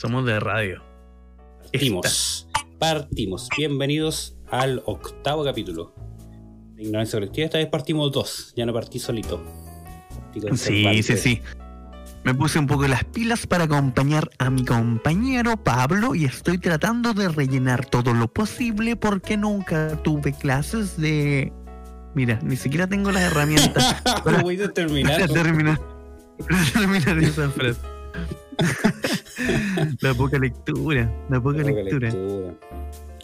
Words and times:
Somos 0.00 0.24
de 0.24 0.40
radio. 0.40 0.82
Partimos. 1.70 2.48
Partimos. 2.78 3.50
Bienvenidos 3.54 4.34
al 4.50 4.82
octavo 4.86 5.44
capítulo. 5.44 5.94
De 6.74 6.84
Ignorancia 6.84 7.18
Colectiva. 7.18 7.44
Esta 7.44 7.58
vez 7.58 7.66
partimos 7.66 8.10
dos. 8.10 8.54
Ya 8.56 8.64
no 8.64 8.72
partí 8.72 8.98
solito. 8.98 9.42
Partí 10.32 10.56
Sí, 10.56 11.02
sí, 11.02 11.18
sí. 11.18 11.42
Me 12.24 12.32
puse 12.32 12.58
un 12.58 12.66
poco 12.66 12.88
las 12.88 13.04
pilas 13.04 13.46
para 13.46 13.64
acompañar 13.64 14.30
a 14.38 14.48
mi 14.48 14.64
compañero 14.64 15.62
Pablo 15.62 16.14
y 16.14 16.24
estoy 16.24 16.56
tratando 16.56 17.12
de 17.12 17.28
rellenar 17.28 17.84
todo 17.84 18.14
lo 18.14 18.32
posible 18.32 18.96
porque 18.96 19.36
nunca 19.36 20.00
tuve 20.02 20.32
clases 20.32 20.96
de... 20.96 21.52
Mira, 22.14 22.38
ni 22.42 22.56
siquiera 22.56 22.86
tengo 22.86 23.12
las 23.12 23.24
herramientas 23.24 23.96
¿Cómo 24.24 24.40
voy 24.40 24.62
a 24.62 24.72
terminar? 24.72 25.20
para 25.20 25.28
terminar, 25.42 25.78
para 26.48 26.64
terminar 26.72 27.18
esa 27.18 27.50
frase. 27.50 27.80
la 30.00 30.14
poca 30.14 30.38
lectura, 30.38 31.12
la 31.28 31.40
poca, 31.40 31.58
Poca 31.58 31.70
lectura. 31.72 32.08
lectura. 32.10 32.54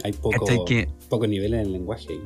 Hay 0.05 0.13
poco, 0.13 0.31
¿Cachai 0.47 0.59
que 0.67 0.89
poco 1.09 1.27
nivel 1.27 1.55
en 1.55 1.61
el 1.61 1.73
lenguaje. 1.73 2.07
ahí. 2.11 2.21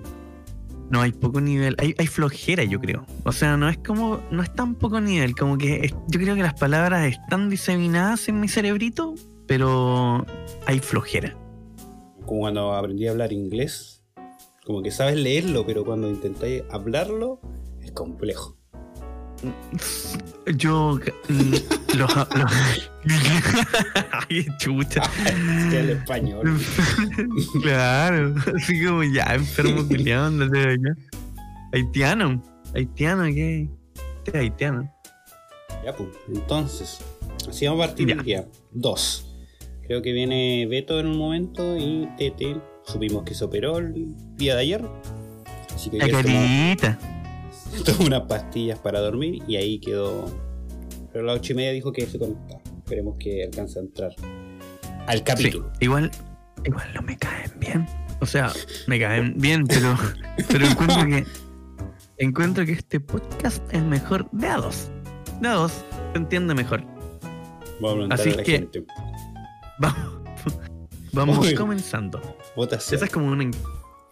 no 0.91 1.01
hay 1.03 1.13
poco 1.13 1.41
nivel, 1.41 1.77
hay, 1.79 1.95
hay 1.99 2.07
flojera 2.09 2.65
yo 2.65 2.81
creo. 2.81 3.07
O 3.25 3.33
sea, 3.33 3.57
no 3.57 3.69
es 3.69 3.79
como, 3.79 4.21
no 4.31 4.43
es 4.43 4.53
tan 4.55 4.75
poco 4.75 5.01
nivel, 5.01 5.35
como 5.37 5.57
que 5.57 5.85
es- 5.87 5.95
yo 6.09 6.19
creo 6.21 6.35
que 6.35 6.43
las 6.43 6.55
palabras 6.55 7.07
están 7.07 7.49
diseminadas 7.49 8.29
en 8.29 8.41
mi 8.41 8.49
cerebrito, 8.49 9.15
pero 9.47 10.27
hay 10.67 10.81
flojera. 10.81 11.37
Como 12.27 12.41
cuando 12.41 12.73
aprendí 12.75 13.07
a 13.07 13.13
hablar 13.13 13.33
inglés. 13.33 14.03
Como 14.67 14.83
que 14.83 14.91
sabes 14.91 15.17
leerlo, 15.17 15.65
pero 15.67 15.85
cuando 15.85 16.09
intentáis 16.09 16.63
hablarlo, 16.71 17.41
es 17.83 17.91
complejo. 17.93 18.57
Yo 20.57 20.99
los, 21.29 22.17
los- 22.17 22.53
Ay, 24.29 24.47
chucha. 24.59 25.03
Es 25.27 25.71
que 25.71 25.81
el 25.81 25.91
español. 25.91 26.61
claro, 27.63 28.35
así 28.57 28.85
como 28.85 29.03
ya 29.05 29.25
enfermo 29.35 29.87
culiado, 29.87 30.27
ándate 30.27 30.59
de 30.59 30.75
acá. 30.75 31.01
Haitiano, 31.73 32.43
haitiano, 32.75 33.25
¿qué? 33.25 33.69
¿Qué 34.25 34.31
es 34.31 34.35
haitiano? 34.35 34.93
Ya, 35.85 35.95
pues. 35.95 36.09
Entonces, 36.29 36.99
así 37.49 37.67
vamos 37.67 37.85
a 37.85 37.87
partir 37.89 38.09
Ya. 38.09 38.15
el 38.15 38.23
día. 38.23 38.45
Dos. 38.73 39.27
Creo 39.87 40.03
que 40.03 40.13
viene 40.13 40.67
Beto 40.69 41.01
en 41.01 41.07
un 41.07 41.17
momento 41.19 41.77
y 41.77 42.09
Tete. 42.19 42.57
Supimos 42.85 43.25
que 43.25 43.35
se 43.35 43.45
operó 43.45 43.79
el 43.79 44.15
día 44.37 44.55
de 44.57 44.61
ayer. 44.63 44.85
Así 45.75 45.91
que 45.91 45.99
La 45.99 46.09
carita. 46.09 46.99
tomó 47.85 48.07
unas 48.07 48.23
pastillas 48.23 48.79
para 48.79 49.01
dormir 49.01 49.43
y 49.47 49.57
ahí 49.57 49.79
quedó. 49.81 50.27
Pero 51.13 51.25
a 51.25 51.27
las 51.29 51.37
ocho 51.41 51.53
y 51.53 51.57
media 51.57 51.73
dijo 51.73 51.93
que 51.93 52.07
se 52.07 52.19
conectaba. 52.19 52.61
Esperemos 52.79 53.17
que 53.19 53.45
alcance 53.45 53.79
a 53.79 53.83
entrar 53.83 54.11
al 55.07 55.19
Sí, 55.19 55.25
capítulo. 55.25 55.71
igual, 55.81 56.11
igual 56.65 56.87
no 56.95 57.03
me 57.03 57.17
caen 57.17 57.53
bien. 57.59 57.87
O 58.21 58.27
sea, 58.27 58.53
me 58.87 58.99
caen 59.01 59.35
bien, 59.39 59.67
pero, 59.67 59.97
pero 60.49 60.67
encuentro 60.67 61.05
que 61.07 61.25
encuentro 62.19 62.67
que 62.67 62.73
este 62.73 63.01
podcast 63.01 63.63
es 63.73 63.83
mejor 63.83 64.29
de 64.33 64.47
a 64.47 64.57
dos. 64.59 64.89
De 65.41 65.49
a 65.49 65.55
dos, 65.55 65.73
se 66.13 66.19
entiende 66.19 66.55
mejor. 66.55 66.83
Vamos 67.81 68.11
a 68.11 68.15
Así 68.15 68.31
a 68.31 68.37
la 68.37 68.43
que- 68.43 68.53
gente. 68.53 68.85
Vamos, 69.79 70.21
vamos 71.13 71.53
comenzando. 71.55 72.21
Votación. 72.55 72.97
Esa 72.97 73.07
es 73.07 73.11
como 73.11 73.27
una, 73.29 73.51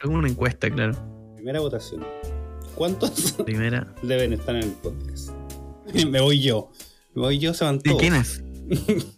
como 0.03 0.17
una 0.17 0.29
encuesta, 0.29 0.71
claro. 0.71 0.95
Primera 1.37 1.61
votación. 1.61 2.03
¿Cuántos 2.79 3.33
Primera. 3.45 3.87
deben 4.03 4.33
estar 4.33 4.55
en 4.57 4.63
el 4.63 4.71
podcast? 4.71 5.31
Me 6.11 6.21
voy 6.21 6.41
yo. 6.41 6.71
Me 7.15 7.23
voy 7.23 7.39
yo, 7.41 7.53
se 7.53 7.65
van 7.65 7.77
¿Y 7.77 7.89
todos. 7.91 8.01
quién 8.01 8.15
es? 8.15 8.43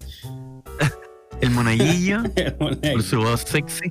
El 1.40 1.50
monaguillo, 1.52 2.18
Monaguillo. 2.58 2.92
por 2.92 3.02
su 3.02 3.16
voz 3.18 3.40
sexy. 3.42 3.90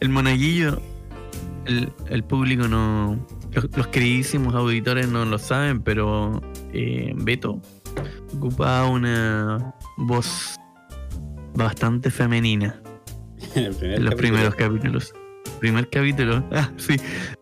El 0.00 0.08
monaguillo, 0.10 0.80
el, 1.66 1.92
el 2.08 2.22
público 2.24 2.68
no. 2.68 3.26
Los, 3.52 3.64
los 3.76 3.86
queridísimos 3.88 4.54
auditores 4.54 5.08
no 5.08 5.24
lo 5.24 5.38
saben, 5.38 5.82
pero 5.82 6.40
eh, 6.72 7.12
Beto 7.16 7.60
ocupaba 8.36 8.86
una 8.88 9.74
voz 9.96 10.54
bastante 11.54 12.10
femenina 12.12 12.80
En 13.56 13.64
el 13.64 13.70
los 13.72 13.76
capítulo. 13.80 14.16
primeros 14.16 14.54
capítulos. 14.54 15.12
Primer 15.60 15.88
capítulo, 15.90 16.44
ah, 16.52 16.70
sí. 16.76 16.96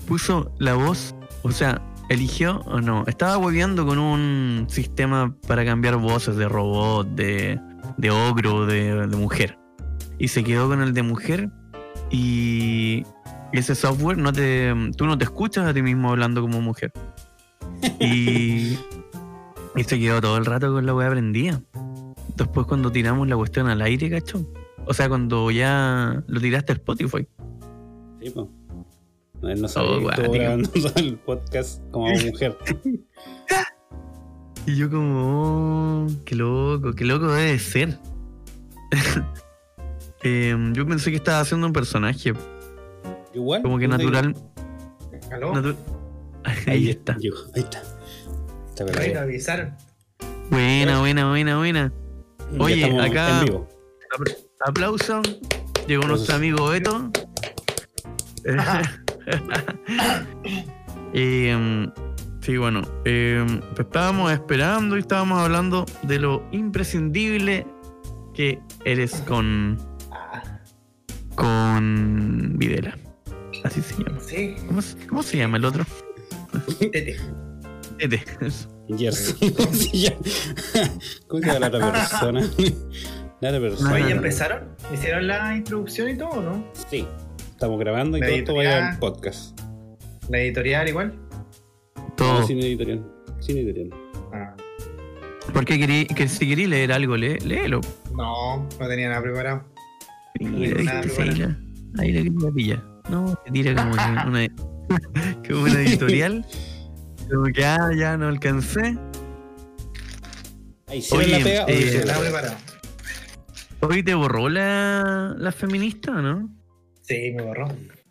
Puso 0.06 0.52
la 0.58 0.74
voz, 0.74 1.14
o 1.42 1.50
sea, 1.50 1.82
eligió 2.08 2.60
o 2.66 2.80
no. 2.80 3.04
Estaba 3.06 3.38
hueveando 3.38 3.86
con 3.86 3.98
un 3.98 4.66
sistema 4.68 5.34
para 5.46 5.64
cambiar 5.64 5.96
voces 5.96 6.36
de 6.36 6.48
robot, 6.48 7.08
de, 7.08 7.60
de 7.96 8.10
ogro, 8.10 8.66
de, 8.66 9.06
mujer. 9.08 9.58
Y 10.18 10.28
se 10.28 10.44
quedó 10.44 10.68
con 10.68 10.82
el 10.82 10.94
de 10.94 11.02
mujer. 11.02 11.50
Y 12.10 13.04
ese 13.52 13.74
software 13.74 14.18
no 14.18 14.32
te. 14.32 14.74
Tú 14.96 15.06
no 15.06 15.18
te 15.18 15.24
escuchas 15.24 15.66
a 15.66 15.74
ti 15.74 15.82
mismo 15.82 16.10
hablando 16.10 16.40
como 16.40 16.60
mujer. 16.60 16.92
Y. 18.00 18.78
Y 19.74 19.84
se 19.84 19.98
quedó 19.98 20.22
todo 20.22 20.38
el 20.38 20.46
rato 20.46 20.72
con 20.72 20.86
la 20.86 20.94
wea 20.94 21.10
prendida. 21.10 21.60
Después 22.36 22.66
cuando 22.66 22.90
tiramos 22.90 23.28
la 23.28 23.36
cuestión 23.36 23.68
al 23.68 23.82
aire, 23.82 24.08
cacho. 24.08 24.42
O 24.86 24.94
sea, 24.94 25.08
cuando 25.08 25.50
ya 25.50 26.22
lo 26.26 26.40
tiraste 26.40 26.72
a 26.72 26.76
Spotify. 26.76 27.26
Sí. 28.30 28.48
No, 29.42 29.50
él 29.50 29.60
no 29.62 29.68
sabía 29.68 29.90
Oh, 29.90 29.98
que 30.00 30.14
estuvo 30.14 30.32
grabando 30.32 30.68
todo 30.70 30.92
el 30.96 31.16
podcast 31.18 31.82
como 31.90 32.08
mujer. 32.08 32.56
Y 34.68 34.74
yo 34.74 34.90
como, 34.90 36.04
oh, 36.04 36.06
qué 36.24 36.34
loco, 36.34 36.92
qué 36.94 37.04
loco 37.04 37.28
debe 37.32 37.56
ser. 37.60 38.00
Em, 40.22 40.72
yo 40.72 40.84
pensé 40.86 41.10
que 41.10 41.18
estaba 41.18 41.38
haciendo 41.40 41.66
un 41.68 41.72
personaje, 41.72 42.32
Igual. 43.32 43.62
como 43.62 43.78
que 43.78 43.86
¿dónde- 43.86 44.04
natural. 44.04 44.34
Natu- 45.30 45.76
Ahí 46.66 46.90
está. 46.90 47.16
llegó, 47.16 47.36
ahí 47.54 47.62
está. 47.62 47.78
Está 47.80 48.84
Ahí 48.84 48.90
perfecto. 48.90 49.12
te 49.12 49.18
avisaron. 49.18 49.76
Buena, 50.50 50.98
buena, 51.00 51.28
buena, 51.28 51.58
buena. 51.58 51.92
Ya 52.52 52.58
Oye, 52.64 53.00
acá- 53.00 53.40
En 53.40 53.44
vivo. 53.46 53.68
Apl- 54.16 54.36
Aplauso. 54.66 55.22
Llegó 55.86 56.04
nuestro 56.08 56.34
amigo 56.36 56.68
Beto. 56.68 57.10
Em, 61.12 61.90
sí, 62.40 62.56
bueno. 62.56 62.82
em, 63.04 63.60
estábamos 63.78 64.32
esperando 64.32 64.96
y 64.96 65.00
estábamos 65.00 65.38
hablando 65.40 65.86
de 66.02 66.18
lo 66.18 66.42
imprescindible 66.52 67.66
que 68.34 68.58
eres 68.84 69.14
con. 69.26 69.78
con 71.34 72.54
Videla. 72.58 72.96
Así 73.64 73.80
se 73.82 74.02
llama. 74.02 74.18
Sí, 74.20 74.54
¿Cómo, 74.66 74.82
se- 74.82 75.06
cómo 75.06 75.22
se 75.22 75.38
llama 75.38 75.56
el 75.56 75.64
otro? 75.64 75.84
tete. 76.78 77.16
Tete. 77.98 78.22
ya. 78.88 79.10
¿Cómo 81.28 81.42
se 81.42 81.46
llama 81.46 81.58
la 81.60 81.66
otra 81.68 81.92
persona? 81.92 82.40
La 83.40 83.48
otra 83.48 83.60
persona. 83.60 83.90
Ah. 83.94 83.98
¿ya 84.00 84.10
empezaron? 84.14 84.68
¿Hicieron 84.92 85.26
la 85.26 85.56
introducción 85.56 86.10
y 86.10 86.16
todo 86.16 86.28
o 86.30 86.42
no? 86.42 86.64
Sí. 86.90 87.06
Estamos 87.56 87.78
grabando 87.80 88.18
y 88.18 88.20
La 88.20 88.26
todo 88.26 88.36
esto 88.36 88.54
va 88.54 88.60
a 88.60 88.64
ir 88.64 88.68
editorial. 88.70 88.92
al 88.92 88.98
podcast. 88.98 89.60
¿La 90.28 90.38
editorial 90.40 90.88
igual? 90.88 91.14
Todo. 92.14 92.40
No, 92.40 92.46
sin 92.46 92.58
editorial. 92.60 93.02
Sin 93.40 93.56
editorial. 93.56 93.90
Ah, 94.34 94.54
Porque 95.54 95.78
querí, 95.78 96.06
que 96.06 96.28
si 96.28 96.46
querí 96.46 96.66
leer 96.66 96.92
algo, 96.92 97.16
lee, 97.16 97.38
léelo. 97.40 97.80
no, 98.14 98.68
no 98.78 98.88
tenía 98.88 99.08
nada 99.08 99.22
preparado. 99.22 99.64
Nada 100.40 100.58
sí, 100.58 100.68
preparado. 100.74 101.38
la- 101.94 102.02
ahí 102.02 102.12
la 102.12 102.22
quería 102.22 102.50
pillar. 102.54 102.84
No, 103.08 103.34
te 103.44 103.50
tira 103.50 103.74
como 103.74 103.90
que 103.96 104.28
una, 104.28 104.48
como 105.48 105.62
una 105.62 105.80
editorial. 105.80 106.44
Como 107.28 107.46
que 107.46 107.64
ah, 107.64 107.90
ya 107.98 108.16
no 108.16 108.28
alcancé. 108.28 108.96
Ahí 110.86 111.02
Oye, 111.10 111.26
la 111.26 111.38
pega. 111.44 111.64
o 111.64 111.68
eh, 111.70 112.02
no 112.06 112.12
No 112.12 112.22
nada 112.30 112.42
la. 112.42 112.58
Hoy 113.88 114.02
te 114.04 114.14
borró 114.14 114.48
la, 114.48 115.34
la 115.36 115.50
feminista, 115.50 116.12
¿o 116.12 116.22
¿no? 116.22 116.55
Sí, 117.06 117.32
me 117.34 117.42
borró. 117.42 117.68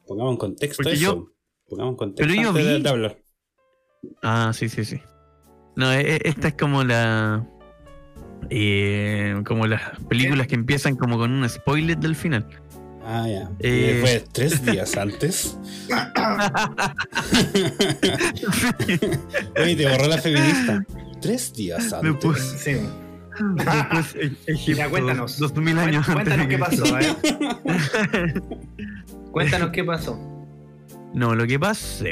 Pongamos 0.07 0.33
en 0.33 0.37
contexto 0.37 0.83
Porque 0.83 0.93
eso. 0.97 1.01
yo- 1.01 1.31
Pongamos 1.67 1.93
en 1.93 1.97
contexto 1.97 2.31
pero 2.33 2.43
yo 2.43 2.53
de- 2.53 2.77
vi- 2.77 2.83
de 2.83 2.89
hablar. 2.89 3.17
Ah, 4.21 4.51
sí, 4.53 4.69
sí, 4.69 4.85
sí. 4.85 5.01
No, 5.75 5.91
e- 5.91 6.15
e- 6.15 6.21
esta 6.25 6.49
es 6.49 6.53
como 6.55 6.83
la. 6.83 7.47
eh, 8.51 9.41
como 9.45 9.65
las 9.65 9.81
películas 10.07 10.45
que 10.47 10.53
empiezan 10.55 10.95
como 10.95 11.17
con 11.17 11.31
un 11.31 11.47
spoiler 11.49 11.97
del 11.97 12.15
final. 12.15 12.45
Ah, 13.03 13.25
ya. 13.27 13.49
Eh. 13.59 13.99
después, 14.01 14.29
tres 14.33 14.63
días 14.65 14.95
antes. 14.97 15.57
Oye, 19.61 19.75
te 19.75 19.89
borró 19.89 20.07
la 20.07 20.17
feminista. 20.19 20.85
Tres 21.21 21.53
días 21.53 21.91
Me 22.03 22.09
antes. 22.09 22.25
puse- 22.25 22.57
Sí. 22.57 22.77
Después, 23.55 24.15
e- 24.15 24.31
Egipto, 24.51 24.77
Ya, 24.77 24.89
cuéntanos. 24.89 25.37
Dos 25.39 25.55
mil 25.55 25.77
años 25.77 26.07
antes 26.09 26.23
Cuéntanos 26.35 26.47
qué 26.47 26.57
pasó, 26.57 26.99
¿eh? 26.99 27.15
Cuéntanos 29.31 29.69
qué 29.71 29.83
pasó. 29.83 30.19
No, 31.13 31.33
lo 31.35 31.45
que 31.47 31.59
pasó 31.59 32.05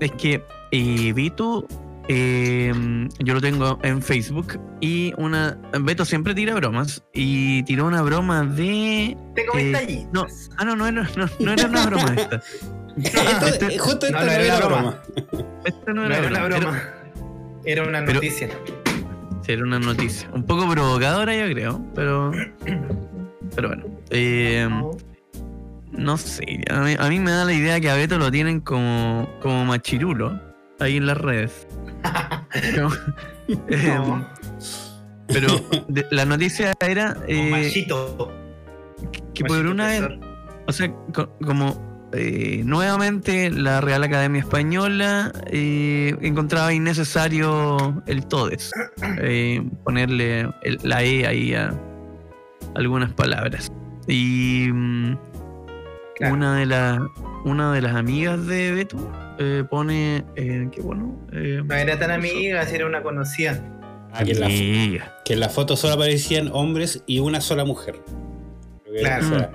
es 0.00 0.10
que 0.12 0.42
eh, 0.70 1.12
Vito 1.12 1.66
eh, 2.08 2.72
yo 3.20 3.34
lo 3.34 3.40
tengo 3.40 3.78
en 3.82 4.02
Facebook 4.02 4.58
y 4.80 5.12
una 5.18 5.56
Beto 5.80 6.04
siempre 6.04 6.34
tira 6.34 6.54
bromas 6.54 7.02
y 7.14 7.62
tiró 7.64 7.86
una 7.86 8.02
broma 8.02 8.42
de 8.44 9.16
Tengo 9.34 9.52
Eh, 9.58 9.62
mis 9.64 9.72
tallitas. 9.72 10.08
no. 10.12 10.26
ah 10.56 10.64
no 10.64 10.74
no 10.76 10.86
era, 10.88 11.08
no, 11.16 11.26
no 11.38 11.52
era 11.52 11.66
una 11.68 11.86
broma 11.86 12.14
esta 12.16 12.42
Esto- 12.96 13.46
este- 13.46 13.78
justo 13.78 14.06
esta 14.06 14.24
no, 14.24 14.30
era 14.30 14.42
era 14.44 14.58
la 14.58 14.66
broma. 14.66 14.82
broma. 15.30 15.62
esta 15.64 15.92
no 15.92 16.08
No 16.08 16.14
era, 16.14 16.26
una 16.28 16.44
broma. 16.58 16.82
Era 17.64 17.82
una 17.84 18.00
noticia. 18.00 18.48
Sí, 19.42 19.52
era 19.52 19.62
una 19.64 19.78
noticia 19.78 20.28
un 20.32 20.44
poco 20.44 20.68
provocadora 20.70 21.34
yo 21.36 21.52
creo 21.52 21.84
pero 21.94 22.32
pero 23.54 23.68
bueno 23.68 23.84
eh, 24.10 24.68
no 25.92 26.16
sé 26.16 26.62
a 26.70 26.80
mí, 26.80 26.94
a 26.98 27.08
mí 27.08 27.18
me 27.20 27.30
da 27.30 27.44
la 27.44 27.52
idea 27.52 27.80
que 27.80 27.90
a 27.90 27.94
Beto 27.94 28.18
lo 28.18 28.30
tienen 28.30 28.60
como 28.60 29.28
como 29.40 29.64
machirulo 29.64 30.40
ahí 30.80 30.96
en 30.96 31.06
las 31.06 31.18
redes 31.18 31.66
Como- 32.76 32.94
eh, 33.68 33.94
No, 33.98 34.26
pero 35.28 35.48
de- 35.88 36.06
la 36.10 36.24
noticia 36.24 36.74
era 36.80 37.14
como 37.14 37.26
eh, 37.28 37.50
machito. 37.50 38.32
que 39.34 39.44
por 39.44 39.56
machito 39.58 39.70
una 39.72 39.86
vez. 39.88 40.02
O 40.66 40.72
sea, 40.72 40.92
co- 41.14 41.36
como 41.44 41.91
eh, 42.12 42.62
nuevamente 42.64 43.50
la 43.50 43.80
Real 43.80 44.02
Academia 44.02 44.40
Española 44.40 45.32
eh, 45.46 46.14
encontraba 46.20 46.72
innecesario 46.72 48.02
el 48.06 48.26
todes. 48.26 48.70
eh, 49.20 49.62
ponerle 49.84 50.40
el- 50.62 50.78
la 50.82 51.02
E 51.02 51.26
ahí 51.26 51.54
a 51.54 51.72
algunas 52.74 53.12
palabras. 53.12 53.70
Y 54.06 54.68
mm, 54.72 55.16
Claro. 56.16 56.34
una 56.34 56.56
de 56.56 56.66
las 56.66 57.00
una 57.44 57.72
de 57.72 57.80
las 57.80 57.94
amigas 57.96 58.46
de 58.46 58.70
Beto 58.72 59.10
eh, 59.38 59.64
pone 59.68 60.22
eh, 60.36 60.68
que 60.70 60.80
bueno. 60.82 61.18
eh, 61.32 61.62
No 61.64 61.74
era 61.74 61.98
tan 61.98 62.10
amiga, 62.10 62.64
si 62.66 62.76
era 62.76 62.86
una 62.86 63.02
conocida. 63.02 63.60
Ah, 64.12 64.22
que, 64.22 64.32
en 64.32 64.40
la, 64.40 64.48
que 65.24 65.32
en 65.32 65.40
la 65.40 65.48
foto 65.48 65.74
solo 65.74 65.94
aparecían 65.94 66.50
hombres 66.52 67.02
y 67.06 67.18
una 67.20 67.40
sola 67.40 67.64
mujer. 67.64 67.96
Claro. 69.00 69.50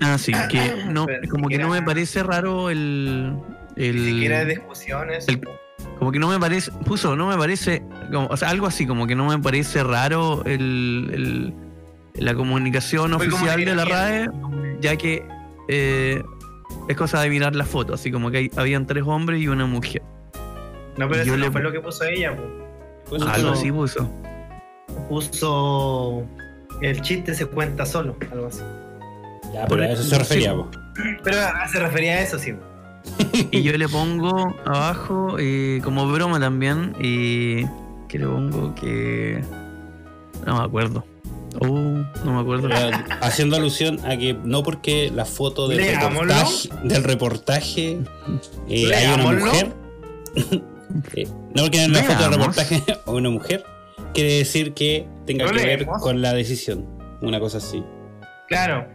Ah, 0.00 0.18
sí, 0.18 0.32
que 0.50 0.84
no, 0.90 1.06
Pero 1.06 1.28
como 1.30 1.48
que 1.48 1.58
no 1.58 1.68
me 1.68 1.82
parece 1.82 2.22
raro 2.22 2.70
el. 2.70 3.34
el 3.76 3.96
Ni 4.04 4.10
siquiera 4.12 4.40
de 4.40 4.46
discusiones. 4.56 5.26
el- 5.28 5.40
Como 5.98 6.12
que 6.12 6.18
no 6.18 6.28
me 6.28 6.38
parece, 6.38 6.70
puso, 6.84 7.16
no 7.16 7.28
me 7.28 7.36
parece, 7.36 7.82
como, 8.12 8.26
o 8.28 8.36
sea, 8.36 8.50
algo 8.50 8.66
así, 8.66 8.86
como 8.86 9.06
que 9.06 9.14
no 9.14 9.26
me 9.26 9.38
parece 9.38 9.82
raro 9.82 10.42
el, 10.44 11.10
el- 11.12 11.54
la 12.22 12.34
comunicación 12.34 13.12
Fue 13.14 13.26
oficial 13.28 13.64
de 13.64 13.74
la 13.74 13.84
RAE, 13.84 14.30
ya 14.80 14.96
que 14.96 15.24
eh, 15.68 16.22
es 16.88 16.96
cosa 16.96 17.20
de 17.20 17.28
mirar 17.30 17.54
la 17.56 17.64
foto, 17.64 17.94
así 17.94 18.10
como 18.10 18.30
que 18.30 18.36
hay- 18.38 18.50
habían 18.56 18.86
tres 18.86 19.04
hombres 19.06 19.40
y 19.40 19.48
una 19.48 19.66
mujer. 19.66 20.02
No, 20.96 21.08
pero 21.08 21.22
eso 21.22 21.36
le- 21.36 21.46
no 21.46 21.52
fue 21.52 21.62
lo 21.62 21.72
que 21.72 21.80
puso 21.80 22.04
ella. 22.04 22.34
Ah, 23.26 23.32
algo 23.34 23.50
así 23.50 23.70
puso. 23.70 24.10
Puso. 25.08 26.26
El 26.80 27.00
chiste 27.02 27.34
se 27.34 27.46
cuenta 27.46 27.86
solo, 27.86 28.16
algo 28.32 28.46
así. 28.46 28.62
Ya, 29.52 29.66
pero 29.66 29.82
a 29.82 29.86
eso 29.86 30.02
se 30.02 30.18
refería. 30.18 30.54
po. 30.54 30.70
Pero 31.22 31.36
ah, 31.40 31.66
se 31.68 31.78
refería 31.78 32.14
a 32.14 32.20
eso, 32.20 32.38
sí. 32.38 32.54
Y 33.50 33.62
yo 33.62 33.72
le 33.76 33.88
pongo 33.88 34.54
abajo, 34.64 35.36
eh, 35.38 35.80
como 35.84 36.06
broma 36.08 36.40
también, 36.40 36.94
y 37.00 37.64
que 38.08 38.18
le 38.18 38.26
pongo 38.26 38.74
que... 38.74 39.42
No 40.44 40.58
me 40.58 40.64
acuerdo. 40.64 41.04
Uh, 41.60 42.04
no 42.24 42.34
me 42.34 42.40
acuerdo. 42.40 42.68
Haciendo 43.20 43.56
alusión 43.56 43.98
a 44.04 44.16
que 44.16 44.34
no 44.34 44.62
porque 44.62 45.10
la 45.14 45.24
foto 45.24 45.68
del 45.68 45.78
Leámoslo. 45.78 46.20
reportaje, 46.22 46.68
del 46.84 47.04
reportaje 47.04 47.98
eh, 48.68 48.94
hay 48.94 49.14
una 49.14 49.32
mujer, 49.32 49.72
eh, 51.14 51.28
no 51.54 51.62
porque 51.62 51.82
en 51.82 51.92
la 51.92 52.02
foto 52.02 52.22
del 52.24 52.38
reportaje 52.38 52.82
hay 53.06 53.14
una 53.14 53.30
mujer, 53.30 53.64
quiere 54.12 54.34
decir 54.34 54.74
que 54.74 55.06
tenga 55.26 55.46
¿Lo 55.46 55.52
que 55.52 55.64
ver 55.64 55.86
con 55.86 56.20
la 56.20 56.34
decisión. 56.34 56.84
Una 57.22 57.40
cosa 57.40 57.58
así. 57.58 57.82
Claro. 58.48 58.86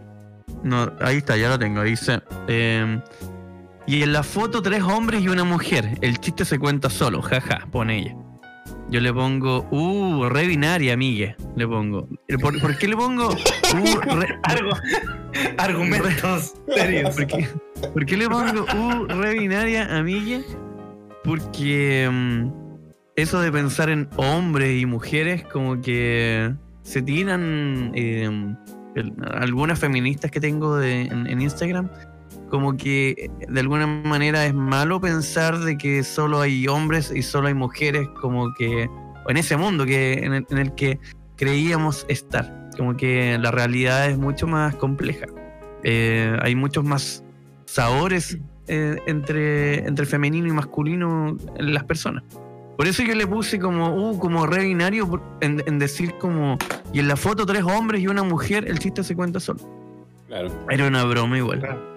No, 0.64 0.92
ahí 1.02 1.18
está, 1.18 1.38
ya 1.38 1.50
lo 1.50 1.60
tengo. 1.60 1.82
Dice. 1.84 2.22
eh, 2.48 3.00
y 3.88 4.04
en 4.04 4.14
la 4.14 4.22
foto 4.24 4.62
tres 4.62 4.84
hombres 4.84 5.22
y 5.22 5.28
una 5.28 5.44
mujer. 5.44 5.98
El 6.02 6.20
chiste 6.20 6.46
se 6.46 6.60
cuenta 6.60 6.90
solo, 6.90 7.22
jaja, 7.22 7.68
pone 7.72 7.98
ella. 8.00 8.16
Yo 8.90 9.00
le 9.00 9.12
pongo, 9.14 9.68
uh, 9.72 10.26
re 10.30 10.46
binaria, 10.48 10.94
amigue. 10.94 11.36
Le 11.56 11.68
pongo. 11.68 12.08
¿Por, 12.42 12.60
por 12.62 12.78
qué 12.78 12.88
le 12.88 12.96
pongo? 12.96 13.30
Uh, 13.30 14.20
re- 14.20 14.40
Algo. 14.44 14.72
Argumentos 15.58 16.54
serios. 16.76 17.16
¿por, 17.16 17.28
qué, 17.28 17.48
por 17.94 18.06
qué 18.06 18.18
le 18.18 18.30
pongo, 18.30 18.64
uh, 18.66 19.06
re 19.08 19.34
binaria, 19.40 19.98
amigue? 19.98 20.44
Porque 21.24 22.10
mm, 22.12 22.48
eso 23.16 23.42
de 23.42 23.52
pensar 23.52 23.90
en 23.90 24.10
hombres 24.18 24.80
y 24.80 24.86
mujeres, 24.86 25.44
como 25.46 25.82
que 25.82 26.54
se 26.84 27.02
tiran 27.02 27.92
eh, 27.96 28.30
algunas 29.34 29.80
feministas 29.80 30.32
que 30.32 30.40
tengo 30.40 30.82
en, 30.82 31.42
Instagram, 31.42 31.90
como 32.50 32.76
que 32.76 33.30
de 33.48 33.60
alguna 33.60 33.88
manera 33.88 34.46
es 34.46 34.54
malo 34.54 35.00
pensar 35.00 35.60
de 35.60 35.78
que 35.78 36.04
solo 36.04 36.42
hay 36.42 36.68
hombres 36.68 37.12
y 37.16 37.22
solo 37.22 37.48
hay 37.48 37.54
mujeres, 37.54 38.08
como 38.20 38.54
que 38.54 38.90
en 39.28 39.38
ese 39.38 39.58
mundo 39.58 39.86
que 39.86 40.14
en 40.14 40.34
el, 40.34 40.46
en 40.50 40.58
el 40.58 40.76
que 40.76 41.00
creíamos 41.38 42.06
estar, 42.10 42.70
como 42.78 42.96
que 42.96 43.38
la 43.38 43.52
realidad 43.52 44.10
es 44.10 44.18
mucho 44.18 44.48
más 44.48 44.76
compleja. 44.76 45.26
Eh, 45.84 46.38
hay 46.42 46.56
muchos 46.56 46.84
más 46.84 47.24
sabores 47.66 48.38
eh, 48.68 48.98
entre, 49.08 49.88
entre 49.88 50.06
femenino 50.06 50.48
y 50.48 50.52
masculino 50.52 51.38
en 51.56 51.74
las 51.74 51.84
personas. 51.84 52.24
Por 52.78 52.88
eso 52.88 53.04
yo 53.04 53.14
le 53.14 53.28
puse 53.28 53.60
como, 53.60 54.10
uh, 54.12 54.18
como 54.18 54.46
re 54.48 54.64
binario 54.66 55.22
en, 55.42 55.64
en 55.68 55.78
decir 55.80 56.16
como, 56.20 56.58
y 56.94 57.00
en 57.00 57.08
la 57.08 57.16
foto 57.16 57.46
tres 57.46 57.64
hombres 57.64 58.02
y 58.02 58.08
una 58.08 58.24
mujer, 58.24 58.66
el 58.68 58.80
chiste 58.80 59.04
se 59.04 59.16
cuenta 59.16 59.40
solo. 59.40 59.60
Claro. 60.28 60.50
Era 60.70 60.88
una 60.88 61.04
broma 61.04 61.38
igual. 61.38 61.60
Claro. 61.60 61.92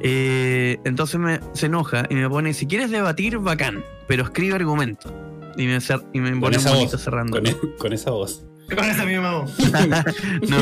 Eh, 0.00 0.78
entonces 0.84 1.20
me, 1.20 1.40
se 1.52 1.66
enoja 1.66 2.04
y 2.08 2.14
me 2.14 2.28
pone, 2.28 2.54
si 2.54 2.66
quieres 2.66 2.90
debatir, 2.90 3.38
bacán, 3.38 3.84
pero 4.08 4.24
escribe 4.24 4.54
argumentos. 4.54 5.12
Y 5.56 5.66
me, 5.66 5.76
cer- 5.78 6.04
y 6.12 6.20
me 6.20 6.30
pone 6.30 6.56
un 6.56 6.60
esa 6.62 6.70
bonito 6.70 6.92
voz, 6.92 7.02
cerrando. 7.02 7.36
Con, 7.36 7.46
e- 7.46 7.56
con 7.78 7.92
esa 7.92 8.10
voz. 8.10 8.44
Con 8.74 8.84
esa 8.84 9.04
misma 9.04 9.40
voz. 9.40 9.58
no, 10.48 10.58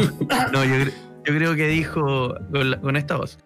no, 0.52 0.64
yo, 0.64 0.74
cre- 0.74 0.92
yo 1.26 1.34
creo 1.36 1.54
que 1.54 1.68
dijo 1.68 2.34
con, 2.50 2.70
la- 2.70 2.80
con 2.80 2.96
esta 2.96 3.16
voz. 3.16 3.38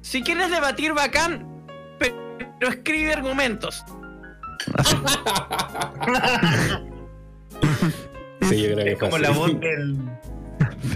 Si 0.00 0.22
quieres 0.22 0.50
debatir, 0.50 0.92
bacán, 0.94 1.46
pe- 1.98 2.14
pero 2.60 2.70
escribe 2.70 3.12
argumentos. 3.12 3.84
Así. 4.74 4.96
Sí, 8.48 8.62
yo 8.62 8.72
creo 8.74 8.84
que 8.84 8.92
Es 8.92 8.98
como 8.98 9.18
la 9.18 9.30
voz 9.30 9.60
del. 9.60 9.96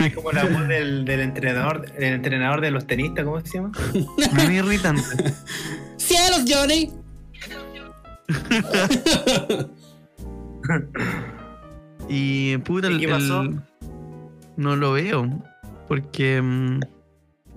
Es 0.00 0.14
como 0.14 0.32
la 0.32 0.44
voz 0.44 0.68
del, 0.68 1.04
del 1.04 1.20
entrenador, 1.20 1.84
el 1.98 2.04
entrenador 2.04 2.62
de 2.62 2.70
los 2.70 2.86
tenistas, 2.86 3.24
¿cómo 3.26 3.40
se 3.44 3.58
llama? 3.58 3.72
Muy 4.32 4.56
irritante. 4.56 5.02
¡Cielos, 5.98 6.44
Johnny! 6.48 6.90
Y 12.08 12.56
puta, 12.58 12.90
¿Y 12.90 12.94
el, 12.94 13.00
qué 13.00 13.08
pasó? 13.08 13.42
el- 13.42 13.60
no 14.56 14.76
lo 14.76 14.92
veo. 14.92 15.28
Porque. 15.88 16.40
mm, 16.42 16.80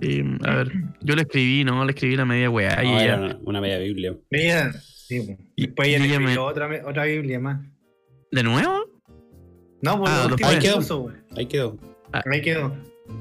eh, 0.02 0.38
a 0.46 0.56
ver, 0.56 0.72
yo 1.02 1.16
le 1.16 1.22
escribí, 1.24 1.64
¿no? 1.64 1.84
Le 1.86 1.92
escribí 1.92 2.16
la 2.16 2.26
media 2.26 2.50
weá. 2.50 2.84
y 2.84 2.88
No, 2.88 3.00
ella- 3.00 3.04
era 3.06 3.18
una, 3.18 3.38
una 3.44 3.62
media 3.62 3.78
Biblia. 3.80 4.16
Ella. 4.30 4.72
Sí. 4.74 5.38
Y- 5.56 5.68
Después 5.68 5.88
ella 5.90 6.00
me- 6.00 6.06
escribió 6.08 6.46
otra, 6.46 6.70
otra 6.86 7.04
Biblia 7.06 7.40
más. 7.40 7.62
¿De 8.32 8.44
nuevo? 8.44 8.86
No, 9.82 10.00
por 10.00 10.10
Ah, 10.10 10.28
Ahí 10.44 10.60
que 10.60 10.60
quedó. 10.60 11.12
Ahí 11.36 11.46
quedó. 11.46 11.78
Ahí 12.32 12.42
quedó. 12.42 12.76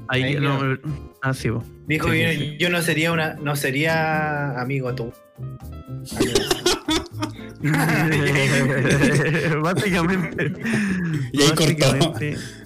Ahí, 0.07 0.23
Ahí 0.23 0.35
no, 0.39 0.59
quedó. 0.59 0.77
ah, 1.21 1.33
sí, 1.33 1.49
po. 1.51 1.63
Dijo 1.87 2.11
Sí, 2.11 2.21
yo, 2.21 2.29
sí, 2.31 2.57
yo 2.59 2.69
no 2.69 2.81
sería 2.81 3.11
una, 3.11 3.35
no 3.35 3.55
sería 3.55 4.59
amigo 4.59 4.93
tú. 4.95 5.13
Básicamente. 9.61 10.53
Y 11.31 11.41
ahí 11.41 11.51
cortó. 11.55 12.13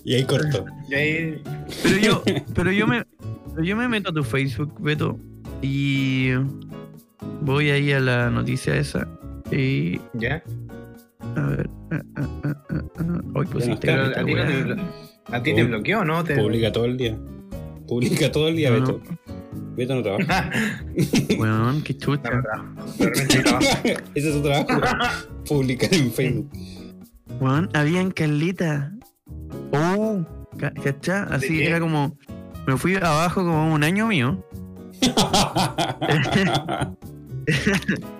Y 0.03 0.13
ahí 0.15 0.23
cortó. 0.25 0.65
Y 0.89 0.93
ahí, 0.95 1.41
Pero 1.83 1.97
yo, 1.97 2.23
pero 2.53 2.71
yo 2.71 2.87
me, 2.87 3.03
pero 3.53 3.63
yo 3.63 3.75
me 3.75 3.87
meto 3.87 4.09
a 4.09 4.13
tu 4.13 4.23
Facebook, 4.23 4.73
Beto, 4.81 5.17
y 5.61 6.31
voy 7.41 7.69
ahí 7.71 7.91
a 7.91 7.99
la 7.99 8.29
noticia 8.29 8.75
esa. 8.75 9.07
Y 9.51 9.99
¿ya? 10.13 10.41
a 11.35 11.41
ver, 11.41 11.69
ah, 11.91 12.01
ah, 12.15 12.27
ah, 12.45 12.55
hoy 13.35 13.45
pusiste 13.47 13.91
a 13.91 14.23
ti, 15.43 15.53
te, 15.53 15.63
bloqueó, 15.63 16.03
¿no? 16.05 16.23
Te- 16.23 16.35
Publica 16.35 16.71
todo 16.71 16.85
el 16.85 16.97
día. 16.97 17.17
Publica 17.87 18.31
todo 18.31 18.47
el 18.47 18.55
día, 18.55 18.69
No, 18.71 18.79
Beto. 18.79 19.01
Beto 19.75 19.95
no 19.95 20.03
trabaja. 20.03 20.49
Weón, 21.39 21.81
qué 21.83 21.93
No, 21.93 21.99
chucha. 21.99 22.29
Ese 24.15 24.29
es 24.29 24.35
su 24.35 24.41
trabajo. 24.41 24.81
Publicar 25.47 25.93
en 25.93 26.11
Facebook. 26.11 26.49
Weón, 27.39 27.69
había 27.73 28.01
en 28.01 28.11
Carlita. 28.11 28.91
Oh, 29.71 30.25
ca- 30.57 30.73
¿cachá? 30.83 31.23
Así 31.25 31.63
era 31.63 31.79
como. 31.79 32.17
Me 32.67 32.75
fui 32.77 32.95
abajo 32.95 33.41
como 33.41 33.73
un 33.73 33.83
año 33.83 34.07
mío. 34.07 34.43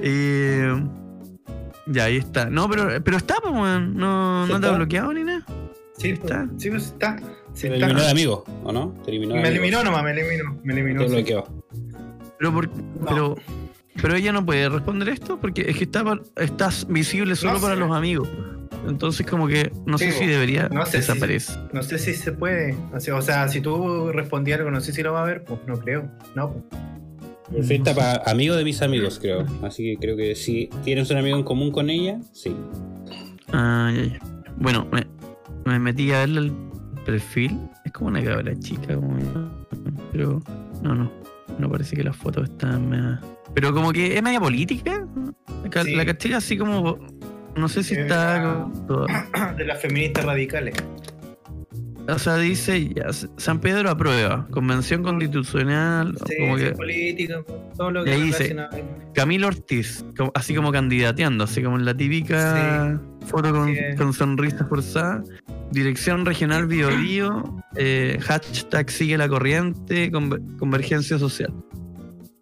Eh, 0.00 0.82
Ya, 1.86 2.04
ahí 2.04 2.16
está. 2.18 2.50
No, 2.50 2.68
pero, 2.68 3.02
pero 3.02 3.16
está, 3.16 3.36
pues, 3.42 3.54
weón. 3.54 3.96
No, 3.96 4.44
¿Sí 4.46 4.52
no 4.52 4.60
te 4.60 4.66
ha 4.66 4.68
está? 4.68 4.76
bloqueado 4.78 5.12
ni 5.14 5.24
nada. 5.24 5.44
Sí, 5.96 6.10
Está. 6.10 6.46
pues, 6.48 6.62
sí, 6.62 6.70
pues 6.70 6.84
está. 6.84 7.16
Sí, 7.54 7.62
Te 7.68 7.74
está. 7.74 7.86
eliminó 7.86 8.00
de 8.02 8.10
amigo, 8.10 8.44
¿o 8.62 8.72
no? 8.72 8.94
Te 9.04 9.10
eliminó 9.10 9.34
de 9.34 9.40
Me 9.40 9.48
amigo. 9.48 9.62
eliminó 9.64 9.84
nomás, 9.84 10.04
me 10.04 10.10
eliminó. 10.12 10.60
Me 10.62 10.72
eliminó. 10.74 11.00
Te 11.02 11.08
sí. 11.08 11.14
bloqueó. 11.14 11.64
Pero, 12.38 12.52
por, 12.52 12.70
pero, 13.08 13.34
pero 14.00 14.14
ella 14.14 14.30
no 14.32 14.44
puede 14.46 14.68
responder 14.68 15.08
esto 15.08 15.40
porque 15.40 15.62
es 15.68 15.76
que 15.76 15.84
está, 15.84 16.04
estás 16.36 16.86
visible 16.88 17.34
solo 17.34 17.54
No 17.54 17.60
para 17.60 17.74
sé. 17.74 17.80
los 17.80 17.90
amigos. 17.96 18.28
Entonces, 18.86 19.26
como 19.26 19.48
que 19.48 19.72
no 19.86 19.98
sé 19.98 20.12
si 20.12 20.24
bo. 20.24 20.30
debería 20.30 20.68
No 20.68 20.84
sé 20.86 20.92
si- 20.92 20.96
desaparecer. 20.98 21.56
No 21.72 21.82
sé 21.82 21.98
si 21.98 22.14
se 22.14 22.30
puede. 22.32 22.76
O 22.94 23.00
sea, 23.00 23.16
o 23.16 23.22
sea, 23.22 23.48
si 23.48 23.60
tú 23.60 24.12
respondí 24.12 24.52
algo, 24.52 24.70
no 24.70 24.80
sé 24.80 24.92
si 24.92 25.02
lo 25.02 25.14
va 25.14 25.22
a 25.22 25.26
ver, 25.26 25.42
pues 25.44 25.58
no 25.66 25.78
creo. 25.80 26.08
No, 26.36 26.52
pues. 26.52 26.64
Perfecta 27.52 27.94
para 27.94 28.22
amigo 28.30 28.54
de 28.56 28.64
mis 28.64 28.82
amigos, 28.82 29.18
creo. 29.20 29.44
Así 29.62 29.82
que 29.84 29.96
creo 29.98 30.16
que 30.16 30.34
si 30.34 30.68
tienes 30.84 31.10
un 31.10 31.16
amigo 31.16 31.36
en 31.36 31.44
común 31.44 31.70
con 31.70 31.88
ella, 31.90 32.18
sí. 32.32 32.54
Ah, 33.52 33.90
ya, 33.94 34.04
ya. 34.04 34.18
Bueno, 34.56 34.86
me, 34.92 35.06
me 35.64 35.78
metí 35.78 36.12
a 36.12 36.18
verle 36.20 36.40
el 36.40 36.52
perfil. 37.06 37.58
Es 37.84 37.92
como 37.92 38.08
una 38.08 38.22
cabra 38.22 38.58
chica, 38.58 38.94
como- 38.94 39.16
pero 40.12 40.42
no, 40.82 40.94
no. 40.94 41.10
No 41.58 41.70
parece 41.70 41.96
que 41.96 42.04
las 42.04 42.16
fotos 42.16 42.48
están. 42.50 42.88
media- 42.90 43.20
Pero 43.54 43.72
como 43.72 43.92
que 43.92 44.16
es 44.16 44.22
media 44.22 44.40
política. 44.40 45.06
La, 45.72 45.82
Sí. 45.82 45.94
la 45.94 46.04
caché 46.04 46.34
así 46.34 46.56
como. 46.58 46.98
No 47.56 47.68
sé 47.68 47.82
si 47.82 47.94
está. 47.94 48.70
como- 48.86 49.06
De 49.56 49.64
las 49.64 49.80
feministas 49.80 50.24
radicales. 50.24 50.74
O 52.08 52.18
sea, 52.18 52.36
dice 52.38 52.88
ya, 52.94 53.06
San 53.36 53.60
Pedro 53.60 53.90
aprueba. 53.90 54.46
Convención 54.50 55.02
constitucional. 55.02 56.16
Sí, 56.26 56.34
como 56.40 56.56
que 56.56 56.70
política, 56.72 57.42
todo 57.76 57.90
lo 57.90 58.02
Y 58.02 58.04
que 58.06 58.10
ahí 58.12 58.22
dice- 58.22 58.56
Camilo 59.14 59.48
Ortiz, 59.48 60.04
como- 60.16 60.32
así 60.34 60.54
como 60.54 60.72
candidateando, 60.72 61.44
así 61.44 61.62
como 61.62 61.76
en 61.76 61.84
la 61.84 61.94
típica 61.94 62.98
foto 63.26 63.52
con, 63.96 64.12
sonrisa 64.14 64.64
forzada. 64.66 65.22
Dirección 65.70 66.24
Regional 66.24 66.66
Bio 66.66 66.88
Bio, 66.96 67.62
eh, 67.76 68.18
hashtag 68.22 68.90
sigue 68.90 69.18
la 69.18 69.28
corriente, 69.28 70.10
conver- 70.10 70.56
convergencia 70.56 71.18
social. 71.18 71.52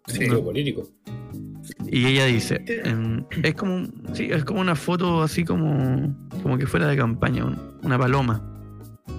Sí. 0.07 0.27
Político. 0.29 0.87
Y 1.91 2.05
ella 2.05 2.25
dice, 2.25 2.63
es 3.43 3.53
como 3.55 3.75
un- 3.75 4.03
sí, 4.13 4.29
es 4.31 4.45
como 4.45 4.61
una 4.61 4.75
foto 4.75 5.21
así 5.23 5.43
como, 5.43 6.15
como 6.41 6.57
que 6.57 6.65
fuera 6.67 6.87
de 6.87 6.95
campaña, 6.95 7.43
un- 7.43 7.59
una 7.83 7.97
paloma. 7.99 8.41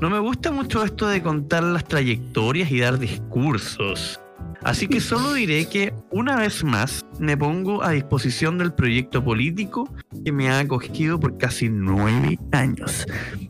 No 0.01 0.11
me 0.11 0.19
gusta 0.19 0.53
mucho 0.53 0.85
esto 0.85 1.09
de 1.09 1.23
contar 1.23 1.65
las 1.65 1.85
trayectorias 1.85 2.71
y 2.71 2.81
dar 2.81 2.99
discursos. 2.99 4.21
Así 4.63 4.89
que 4.89 5.01
solo 5.01 5.35
diré 5.35 5.69
que 5.69 5.95
una 6.11 6.37
vez 6.37 6.65
más 6.65 7.07
me 7.19 7.37
pongo 7.37 7.83
a 7.83 7.91
disposición 7.91 8.59
del 8.59 8.73
proyecto 8.73 9.23
político 9.23 9.93
que 10.25 10.33
me 10.33 10.51
ha 10.51 10.59
acogido 10.59 11.19
por 11.21 11.39
casi 11.39 11.69
nueve 11.69 12.39
años. 12.53 13.07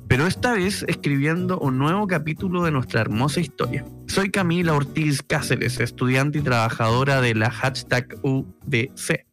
Pero 0.06 0.26
esta 0.26 0.52
vez 0.52 0.84
escribiendo 0.86 1.58
un 1.60 1.78
nuevo 1.78 2.06
capítulo 2.06 2.64
de 2.64 2.72
nuestra 2.72 3.00
hermosa 3.00 3.40
historia. 3.40 3.84
Soy 4.06 4.30
Camila 4.30 4.74
Ortiz 4.74 5.22
Cáceres, 5.22 5.80
estudiante 5.80 6.38
y 6.38 6.42
trabajadora 6.42 7.20
de 7.20 7.34
la 7.34 7.50
hashtag 7.50 8.16
UDC, 8.22 9.26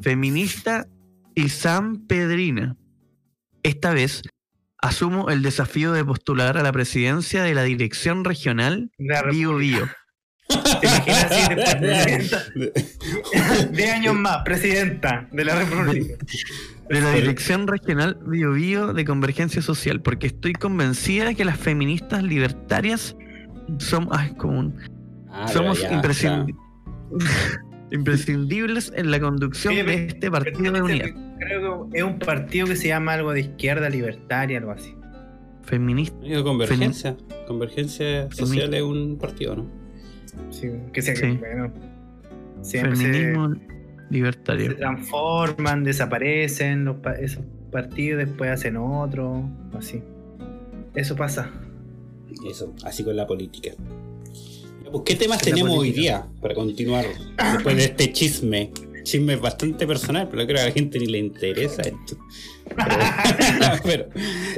feminista 0.00 0.86
y 1.34 1.48
sanpedrina. 1.48 2.76
Esta 3.62 3.92
vez 3.92 4.22
asumo 4.82 5.30
el 5.30 5.42
desafío 5.42 5.92
de 5.92 6.04
postular 6.04 6.58
a 6.58 6.62
la 6.62 6.72
presidencia 6.72 7.42
de 7.42 7.54
la 7.54 7.62
Dirección 7.62 8.24
Regional 8.24 8.90
Bio 9.30 9.56
Bio. 9.56 9.88
Diez 13.72 13.92
años 13.92 14.14
más, 14.14 14.42
presidenta 14.44 15.28
de 15.32 15.44
la 15.44 15.58
República. 15.60 16.14
de 16.90 17.00
la 17.00 17.12
Dirección 17.12 17.66
Regional 17.66 18.18
Bio 18.26 18.52
Bio 18.52 18.92
de 18.92 19.04
Convergencia 19.04 19.62
Social, 19.62 20.00
porque 20.02 20.26
estoy 20.28 20.52
convencida 20.52 21.26
de 21.26 21.34
que 21.34 21.44
las 21.44 21.58
feministas 21.58 22.22
libertarias 22.22 23.16
somos, 23.78 24.16
ay, 24.18 24.34
como 24.36 24.58
un- 24.58 24.92
Ah, 25.34 25.48
somos 25.48 25.78
pero 25.78 25.90
ya, 25.90 25.96
imprescind- 25.96 26.54
imprescindibles 27.92 28.92
en 28.96 29.10
la 29.10 29.20
conducción 29.20 29.74
de 29.74 30.06
este 30.06 30.30
partido 30.30 30.72
de 30.72 30.82
unidad. 30.82 31.06
Creo 31.38 31.88
que 31.90 31.98
es 31.98 32.04
un 32.04 32.18
partido 32.18 32.66
que 32.66 32.76
se 32.76 32.88
llama 32.88 33.14
algo 33.14 33.32
de 33.32 33.40
izquierda 33.40 33.88
libertaria, 33.90 34.58
algo 34.58 34.72
así. 34.72 34.94
Feminista. 35.64 36.16
Convergencia. 36.42 37.16
Convergencia 37.46 38.30
social 38.32 38.72
es 38.74 38.82
un 38.82 39.18
partido, 39.18 39.56
¿no? 39.56 39.66
Sí, 40.50 40.68
que 40.92 41.02
sea 41.02 41.14
Sí. 41.14 41.22
que, 41.22 41.32
bueno, 41.34 41.72
siempre 42.62 42.96
se, 42.96 43.04
Feminismo 43.04 43.54
se 43.54 43.60
libertario. 44.10 44.76
transforman, 44.76 45.84
desaparecen 45.84 46.84
los 46.84 46.96
pa- 46.96 47.14
esos 47.14 47.44
partidos, 47.70 48.18
después 48.26 48.50
hacen 48.50 48.76
otro, 48.76 49.44
así. 49.76 50.02
Eso 50.94 51.16
pasa. 51.16 51.50
Eso, 52.48 52.74
así 52.84 53.04
con 53.04 53.16
la 53.16 53.26
política. 53.26 53.70
¿Qué 55.04 55.16
temas 55.16 55.38
La 55.38 55.44
tenemos 55.44 55.70
hoy 55.72 55.90
política. 55.90 56.00
día 56.00 56.26
para 56.40 56.54
continuar 56.54 57.06
después 57.54 57.76
de 57.76 57.84
este 57.84 58.12
chisme? 58.12 58.70
Chisme 59.04 59.36
bastante 59.36 59.86
personal, 59.86 60.28
pero 60.30 60.44
creo 60.44 60.56
que 60.56 60.62
a 60.62 60.66
la 60.66 60.72
gente 60.72 60.98
ni 60.98 61.06
le 61.06 61.18
interesa 61.18 61.82
esto. 61.82 62.16
Pero, 62.68 62.86
pero, 63.84 64.08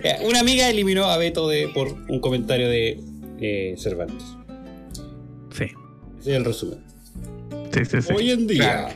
eh, 0.02 0.16
una 0.28 0.40
amiga 0.40 0.68
eliminó 0.68 1.04
a 1.06 1.16
Beto 1.16 1.48
de, 1.48 1.68
por 1.68 1.88
un 2.08 2.20
comentario 2.20 2.68
de 2.68 3.00
eh, 3.40 3.74
Cervantes. 3.78 4.22
Sí, 5.50 5.64
Ese 6.20 6.30
es 6.32 6.36
el 6.36 6.44
resumen. 6.44 6.78
sí, 7.72 7.84
sí. 7.86 8.02
sí. 8.02 8.12
Hoy 8.14 8.30
en 8.32 8.46
día. 8.46 8.58
Claro. 8.58 8.88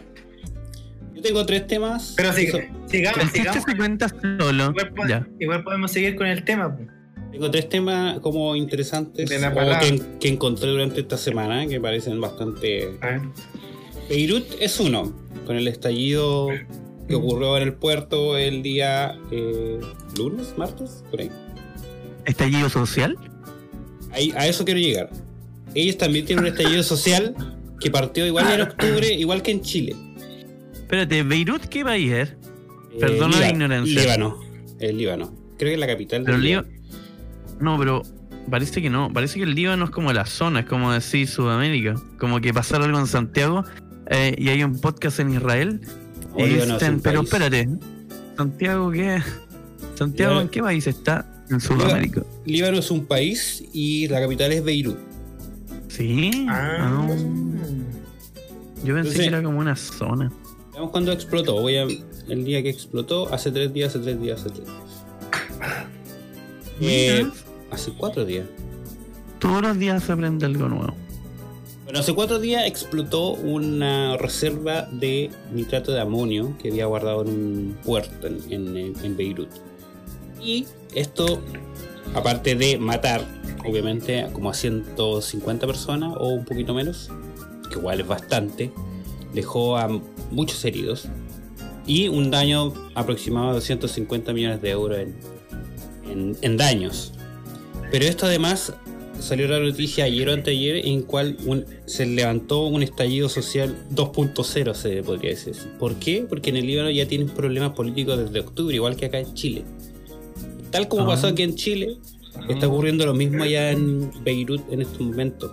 Yo 1.14 1.22
tengo 1.22 1.46
tres 1.46 1.66
temas. 1.66 2.12
Pero 2.16 2.32
sí, 2.32 2.46
sigamos, 2.86 3.18
El 3.20 3.24
chiste 3.32 3.38
sigamos. 3.38 3.64
cuenta 3.76 4.08
solo. 4.08 4.64
Igual, 4.70 4.94
po- 4.94 5.06
Ya. 5.08 5.26
igual 5.40 5.64
podemos 5.64 5.90
seguir 5.90 6.14
con 6.14 6.26
el 6.26 6.44
tema. 6.44 6.76
pues. 6.76 6.88
Tengo 7.32 7.50
tres 7.50 7.68
temas 7.68 8.20
como 8.20 8.56
interesantes 8.56 9.28
De 9.28 9.38
la 9.38 9.50
o 9.50 9.54
palabra. 9.54 9.80
que, 9.80 10.00
que 10.20 10.28
encontré 10.28 10.68
durante 10.70 11.00
esta 11.00 11.16
semana 11.16 11.66
que 11.66 11.80
parecen 11.80 12.20
bastante. 12.20 12.98
Beirut 14.08 14.46
es 14.60 14.80
uno, 14.80 15.12
con 15.46 15.56
el 15.56 15.68
estallido 15.68 16.48
que 17.06 17.14
ocurrió 17.14 17.56
en 17.58 17.62
el 17.64 17.74
puerto 17.74 18.36
el 18.36 18.62
día 18.62 19.18
eh, 19.30 19.78
lunes, 20.16 20.54
martes, 20.56 21.04
por 21.10 21.20
ahí. 21.20 21.30
Estallido 22.24 22.68
social. 22.68 23.16
ahí. 24.12 24.32
A 24.36 24.46
eso 24.46 24.64
quiero 24.64 24.80
llegar. 24.80 25.10
Ellos 25.74 25.98
también 25.98 26.24
tienen 26.24 26.44
un 26.46 26.50
estallido 26.50 26.82
social 26.82 27.34
que 27.80 27.90
partió 27.90 28.26
igual 28.26 28.50
en 28.52 28.62
octubre, 28.62 29.12
igual 29.12 29.42
que 29.42 29.50
en 29.52 29.60
Chile. 29.60 29.94
Espérate, 30.72 31.22
¿Beirut 31.22 31.62
qué 31.66 31.84
país 31.84 32.10
es? 32.10 32.34
Perdona 32.98 33.36
Eh, 33.36 33.40
la 33.40 33.46
Líbano- 33.46 33.50
ignorancia. 33.52 34.00
Líbano. 34.02 34.40
El 34.80 34.96
Líbano. 34.98 35.34
Creo 35.58 35.70
que 35.70 35.74
es 35.74 35.80
la 35.80 35.86
capital 35.86 36.22
Pero 36.24 36.36
del 36.38 36.44
Líbano. 36.46 36.68
No, 37.60 37.78
pero 37.78 38.02
parece 38.50 38.80
que 38.82 38.90
no. 38.90 39.12
Parece 39.12 39.38
que 39.38 39.44
el 39.44 39.54
Líbano 39.54 39.84
es 39.86 39.90
como 39.90 40.12
la 40.12 40.26
zona, 40.26 40.60
es 40.60 40.66
como 40.66 40.92
decir 40.92 41.26
Sudamérica. 41.28 41.94
Como 42.18 42.40
que 42.40 42.52
pasar 42.54 42.82
algo 42.82 42.98
en 42.98 43.06
Santiago 43.06 43.64
eh, 44.06 44.34
y 44.38 44.48
hay 44.48 44.62
un 44.62 44.80
podcast 44.80 45.20
en 45.20 45.34
Israel. 45.34 45.80
Y 46.36 46.44
dicen, 46.44 47.00
pero 47.00 47.20
país. 47.20 47.32
espérate, 47.32 47.68
¿Santiago 48.36 48.90
qué? 48.92 49.20
¿Santiago 49.96 50.34
Líbano- 50.34 50.40
en 50.42 50.48
qué 50.48 50.62
país 50.62 50.86
está? 50.86 51.26
En 51.50 51.60
Sudamérica. 51.60 52.22
Líbano 52.44 52.78
es 52.78 52.90
un 52.90 53.06
país 53.06 53.64
y 53.72 54.06
la 54.08 54.20
capital 54.20 54.52
es 54.52 54.62
Beirut. 54.62 54.96
Sí. 55.88 56.46
Ah. 56.48 56.76
Ah, 56.80 57.08
yo 58.84 58.94
pensé 58.94 58.98
Entonces- 58.98 59.16
que 59.20 59.26
era 59.26 59.42
como 59.42 59.58
una 59.58 59.74
zona. 59.74 60.30
Veamos 60.72 60.90
cuándo 60.92 61.10
explotó. 61.10 61.60
Voy 61.60 61.76
a. 61.76 61.86
El 62.28 62.44
día 62.44 62.62
que 62.62 62.68
explotó, 62.68 63.32
hace 63.32 63.50
tres 63.50 63.72
días, 63.72 63.88
hace 63.96 64.04
tres 64.04 64.20
días, 64.20 64.40
hace 64.40 64.50
tres 64.50 64.66
días. 64.66 64.78
Eh, 66.80 67.22
Mira, 67.24 67.34
hace 67.70 67.92
cuatro 67.92 68.24
días. 68.24 68.46
Todos 69.38 69.62
los 69.62 69.78
días 69.78 70.02
se 70.02 70.12
aprende 70.12 70.46
algo 70.46 70.68
nuevo. 70.68 70.94
Bueno, 71.84 72.00
hace 72.00 72.12
cuatro 72.14 72.38
días 72.38 72.66
explotó 72.66 73.30
una 73.32 74.16
reserva 74.18 74.82
de 74.92 75.30
nitrato 75.54 75.92
de 75.92 76.00
amonio 76.00 76.54
que 76.60 76.68
había 76.70 76.84
guardado 76.86 77.22
en 77.22 77.28
un 77.28 77.78
puerto 77.84 78.26
en, 78.26 78.42
en- 78.76 78.94
en 79.02 79.16
Beirut. 79.16 79.48
Y 80.42 80.66
esto, 80.94 81.40
aparte 82.14 82.54
de 82.56 82.78
matar, 82.78 83.24
obviamente, 83.66 84.26
como 84.32 84.50
a 84.50 84.54
150 84.54 85.66
personas 85.66 86.14
o 86.18 86.28
un 86.28 86.44
poquito 86.44 86.74
menos, 86.74 87.10
que 87.72 87.78
igual 87.78 88.00
es 88.00 88.06
bastante, 88.06 88.70
dejó 89.32 89.78
a 89.78 89.88
muchos 90.30 90.62
heridos 90.66 91.08
y 91.86 92.08
un 92.08 92.30
daño 92.30 92.74
aproximado 92.94 93.48
de 93.48 93.54
250 93.54 94.32
millones 94.34 94.60
de 94.60 94.70
euros 94.70 94.98
en, 94.98 95.16
en- 96.10 96.36
en 96.42 96.56
daños. 96.58 97.14
Pero 97.90 98.04
esto 98.04 98.26
además 98.26 98.72
salió 99.20 99.48
la 99.48 99.58
noticia 99.58 100.04
ayer 100.04 100.28
o 100.28 100.32
anteayer 100.32 100.86
en 100.86 101.02
cual 101.02 101.36
un- 101.46 101.64
se 101.86 102.06
levantó 102.06 102.66
un 102.66 102.82
estallido 102.82 103.28
social 103.28 103.76
2.0 103.90 104.74
se 104.74 105.02
podría 105.02 105.30
decir. 105.30 105.54
¿Por 105.78 105.96
qué? 105.96 106.24
Porque 106.28 106.50
en 106.50 106.56
el 106.56 106.66
Líbano 106.66 106.90
ya 106.90 107.06
tienen 107.08 107.28
problemas 107.28 107.72
políticos 107.72 108.18
desde 108.18 108.40
octubre, 108.40 108.74
igual 108.74 108.94
que 108.96 109.06
acá 109.06 109.18
en 109.18 109.34
Chile. 109.34 109.64
Tal 110.70 110.86
como 110.88 111.04
Ah. 111.04 111.06
pasó 111.08 111.28
aquí 111.28 111.42
en 111.42 111.54
Chile, 111.56 111.96
está 112.48 112.68
ocurriendo 112.68 113.06
lo 113.06 113.14
mismo 113.14 113.42
allá 113.42 113.70
en 113.72 114.10
Beirut 114.22 114.62
en 114.70 114.82
estos 114.82 115.00
momentos. 115.00 115.50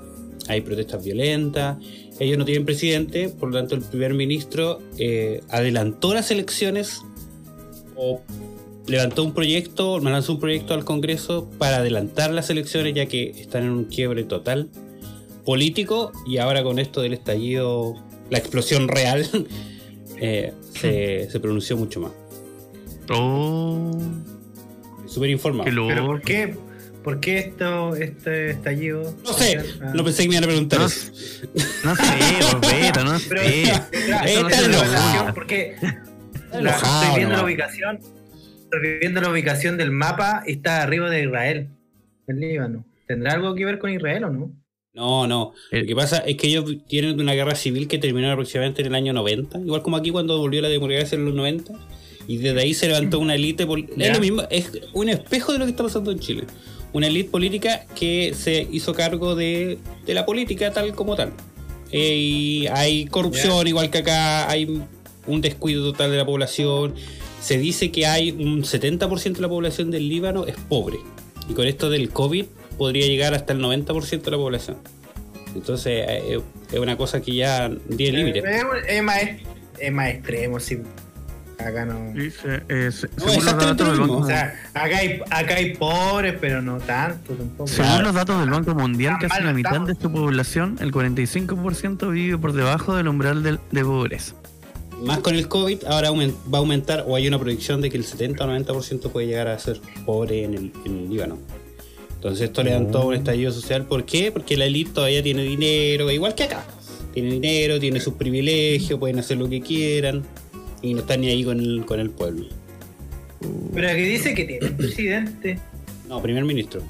Hay 0.48 0.62
protestas 0.62 1.04
violentas, 1.04 1.77
ellos 2.20 2.38
no 2.38 2.46
tienen 2.46 2.65
presidente, 2.65 3.30
por 3.30 3.50
lo 3.50 3.58
tanto 3.58 3.74
el 3.74 3.82
primer 3.82 4.13
ministro 4.13 4.80
eh, 5.00 5.42
adelantó 5.50 6.13
las 6.13 6.30
elecciones 6.30 7.01
o 7.96 8.22
levantó 8.88 9.24
un 9.24 9.34
proyecto, 9.34 10.00
lanzó 10.00 10.34
un 10.34 10.39
proyecto 10.39 10.74
al 10.74 10.86
Congreso 10.86 11.50
para 11.58 11.77
adelantar 11.77 12.32
las 12.32 12.50
elecciones 12.50 12.94
ya 12.94 13.06
que 13.08 13.30
están 13.32 13.63
en 13.63 13.72
un 13.72 13.86
quiebre 13.86 14.24
total 14.24 14.70
político 15.46 16.12
y 16.27 16.38
ahora 16.38 16.63
con 16.63 16.80
esto 16.80 17.01
del 17.01 17.13
estallido, 17.13 17.96
la 18.30 18.38
explosión 18.38 18.88
real, 18.88 19.27
eh, 20.22 20.54
se, 20.80 21.30
se 21.30 21.39
pronunció 21.39 21.77
mucho 21.77 22.00
más. 22.01 22.12
Oh, 23.10 23.98
Súper 25.08 25.30
informado. 25.30 25.65
¿Pero 25.88 26.06
por 26.06 26.22
qué? 26.22 26.56
¿Por 27.04 27.20
qué 27.20 27.38
esto, 27.38 27.96
este 27.96 28.50
estallido? 28.51 29.13
No 29.24 29.34
sé, 29.34 29.60
Ah. 29.80 29.92
no 29.94 30.04
pensé 30.04 30.24
que 30.24 30.30
me 30.30 30.36
iban 30.36 30.46
a 30.46 30.48
preguntar 30.48 30.80
No 30.80 30.86
eso. 30.88 31.12
No 31.84 31.96
sé, 31.96 32.04
Roberto, 32.51 33.04
no 33.04 33.18
Pero, 33.30 33.42
sé. 33.44 33.62
Eh, 33.63 33.74
no 34.42 34.50
está 34.50 34.62
relación, 34.68 35.34
porque 35.36 35.75
la- 36.60 36.72
estoy 36.72 37.18
viendo 37.18 37.36
la 37.38 37.44
ubicación. 37.44 38.00
Viendo 38.82 39.22
la 39.22 39.29
ubicación 39.29 39.77
del 39.77 39.91
mapa 39.91 40.44
y 40.46 40.53
está 40.53 40.84
arriba 40.84 41.10
de 41.10 41.24
Israel, 41.24 41.70
el 42.27 42.39
Líbano. 42.39 42.86
¿Tendrá 43.08 43.34
algo 43.34 43.53
que 43.55 43.65
ver 43.65 43.79
con 43.79 43.91
Israel 43.91 44.25
o 44.25 44.29
no? 44.29 44.51
No, 44.94 45.27
no. 45.27 45.53
Eh. 45.72 45.82
Lo 45.82 45.88
que 45.88 45.96
pasa 45.96 46.20
es 46.20 46.38
que 46.38 46.48
ellos 46.48 46.65
tienen 46.88 47.20
una 47.20 47.34
guerra 47.34 47.55
civil 47.55 47.88
que 47.88 47.98
terminó 47.98 48.32
aproximadamente 48.32 48.82
en 48.82 48.88
el 48.88 48.96
año 48.96 49.13
90, 49.13 49.60
igual 49.60 49.82
como 49.82 49.98
aquí 49.98 50.10
cuando 50.10 50.39
volvió 50.39 50.62
la 50.62 50.70
democracia 50.70 51.17
en 51.17 51.25
los 51.25 51.34
90, 51.34 51.74
y 52.27 52.38
desde 52.38 52.62
ahí 52.62 52.74
se 52.74 52.88
levantó 52.88 53.20
una 53.20 53.36
élite. 53.36 53.67
Es 53.98 54.13
lo 54.13 54.20
mismo, 54.20 54.44
es 54.50 54.72
un 54.94 55.10
espejo 55.10 55.53
de 55.53 55.60
lo 55.60 55.65
que 55.65 55.72
está 55.72 55.84
pasando 55.84 56.12
en 56.12 56.20
Chile. 56.20 56.46
Una 56.94 57.08
élite 57.08 57.29
política 57.29 57.86
que 57.94 58.34
se 58.34 58.67
hizo 58.72 58.94
cargo 58.94 59.36
de, 59.36 59.77
de 60.05 60.13
la 60.13 60.25
política 60.25 60.72
tal 60.72 60.96
como 60.96 61.15
tal. 61.15 61.34
Eh, 61.91 62.15
y 62.15 62.67
hay 62.67 63.05
corrupción, 63.05 63.67
igual 63.67 63.89
que 63.89 64.00
acá, 64.00 64.50
hay 64.50 64.82
un 65.27 65.41
descuido 65.41 65.91
total 65.91 66.12
de 66.12 66.17
la 66.17 66.25
población. 66.25 66.96
Se 67.46 67.60
dice 67.60 67.92
que 67.92 68.08
hay 68.08 68.32
un 68.32 68.64
70% 68.64 69.34
de 69.36 69.42
la 69.42 69.48
población 69.50 69.92
del 69.92 70.10
Líbano 70.10 70.46
es 70.48 70.56
pobre. 70.68 70.98
Y 71.48 71.54
con 71.54 71.68
esto 71.68 71.92
del 71.92 72.10
COVID 72.10 72.46
podría 72.75 73.06
llegar 73.06 73.36
hasta 73.36 73.54
el 73.54 73.60
90% 73.62 74.22
de 74.24 74.32
la 74.32 74.38
población. 74.38 74.78
Entonces 75.54 76.06
eh, 76.08 76.40
es 76.72 76.80
una 76.80 76.98
cosa 76.98 77.22
que 77.22 77.36
ya 77.36 77.70
tiene 77.98 78.18
límite. 78.18 78.40
Es, 78.40 78.64
es 78.88 79.04
más, 79.04 79.18
es 79.80 79.92
más 79.94 80.10
extremo, 80.10 80.60
sí. 80.60 80.80
Acá 81.60 81.86
no. 81.86 82.12
Dice, 82.14 82.64
eh, 82.68 82.90
se- 82.92 83.08
No, 83.10 83.14
según 83.14 83.28
los 83.28 83.36
exactamente 83.38 83.84
datos 83.84 83.88
lo 83.88 83.92
del 83.92 84.00
mismo. 84.02 84.14
Banco 84.16 84.25
O 84.25 84.28
sea, 84.28 84.64
acá 84.74 84.98
hay, 84.98 85.20
acá 85.30 85.56
hay 85.56 85.75
pobres, 85.75 86.34
pero 86.42 86.62
no 86.64 86.80
tanto 86.80 87.34
tampoco. 87.34 87.68
Según 87.68 88.04
los 88.04 88.14
datos 88.16 88.40
del 88.40 88.50
Banco 88.50 88.74
Mundial, 88.74 89.18
casi 89.22 89.44
la 89.44 89.54
mitad 89.54 89.82
de 89.82 89.94
su 89.96 90.12
población, 90.12 90.78
el 90.82 90.92
45%, 90.92 92.10
vive 92.12 92.38
por 92.40 92.54
debajo 92.54 92.96
del 92.96 93.08
umbral 93.08 93.44
del- 93.44 93.60
de 93.72 93.84
pobreza. 93.86 94.34
Más 95.04 95.20
con 95.20 95.36
el 95.36 95.48
COVID, 95.48 95.86
ahora 95.86 96.12
va 96.12 96.58
a 96.58 96.58
aumentar, 96.58 97.06
o 97.08 97.16
hay 97.16 97.28
una 97.28 97.38
proyección 97.38 97.82
de 97.82 97.90
que 97.90 97.98
el 97.98 98.06
70 98.06 98.46
o 98.46 98.48
90% 98.48 99.12
puede 99.12 99.28
llegar 99.28 99.48
a 99.48 99.60
ser 99.60 99.80
pobre 100.06 100.44
en 100.44 100.54
el, 100.54 100.72
en 100.86 100.98
el 100.98 101.10
Líbano. 101.10 101.38
Entonces 102.16 102.46
esto 102.46 102.64
levantó 102.64 103.06
un 103.06 103.14
estallido 103.14 103.52
social. 103.52 103.86
¿Por 103.86 104.06
qué? 104.06 104.32
Porque 104.32 104.58
la 104.58 104.66
élite 104.66 104.92
todavía 104.92 105.22
tiene 105.22 105.44
dinero, 105.44 106.10
igual 106.10 106.34
que 106.34 106.44
acá. 106.44 106.66
Tiene 107.14 107.32
dinero, 107.32 107.80
tiene 107.80 108.00
sus 108.00 108.16
privilegios, 108.16 109.00
pueden 109.00 109.20
hacer 109.20 109.38
lo 109.38 109.48
que 109.48 109.62
quieran 109.62 110.24
y 110.82 110.94
no 110.94 111.02
están 111.02 111.22
ni 111.22 111.30
ahí 111.30 111.44
con 111.44 111.60
el, 111.60 111.86
con 111.86 112.00
el 112.00 112.10
pueblo. 112.10 112.48
Pero 113.74 113.90
aquí 113.90 114.02
dice 114.02 114.34
que 114.34 114.46
tiene 114.46 114.72
presidente. 114.72 115.60
No, 116.10 116.22
primer 116.22 116.46
ministro, 116.46 116.82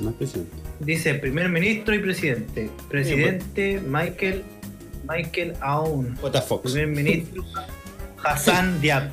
no 0.00 0.10
es 0.10 0.16
presidente. 0.16 0.52
Dice 0.80 1.14
primer 1.14 1.48
ministro 1.48 1.94
y 1.94 1.98
presidente. 1.98 2.70
Presidente 2.88 3.80
Michael 3.86 4.42
Michael 5.08 5.54
Aoun. 5.60 6.16
J. 6.20 6.42
Fox. 6.42 6.72
Primer 6.72 6.88
ministro 6.88 7.44
Hassan 8.24 8.80
Diab. 8.80 9.10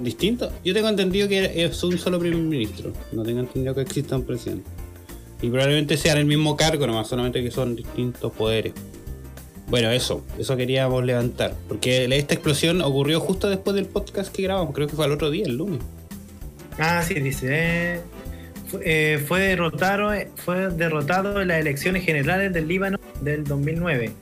¿Distinto? 0.00 0.52
Yo 0.64 0.74
tengo 0.74 0.88
entendido 0.88 1.28
que 1.28 1.64
es 1.64 1.82
un 1.84 1.96
solo 1.98 2.18
primer 2.18 2.40
ministro. 2.40 2.92
No 3.12 3.22
tengo 3.22 3.40
entendido 3.40 3.74
que 3.74 3.82
exista 3.82 4.16
un 4.16 4.24
presidente. 4.24 4.68
Y 5.40 5.48
probablemente 5.48 5.96
sean 5.96 6.18
el 6.18 6.24
mismo 6.24 6.56
cargo, 6.56 6.86
nomás, 6.86 7.08
solamente 7.08 7.42
que 7.42 7.50
son 7.50 7.76
distintos 7.76 8.32
poderes. 8.32 8.72
Bueno, 9.68 9.90
eso, 9.90 10.24
eso 10.38 10.56
queríamos 10.56 11.04
levantar. 11.04 11.54
Porque 11.68 12.04
esta 12.16 12.34
explosión 12.34 12.80
ocurrió 12.82 13.20
justo 13.20 13.48
después 13.48 13.74
del 13.74 13.86
podcast 13.86 14.34
que 14.34 14.42
grabamos. 14.42 14.74
Creo 14.74 14.86
que 14.88 14.96
fue 14.96 15.06
el 15.06 15.12
otro 15.12 15.30
día, 15.30 15.44
el 15.46 15.56
lunes. 15.56 15.80
Ah, 16.78 17.02
sí, 17.06 17.14
dice. 17.14 17.48
eh, 17.50 18.00
fue, 18.66 18.80
eh, 18.84 19.18
fue 19.18 19.40
derrotado, 19.40 20.12
fue 20.36 20.68
derrotado 20.70 21.40
en 21.40 21.48
las 21.48 21.60
elecciones 21.60 22.04
generales 22.04 22.52
del 22.52 22.66
Líbano 22.66 22.98
del 23.20 23.44
2009. 23.44 24.12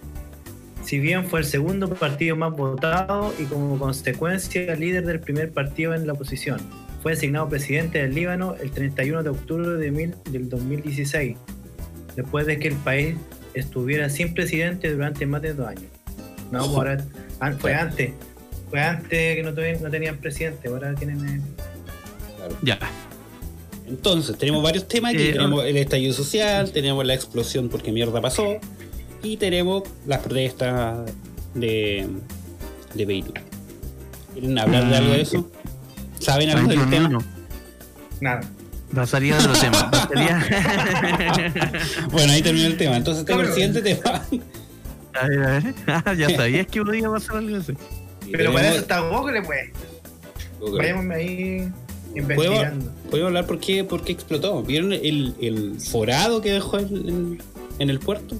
Si 0.90 0.98
bien 0.98 1.24
fue 1.26 1.38
el 1.38 1.46
segundo 1.46 1.88
partido 1.88 2.34
más 2.34 2.50
votado 2.50 3.32
y 3.38 3.44
como 3.44 3.78
consecuencia 3.78 4.74
líder 4.74 5.06
del 5.06 5.20
primer 5.20 5.52
partido 5.52 5.94
en 5.94 6.04
la 6.04 6.14
oposición. 6.14 6.58
Fue 7.00 7.12
designado 7.12 7.48
presidente 7.48 7.98
del 8.02 8.12
Líbano 8.12 8.56
el 8.60 8.72
31 8.72 9.22
de 9.22 9.28
octubre 9.30 9.68
de 9.76 9.92
mil- 9.92 10.16
del 10.32 10.48
2016, 10.48 11.36
después 12.16 12.44
de 12.48 12.58
que 12.58 12.66
el 12.66 12.74
país 12.74 13.14
estuviera 13.54 14.10
sin 14.10 14.34
presidente 14.34 14.92
durante 14.92 15.26
más 15.26 15.42
de 15.42 15.54
dos 15.54 15.68
años. 15.68 15.84
No, 16.50 16.58
pues 16.58 16.70
ahora, 16.70 17.04
an- 17.38 17.56
fue 17.60 17.72
antes. 17.72 18.10
Fue 18.68 18.80
antes 18.80 19.36
que 19.36 19.42
no, 19.44 19.54
tenían 19.90 20.16
presidente, 20.16 20.66
ahora 20.66 20.92
tienen... 20.96 21.24
eh, 21.24 21.40
Ya. 22.62 22.80
Entonces, 23.86 24.36
tenemos 24.36 24.60
varios 24.64 24.88
temas 24.88 25.14
aquí. 25.14 25.28
Eh, 25.28 25.32
tenemos 25.34 25.64
el 25.64 25.76
estallido 25.76 26.14
social, 26.14 26.72
tenemos 26.72 27.06
la 27.06 27.14
explosión 27.14 27.68
porque 27.68 27.92
mierda 27.92 28.20
pasó. 28.20 28.58
Y 29.22 29.36
tenemos 29.36 29.82
las 30.06 30.20
protestas 30.20 31.10
de, 31.54 32.08
de 32.94 33.04
Beirut. 33.06 33.38
¿Quieren 34.32 34.58
hablar 34.58 34.88
de 34.88 34.96
algo 34.96 35.12
de 35.12 35.20
eso? 35.20 35.50
¿Saben 36.18 36.50
algo 36.50 36.68
del 36.68 36.88
tema? 36.88 37.08
no. 37.08 37.18
Nada. 38.20 38.40
Pasaría 38.94 39.36
de 39.36 39.46
otro 39.46 39.60
tema. 39.60 39.90
Bueno, 42.10 42.32
ahí 42.32 42.42
terminó 42.42 42.66
el 42.66 42.76
tema. 42.76 42.96
Entonces 42.96 43.24
tengo 43.24 43.40
el 43.42 43.52
siguiente 43.52 43.82
tema. 43.82 44.26
a 45.14 45.26
ver, 45.28 45.42
a 45.42 45.50
ver. 45.60 45.74
Ah, 45.86 46.14
ya 46.18 46.30
sabías 46.30 46.66
que 46.66 46.82
podía 46.82 47.08
pasar 47.08 47.36
algo 47.36 47.56
así. 47.56 47.72
Pero 48.32 48.52
para 48.52 48.68
eso 48.70 48.78
está 48.78 49.00
Google, 49.00 49.42
pues. 49.42 49.70
Vayamos 50.76 51.14
ahí 51.14 51.70
investigando. 52.14 52.92
¿Puedo 53.10 53.26
hablar 53.28 53.46
por 53.46 53.60
qué, 53.60 53.84
por 53.84 54.02
qué 54.02 54.12
explotó? 54.12 54.62
¿Vieron 54.62 54.92
el, 54.92 55.34
el 55.40 55.80
forado 55.80 56.40
que 56.40 56.52
dejó 56.52 56.78
en 56.78 57.38
el 57.78 57.98
puerto? 58.00 58.36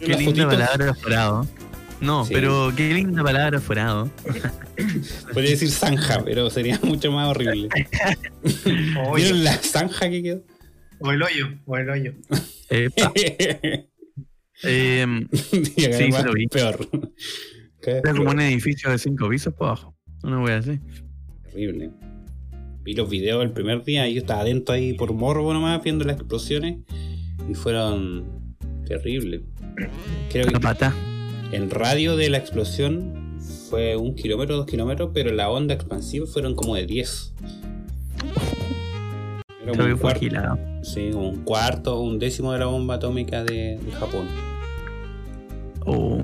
Qué 0.00 0.08
linda 0.16 0.24
fotitos. 0.44 0.46
palabra 0.54 0.94
forado. 0.94 1.46
No, 2.00 2.24
Sí. 2.26 2.34
pero 2.34 2.72
qué 2.76 2.92
linda 2.92 3.22
palabra 3.22 3.60
forado. 3.60 4.10
Podría 5.32 5.50
decir 5.50 5.70
zanja, 5.70 6.22
pero 6.24 6.50
sería 6.50 6.78
mucho 6.82 7.10
más 7.12 7.28
horrible. 7.28 7.68
¿Vieron 9.16 9.44
la 9.44 9.52
zanja 9.54 10.10
que 10.10 10.22
quedó? 10.22 10.42
o 10.98 11.10
el 11.12 11.22
hoyo, 11.22 11.48
o 11.66 11.76
el 11.76 11.90
hoyo. 11.90 12.12
Eh, 12.70 12.88
Sí, 14.54 15.02
lo 16.24 16.32
vi. 16.32 16.46
Peor. 16.48 16.88
Era 17.82 18.14
como 18.14 18.30
un 18.30 18.40
edificio 18.40 18.90
de 18.90 18.98
cinco 18.98 19.28
pisos 19.28 19.52
por 19.54 19.66
abajo. 19.68 19.94
Una 20.22 20.40
wea 20.42 20.56
así. 20.58 20.80
Horrible. 21.52 21.90
Vi 22.82 22.94
los 22.94 23.08
videos 23.10 23.42
el 23.44 23.52
primer 23.52 23.84
día 23.84 24.08
y 24.08 24.14
yo 24.14 24.20
estaba 24.20 24.40
adentro 24.40 24.74
ahí 24.74 24.94
por 24.94 25.12
morbo 25.12 25.52
nomás 25.52 25.82
viendo 25.82 26.04
las 26.04 26.16
explosiones 26.16 26.78
y 27.50 27.54
fueron 27.54 28.56
terribles. 28.86 29.42
Creo 30.30 30.46
La 30.46 30.52
que 30.52 30.60
pata. 30.60 30.94
el 31.52 31.70
radio 31.70 32.16
de 32.16 32.30
la 32.30 32.38
explosión 32.38 33.38
fue 33.68 33.96
un 33.96 34.14
kilómetro, 34.14 34.56
dos 34.56 34.66
kilómetros, 34.66 35.10
pero 35.12 35.32
la 35.32 35.50
onda 35.50 35.74
expansiva 35.74 36.26
fueron 36.26 36.54
como 36.54 36.74
de 36.76 36.86
10. 36.86 37.34
Era 39.62 39.72
Creo 39.72 39.84
un 39.86 39.90
que 39.92 39.96
fue 39.96 40.00
cuarto, 40.00 40.18
agilado. 40.18 40.58
sí, 40.82 41.10
un 41.12 41.42
cuarto, 41.44 42.00
un 42.00 42.18
décimo 42.18 42.52
de 42.52 42.58
la 42.60 42.66
bomba 42.66 42.94
atómica 42.94 43.42
de, 43.44 43.78
de 43.78 43.92
Japón. 43.92 44.26
Oh, 45.84 46.22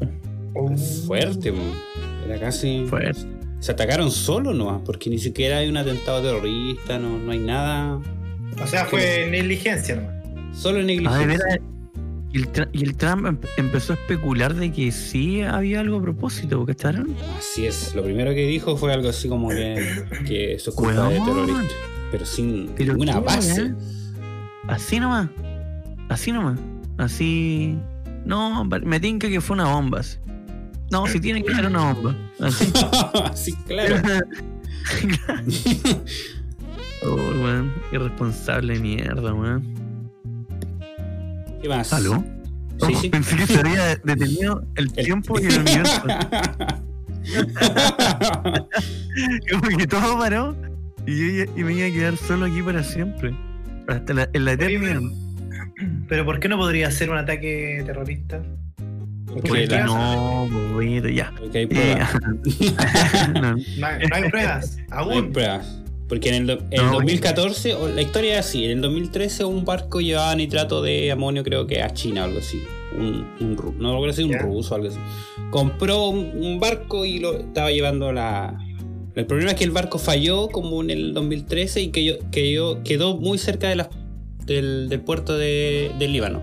Fuerte, 1.06 1.52
era 2.26 2.38
casi. 2.38 2.84
fuerte. 2.86 3.20
Se 3.60 3.72
atacaron 3.72 4.10
solo 4.10 4.52
nomás, 4.52 4.82
porque 4.84 5.08
ni 5.08 5.18
siquiera 5.18 5.58
hay 5.58 5.68
un 5.68 5.76
atentado 5.76 6.20
terrorista, 6.20 6.98
no, 6.98 7.18
no 7.18 7.30
hay 7.32 7.38
nada. 7.38 8.00
O 8.62 8.66
sea, 8.66 8.84
fue 8.86 9.28
negligencia 9.30 9.96
nomás. 9.96 10.14
Solo 10.60 10.82
negligencia. 10.82 11.38
Y 12.32 12.38
el, 12.38 12.48
y 12.72 12.82
el 12.84 12.96
Trump 12.96 13.26
em- 13.26 13.38
empezó 13.58 13.92
a 13.92 13.96
especular 13.96 14.54
de 14.54 14.72
que 14.72 14.90
sí 14.90 15.42
había 15.42 15.80
algo 15.80 15.98
a 15.98 16.02
propósito, 16.02 16.64
¿cacharon? 16.64 17.14
Así 17.38 17.66
es, 17.66 17.94
lo 17.94 18.02
primero 18.02 18.30
que 18.30 18.46
dijo 18.46 18.76
fue 18.76 18.92
algo 18.92 19.08
así 19.10 19.28
como 19.28 19.50
que, 19.50 20.04
que 20.26 20.54
eso 20.54 20.70
es 20.70 20.76
culpa 20.76 21.08
de 21.08 21.18
Weón. 21.18 21.24
terroristas. 21.26 21.76
Pero 22.10 22.26
sin 22.26 22.70
Pero 22.76 22.92
ninguna 22.94 23.20
base. 23.20 23.62
weá. 23.64 23.74
Así 24.68 25.00
nomás. 25.00 25.28
Así 26.08 26.32
nomás. 26.32 26.58
Así. 26.98 27.76
No, 28.24 28.64
me 28.64 29.00
tinca 29.00 29.28
que 29.28 29.40
fue 29.40 29.54
una 29.54 29.72
bomba. 29.74 30.00
así. 30.00 30.18
No, 30.90 31.06
si 31.06 31.20
tiene 31.20 31.42
que 31.42 31.54
ser 31.54 31.66
una 31.66 31.92
bomba. 31.92 32.16
Así. 32.40 32.72
Así, 33.24 33.52
claro. 33.66 33.96
oh, 37.04 37.14
weón. 37.14 37.72
Irresponsable 37.92 38.78
mierda, 38.78 39.32
weón. 39.34 39.74
¿Qué 41.62 41.68
más? 41.68 41.92
¿Aló? 41.92 42.22
Sí, 42.22 42.28
Oh, 42.94 43.00
sí. 43.00 43.08
Pensé 43.10 43.36
que 43.36 43.46
se 43.46 43.60
había 43.60 43.94
detenido 44.04 44.64
el 44.74 44.86
El- 44.96 45.04
tiempo 45.04 45.38
y 45.40 45.44
el 45.46 45.60
universo. 45.60 46.02
Como 49.50 49.78
que 49.78 49.86
todo 49.86 50.18
paró 50.18 50.56
y 51.06 51.38
yo 51.38 51.44
y 51.56 51.64
me 51.64 51.72
iba 51.74 51.86
a 51.86 51.90
quedar 51.90 52.16
solo 52.16 52.46
aquí 52.46 52.62
para 52.62 52.82
siempre. 52.82 53.34
Hasta 53.88 54.14
la, 54.14 54.28
en 54.32 54.44
la 54.44 54.52
eternidad. 54.52 55.00
pero, 55.76 55.90
pero 56.08 56.24
¿por 56.24 56.40
qué 56.40 56.48
no 56.48 56.56
podría 56.56 56.90
ser 56.90 57.10
un 57.10 57.18
ataque 57.18 57.82
terrorista? 57.86 58.40
Porque 59.26 59.66
la- 59.66 59.84
no, 59.84 60.48
bonito, 60.72 61.08
ya. 61.08 61.32
Porque 61.38 61.58
hay 61.58 61.64
Eh, 61.64 61.68
pruebas. 61.68 62.10
no. 63.34 63.56
No 63.78 63.86
hay, 63.86 64.06
no 64.08 64.16
hay 64.16 64.30
pruebas, 64.30 64.76
No 64.88 64.98
hay 65.10 65.18
aún. 65.18 65.32
pruebas. 65.32 65.81
Porque 66.12 66.28
en 66.28 66.34
el, 66.34 66.46
do- 66.46 66.58
en 66.70 66.78
el 66.80 66.86
No, 66.88 66.92
2014, 66.92 67.74
o 67.74 67.88
la 67.88 68.02
historia 68.02 68.34
es 68.34 68.40
así, 68.46 68.66
en 68.66 68.72
el 68.72 68.80
2013 68.82 69.46
un 69.46 69.64
barco 69.64 69.98
llevaba 70.02 70.36
nitrato 70.36 70.82
de 70.82 71.10
amonio 71.10 71.42
creo 71.42 71.66
que 71.66 71.80
a 71.80 71.94
China 71.94 72.20
o 72.20 72.24
algo 72.26 72.38
así. 72.40 72.62
Un, 72.98 73.26
un 73.40 73.76
no 73.78 73.92
recuerdo 73.94 74.14
si 74.14 74.22
un 74.24 74.34
ruso 74.34 74.74
o 74.74 74.76
algo 74.76 74.88
así. 74.88 74.98
Compró 75.50 76.08
un, 76.08 76.18
un 76.36 76.60
barco 76.60 77.06
y 77.06 77.18
lo 77.18 77.38
estaba 77.38 77.70
llevando 77.70 78.10
a 78.10 78.12
la... 78.12 78.58
El 79.14 79.24
problema 79.24 79.52
es 79.52 79.56
que 79.56 79.64
el 79.64 79.70
barco 79.70 79.98
falló 79.98 80.48
como 80.48 80.82
en 80.82 80.90
el 80.90 81.14
2013 81.14 81.80
y 81.80 81.88
que 81.88 82.04
yo, 82.04 82.14
que 82.30 82.52
yo 82.52 82.82
quedó 82.84 83.16
muy 83.16 83.38
cerca 83.38 83.70
de 83.70 83.86
del, 84.44 84.90
del 84.90 85.00
puerto 85.00 85.38
de- 85.38 85.92
del 85.98 86.12
Líbano. 86.12 86.42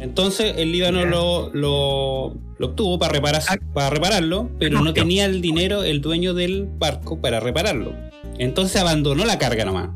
Entonces 0.00 0.54
el 0.58 0.72
Líbano 0.72 1.04
lo, 1.04 1.50
lo, 1.54 2.34
lo 2.58 2.66
obtuvo 2.66 2.98
para, 2.98 3.12
reparar, 3.12 3.42
para 3.72 3.90
repararlo, 3.90 4.50
pero 4.58 4.78
no 4.78 4.84
No. 4.86 4.92
tenía 4.94 5.26
el 5.26 5.40
dinero 5.40 5.84
el 5.84 6.00
dueño 6.00 6.34
del 6.34 6.66
barco 6.78 7.20
para 7.20 7.38
repararlo. 7.38 7.92
Entonces 8.38 8.80
abandonó 8.80 9.24
la 9.24 9.38
carga 9.38 9.64
nomás. 9.64 9.90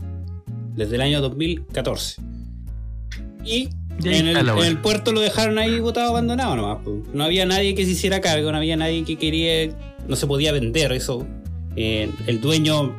Desde 0.74 0.94
el 0.96 1.00
año 1.02 1.20
2014. 1.20 2.20
Y 3.44 3.68
en 4.04 4.28
el, 4.28 4.36
en 4.62 4.64
el 4.68 4.78
puerto 4.78 5.12
lo 5.12 5.20
dejaron 5.20 5.58
ahí 5.58 5.80
botado 5.80 6.10
abandonado 6.10 6.54
nomás. 6.56 6.78
No 7.12 7.24
había 7.24 7.46
nadie 7.46 7.74
que 7.74 7.84
se 7.84 7.92
hiciera 7.92 8.20
cargo, 8.20 8.50
no 8.52 8.58
había 8.58 8.76
nadie 8.76 9.04
que 9.04 9.16
quería. 9.16 9.74
No 10.06 10.16
se 10.16 10.26
podía 10.26 10.52
vender 10.52 10.92
eso. 10.92 11.26
Eh, 11.76 12.10
el 12.26 12.40
dueño 12.40 12.94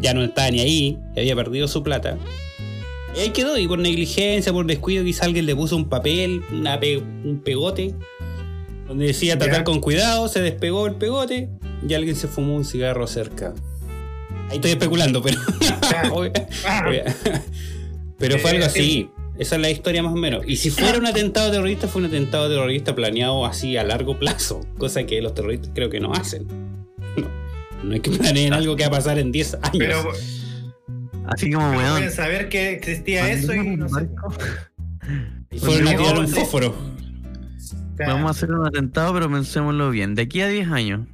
ya 0.00 0.14
no 0.14 0.22
estaba 0.22 0.50
ni 0.50 0.60
ahí, 0.60 0.98
había 1.16 1.34
perdido 1.36 1.68
su 1.68 1.82
plata. 1.82 2.16
Y 3.16 3.20
ahí 3.20 3.30
quedó, 3.30 3.58
y 3.58 3.66
por 3.66 3.78
negligencia, 3.78 4.52
por 4.52 4.66
descuido, 4.66 5.02
quizá 5.04 5.24
alguien 5.24 5.46
le 5.46 5.56
puso 5.56 5.76
un 5.76 5.88
papel, 5.88 6.42
una 6.52 6.78
pe- 6.78 6.98
un 6.98 7.40
pegote, 7.44 7.94
donde 8.86 9.06
decía 9.06 9.38
tratar 9.38 9.64
con 9.64 9.80
cuidado, 9.80 10.28
se 10.28 10.40
despegó 10.40 10.86
el 10.86 10.94
pegote 10.94 11.48
y 11.86 11.94
alguien 11.94 12.14
se 12.16 12.28
fumó 12.28 12.54
un 12.56 12.64
cigarro 12.64 13.06
cerca. 13.06 13.54
Ahí 14.50 14.56
estoy 14.56 14.70
especulando, 14.72 15.22
pero. 15.22 15.38
Ah, 16.66 16.90
pero 18.18 18.38
fue 18.38 18.50
algo 18.50 18.62
Eh, 18.64 18.66
así. 18.66 19.10
Esa 19.38 19.54
es 19.54 19.62
la 19.62 19.70
historia 19.70 20.02
más 20.02 20.12
o 20.12 20.16
menos. 20.16 20.42
Y 20.48 20.56
si 20.56 20.70
fuera 20.70 20.98
un 20.98 21.06
atentado 21.06 21.50
terrorista, 21.52 21.86
fue 21.86 22.00
un 22.02 22.08
atentado 22.08 22.48
terrorista 22.48 22.94
planeado 22.96 23.46
así 23.46 23.76
a 23.76 23.84
largo 23.84 24.18
plazo. 24.18 24.62
Cosa 24.78 25.04
que 25.04 25.20
los 25.22 25.32
terroristas 25.34 25.70
creo 25.74 25.88
que 25.90 26.00
no 26.00 26.12
hacen. 26.12 26.44
No, 27.16 27.28
no 27.84 27.94
es 27.94 28.00
que 28.00 28.10
planeen 28.10 28.52
algo 28.52 28.74
que 28.74 28.82
va 28.82 28.88
a 28.88 28.92
pasar 28.98 29.18
en 29.20 29.30
10 29.30 29.54
años. 29.54 29.70
pero 29.78 30.10
Así 31.28 31.52
como, 31.52 31.70
weón. 31.70 32.10
saber 32.10 32.48
que 32.48 32.72
existía 32.72 33.30
eso 33.30 33.54
y 33.54 33.76
no 33.76 33.88
sé. 33.88 34.08
y 35.52 35.58
fueron 35.60 35.86
a 35.88 35.96
tirar 35.96 36.18
un 36.18 36.26
sí. 36.26 36.40
Vamos 38.06 38.26
a 38.26 38.30
hacer 38.30 38.50
un 38.52 38.66
atentado, 38.66 39.12
pero 39.14 39.30
pensémoslo 39.30 39.90
bien. 39.90 40.14
De 40.14 40.22
aquí 40.22 40.40
a 40.40 40.48
10 40.48 40.68
años, 40.68 41.06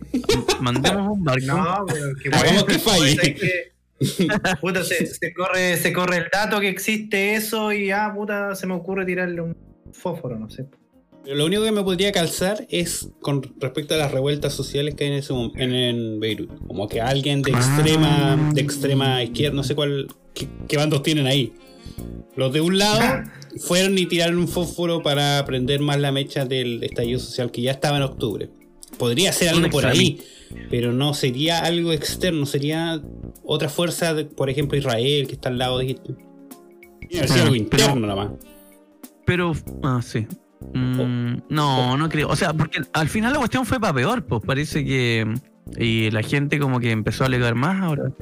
mandemos 0.61 1.17
un 1.17 1.25
barco. 1.25 1.47
No, 1.47 1.85
pero 1.87 2.15
que 2.23 2.29
Hagamos 2.29 2.65
que 2.65 2.79
falle. 2.79 3.73
Puta, 4.61 4.83
se, 4.83 5.07
se 5.07 5.33
corre, 5.33 5.77
se 5.77 5.93
corre 5.93 6.17
el 6.19 6.25
dato 6.33 6.61
que 6.61 6.69
existe 6.69 7.35
eso 7.35 7.73
y 7.73 7.91
ah, 7.91 8.13
puta, 8.15 8.55
se 8.55 8.67
me 8.67 8.75
ocurre 8.75 9.07
tirarle 9.07 9.41
un 9.41 9.57
fósforo, 9.93 10.39
no 10.39 10.51
sé. 10.51 10.67
Pero 11.23 11.37
lo 11.37 11.47
único 11.47 11.65
que 11.65 11.73
me 11.73 11.83
podría 11.83 12.13
calzar 12.13 12.67
es 12.69 13.09
con 13.21 13.43
respecto 13.59 13.95
a 13.95 13.97
las 13.97 14.13
revueltas 14.13 14.53
sociales 14.53 14.95
que 14.95 15.05
hay 15.05 15.11
en, 15.11 15.17
ese 15.17 15.33
en, 15.33 15.73
en 15.73 16.21
Beirut. 16.21 16.51
Como 16.67 16.87
que 16.87 17.01
alguien 17.01 17.41
de 17.41 17.53
extrema, 17.53 18.51
de 18.53 18.61
extrema 18.61 19.23
izquierda, 19.23 19.57
no 19.57 19.65
sé 19.65 19.75
cuál, 19.75 20.09
qué, 20.35 20.49
qué 20.69 20.77
bandos 20.77 21.03
tienen 21.03 21.27
ahí. 21.27 21.55
Los 22.37 22.53
de 22.53 22.61
un 22.61 22.79
lado 22.79 23.01
fueron 23.61 23.97
y 23.99 24.07
tiraron 24.07 24.39
un 24.39 24.49
fósforo 24.49 25.03
para 25.03 25.45
prender 25.45 25.81
más 25.81 26.01
la 26.01 26.11
mecha 26.13 26.45
del 26.45 26.83
estallido 26.83 27.19
social 27.21 27.51
que 27.51 27.63
ya 27.63 27.71
estaba 27.73 27.97
en 27.99 28.03
octubre. 28.03 28.51
Podría 28.99 29.33
ser 29.33 29.51
algo 29.51 29.69
por 29.71 29.87
ahí, 29.87 30.21
pero 30.71 30.93
no 30.93 31.15
sería 31.15 31.61
algo 31.61 31.93
externo, 31.93 32.47
sería 32.47 33.01
otra 33.45 33.69
fuerza, 33.69 34.15
de, 34.15 34.25
por 34.25 34.51
ejemplo 34.51 34.79
Israel, 34.79 35.27
que 35.27 35.35
está 35.35 35.49
al 35.49 35.59
lado 35.59 35.79
de 35.79 35.85
Egipto. 35.85 36.17
Tiene 37.09 37.27
que 37.27 37.29
ser 37.33 37.43
algo 37.43 37.53
Pero- 37.53 37.57
interno 37.57 38.07
nomás. 38.07 38.31
Pero, 39.27 39.53
ah, 39.83 40.01
sí. 40.03 40.27
Mm, 40.73 41.37
no, 41.49 41.97
no 41.97 42.09
creo. 42.09 42.29
O 42.29 42.37
sea, 42.37 42.53
porque 42.53 42.81
al 42.93 43.09
final 43.09 43.33
la 43.33 43.39
cuestión 43.39 43.67
fue 43.67 43.79
para 43.81 43.95
peor, 43.95 44.25
pues 44.27 44.43
parece 44.45 44.85
que. 44.85 45.27
Y 45.79 46.11
la 46.11 46.23
gente 46.23 46.59
como 46.59 46.79
que 46.81 46.91
empezó 46.91 47.25
a 47.25 47.27
alegar 47.27 47.55
más 47.55 47.83
ahora. 47.83 48.13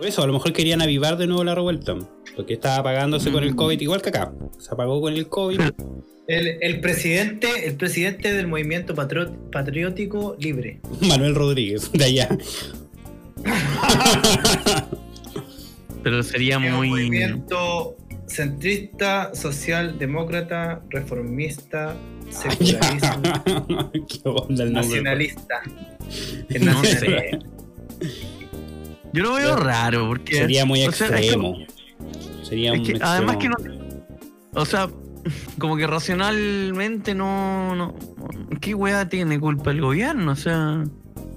Por 0.00 0.08
eso, 0.08 0.22
a 0.22 0.26
lo 0.26 0.32
mejor 0.32 0.54
querían 0.54 0.80
avivar 0.80 1.18
de 1.18 1.26
nuevo 1.26 1.44
la 1.44 1.54
revuelta. 1.54 1.94
Porque 2.34 2.54
estaba 2.54 2.76
apagándose 2.78 3.30
con 3.30 3.44
el 3.44 3.52
Mm. 3.52 3.56
COVID, 3.56 3.80
igual 3.82 4.00
que 4.00 4.08
acá. 4.08 4.32
Se 4.58 4.70
apagó 4.72 4.98
con 5.02 5.12
el 5.12 5.28
COVID. 5.28 5.60
El, 6.26 6.56
el 6.62 6.80
presidente, 6.80 7.48
el 7.66 7.74
presidente 7.76 8.32
del 8.32 8.46
movimiento 8.46 8.94
Patro- 8.94 9.30
patriótico 9.52 10.36
libre. 10.38 10.80
Manuel 11.02 11.34
Rodríguez, 11.34 11.92
de 11.92 12.02
allá. 12.04 12.28
Pero 16.02 16.22
sería 16.22 16.56
un 16.56 16.70
muy. 16.72 16.88
movimiento 16.88 17.94
centrista, 18.26 19.34
socialdemócrata, 19.34 20.80
reformista, 20.88 21.94
secularista, 22.30 23.20
Qué 23.92 24.20
onda 24.24 24.64
el 24.64 24.72
nombre. 24.72 25.02
nacionalista. 25.02 25.60
El 26.48 26.64
No 26.64 26.82
sé. 26.84 27.38
Yo 29.12 29.22
lo 29.22 29.34
veo 29.34 29.56
raro, 29.56 30.06
porque. 30.08 30.36
Sería 30.36 30.64
muy 30.64 30.80
sea, 30.80 31.08
que- 31.08 31.16
extremo. 31.16 31.58
Sería 32.42 32.72
un 32.72 32.82
que 32.84 32.98
además 33.00 33.36
que 33.36 33.46
extremo. 33.46 33.74
no. 34.52 34.60
O 34.60 34.64
sea, 34.66 34.88
como 35.58 35.76
que 35.76 35.86
racionalmente 35.86 37.14
no. 37.14 37.74
no 37.76 37.94
¿Qué 38.60 38.74
weá 38.74 39.08
tiene 39.08 39.38
culpa 39.38 39.70
el 39.70 39.80
gobierno? 39.80 40.32
O 40.32 40.36
sea. 40.36 40.84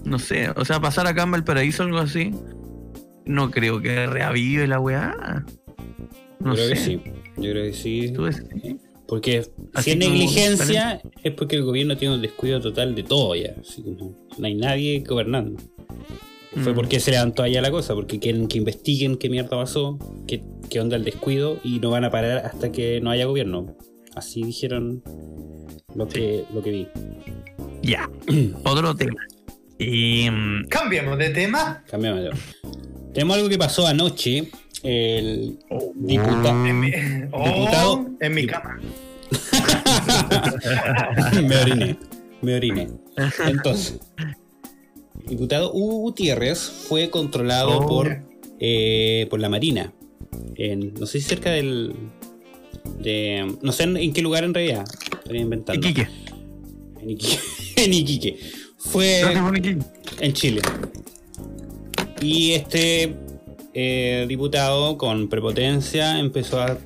No 0.05 0.19
sé. 0.19 0.49
O 0.55 0.65
sea, 0.65 0.79
pasar 0.81 1.07
acá 1.07 1.23
en 1.23 1.31
Valparaíso 1.31 1.83
o 1.83 1.85
algo 1.85 1.99
así. 1.99 2.31
No 3.25 3.51
creo 3.51 3.81
que 3.81 4.05
reavive 4.05 4.67
la 4.67 4.79
weá. 4.79 5.45
No 6.39 6.55
Yo 6.55 6.65
creo 6.65 6.67
sé. 6.67 6.73
que 6.73 6.79
sí. 6.79 7.01
Yo 7.37 7.51
creo 7.51 7.65
que 7.65 7.73
sí. 7.73 8.11
¿Tú 8.13 8.23
ves? 8.23 8.43
Porque 9.07 9.45
Así 9.73 9.83
si 9.83 9.91
es 9.91 9.97
negligencia, 9.97 11.01
es 11.23 11.33
porque 11.33 11.55
el 11.57 11.63
gobierno 11.63 11.95
tiene 11.97 12.15
un 12.15 12.21
descuido 12.21 12.59
total 12.59 12.95
de 12.95 13.03
todo 13.03 13.35
ya. 13.35 13.53
Así 13.61 13.81
como 13.83 14.15
no 14.37 14.45
hay 14.47 14.55
nadie 14.55 15.03
gobernando. 15.07 15.61
Fue 16.61 16.71
Mm. 16.71 16.75
porque 16.75 16.99
se 16.99 17.11
levantó 17.11 17.43
allá 17.43 17.61
la 17.61 17.71
cosa, 17.71 17.95
porque 17.95 18.19
quieren 18.19 18.47
que 18.47 18.59
investiguen 18.59 19.17
qué 19.17 19.29
mierda 19.29 19.57
pasó, 19.57 19.97
qué, 20.27 20.43
qué 20.69 20.79
onda 20.79 20.95
el 20.95 21.03
descuido, 21.03 21.59
y 21.63 21.79
no 21.79 21.89
van 21.89 22.05
a 22.05 22.11
parar 22.11 22.45
hasta 22.45 22.71
que 22.71 23.01
no 23.01 23.09
haya 23.09 23.25
gobierno. 23.25 23.75
Así 24.15 24.43
dijeron 24.43 25.01
lo 25.95 26.07
que, 26.07 26.45
lo 26.53 26.61
que 26.61 26.69
vi. 26.71 26.87
Ya. 27.81 28.07
Otro 28.65 28.95
tema. 28.95 29.19
Y. 29.79 30.29
mm, 30.29 30.67
Cambiamos 30.69 31.17
de 31.17 31.29
tema. 31.31 31.83
Cambiamos. 31.89 32.29
Tenemos 33.13 33.35
algo 33.37 33.49
que 33.49 33.57
pasó 33.57 33.87
anoche. 33.87 34.49
El 34.83 35.57
diputado. 35.95 36.65
En 36.67 36.79
mi, 36.79 36.91
oh, 37.31 37.43
Diputado. 37.43 38.05
en 38.19 38.33
mi 38.33 38.45
cama. 38.45 38.79
me 41.47 41.57
oriné. 41.57 41.97
Me 42.41 42.55
oriné. 42.55 42.89
Entonces, 43.47 43.99
diputado 45.27 45.71
Hugo 45.73 45.97
Gutiérrez 45.99 46.59
fue 46.59 47.09
controlado 47.09 47.79
Oh. 47.79 47.87
por, 47.87 48.21
eh, 48.59 49.27
por 49.29 49.39
la 49.39 49.49
Marina. 49.49 49.93
En, 50.55 50.93
no 50.93 51.05
sé 51.05 51.19
si 51.19 51.27
cerca 51.27 51.51
del. 51.51 51.93
De, 52.99 53.55
no 53.61 53.71
sé 53.71 53.83
en, 53.83 53.97
en 53.97 54.13
qué 54.13 54.21
lugar 54.21 54.43
en 54.43 54.53
realidad. 54.53 54.85
Estoy 55.23 55.39
inventando. 55.39 55.87
Iquique. 55.87 56.07
En 57.01 57.09
Iquique. 57.09 57.39
en 57.77 57.93
Iquique. 57.93 58.39
Fue 58.77 59.21
en 60.19 60.33
Chile. 60.33 60.61
Y 62.21 62.51
este 62.51 63.15
eh, 63.73 64.25
diputado 64.27 64.97
con 64.97 65.29
prepotencia 65.29 66.19
empezó 66.19 66.61
a, 66.61 66.77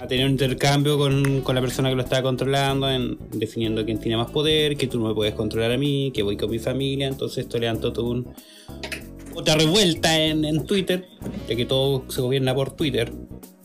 a 0.00 0.06
tener 0.06 0.26
un 0.26 0.32
intercambio 0.32 0.98
con, 0.98 1.42
con 1.42 1.54
la 1.54 1.60
persona 1.60 1.88
que 1.88 1.96
lo 1.96 2.02
estaba 2.02 2.22
controlando, 2.22 2.90
en, 2.90 3.18
definiendo 3.32 3.84
quién 3.84 3.98
tiene 3.98 4.16
más 4.16 4.30
poder, 4.30 4.76
que 4.76 4.86
tú 4.86 4.98
no 5.00 5.08
me 5.08 5.14
puedes 5.14 5.34
controlar 5.34 5.72
a 5.72 5.78
mí, 5.78 6.10
que 6.14 6.22
voy 6.22 6.36
con 6.36 6.50
mi 6.50 6.58
familia. 6.58 7.08
Entonces 7.08 7.44
esto 7.44 7.58
levantó 7.58 7.92
todo 7.92 8.10
un, 8.10 8.28
otra 9.34 9.56
revuelta 9.56 10.18
en, 10.18 10.44
en 10.44 10.66
Twitter, 10.66 11.06
ya 11.48 11.56
que 11.56 11.64
todo 11.64 12.04
se 12.08 12.20
gobierna 12.20 12.54
por 12.54 12.72
Twitter, 12.72 13.12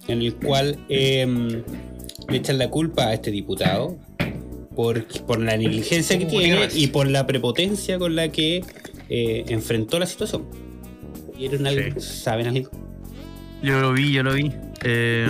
en 0.07 0.21
el 0.21 0.35
cual 0.35 0.77
em, 0.89 1.63
le 2.29 2.37
echan 2.37 2.57
la 2.57 2.69
culpa 2.69 3.07
a 3.07 3.13
este 3.13 3.31
diputado 3.31 3.97
por, 4.75 5.05
por 5.25 5.39
la 5.39 5.57
negligencia 5.57 6.17
que 6.17 6.25
tiene 6.25 6.67
y 6.73 6.87
por 6.87 7.07
la 7.07 7.25
prepotencia 7.25 7.97
con 7.99 8.15
la 8.15 8.29
que 8.29 8.63
eh, 9.09 9.45
enfrentó 9.47 9.99
la 9.99 10.05
situación. 10.05 10.45
¿Vieron 11.37 11.65
algo? 11.67 11.99
¿Saben 11.99 12.47
algo? 12.47 12.69
Yo 13.61 13.79
lo 13.79 13.93
vi, 13.93 14.11
yo 14.11 14.23
lo 14.23 14.33
vi. 14.33 14.51
Eh, 14.83 15.27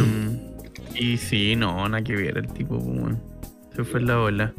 y 0.96 1.18
sí, 1.18 1.56
no, 1.56 1.88
nada 1.90 2.04
que 2.04 2.16
ver 2.16 2.38
el 2.38 2.48
tipo, 2.48 2.78
pues, 2.78 2.88
weón. 2.88 3.22
Se 3.76 3.84
fue 3.84 4.02
la 4.02 4.20
ola. 4.20 4.54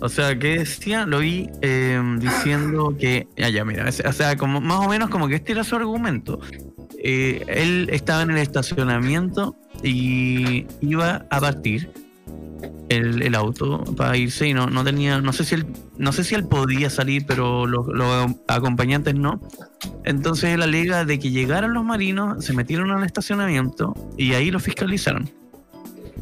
O 0.00 0.08
sea, 0.08 0.38
¿qué 0.38 0.58
decía? 0.58 1.06
Lo 1.06 1.20
vi 1.20 1.48
eh, 1.62 2.00
diciendo 2.18 2.94
que. 2.98 3.26
Ya, 3.36 3.48
ya, 3.48 3.64
mira. 3.64 3.88
O 3.88 4.12
sea, 4.12 4.36
como, 4.36 4.60
más 4.60 4.86
o 4.86 4.90
menos 4.90 5.08
como 5.08 5.26
que 5.26 5.36
este 5.36 5.52
era 5.52 5.64
su 5.64 5.76
argumento. 5.76 6.40
Eh, 7.02 7.42
él 7.48 7.88
estaba 7.90 8.22
en 8.22 8.32
el 8.32 8.38
estacionamiento 8.38 9.56
y 9.82 10.66
iba 10.80 11.26
a 11.30 11.40
partir 11.40 11.90
el, 12.88 13.22
el 13.22 13.34
auto 13.34 13.84
para 13.96 14.16
irse 14.16 14.48
y 14.48 14.54
no, 14.54 14.66
no 14.66 14.84
tenía. 14.84 15.20
No 15.22 15.32
sé 15.32 15.44
si 15.44 15.54
él, 15.54 15.66
no 15.96 16.12
sé 16.12 16.24
si 16.24 16.34
él 16.34 16.46
podía 16.46 16.90
salir, 16.90 17.24
pero 17.26 17.66
los, 17.66 17.86
los 17.86 18.32
acompañantes 18.48 19.14
no. 19.14 19.40
Entonces 20.04 20.50
él 20.50 20.62
alega 20.62 21.06
de 21.06 21.18
que 21.18 21.30
llegaron 21.30 21.72
los 21.72 21.84
marinos, 21.84 22.44
se 22.44 22.52
metieron 22.52 22.90
al 22.90 23.02
estacionamiento 23.04 23.94
y 24.18 24.34
ahí 24.34 24.50
lo 24.50 24.60
fiscalizaron. 24.60 25.30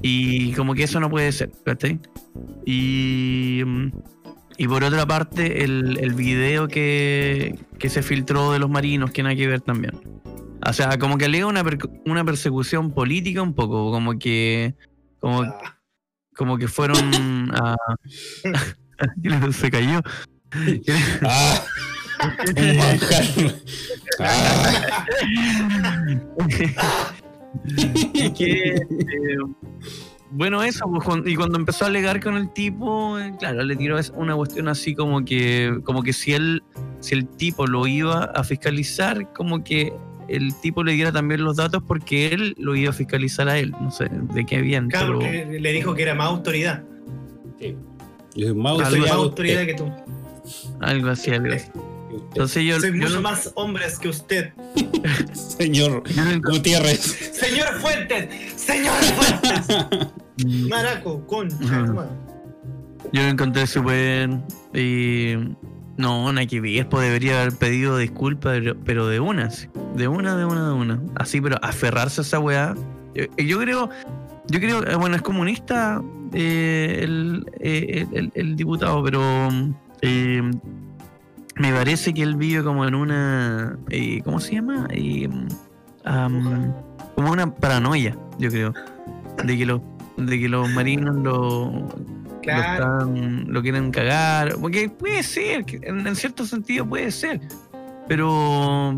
Y 0.06 0.52
como 0.52 0.74
que 0.74 0.82
eso 0.82 1.00
no 1.00 1.08
puede 1.08 1.32
ser, 1.32 1.50
¿cachai? 1.64 1.98
Y, 2.66 3.62
mm, 3.64 3.86
y 4.58 4.68
por 4.68 4.84
otra 4.84 5.06
parte, 5.06 5.64
el, 5.64 5.96
el 5.98 6.12
video 6.12 6.68
que, 6.68 7.58
que 7.78 7.88
se 7.88 8.02
filtró 8.02 8.52
de 8.52 8.58
los 8.58 8.68
marinos, 8.68 9.12
que 9.12 9.22
nada 9.22 9.34
que 9.34 9.46
ver 9.46 9.62
también. 9.62 9.98
O 10.66 10.72
sea, 10.74 10.98
como 10.98 11.16
que 11.16 11.24
alega 11.24 11.46
una, 11.46 11.64
per- 11.64 11.78
una 12.04 12.22
persecución 12.22 12.92
política 12.92 13.40
un 13.40 13.54
poco, 13.54 13.90
como 13.90 14.18
que. 14.18 14.74
Como, 15.20 15.40
Ah, 15.42 15.78
como 16.36 16.58
que 16.58 16.68
fueron 16.68 16.98
a. 17.54 17.74
se 19.52 19.70
cayó. 19.70 20.02
¡Ah! 21.22 21.62
¡Ah! 24.20 24.70
Y 28.14 28.30
que, 28.32 28.74
eh, 28.74 29.36
bueno, 30.30 30.62
eso, 30.62 30.84
pues, 30.90 31.20
y 31.26 31.36
cuando 31.36 31.58
empezó 31.58 31.84
a 31.84 31.88
alegar 31.88 32.20
con 32.22 32.36
el 32.36 32.52
tipo, 32.52 33.18
eh, 33.18 33.32
claro, 33.38 33.62
le 33.62 33.76
tiró 33.76 33.98
es- 33.98 34.12
una 34.16 34.34
cuestión 34.34 34.68
así 34.68 34.94
como 34.94 35.24
que, 35.24 35.78
como 35.84 36.02
que 36.02 36.12
si 36.12 36.32
él, 36.32 36.62
si 37.00 37.14
el 37.14 37.26
tipo 37.28 37.66
lo 37.66 37.86
iba 37.86 38.24
a 38.24 38.42
fiscalizar, 38.44 39.32
como 39.32 39.62
que 39.62 39.92
el 40.28 40.54
tipo 40.60 40.82
le 40.82 40.92
diera 40.92 41.12
también 41.12 41.44
los 41.44 41.56
datos 41.56 41.82
porque 41.86 42.28
él 42.28 42.54
lo 42.58 42.74
iba 42.74 42.90
a 42.90 42.94
fiscalizar 42.94 43.48
a 43.48 43.58
él, 43.58 43.72
no 43.80 43.90
sé 43.90 44.08
de 44.10 44.44
qué 44.46 44.60
bien, 44.62 44.88
claro, 44.88 45.18
pero 45.18 45.32
porque 45.42 45.60
le 45.60 45.72
dijo 45.72 45.94
que 45.94 46.02
era 46.02 46.14
más 46.14 46.28
autoridad. 46.28 46.82
Sí. 47.60 47.76
Más 48.54 48.72
autoridad 49.12 49.58
más 49.58 49.66
que 49.66 49.74
tú. 49.74 49.88
algo 50.80 51.08
así, 51.10 51.30
algo 51.30 51.54
así. 51.54 51.68
Entonces 52.14 52.64
yo, 52.64 52.80
Soy 52.80 52.90
yo 52.90 52.96
mucho 52.96 53.14
lo- 53.16 53.22
más 53.22 53.50
hombres 53.54 53.98
que 53.98 54.08
usted. 54.08 54.52
Señor 55.32 56.02
Gutiérrez. 56.42 57.00
Señor 57.32 57.78
Fuentes, 57.80 58.28
señor 58.56 58.94
Fuentes. 59.02 60.08
Maraco, 60.68 61.26
con. 61.26 61.48
Yo 63.12 63.22
lo 63.22 63.28
encontré 63.28 63.66
súper. 63.66 64.30
eh, 64.72 65.48
no, 65.96 66.24
que 66.48 66.60
ver, 66.60 66.88
pues 66.88 67.06
debería 67.06 67.40
haber 67.42 67.56
pedido 67.56 67.96
disculpas, 67.98 68.58
pero, 68.58 68.76
pero 68.84 69.06
de 69.06 69.20
una, 69.20 69.50
sí, 69.50 69.68
de 69.94 70.08
una, 70.08 70.36
de 70.36 70.44
una, 70.44 70.66
de 70.66 70.72
una. 70.72 71.00
Así, 71.14 71.40
pero 71.40 71.56
aferrarse 71.62 72.20
a 72.20 72.24
esa 72.24 72.40
weá. 72.40 72.74
Yo, 73.14 73.24
yo 73.38 73.58
creo, 73.60 73.90
yo 74.48 74.58
creo, 74.58 74.84
eh, 74.88 74.96
bueno, 74.96 75.14
es 75.14 75.22
comunista 75.22 76.02
eh, 76.32 76.98
el, 77.02 77.46
eh, 77.60 78.06
el- 78.12 78.18
el- 78.18 78.32
el 78.34 78.56
diputado, 78.56 79.04
pero 79.04 79.22
eh, 80.02 80.42
me 81.56 81.72
parece 81.72 82.12
que 82.14 82.22
él 82.22 82.36
vive 82.36 82.62
como 82.64 82.86
en 82.86 82.94
una. 82.94 83.78
eh, 83.90 84.20
¿Cómo 84.24 84.40
se 84.40 84.54
llama? 84.54 84.86
Eh, 84.90 85.28
am, 86.04 86.72
como 87.14 87.30
una 87.32 87.52
paranoia, 87.54 88.16
yo 88.38 88.50
creo. 88.50 88.72
De 89.44 89.56
que 89.58 89.66
los, 89.66 89.80
de 90.16 90.38
que 90.40 90.48
los 90.48 90.68
marinos 90.70 91.16
lo, 91.16 91.88
Claro. 92.42 92.84
lo, 93.06 93.12
están- 93.14 93.52
lo 93.52 93.62
quieren 93.62 93.90
cagar. 93.90 94.54
Porque 94.60 94.88
puede 94.88 95.22
ser, 95.22 95.64
en, 95.82 96.06
en 96.06 96.16
cierto 96.16 96.44
sentido 96.44 96.86
puede 96.88 97.10
ser. 97.10 97.40
Pero 98.08 98.96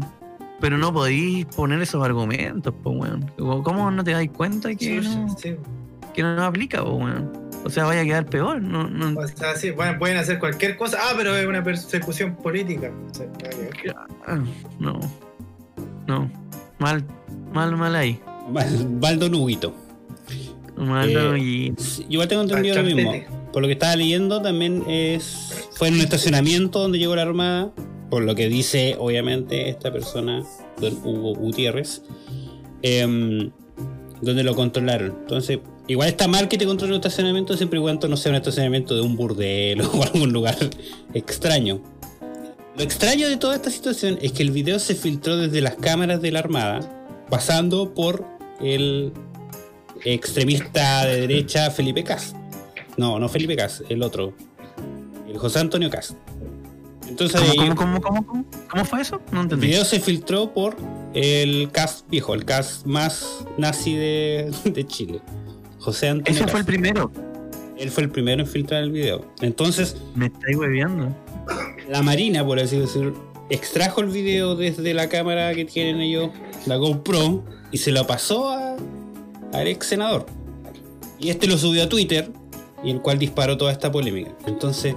pero 0.58 0.78
no 0.78 0.90
podéis 0.92 1.44
poner 1.46 1.80
esos 1.82 2.02
argumentos, 2.02 2.72
pues, 2.82 2.96
weón. 2.98 3.30
¿Cómo 3.62 3.90
no 3.90 4.02
te 4.02 4.12
dais 4.12 4.30
cuenta 4.30 4.74
que 4.74 5.02
Sí, 5.02 5.06
no, 5.08 5.28
sí. 5.36 5.54
que 6.14 6.22
no 6.22 6.42
aplica, 6.42 6.82
pues, 6.82 6.94
weón? 6.94 7.32
O 7.66 7.70
sea, 7.70 7.84
vaya 7.84 8.02
a 8.02 8.04
quedar 8.04 8.26
peor. 8.26 8.62
No, 8.62 8.88
no, 8.88 9.18
O 9.20 9.26
sea, 9.28 9.54
sí, 9.56 9.70
bueno, 9.72 9.98
pueden 9.98 10.16
hacer 10.16 10.38
cualquier 10.38 10.76
cosa. 10.76 10.98
Ah, 11.00 11.14
pero 11.16 11.36
es 11.36 11.46
una 11.46 11.62
persecución 11.62 12.36
política. 12.36 12.90
O 13.10 13.14
sea, 13.14 13.26
ah, 14.26 14.38
no. 14.78 15.00
No. 16.06 16.30
Mal, 16.78 17.04
mal, 17.52 17.76
mal 17.76 17.96
ahí. 17.96 18.20
Val- 18.50 18.86
Baldo 19.00 19.28
Nuguito. 19.28 19.74
Mal 20.76 21.10
Eh, 21.10 21.38
y. 21.38 21.72
Sí, 21.76 22.02
Yo 22.02 22.06
igual 22.10 22.28
tengo 22.28 22.42
entendido 22.42 22.76
lo 22.76 22.82
mismo. 22.84 23.12
Por 23.52 23.62
lo 23.62 23.68
que 23.68 23.72
estaba 23.72 23.96
leyendo, 23.96 24.42
también 24.42 24.84
es 24.86 25.66
fue 25.72 25.88
en 25.88 25.94
un 25.94 26.00
estacionamiento 26.00 26.78
donde 26.78 26.98
llegó 26.98 27.16
la 27.16 27.22
armada. 27.22 27.72
Por 28.10 28.22
lo 28.22 28.34
que 28.34 28.48
dice, 28.48 28.94
obviamente, 28.98 29.68
esta 29.68 29.92
persona, 29.92 30.44
don 30.80 30.94
Hugo 31.04 31.34
Gutiérrez, 31.34 32.02
em, 32.82 33.50
donde 34.20 34.44
lo 34.44 34.54
controlaron. 34.54 35.16
Entonces, 35.22 35.58
igual 35.88 36.08
está 36.08 36.26
mal 36.28 36.48
que 36.48 36.58
te 36.58 36.66
controle 36.66 36.92
un 36.94 36.96
estacionamiento 37.00 37.56
siempre 37.56 37.78
y 37.78 37.82
cuando 37.82 38.08
no 38.08 38.16
sea 38.16 38.30
un 38.30 38.36
estacionamiento 38.36 38.94
de 38.94 39.02
un 39.02 39.16
burdel 39.16 39.80
o 39.92 40.02
algún 40.02 40.32
lugar 40.32 40.56
extraño. 41.14 41.80
Lo 42.76 42.82
extraño 42.82 43.28
de 43.28 43.36
toda 43.38 43.54
esta 43.54 43.70
situación 43.70 44.18
es 44.20 44.32
que 44.32 44.42
el 44.42 44.50
video 44.50 44.78
se 44.78 44.94
filtró 44.94 45.36
desde 45.36 45.60
las 45.62 45.76
cámaras 45.76 46.20
de 46.20 46.30
la 46.30 46.40
Armada, 46.40 46.80
pasando 47.30 47.94
por 47.94 48.24
el 48.60 49.12
extremista 50.04 51.06
de 51.06 51.22
derecha 51.22 51.70
Felipe 51.70 52.04
Cas. 52.04 52.34
No, 52.96 53.18
no 53.18 53.28
Felipe 53.28 53.56
Cas, 53.56 53.82
el 53.88 54.02
otro. 54.02 54.34
El 55.28 55.38
José 55.38 55.58
Antonio 55.60 55.90
Cas. 55.90 56.14
Entonces 57.08 57.40
¿Cómo, 57.40 57.50
ahí- 57.62 57.68
cómo, 57.70 57.74
cómo, 57.76 58.00
cómo, 58.02 58.26
cómo? 58.26 58.44
¿Cómo 58.70 58.84
fue 58.84 59.00
eso? 59.00 59.20
No 59.32 59.38
el 59.40 59.44
entendí. 59.44 59.68
video 59.68 59.84
se 59.84 60.00
filtró 60.00 60.52
por 60.52 60.76
el 61.14 61.70
Cas 61.72 62.04
viejo, 62.10 62.34
el 62.34 62.44
Cas 62.44 62.82
más 62.84 63.44
nazi 63.56 63.94
de, 63.94 64.52
de 64.64 64.86
Chile. 64.86 65.20
José 65.86 66.08
Antonio 66.08 66.40
Ese 66.40 66.50
fue 66.50 66.58
el 66.60 66.66
primero. 66.66 67.12
Él 67.78 67.90
fue 67.92 68.02
el 68.02 68.10
primero 68.10 68.42
en 68.42 68.48
filtrar 68.48 68.82
el 68.82 68.90
video. 68.90 69.24
Entonces, 69.40 69.96
Me 70.16 70.26
estáis 70.26 70.56
hueveando. 70.56 71.14
la 71.88 72.02
Marina, 72.02 72.44
por 72.44 72.58
así 72.58 72.76
decirlo, 72.76 73.14
extrajo 73.50 74.00
el 74.00 74.08
video 74.08 74.56
desde 74.56 74.94
la 74.94 75.08
cámara 75.08 75.54
que 75.54 75.64
tienen 75.64 76.00
ellos, 76.00 76.30
la 76.66 76.74
GoPro, 76.74 77.44
y 77.70 77.78
se 77.78 77.92
lo 77.92 78.04
pasó 78.04 78.50
a- 78.50 78.76
al 79.52 79.66
ex 79.68 79.86
senador. 79.86 80.26
Y 81.20 81.28
este 81.30 81.46
lo 81.46 81.56
subió 81.56 81.84
a 81.84 81.88
Twitter, 81.88 82.32
y 82.82 82.90
el 82.90 83.00
cual 83.00 83.20
disparó 83.20 83.56
toda 83.56 83.70
esta 83.70 83.92
polémica. 83.92 84.32
Entonces, 84.48 84.96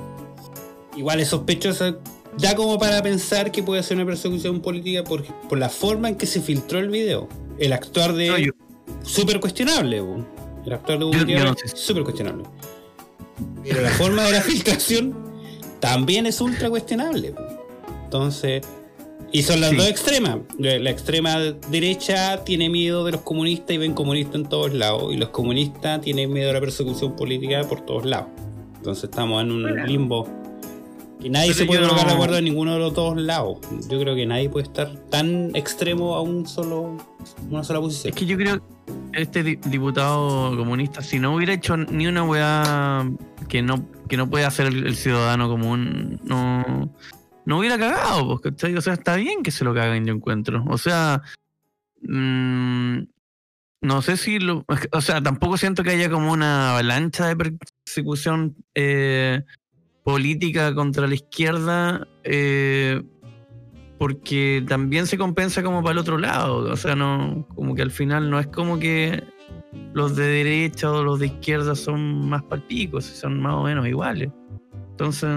igual 0.98 1.20
es 1.20 1.28
sospechosa, 1.28 1.98
ya 2.38 2.56
como 2.56 2.80
para 2.80 3.04
pensar 3.04 3.52
que 3.52 3.62
puede 3.62 3.84
ser 3.84 3.98
una 3.98 4.08
persecución 4.08 4.60
política 4.62 5.04
por, 5.04 5.24
por 5.24 5.60
la 5.60 5.70
forma 5.70 6.10
en 6.10 6.16
que 6.16 6.26
se 6.26 6.42
filtró 6.42 6.80
el 6.80 6.90
video. 6.90 7.30
El 7.60 7.74
actuar 7.74 8.14
de 8.14 8.28
No, 8.30 8.38
yo- 8.40 8.54
súper 9.04 9.40
cuestionable. 9.40 10.02
El 10.70 10.74
actuar 10.76 11.00
de 11.00 11.06
Gutiérrez, 11.06 11.46
no 11.46 11.56
sé. 11.56 11.68
súper 11.76 12.04
cuestionable. 12.04 12.44
Pero 13.64 13.82
la 13.82 13.90
forma 13.90 14.24
de 14.24 14.32
la 14.34 14.42
filtración 14.50 15.16
también 15.80 16.26
es 16.26 16.40
ultra 16.42 16.70
cuestionable. 16.70 17.34
Entonces, 18.04 18.64
y 19.32 19.44
son 19.44 19.62
las 19.62 19.70
Sí. 19.72 19.76
dos 19.78 19.88
extremas. 19.88 20.38
La 20.58 20.80
la 20.80 20.90
extrema 20.90 21.38
derecha 21.70 22.44
tiene 22.44 22.70
miedo 22.70 23.04
de 23.06 23.12
los 23.14 23.22
comunistas 23.22 23.72
y 23.72 23.78
ven 23.78 23.94
comunistas 23.94 24.36
en 24.36 24.50
todos 24.50 24.74
lados. 24.74 25.14
Y 25.14 25.18
los 25.18 25.30
comunistas 25.30 26.02
tienen 26.02 26.32
miedo 26.32 26.48
de 26.48 26.54
la 26.54 26.60
persecución 26.62 27.16
política 27.16 27.62
por 27.64 27.82
todos 27.82 28.06
lados. 28.06 28.28
Entonces 28.78 29.06
estamos 29.06 29.42
en 29.44 29.52
un 29.52 29.86
limbo. 29.86 30.28
Y 31.22 31.30
nadie 31.30 31.48
Pero 31.48 31.60
se 31.60 31.66
puede 31.66 31.82
yo 31.82 31.88
no- 31.88 31.90
colocar 31.90 32.08
de 32.10 32.14
acuerdo 32.16 32.38
en 32.38 32.46
ninguno 32.46 32.74
de 32.74 32.80
los 32.80 32.94
dos 32.94 33.18
lados. 33.18 33.58
Yo 33.90 34.00
creo 34.00 34.16
que 34.16 34.26
nadie 34.26 34.50
puede 34.50 34.66
estar 34.68 34.96
tan 35.10 35.54
extremo 35.54 36.16
a 36.16 36.22
un 36.22 36.48
solo, 36.48 36.98
una 37.52 37.64
sola 37.66 37.82
posición. 37.82 38.14
Es 38.14 38.20
que 38.20 38.26
yo 38.26 38.38
creo 38.38 38.56
que 38.58 38.64
este 39.14 39.44
di- 39.44 39.56
diputado 39.66 40.56
comunista, 40.56 41.02
si 41.02 41.20
no 41.20 41.36
hubiera 41.36 41.54
hecho 41.54 41.78
ni 41.78 42.08
una 42.08 42.24
weá 42.24 43.10
que 43.48 43.62
no, 43.62 43.88
que 44.08 44.18
no 44.18 44.30
puede 44.30 44.46
hacer 44.46 44.68
el, 44.68 44.96
ciudadano 44.96 45.50
común, 45.50 46.20
no, 46.24 46.94
no 47.46 47.60
hubiera 47.60 47.78
cagado, 47.78 48.40
pues. 48.40 48.76
O 48.78 48.82
sea, 48.82 48.94
está 48.94 49.16
bien 49.16 49.44
que 49.44 49.52
se 49.52 49.64
lo 49.64 49.74
caguen, 49.74 50.06
yo 50.06 50.14
encuentro. 50.14 50.64
O 50.68 50.78
sea, 50.78 51.22
mm, 52.02 53.00
no 53.82 54.02
sé 54.02 54.18
si 54.18 54.40
lo. 54.40 54.66
O 54.92 55.02
sea, 55.02 55.22
tampoco 55.22 55.58
siento 55.58 55.84
que 55.84 55.92
haya 55.92 56.10
como 56.10 56.32
una 56.32 56.72
avalancha 56.72 57.28
de 57.28 57.36
persecución 57.86 58.56
eh, 58.76 59.44
política 60.04 60.74
contra 60.76 61.08
la 61.08 61.16
izquierda. 61.16 62.08
eh, 62.24 63.02
porque 64.00 64.64
también 64.68 65.06
se 65.06 65.18
compensa 65.18 65.62
como 65.62 65.84
para 65.84 65.92
el 65.94 65.98
otro 66.00 66.18
lado. 66.18 66.72
O 66.72 66.76
sea, 66.78 66.96
no, 66.96 67.46
como 67.54 67.76
que 67.76 67.84
al 67.84 67.92
final 67.92 68.30
no 68.32 68.40
es 68.40 68.48
como 68.48 68.80
que 68.80 69.24
los 69.94 70.16
de 70.16 70.26
derecha 70.26 70.92
o 70.92 71.04
los 71.04 71.20
de 71.20 71.28
izquierda 71.28 71.76
son 71.76 72.28
más 72.28 72.42
palpicos, 72.44 73.06
son 73.06 73.40
más 73.40 73.54
o 73.54 73.64
menos 73.64 73.86
iguales. 73.88 74.32
Entonces, 74.92 75.30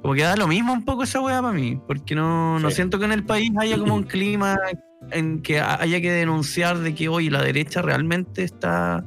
como 0.00 0.14
que 0.14 0.22
da 0.22 0.34
lo 0.36 0.48
mismo 0.48 0.72
un 0.72 0.84
poco 0.84 1.04
esa 1.04 1.20
weá 1.20 1.40
para 1.40 1.54
mí, 1.54 1.78
porque 1.86 2.14
no, 2.16 2.58
no 2.58 2.70
Sí. 2.70 2.76
siento 2.76 2.98
que 2.98 3.04
en 3.04 3.12
el 3.12 3.24
país 3.24 3.52
haya 3.60 3.78
como 3.78 3.94
un 3.94 4.02
clima 4.02 4.58
en 5.10 5.40
que 5.42 5.60
ha- 5.60 5.80
haya 5.80 6.00
que 6.00 6.10
denunciar 6.10 6.78
de 6.78 6.94
que 6.94 7.08
hoy 7.08 7.30
la 7.30 7.42
derecha 7.42 7.82
realmente 7.82 8.42
está 8.44 9.04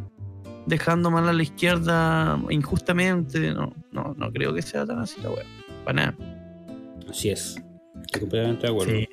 dejando 0.68 1.12
mal 1.12 1.28
a 1.28 1.34
la 1.34 1.44
izquierda 1.44 2.40
injustamente. 2.50 3.54
No, 3.54 3.74
no, 3.92 4.14
no 4.18 4.32
creo 4.32 4.54
que 4.54 4.62
sea 4.62 4.86
tan 4.86 5.00
así 5.00 5.20
la 5.22 5.32
wea. 5.32 5.44
Para 5.84 6.12
nada. 6.12 6.16
Así 7.10 7.30
es. 7.30 7.62
Estoy 8.16 8.22
completamente 8.22 8.68
de 8.68 8.74
acuerdo. 8.74 8.94
Sí. 8.94 9.08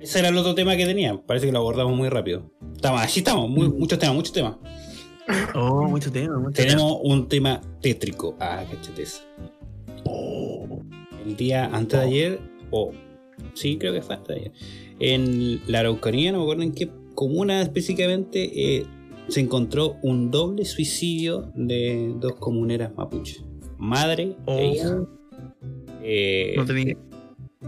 Ese 0.00 0.18
era 0.20 0.28
el 0.28 0.36
otro 0.38 0.54
tema 0.54 0.76
que 0.76 0.86
tenía. 0.86 1.20
Parece 1.20 1.46
que 1.46 1.52
lo 1.52 1.58
abordamos 1.58 1.96
muy 1.96 2.08
rápido. 2.08 2.50
Estamos, 2.74 3.00
así 3.02 3.20
estamos. 3.20 3.50
Muy- 3.50 3.68
muchos 3.68 3.98
temas, 3.98 4.14
muchos 4.14 4.32
temas. 4.32 4.56
Oh, 5.54 5.86
mucho 5.88 6.10
tema, 6.10 6.38
mucho 6.38 6.62
Tenemos 6.62 6.98
un 7.02 7.28
tema 7.28 7.60
tétrico. 7.82 8.34
Ah, 8.40 8.64
cachate 8.70 9.02
eso. 9.02 9.22
El 11.26 11.36
día 11.36 11.66
antes 11.66 12.00
de 12.00 12.06
ayer, 12.06 12.40
o 12.70 12.92
sí, 13.54 13.76
creo 13.76 13.92
que 13.92 14.00
fue 14.00 14.14
antes 14.14 14.28
de 14.28 14.40
ayer, 14.40 14.52
en 15.00 15.60
la 15.66 15.80
Araucanía, 15.80 16.32
no 16.32 16.38
me 16.38 16.44
acuerdo 16.44 16.62
en 16.62 16.72
qué 16.72 16.90
comuna 17.14 17.60
específicamente, 17.60 18.76
eh, 18.78 18.86
se 19.28 19.40
encontró 19.40 19.96
un 20.02 20.30
doble 20.30 20.64
suicidio 20.64 21.52
de 21.54 22.14
dos 22.18 22.36
comuneras 22.36 22.92
mapuches. 22.96 23.44
Madre 23.76 24.34
Oh. 24.46 24.56
e 24.58 24.66
hija. 24.68 25.04
Eh, 26.02 26.54
No 26.56 26.64
tenía. 26.64 26.96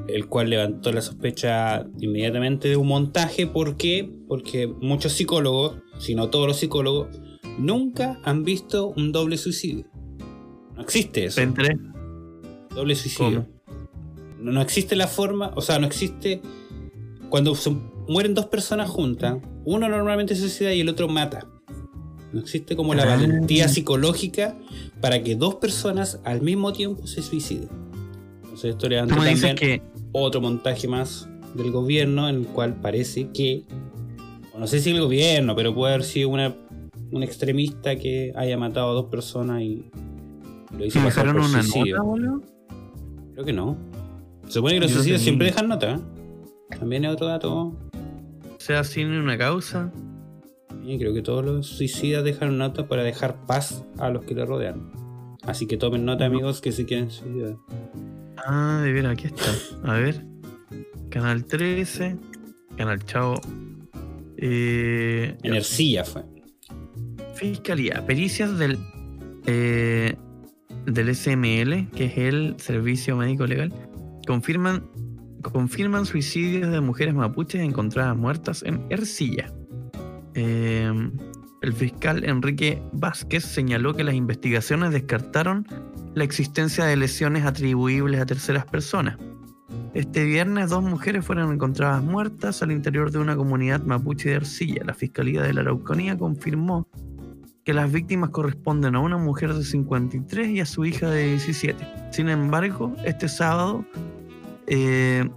El 0.08 0.26
cual 0.28 0.50
levantó 0.50 0.92
la 0.92 1.00
sospecha 1.00 1.86
inmediatamente 1.98 2.68
de 2.68 2.76
un 2.76 2.86
montaje. 2.88 3.46
¿Por 3.46 3.76
qué? 3.76 4.10
Porque 4.28 4.66
muchos 4.66 5.12
psicólogos, 5.12 5.76
si 5.98 6.14
no 6.14 6.30
todos 6.30 6.46
los 6.46 6.56
psicólogos, 6.58 7.08
nunca 7.58 8.20
han 8.24 8.44
visto 8.44 8.88
un 8.96 9.12
doble 9.12 9.36
suicidio. 9.36 9.86
No 10.76 10.82
existe 10.82 11.24
eso. 11.24 11.40
Entré. 11.40 11.76
Doble 12.74 12.94
suicidio. 12.94 13.46
No, 14.40 14.52
no 14.52 14.62
existe 14.62 14.96
la 14.96 15.06
forma, 15.08 15.52
o 15.56 15.60
sea, 15.60 15.78
no 15.78 15.86
existe. 15.86 16.40
Cuando 17.28 17.54
se 17.54 17.70
mueren 18.08 18.34
dos 18.34 18.46
personas 18.46 18.88
juntas, 18.88 19.38
uno 19.64 19.88
normalmente 19.88 20.34
se 20.34 20.42
suicida 20.42 20.72
y 20.72 20.80
el 20.80 20.88
otro 20.88 21.08
mata. 21.08 21.46
No 22.32 22.40
existe 22.40 22.76
como 22.76 22.94
la 22.94 23.02
Ah. 23.02 23.16
valentía 23.16 23.66
psicológica 23.68 24.56
para 25.00 25.22
que 25.22 25.34
dos 25.34 25.56
personas 25.56 26.20
al 26.24 26.42
mismo 26.42 26.72
tiempo 26.72 27.06
se 27.06 27.22
suiciden. 27.22 27.68
Entonces 28.50 28.70
esto 28.72 28.88
levanta 28.88 29.14
Tú 29.14 29.20
me 29.20 29.28
dices 29.28 29.54
también 29.54 29.80
que. 29.80 29.82
otro 30.12 30.40
montaje 30.40 30.88
más 30.88 31.28
del 31.54 31.70
gobierno 31.70 32.28
en 32.28 32.36
el 32.36 32.46
cual 32.46 32.74
parece 32.74 33.28
que, 33.30 33.64
o 34.52 34.58
no 34.58 34.66
sé 34.66 34.80
si 34.80 34.90
el 34.90 35.00
gobierno, 35.00 35.54
pero 35.54 35.74
puede 35.74 35.94
haber 35.94 36.04
sido 36.04 36.28
una, 36.30 36.54
un 37.12 37.22
extremista 37.22 37.96
que 37.96 38.32
haya 38.36 38.58
matado 38.58 38.90
a 38.90 38.94
dos 38.94 39.06
personas 39.06 39.62
y 39.62 39.84
lo 40.76 40.84
hizo 40.84 40.98
¿Me 40.98 41.06
pasar 41.06 41.26
por 41.26 41.36
una 41.36 41.62
suicidio. 41.62 41.96
nota, 41.98 42.08
boludo? 42.08 42.42
Creo 43.34 43.44
que 43.44 43.52
no. 43.52 43.76
Se 44.46 44.52
supone 44.54 44.74
que 44.74 44.80
los 44.80 44.90
suicidios 44.90 45.20
siempre 45.20 45.46
dejan 45.46 45.68
nota. 45.68 45.94
¿eh? 45.94 45.98
También 46.78 47.04
es 47.04 47.12
otro 47.12 47.28
dato. 47.28 47.52
O 47.52 47.76
sea, 48.58 48.82
sin 48.84 49.08
una 49.08 49.38
causa. 49.38 49.92
Y 50.84 50.98
creo 50.98 51.14
que 51.14 51.22
todos 51.22 51.44
los 51.44 51.66
suicidas 51.66 52.24
dejan 52.24 52.58
nota 52.58 52.88
para 52.88 53.04
dejar 53.04 53.46
paz 53.46 53.84
a 53.98 54.10
los 54.10 54.24
que 54.24 54.34
le 54.34 54.44
rodean. 54.44 54.90
Así 55.42 55.66
que 55.66 55.76
tomen 55.76 56.04
nota, 56.04 56.26
amigos, 56.26 56.60
que 56.60 56.72
se 56.72 56.84
quieren 56.84 57.10
suicidar. 57.10 57.56
Ah, 58.46 58.80
de 58.82 58.92
veras, 58.92 59.12
aquí 59.12 59.26
está. 59.26 59.50
A 59.84 59.94
ver. 59.94 60.24
Canal 61.10 61.44
13. 61.44 62.16
Canal 62.76 63.04
Chavo. 63.04 63.40
Eh, 64.36 65.36
En 65.42 65.54
Ercilla 65.54 66.04
fue. 66.04 66.22
Fiscalía. 67.34 68.04
Pericias 68.06 68.58
del. 68.58 68.78
eh, 69.46 70.14
del 70.86 71.14
SML, 71.14 71.88
que 71.94 72.06
es 72.06 72.16
el 72.16 72.54
Servicio 72.58 73.14
Médico 73.14 73.46
Legal, 73.46 73.72
confirman, 74.26 74.88
confirman 75.42 76.06
suicidios 76.06 76.70
de 76.72 76.80
mujeres 76.80 77.12
mapuches 77.14 77.60
encontradas 77.60 78.16
muertas 78.16 78.62
en 78.62 78.80
Ercilla. 78.88 79.52
Eh, 80.34 80.90
el 81.62 81.72
fiscal 81.72 82.24
Enrique 82.24 82.82
Vázquez 82.92 83.44
señaló 83.44 83.94
que 83.94 84.04
las 84.04 84.14
investigaciones 84.14 84.92
descartaron 84.92 85.66
la 86.14 86.24
existencia 86.24 86.84
de 86.84 86.96
lesiones 86.96 87.44
atribuibles 87.44 88.20
a 88.20 88.26
terceras 88.26 88.64
personas. 88.64 89.18
Este 89.94 90.24
viernes 90.24 90.70
dos 90.70 90.82
mujeres 90.82 91.24
fueron 91.24 91.52
encontradas 91.52 92.02
muertas 92.02 92.62
al 92.62 92.72
interior 92.72 93.10
de 93.10 93.18
una 93.18 93.36
comunidad 93.36 93.82
mapuche 93.82 94.30
de 94.30 94.36
Ercilla. 94.36 94.82
La 94.84 94.94
Fiscalía 94.94 95.42
de 95.42 95.52
la 95.52 95.60
Araucanía 95.62 96.16
confirmó 96.16 96.88
que 97.64 97.74
las 97.74 97.92
víctimas 97.92 98.30
corresponden 98.30 98.94
a 98.94 99.00
una 99.00 99.18
mujer 99.18 99.52
de 99.52 99.64
53 99.64 100.48
y 100.48 100.60
a 100.60 100.66
su 100.66 100.84
hija 100.84 101.10
de 101.10 101.28
17. 101.28 101.86
Sin 102.12 102.28
embargo, 102.28 102.94
este 103.04 103.28
sábado, 103.28 103.84
eh, 104.66 105.28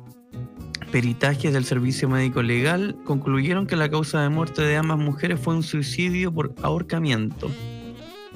peritajes 0.93 1.51
del 1.51 1.65
Servicio 1.65 2.07
Médico 2.07 2.43
Legal 2.43 2.95
concluyeron 3.03 3.65
que 3.65 3.75
la 3.75 3.89
causa 3.89 4.21
de 4.21 4.29
muerte 4.29 4.61
de 4.61 4.77
ambas 4.77 4.99
mujeres 4.99 5.39
fue 5.39 5.55
un 5.55 5.63
suicidio 5.63 6.31
por 6.31 6.53
ahorcamiento. 6.61 7.49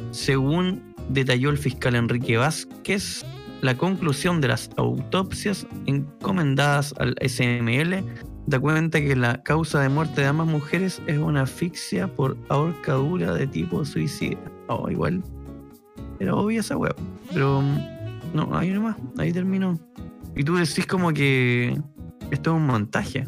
Según 0.10 0.96
detalló 1.08 1.52
el 1.52 1.60
fiscal 1.60 1.94
Enrique 1.94 2.36
Vázquez, 2.36 3.24
la 3.62 3.78
conclusión 3.78 4.42
de 4.42 4.48
las 4.48 4.72
autopsias 4.76 5.68
encomendadas 5.86 6.96
al 6.98 7.16
SML 7.22 8.04
da 8.48 8.60
cuenta 8.60 9.02
que 9.02 9.16
la 9.16 9.44
causa 9.44 9.80
de 9.82 9.90
muerte 9.90 10.22
de 10.22 10.28
ambas 10.28 10.48
mujeres 10.48 11.00
es 11.06 11.20
una 11.20 11.44
asfixia 11.44 12.08
por 12.08 12.36
ahorcadura 12.50 13.36
de 13.36 13.46
tipo 13.46 13.86
suicida. 13.86 14.40
Oh, 14.68 14.90
igual. 14.90 15.22
Era 16.20 16.34
obvia 16.34 16.62
esa 16.62 16.76
web. 16.76 16.96
Pero 17.32 17.62
mm, 17.62 17.78
no, 18.34 18.58
hay 18.58 18.72
una 18.72 18.80
más. 18.80 18.98
Ahí 19.20 19.32
terminó. 19.32 19.80
Y 20.36 20.44
tú 20.44 20.56
decís 20.56 20.88
como 20.88 21.14
que 21.14 21.80
esto 22.32 22.52
es 22.52 22.56
un 22.58 22.66
montaje. 22.68 23.28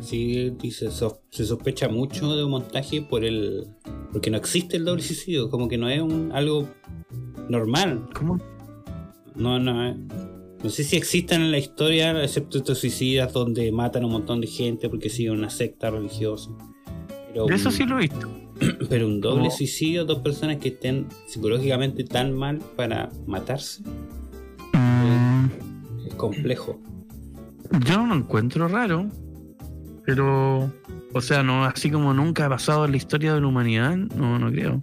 Sí, 0.00 0.50
dice, 0.60 0.90
so- 0.90 1.22
se 1.30 1.44
sospecha 1.44 1.88
mucho 1.88 2.36
de 2.36 2.44
un 2.44 2.50
montaje 2.50 3.02
por 3.02 3.24
el. 3.24 3.66
porque 4.12 4.30
no 4.30 4.36
existe 4.36 4.76
el 4.76 4.84
doble 4.84 5.02
suicidio, 5.02 5.50
como 5.50 5.68
que 5.68 5.78
no 5.78 5.88
es 5.88 6.00
un, 6.02 6.32
algo 6.32 6.68
normal. 7.48 8.08
¿Cómo? 8.14 8.38
No, 9.34 9.58
no, 9.58 9.86
eh. 9.86 9.96
no 10.62 10.70
sé 10.70 10.82
si 10.84 10.96
existan 10.96 11.42
en 11.42 11.50
la 11.50 11.58
historia, 11.58 12.22
excepto 12.22 12.58
estos 12.58 12.78
suicidas 12.78 13.32
donde 13.32 13.70
matan 13.72 14.02
a 14.02 14.06
un 14.06 14.12
montón 14.12 14.40
de 14.40 14.46
gente 14.46 14.88
porque 14.88 15.08
siguen 15.10 15.32
una 15.34 15.50
secta 15.50 15.90
religiosa. 15.90 16.50
Pero, 17.32 17.48
eso 17.50 17.70
sí 17.70 17.84
lo 17.84 17.98
he 17.98 18.02
visto. 18.02 18.28
pero 18.88 19.06
un 19.06 19.20
doble 19.20 19.50
suicidio, 19.50 20.04
dos 20.06 20.20
personas 20.20 20.56
que 20.56 20.68
estén 20.68 21.06
psicológicamente 21.26 22.04
tan 22.04 22.32
mal 22.32 22.58
para 22.76 23.10
matarse, 23.26 23.82
Mm, 24.72 25.46
es 26.06 26.14
complejo. 26.14 26.80
Yo 27.84 27.98
no 27.98 28.06
lo 28.06 28.14
encuentro 28.14 28.68
raro. 28.68 29.06
Pero, 30.04 30.72
o 31.12 31.20
sea, 31.20 31.42
no 31.42 31.64
así 31.64 31.90
como 31.90 32.14
nunca 32.14 32.46
ha 32.46 32.48
pasado 32.48 32.84
en 32.84 32.92
la 32.92 32.96
historia 32.96 33.34
de 33.34 33.40
la 33.40 33.46
humanidad, 33.48 33.96
no, 33.96 34.38
no 34.38 34.50
creo. 34.52 34.80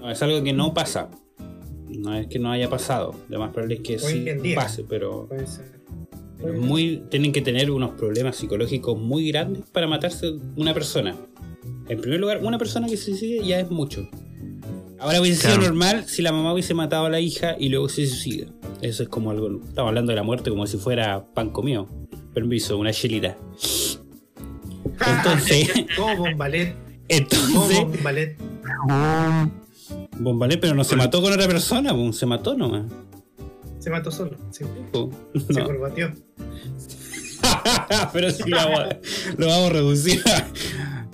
No, 0.00 0.10
es 0.10 0.20
algo 0.22 0.42
que 0.42 0.52
no 0.52 0.74
pasa. 0.74 1.10
No 1.88 2.14
es 2.14 2.26
que 2.26 2.38
no 2.38 2.50
haya 2.50 2.68
pasado. 2.68 3.14
Lo 3.28 3.38
más 3.38 3.52
probable 3.52 3.76
es 3.76 3.80
que 3.80 3.94
Hoy 3.94 4.24
sí 4.24 4.42
día. 4.42 4.56
pase, 4.56 4.84
pero 4.88 5.26
Puede 5.28 5.46
ser. 5.46 5.78
Pero 6.40 6.54
es 6.54 6.60
muy, 6.60 7.02
tienen 7.10 7.32
que 7.32 7.40
tener 7.40 7.70
unos 7.70 7.90
problemas 7.92 8.36
psicológicos 8.36 8.98
muy 8.98 9.30
grandes 9.30 9.64
para 9.72 9.86
matarse 9.88 10.32
una 10.56 10.72
persona. 10.72 11.16
En 11.88 12.00
primer 12.00 12.20
lugar, 12.20 12.40
una 12.42 12.58
persona 12.58 12.86
que 12.86 12.96
se 12.96 13.06
suicide 13.06 13.44
ya 13.44 13.58
es 13.60 13.70
mucho. 13.70 14.08
Ahora 15.00 15.20
hubiese 15.20 15.48
sido 15.48 15.58
normal 15.58 16.04
si 16.06 16.22
la 16.22 16.32
mamá 16.32 16.52
hubiese 16.52 16.74
matado 16.74 17.06
a 17.06 17.10
la 17.10 17.20
hija 17.20 17.56
y 17.58 17.68
luego 17.68 17.88
se 17.88 18.06
suicida. 18.06 18.48
Eso 18.82 19.02
es 19.02 19.08
como 19.08 19.30
algo. 19.30 19.48
Estamos 19.64 19.88
hablando 19.88 20.10
de 20.10 20.16
la 20.16 20.22
muerte 20.22 20.50
como 20.50 20.66
si 20.66 20.76
fuera 20.76 21.24
pan 21.34 21.50
comido. 21.50 21.88
Permiso, 22.38 22.78
una 22.78 22.92
chelita. 22.92 23.36
Entonces, 25.16 25.70
Como 25.96 26.16
bombalet. 26.18 26.72
Como 26.74 26.86
entonces, 27.08 27.80
bombalet. 27.80 28.36
Bombalé, 30.20 30.58
pero 30.58 30.74
no 30.76 30.84
se 30.84 30.94
mató 30.94 31.20
con 31.20 31.32
otra 31.32 31.48
persona, 31.48 31.92
pues, 31.94 32.16
se 32.16 32.26
mató 32.26 32.54
nomás. 32.54 32.84
Se 33.80 33.90
mató 33.90 34.12
solo. 34.12 34.36
sí. 34.52 34.64
po. 34.92 35.10
Se 35.48 35.52
No. 35.60 35.64
corbateó. 35.66 36.12
pero 38.12 38.30
sí 38.30 38.42
lo 38.46 38.56
vamos, 38.56 38.78
a- 38.80 38.98
lo 39.36 39.46
vamos 39.48 39.70
a 39.70 39.72
reducir. 39.72 40.22
a- 40.28 40.46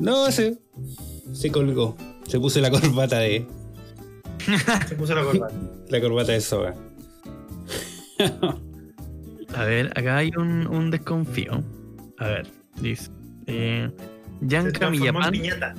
No, 0.01 0.31
se, 0.31 0.59
se 1.33 1.51
colgó. 1.51 1.97
Se 2.29 2.39
puso 2.41 2.61
la 2.61 2.71
corbata 2.71 3.19
de 3.21 3.47
Se 4.89 4.95
puso 4.95 5.15
la 5.15 5.23
corbata. 5.25 5.55
la 5.89 6.01
corbata 6.03 6.33
de 6.33 6.41
soga. 6.43 6.75
A 9.57 9.65
ver, 9.65 9.87
acá 9.98 10.19
hay 10.19 10.31
un, 10.37 10.67
un 10.67 10.90
desconfío. 10.90 11.63
A 12.19 12.27
ver, 12.29 12.46
dice. 12.81 13.11
Eh, 13.46 13.90
Yanka 14.40 14.90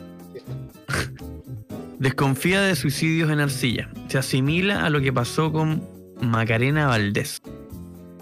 desconfía 1.99 2.61
de 2.61 2.76
suicidios 2.76 3.32
en 3.32 3.39
Arcilla. 3.39 3.89
Se 4.07 4.17
asimila 4.17 4.86
a 4.86 4.89
lo 4.89 5.01
que 5.01 5.13
pasó 5.13 5.51
con 5.51 5.84
Macarena 6.21 6.88
Valdés. 6.88 7.41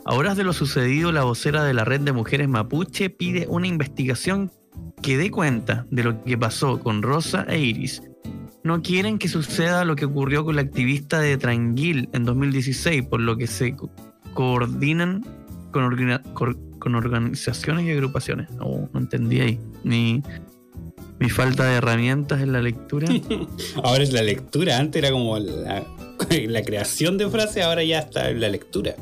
A 0.05 0.13
horas 0.13 0.35
de 0.37 0.43
lo 0.43 0.53
sucedido, 0.53 1.11
la 1.11 1.23
vocera 1.23 1.63
de 1.63 1.73
la 1.73 1.85
red 1.85 2.01
de 2.01 2.11
mujeres 2.11 2.49
mapuche 2.49 3.09
pide 3.09 3.45
una 3.47 3.67
investigación 3.67 4.51
que 5.01 5.17
dé 5.17 5.31
cuenta 5.31 5.85
de 5.91 6.03
lo 6.03 6.23
que 6.23 6.37
pasó 6.37 6.79
con 6.79 7.01
Rosa 7.01 7.45
e 7.47 7.59
Iris. 7.59 8.03
No 8.63 8.81
quieren 8.81 9.17
que 9.17 9.27
suceda 9.27 9.85
lo 9.85 9.95
que 9.95 10.05
ocurrió 10.05 10.45
con 10.45 10.55
la 10.55 10.61
activista 10.61 11.19
de 11.19 11.37
Tranguil 11.37 12.09
en 12.13 12.23
2016, 12.23 13.03
por 13.03 13.19
lo 13.19 13.37
que 13.37 13.47
se 13.47 13.75
co- 13.75 13.91
coordinan 14.33 15.25
con, 15.73 16.57
con 16.79 16.95
organizaciones 16.95 17.85
y 17.85 17.91
agrupaciones. 17.91 18.49
No, 18.51 18.89
no 18.93 18.99
entendí 18.99 19.41
ahí. 19.41 19.59
Mi, 19.83 20.23
mi 21.19 21.29
falta 21.29 21.65
de 21.65 21.75
herramientas 21.75 22.41
en 22.41 22.53
la 22.53 22.61
lectura. 22.61 23.07
Ahora 23.83 24.03
es 24.03 24.13
la 24.13 24.21
lectura, 24.21 24.77
antes 24.77 25.01
era 25.03 25.11
como 25.11 25.37
la- 25.39 25.83
la 26.47 26.61
creación 26.63 27.17
de 27.17 27.29
frases 27.29 27.63
ahora 27.63 27.83
ya 27.83 27.99
está 27.99 28.29
en 28.29 28.39
la 28.39 28.47
lectura. 28.49 28.95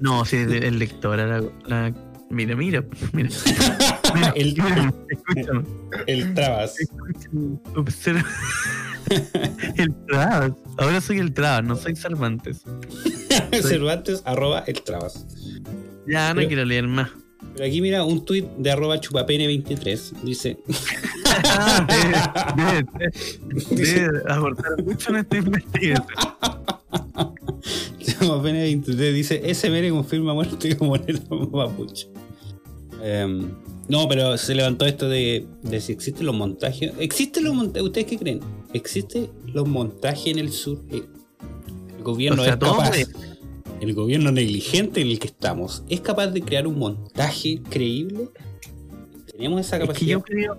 No, 0.00 0.24
sí, 0.24 0.36
el, 0.36 0.52
el 0.64 0.78
lector, 0.78 1.18
la, 1.18 1.42
la- 1.66 1.94
Mira, 2.30 2.54
mira, 2.54 2.84
mira. 3.12 3.28
Mira, 4.14 4.32
El- 4.36 4.52
mira, 4.54 4.92
escúchame. 5.08 5.64
El 6.08 6.34
trabas. 6.34 6.74
Observa. 7.76 8.24
El 9.76 9.94
Trabas. 10.06 10.52
Ahora 10.78 11.00
soy 11.00 11.18
el 11.18 11.32
Trabas, 11.32 11.64
no 11.64 11.76
soy 11.76 11.94
Cervantes. 11.96 12.62
Cervantes, 13.62 14.22
arroba 14.24 14.64
el 14.66 14.82
trabas. 14.82 15.26
Ya 16.10 16.30
no 16.30 16.36
Pero- 16.36 16.48
quiero 16.48 16.64
leer 16.64 16.86
más. 16.88 17.10
Pero 17.54 17.66
aquí 17.66 17.80
mira 17.80 18.04
un 18.04 18.24
tuit 18.24 18.44
de 18.58 18.70
arroba 18.70 19.00
chupapene23. 19.00 20.12
Dice. 20.22 20.58
Debe, 23.70 24.22
aportar 24.28 24.82
mucho 24.84 25.10
en 25.10 25.16
esta 25.16 25.36
investigación. 25.38 26.04
Chupapene23 28.00 29.12
dice: 29.12 29.54
SMR 29.54 29.90
confirma 29.90 30.34
muerte 30.34 30.76
como 30.76 30.90
moneda 30.90 31.20
mapuche. 31.52 32.08
Em, 33.02 33.50
no, 33.88 34.06
pero 34.08 34.36
se 34.36 34.54
levantó 34.54 34.84
esto 34.86 35.08
de, 35.08 35.46
de 35.62 35.80
si 35.80 35.92
existen 35.92 36.26
los 36.26 36.34
montajes. 36.34 36.92
¿Existen 36.98 37.44
los 37.44 37.54
montajes? 37.54 37.82
¿Ustedes 37.86 38.06
qué 38.06 38.18
creen? 38.18 38.40
¿Existen 38.72 39.28
los 39.46 39.66
montajes 39.66 40.26
en 40.28 40.38
el 40.38 40.50
sur? 40.52 40.82
Eh, 40.90 41.02
El 41.96 42.02
gobierno 42.04 42.42
O 42.42 42.44
sea, 42.44 42.54
es 42.54 42.60
capaz. 42.60 42.92
El 43.80 43.94
gobierno 43.94 44.30
negligente 44.30 45.00
en 45.00 45.08
el 45.08 45.18
que 45.18 45.28
estamos 45.28 45.82
es 45.88 46.00
capaz 46.00 46.28
de 46.28 46.42
crear 46.42 46.66
un 46.66 46.78
montaje 46.78 47.60
creíble. 47.70 48.28
Tenemos 49.32 49.60
esa 49.60 49.76
Es 49.76 49.82
que 49.82 49.86
capacidad. 49.88 50.10
yo 50.12 50.22
creo. 50.22 50.58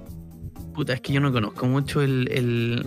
Puta, 0.73 0.93
es 0.93 1.01
que 1.01 1.13
yo 1.13 1.19
no 1.19 1.31
conozco 1.31 1.67
mucho 1.67 2.01
el, 2.01 2.27
el- 2.31 2.85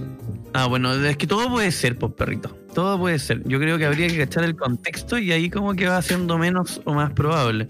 Ah, 0.53 0.66
bueno, 0.66 0.93
es 0.95 1.16
que 1.16 1.26
todo 1.26 1.49
puede 1.51 1.70
ser, 1.70 1.99
pues, 1.99 2.12
perrito. 2.14 2.57
Todo 2.74 2.99
puede 2.99 3.18
ser. 3.18 3.47
Yo 3.47 3.59
creo 3.61 3.78
que 3.78 3.87
habría 3.87 4.09
que 4.09 4.18
cachar 4.18 4.45
el 4.45 4.57
contexto 4.57 5.18
y 5.18 5.30
ahí 5.32 5.51
como 5.51 5.74
que 5.74 5.87
va 5.87 6.01
siendo 6.03 6.39
menos 6.39 6.80
o 6.85 6.95
más 6.95 7.12
probable. 7.12 7.68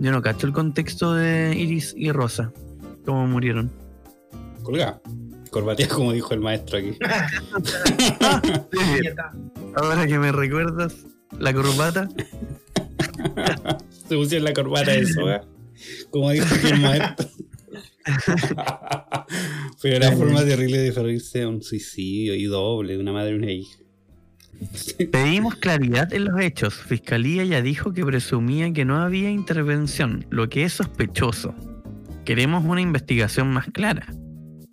Yo 0.00 0.10
no 0.10 0.22
cacho 0.22 0.46
el 0.46 0.52
contexto 0.52 1.14
de 1.14 1.54
Iris 1.56 1.94
y 1.96 2.10
Rosa. 2.10 2.52
Cómo 3.04 3.26
murieron. 3.26 3.70
Colgada. 4.62 5.00
Corbateada, 5.50 5.94
como 5.94 6.12
dijo 6.12 6.32
el 6.32 6.40
maestro 6.40 6.78
aquí. 6.78 6.92
Ahora 9.76 10.06
que 10.06 10.18
me 10.18 10.32
recuerdas 10.32 11.06
la 11.38 11.52
corbata. 11.52 12.08
Se 14.08 14.16
pusieron 14.16 14.44
la 14.44 14.52
corbata 14.52 14.92
de 14.92 15.06
soga. 15.06 15.44
Como 16.10 16.30
dijo 16.30 16.46
aquí 16.54 16.68
el 16.68 16.80
maestro. 16.80 17.28
Pero 19.82 19.98
la 19.98 20.12
forma 20.12 20.44
terrible 20.44 20.78
de 20.78 20.90
referirse 20.90 21.42
a 21.42 21.48
un 21.48 21.62
suicidio 21.62 22.34
y 22.34 22.44
doble 22.44 22.94
de 22.94 22.98
una 22.98 23.12
madre 23.12 23.32
y 23.32 23.34
una 23.34 23.52
hija. 23.52 23.78
Pedimos 25.10 25.54
claridad 25.56 26.12
en 26.12 26.26
los 26.26 26.40
hechos. 26.40 26.74
Fiscalía 26.74 27.44
ya 27.44 27.62
dijo 27.62 27.92
que 27.92 28.04
presumía 28.04 28.72
que 28.72 28.84
no 28.84 29.00
había 29.00 29.30
intervención, 29.30 30.26
lo 30.30 30.48
que 30.48 30.64
es 30.64 30.74
sospechoso. 30.74 31.54
Queremos 32.24 32.64
una 32.64 32.80
investigación 32.80 33.52
más 33.52 33.68
clara. 33.72 34.06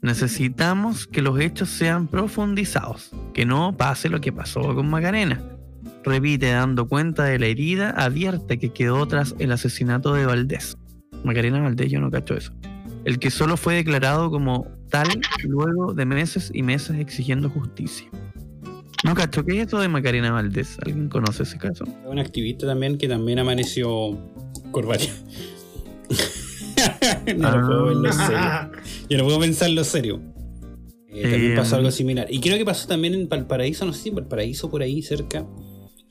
Necesitamos 0.02 1.08
que 1.08 1.22
los 1.22 1.40
hechos 1.40 1.70
sean 1.70 2.08
profundizados, 2.08 3.12
que 3.34 3.46
no 3.46 3.76
pase 3.78 4.10
lo 4.10 4.20
que 4.20 4.34
pasó 4.34 4.76
con 4.76 4.90
Macarena. 4.90 5.57
Repite 6.08 6.52
dando 6.52 6.88
cuenta 6.88 7.24
de 7.26 7.40
la 7.40 7.48
herida 7.48 7.90
abierta 7.92 8.58
que 8.58 8.70
quedó 8.70 9.06
tras 9.08 9.36
el 9.40 9.52
asesinato 9.52 10.14
de 10.14 10.26
Valdés. 10.26 10.78
Macarena 11.24 11.62
Valdés, 11.62 11.92
yo 11.92 12.00
no 12.00 12.10
cacho 12.12 12.36
eso. 12.36 12.54
El 13.06 13.20
que 13.20 13.30
solo 13.32 13.58
fue 13.58 13.76
declarado 13.76 14.30
como 14.30 14.68
tal 14.90 15.08
luego 15.44 15.94
de 15.94 16.06
meses 16.06 16.52
y 16.54 16.64
meses 16.64 17.00
exigiendo 17.00 17.50
justicia. 17.50 18.08
No 19.04 19.14
cacho, 19.14 19.46
¿qué 19.46 19.58
es 19.58 19.64
esto 19.64 19.80
de 19.80 19.88
Macarena 19.88 20.32
Valdés? 20.32 20.78
¿Alguien 20.82 21.08
conoce 21.08 21.44
ese 21.44 21.58
caso? 21.58 21.86
Un 22.06 22.20
activista 22.20 22.66
también 22.66 22.98
que 22.98 23.08
también 23.08 23.40
amaneció 23.40 24.18
corbateada. 24.72 25.14
no 27.38 27.52
lo 27.58 27.68
puedo 27.68 27.86
verlo 27.86 28.14
serio. 28.14 28.72
Yo 29.10 29.18
no 29.18 29.24
puedo 29.26 29.40
pensarlo 29.40 29.84
serio. 29.84 30.22
Eh, 31.10 31.22
también 31.24 31.52
Eh, 31.54 31.56
pasó 31.56 31.76
algo 31.76 31.92
similar. 31.92 32.28
Y 32.30 32.40
creo 32.40 32.58
que 32.58 32.66
pasó 32.66 32.88
también 32.88 33.14
en 33.14 33.30
Valparaíso, 33.30 33.86
no 33.86 33.94
sé 33.94 34.04
si 34.04 34.10
en 34.10 34.16
Valparaíso 34.16 34.70
por 34.70 34.82
ahí 34.82 35.02
cerca, 35.02 35.46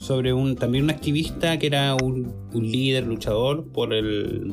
sobre 0.06 0.32
un 0.32 0.54
también 0.54 0.84
un 0.84 0.90
activista 0.90 1.58
que 1.58 1.66
era 1.66 1.96
un, 1.96 2.32
un 2.52 2.70
líder, 2.70 3.06
luchador 3.06 3.66
por 3.72 3.92
el 3.92 4.52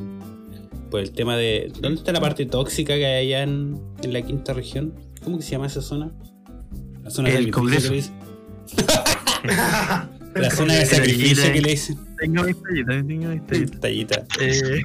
por 0.90 1.00
el 1.00 1.12
tema 1.12 1.38
de 1.38 1.72
¿dónde 1.80 2.00
está 2.00 2.12
la 2.12 2.22
parte 2.22 2.48
tóxica 2.48 2.96
que 2.96 3.06
hay 3.06 3.28
allá 3.28 3.44
en, 3.44 3.80
en 4.02 4.14
la 4.14 4.24
quinta 4.24 4.54
región? 4.54 4.96
¿Cómo 5.24 5.38
que 5.38 5.44
se 5.44 5.52
llama 5.52 5.68
esa 5.68 5.82
zona? 5.82 6.12
La 7.04 7.12
zona 7.12 7.30
de 7.30 7.38
El 7.38 7.54
sacrificio 7.54 7.92
Congreso. 7.92 7.92
que. 7.92 9.54
La 10.40 10.50
zona 10.50 10.74
de 10.74 10.86
sacrificio 10.88 11.54
que 11.54 11.62
le 11.62 11.70
dicen. 11.70 11.98
Tengo 12.18 12.44
mi 12.44 12.54
tallita, 12.56 13.08
tengo 13.08 13.30
mi 13.30 13.40
tallita. 13.40 13.80
Tallita. 13.80 14.26
Eh, 14.40 14.82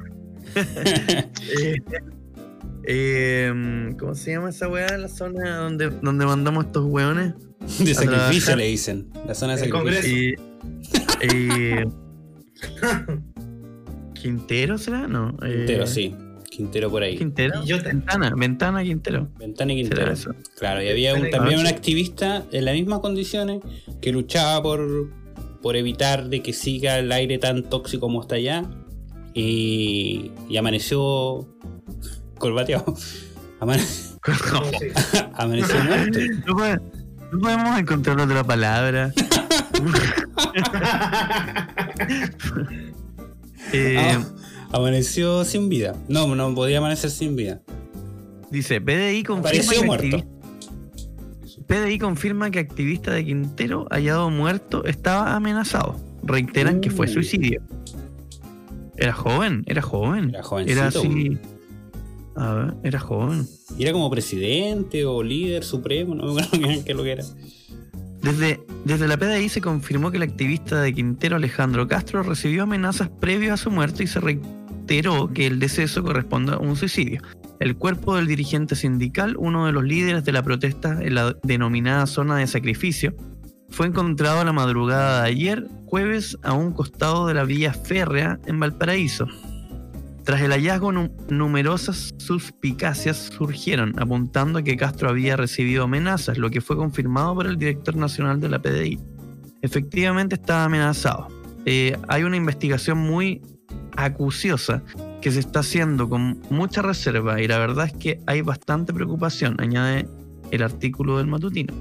eh, 1.59 1.77
eh, 2.87 3.95
¿Cómo 3.99 4.15
se 4.15 4.33
llama 4.33 4.51
esa 4.51 4.69
weá? 4.69 4.99
La 4.99 5.09
zona 5.09 5.57
donde, 5.57 5.89
donde 5.89 6.27
mandamos 6.27 6.67
estos 6.67 6.85
weones. 6.85 7.33
De 7.61 7.95
sacrificio 7.95 8.05
trabajar. 8.05 8.59
le 8.59 8.67
dicen. 8.67 9.11
La 9.27 9.35
zona 9.35 9.57
de 9.57 9.65
El 9.65 9.73
sacrificio. 9.73 10.48
Eh, 11.21 11.85
¿Quintero 14.15 14.79
será? 14.79 15.07
No. 15.07 15.31
eh, 15.43 15.55
Quintero, 15.57 15.87
sí. 15.87 16.15
Quintero 16.51 16.91
por 16.91 17.03
ahí. 17.03 17.17
¿Quintero? 17.17 17.63
Y 17.63 17.67
yo 17.67 17.83
Ventana, 17.83 18.33
ventana 18.37 18.83
Quintero. 18.83 19.29
Ventana 19.39 19.73
y 19.73 19.85
¿Será 19.85 19.97
Quintero. 20.07 20.13
eso? 20.13 20.35
Claro, 20.59 20.83
y 20.83 20.89
había 20.89 21.15
un- 21.15 21.31
también 21.31 21.61
un 21.61 21.67
activista 21.67 22.45
en 22.51 22.65
las 22.65 22.75
mismas 22.75 22.99
condiciones 23.01 23.61
que 24.01 24.11
luchaba 24.13 24.61
por, 24.63 25.11
por 25.63 25.77
evitar 25.77 26.29
de 26.29 26.43
que 26.43 26.53
siga 26.53 26.99
el 26.99 27.13
aire 27.13 27.39
tan 27.39 27.63
tóxico 27.63 28.01
como 28.07 28.21
está 28.23 28.35
allá. 28.37 28.65
Y, 29.35 30.33
y 30.49 30.57
amaneció 30.57 31.47
colbateado. 32.39 32.95
Amane- 33.61 33.85
Sí. 33.85 34.15
amaneció 35.35 35.77
muerto. 35.85 36.19
No 37.33 37.39
podemos 37.41 37.79
encontrar 37.79 38.21
otra 38.21 38.43
palabra. 38.43 39.13
Eh, 43.73 43.97
Ah, 43.99 44.25
amaneció 44.73 45.45
sin 45.45 45.69
vida. 45.69 45.95
No, 46.09 46.35
no 46.35 46.55
podía 46.55 46.79
amanecer 46.79 47.11
sin 47.11 47.37
vida. 47.37 47.61
Dice, 48.51 48.81
PDI 48.81 49.23
confirma, 49.25 49.73
que 49.73 49.85
muerto. 49.85 50.25
PDI 51.67 51.99
confirma 51.99 52.51
que 52.51 52.61
activista 52.61 53.13
de 53.13 53.25
Quintero 53.27 53.87
hallado 53.91 54.31
muerto 54.31 54.85
estaba 54.85 55.35
amenazado. 55.35 55.97
Reiteran 56.23 56.81
que 56.81 56.91
fue 56.91 57.07
Uh. 57.07 57.11
suicidio. 57.13 57.61
Era 58.97 59.13
joven, 59.13 59.65
era 59.67 59.83
joven. 59.83 60.31
Era 60.31 60.43
jovencito. 60.43 60.79
Era 60.79 60.89
así. 60.89 61.39
A 62.37 62.55
ver, 62.55 62.75
era 62.85 62.99
joven. 63.01 63.47
Y 63.77 63.83
era 63.83 63.93
como 63.93 64.11
presidente 64.11 65.05
o 65.05 65.23
líder 65.23 65.63
supremo, 65.63 66.15
no 66.15 66.33
me 66.33 66.43
acuerdo 66.43 66.67
qué 66.85 66.91
es 66.93 66.97
lo 66.97 67.03
que 67.03 67.13
era. 67.13 67.25
Desde, 68.23 68.61
desde 68.85 69.09
la 69.09 69.17
PDI 69.17 69.49
se 69.49 69.61
confirmó 69.61 70.11
que 70.11 70.17
el 70.17 70.25
activista 70.25 70.81
de 70.81 70.93
Quintero 70.93 71.37
Alejandro 71.37 71.87
Castro 71.87 72.23
recibió 72.23 72.65
amenazas 72.65 73.09
previas 73.09 73.61
a 73.61 73.63
su 73.63 73.71
muerte 73.71 74.05
y 74.05 74.07
se 74.07 74.21
reiteró 74.21 75.33
que 75.33 75.47
el 75.47 75.59
deceso 75.61 76.03
corresponde 76.03 76.55
a 76.55 76.59
un 76.59 76.77
suicidio. 76.77 77.23
El 77.61 77.77
cuerpo 77.77 78.17
del 78.17 78.27
dirigente 78.27 78.77
sindical, 78.77 79.37
uno 79.37 79.67
de 79.67 79.73
los 79.73 79.85
líderes 79.85 80.25
de 80.25 80.33
la 80.33 80.43
protesta 80.43 80.99
en 81.01 81.15
la 81.15 81.37
denominada 81.43 82.07
zona 82.07 82.37
de 82.37 82.47
sacrificio, 82.47 83.15
fue 83.71 83.87
encontrado 83.87 84.45
la 84.45 84.53
madrugada 84.53 85.23
de 85.23 85.29
ayer, 85.29 85.67
jueves, 85.87 86.39
a 86.43 86.53
un 86.53 86.73
costado 86.73 87.27
de 87.27 87.35
la 87.35 87.45
vía 87.45 87.73
férrea 87.73 88.39
en 88.47 88.59
Valparaíso. 88.59 89.27
Tras 90.29 90.43
el 90.43 90.51
hallazgo, 90.53 90.93
nu- 90.93 91.11
numerosas 91.31 92.13
suspicacias 92.19 93.31
surgieron, 93.35 93.99
apuntando 93.99 94.59
a 94.59 94.63
que 94.63 94.77
Castro 94.77 95.09
había 95.09 95.39
recibido 95.39 95.85
amenazas, 95.85 96.37
lo 96.37 96.51
que 96.51 96.61
fue 96.61 96.77
confirmado 96.77 97.35
por 97.35 97.47
el 97.47 97.57
director 97.57 97.97
nacional 97.97 98.39
de 98.39 98.51
la 98.51 98.59
PDI. 98.59 98.99
Efectivamente 99.63 100.35
estaba 100.35 100.65
amenazado. 100.65 101.29
Eh, 101.65 101.97
hay 102.09 102.25
una 102.25 102.37
investigación 102.37 102.99
muy 102.99 103.41
acuciosa 103.97 104.83
que 105.23 105.31
se 105.33 105.41
está 105.41 105.61
haciendo 105.61 106.11
con 106.11 106.43
mucha 106.51 106.83
reserva 106.83 107.41
y 107.41 107.49
la 107.49 107.57
verdad 107.59 107.87
es 107.87 107.95
que 107.95 108.21
hay 108.27 108.43
bastante 108.43 108.93
preocupación, 108.93 109.57
añade 109.59 110.07
el 110.51 110.63
artículo 110.63 111.17
del 111.17 111.27
matutino. 111.29 111.73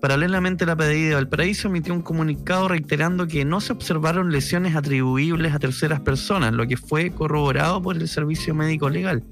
Paralelamente, 0.00 0.64
la 0.64 0.76
PDI 0.76 1.06
de 1.06 1.14
Valparaíso 1.14 1.66
emitió 1.68 1.92
un 1.92 2.02
comunicado 2.02 2.68
reiterando 2.68 3.26
que 3.26 3.44
no 3.44 3.60
se 3.60 3.72
observaron 3.72 4.30
lesiones 4.30 4.76
atribuibles 4.76 5.52
a 5.52 5.58
terceras 5.58 6.00
personas, 6.00 6.52
lo 6.52 6.66
que 6.68 6.76
fue 6.76 7.10
corroborado 7.10 7.82
por 7.82 7.96
el 7.96 8.06
Servicio 8.06 8.54
Médico 8.54 8.88
Legal, 8.88 9.24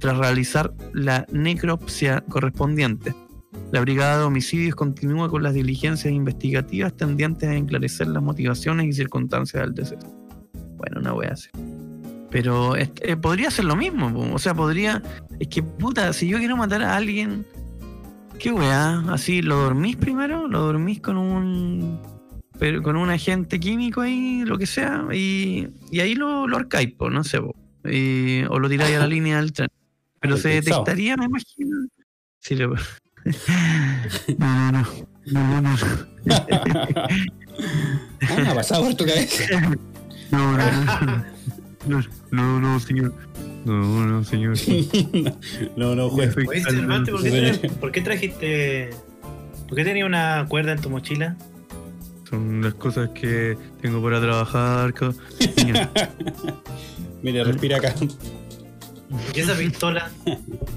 tras 0.00 0.18
realizar 0.18 0.72
la 0.92 1.24
necropsia 1.30 2.24
correspondiente. 2.28 3.14
La 3.70 3.80
Brigada 3.80 4.18
de 4.18 4.24
Homicidios 4.24 4.74
continúa 4.74 5.28
con 5.28 5.42
las 5.42 5.54
diligencias 5.54 6.12
investigativas 6.12 6.96
tendientes 6.96 7.48
a 7.48 7.54
esclarecer 7.54 8.08
las 8.08 8.22
motivaciones 8.22 8.86
y 8.86 8.92
circunstancias 8.92 9.62
del 9.62 9.74
deceso. 9.74 10.06
Bueno, 10.76 11.00
una 11.00 11.14
wea 11.14 11.32
así. 11.32 11.48
Pero 12.30 12.76
es 12.76 12.90
que, 12.90 13.12
eh, 13.12 13.16
podría 13.16 13.50
ser 13.50 13.66
lo 13.66 13.76
mismo, 13.76 14.12
o 14.32 14.38
sea, 14.38 14.54
podría. 14.54 15.02
Es 15.38 15.48
que, 15.48 15.62
puta, 15.62 16.12
si 16.12 16.28
yo 16.28 16.38
quiero 16.38 16.56
matar 16.56 16.82
a 16.82 16.96
alguien, 16.96 17.46
¿Qué 18.38 18.52
weá? 18.52 19.00
Así, 19.08 19.42
¿lo 19.42 19.56
dormís 19.56 19.96
primero? 19.96 20.46
¿Lo 20.48 20.60
dormís 20.60 21.00
con 21.00 21.16
un. 21.16 22.00
Pero 22.58 22.82
con 22.82 22.96
un 22.96 23.10
agente 23.10 23.58
químico 23.60 24.00
ahí, 24.00 24.42
lo 24.44 24.58
que 24.58 24.66
sea? 24.66 25.04
Y, 25.12 25.68
y 25.90 26.00
ahí 26.00 26.14
lo, 26.14 26.46
lo 26.46 26.56
arcáis, 26.56 26.92
po, 26.92 27.08
no 27.10 27.22
sé. 27.24 27.40
Y- 27.84 28.42
o 28.48 28.58
lo 28.58 28.68
tiráis 28.68 28.96
a 28.96 29.00
la 29.00 29.06
línea 29.06 29.36
del 29.40 29.52
tren. 29.52 29.68
Pero 30.20 30.36
se 30.36 30.48
detectaría, 30.48 31.16
me 31.16 31.26
imagino. 31.26 31.86
Sí, 32.40 32.56
lo... 32.56 32.74
No, 34.38 34.72
no, 34.72 34.72
no. 34.72 34.86
No, 35.26 35.60
no, 35.60 35.70
no. 35.70 35.76
Ah, 38.30 38.54
pasado 38.54 38.84
por 38.84 38.94
tu 38.94 39.04
cabeza. 39.04 39.44
No, 40.30 40.56
no, 40.58 40.70
no. 41.06 41.24
No, 41.86 42.02
no, 42.32 42.60
no, 42.60 42.80
señor. 42.80 43.14
No, 43.68 44.06
no, 44.06 44.24
señor. 44.24 44.56
no, 45.76 45.94
no, 45.94 46.08
juez. 46.08 46.34
¿por 46.34 46.48
qué, 46.50 47.70
por 47.80 47.92
trajiste. 47.92 48.90
¿Por 49.68 49.76
qué 49.76 49.84
tenía 49.84 50.06
una 50.06 50.46
cuerda 50.48 50.72
en 50.72 50.80
tu 50.80 50.88
mochila? 50.88 51.36
Son 52.30 52.62
las 52.62 52.74
cosas 52.74 53.10
que 53.10 53.58
tengo 53.82 54.02
para 54.02 54.20
trabajar. 54.20 54.94
Mira, 57.22 57.44
respira 57.44 57.76
acá. 57.76 57.94
¿Y 59.34 59.40
esa 59.40 59.54
pistola? 59.54 60.10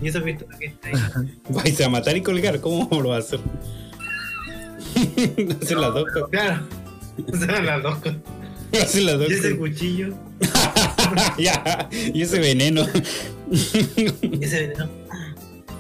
¿Y 0.02 0.08
esa 0.10 0.22
pistola 0.22 0.58
que 0.58 0.66
está 0.68 0.90
ahí? 0.90 1.40
Vais 1.50 1.80
a 1.82 1.90
matar 1.90 2.18
y 2.18 2.22
colgar. 2.22 2.60
¿Cómo 2.60 2.90
lo 3.02 3.10
vas 3.10 3.32
a 3.32 3.38
hacer? 3.38 3.40
hacer 5.62 5.78
las 5.78 5.94
dos 5.94 6.06
cosas. 6.14 6.30
Claro. 6.30 6.68
Sea, 7.40 7.62
las 7.62 7.84
dos 7.84 7.96
cosas. 8.00 8.18
Hacer 8.82 9.04
las 9.04 9.20
dos 9.20 9.30
Y 9.30 9.34
ese 9.34 9.42
cosas. 9.44 9.58
cuchillo. 9.58 10.31
ya. 11.38 11.90
Y 11.92 12.22
ese 12.22 12.40
veneno. 12.40 12.86
Y 13.52 14.44
ese 14.44 14.68
veneno. 14.68 14.90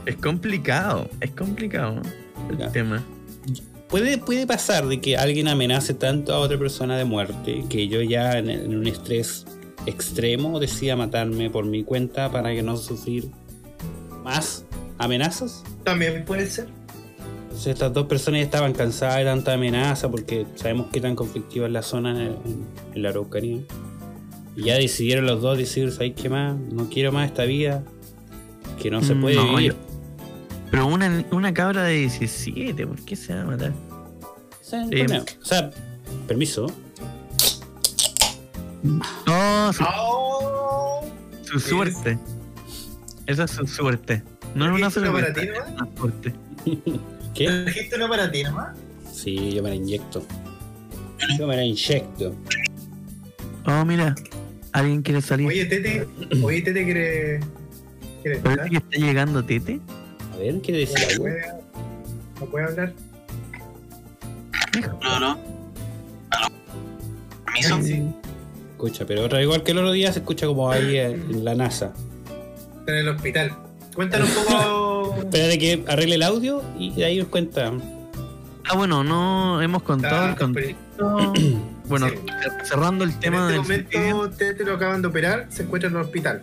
Es 0.06 0.16
complicado, 0.18 1.10
es 1.20 1.32
complicado 1.32 2.02
el 2.50 2.58
Ya. 2.58 2.72
tema. 2.72 3.04
Puede, 3.88 4.18
puede 4.18 4.48
pasar 4.48 4.88
de 4.88 5.02
que 5.02 5.18
alguien 5.18 5.48
amenace 5.50 5.94
tanto 5.94 6.34
a 6.34 6.40
otra 6.40 6.58
persona 6.58 6.98
de 6.98 7.04
muerte 7.06 7.66
que 7.70 7.88
yo 7.90 8.02
ya 8.02 8.38
en, 8.38 8.50
en 8.50 8.76
un 8.76 8.88
estrés 8.88 9.46
extremo 9.86 10.60
decida 10.60 10.96
matarme 10.96 11.50
por 11.50 11.66
mi 11.66 11.84
cuenta 11.84 12.32
para 12.32 12.52
que 12.54 12.64
no 12.64 12.78
sufrir 12.78 13.30
más 14.24 14.66
amenazas. 14.98 15.64
También 15.84 16.24
puede 16.26 16.48
ser. 16.48 16.68
Entonces 17.44 17.68
estas 17.74 17.92
dos 17.94 18.08
personas 18.08 18.40
ya 18.40 18.46
estaban 18.46 18.72
cansadas 18.74 19.18
de 19.18 19.26
tanta 19.26 19.54
amenaza 19.54 20.10
porque 20.10 20.46
sabemos 20.56 20.88
qué 20.94 21.02
tan 21.02 21.16
conflictiva 21.16 21.66
es 21.68 21.74
la 21.74 21.82
zona 21.82 22.12
en, 22.12 22.18
en- 22.28 22.68
en 22.96 23.02
la 23.04 23.10
Araucanía. 23.10 23.60
Y 24.56 24.64
ya 24.64 24.76
decidieron 24.76 25.26
los 25.26 25.42
dos 25.42 25.58
decir, 25.58 25.92
¿sabes 25.92 26.14
qué 26.16 26.30
más? 26.30 26.56
No 26.58 26.90
quiero 26.90 27.12
más 27.12 27.28
esta 27.28 27.44
vida. 27.44 27.84
Que 28.82 28.90
no 28.92 29.02
se 29.02 29.16
Mm, 29.16 29.22
puede 29.22 29.36
no, 29.36 29.56
vivir. 29.56 29.76
Pero 30.70 30.88
una, 30.88 31.26
una 31.32 31.54
cabra 31.54 31.84
de 31.84 31.94
17, 31.96 32.88
¿por 32.88 33.04
qué 33.04 33.16
se 33.16 33.34
va 33.36 33.42
a 33.42 33.46
matar? 33.46 33.74
Problema. 34.70 35.24
O 35.42 35.46
sea, 35.46 35.70
permiso. 36.28 36.68
No, 38.84 39.74
su, 39.74 39.84
¡Oh! 39.84 41.02
su 41.44 41.60
suerte. 41.60 42.18
Esa 43.28 43.44
es 43.44 43.52
su 43.52 43.68
suerte. 43.68 44.24
No 44.56 44.66
es 44.66 44.72
una 44.72 44.90
¿Trajiste 44.90 45.00
una 45.02 45.12
para 45.12 45.34
suerte, 45.34 45.54
suerte. 45.98 46.34
¿Qué? 47.36 47.46
¿Trajiste 47.46 47.96
una 47.96 48.08
para 48.10 48.32
ti 48.32 48.44
nomás? 48.44 48.76
Sí, 49.12 49.52
yo 49.52 49.62
me 49.64 49.70
la 49.70 49.76
inyecto. 49.76 50.24
Yo 51.38 51.48
me 51.48 51.56
la 51.56 51.64
inyecto. 51.64 52.34
Oh, 53.68 53.86
mira, 53.86 54.16
alguien 54.74 55.02
quiere 55.02 55.22
salir. 55.22 55.48
Oye, 55.48 55.66
Tete. 55.66 56.08
Oye, 56.44 56.62
Tete 56.62 56.84
quiere. 56.84 57.40
¿Quiere 58.22 58.40
Parece 58.40 58.62
entrar? 58.64 58.70
que 58.70 58.78
está 58.78 59.06
llegando 59.08 59.44
Tete. 59.44 59.80
A 60.34 60.38
ver, 60.38 60.62
¿quiere 60.62 60.80
decir 60.82 60.98
¿No 61.00 61.08
algo? 61.10 61.24
puede, 61.24 61.42
¿No 62.40 62.46
puede 62.48 62.66
hablar? 62.66 62.94
No, 65.02 65.20
no. 65.20 65.40
¿Aló? 66.30 66.48
¿Permiso? 67.46 67.82
Sí. 67.84 68.04
Escucha, 68.72 69.06
pero 69.06 69.26
otra 69.26 69.42
igual 69.42 69.64
que 69.64 69.72
el 69.72 69.78
otro 69.80 69.92
día 69.92 70.12
se 70.12 70.20
escucha 70.20 70.48
como 70.48 70.72
ahí 70.72 70.98
en 70.98 71.44
la 71.46 71.54
NASA. 71.56 71.94
En 72.88 72.96
el 72.96 73.10
hospital. 73.10 73.56
Cuéntanos 73.94 74.30
un 74.38 74.46
poco. 74.46 75.16
Espérate 75.20 75.60
que 75.60 75.84
arregle 75.88 76.16
el 76.16 76.24
audio 76.24 76.64
y 76.80 76.92
de 76.94 77.06
ahí 77.06 77.20
os 77.22 77.28
cuenta. 77.28 77.72
Ah, 78.70 78.76
bueno, 78.78 79.04
no 79.04 79.62
hemos 79.62 79.84
contado 79.84 80.30
el 80.30 80.36
contexto. 80.36 81.34
Bueno, 81.92 82.08
Sí. 82.10 82.16
cerrando 82.64 83.04
el 83.04 83.14
tema 83.20 83.42
en 83.42 83.48
del 83.64 83.82
este 83.84 84.14
momento, 84.14 84.38
Tete 84.38 84.64
lo 84.66 84.74
acaban 84.76 85.02
de 85.04 85.08
operar. 85.10 85.46
Se 85.50 85.62
encuentra 85.64 85.90
en 85.90 85.96
el 85.98 86.02
hospital. 86.02 86.42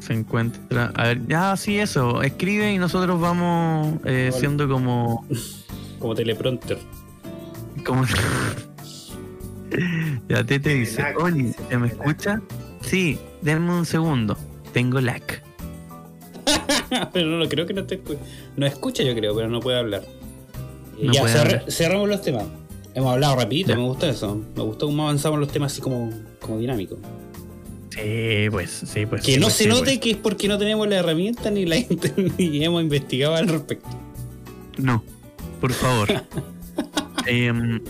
se 0.00 0.14
encuentra. 0.14 0.90
A 0.96 1.02
ver, 1.08 1.24
ya, 1.28 1.56
sí, 1.56 1.78
eso. 1.78 2.22
Escribe 2.22 2.72
y 2.72 2.78
nosotros 2.78 3.20
vamos 3.20 3.98
eh, 4.04 4.30
siendo 4.32 4.68
como. 4.68 5.26
Como 6.00 6.16
teleprompter. 6.16 6.78
como... 7.86 8.04
ya 10.28 10.44
Tete 10.44 10.74
dice: 10.74 11.00
lag, 11.02 11.14
¿se 11.68 11.78
me 11.78 11.88
lag. 11.88 11.96
escucha? 11.96 12.40
Sí, 12.80 13.18
denme 13.40 13.72
un 13.72 13.86
segundo. 13.86 14.36
Tengo 14.72 15.00
lag. 15.00 15.22
pero 17.12 17.26
no, 17.28 17.38
no 17.38 17.48
creo 17.48 17.66
que 17.66 17.74
no 17.74 17.84
te 17.84 17.96
escuche. 17.96 18.18
No 18.56 18.66
escucha, 18.66 19.02
yo 19.04 19.14
creo, 19.14 19.34
pero 19.36 19.48
no 19.48 19.60
puede 19.60 19.78
hablar. 19.78 20.02
No 21.00 21.12
ya, 21.12 21.20
puede 21.22 21.32
cerra- 21.34 21.50
hablar. 21.58 21.70
cerramos 21.70 22.08
los 22.08 22.22
temas. 22.22 22.44
Hemos 22.94 23.12
hablado 23.12 23.36
rapidito, 23.36 23.70
Ya. 23.70 23.76
me 23.76 23.84
gustó 23.84 24.06
eso. 24.06 24.40
Me 24.56 24.62
gustó 24.62 24.86
cómo 24.86 25.04
avanzamos 25.04 25.38
los 25.40 25.48
temas 25.50 25.72
así 25.72 25.80
como, 25.80 26.10
como 26.40 26.58
dinámicos. 26.58 26.98
Sí, 27.90 28.48
pues, 28.50 28.70
sí, 28.86 29.06
pues. 29.06 29.22
Que 29.22 29.34
sí, 29.34 29.36
no 29.38 29.44
pues, 29.46 29.54
se 29.54 29.64
sí, 29.64 29.68
note 29.68 29.84
pues. 29.84 29.98
que 29.98 30.10
es 30.12 30.16
porque 30.16 30.48
no 30.48 30.58
tenemos 30.58 30.88
la 30.88 30.96
herramienta 30.96 31.50
ni 31.50 31.66
la 31.66 31.76
ni 32.38 32.64
hemos 32.64 32.82
investigado 32.82 33.34
al 33.34 33.48
respecto. 33.48 33.88
No, 34.78 35.02
por 35.60 35.72
favor. 35.72 36.08
Em, 37.26 37.80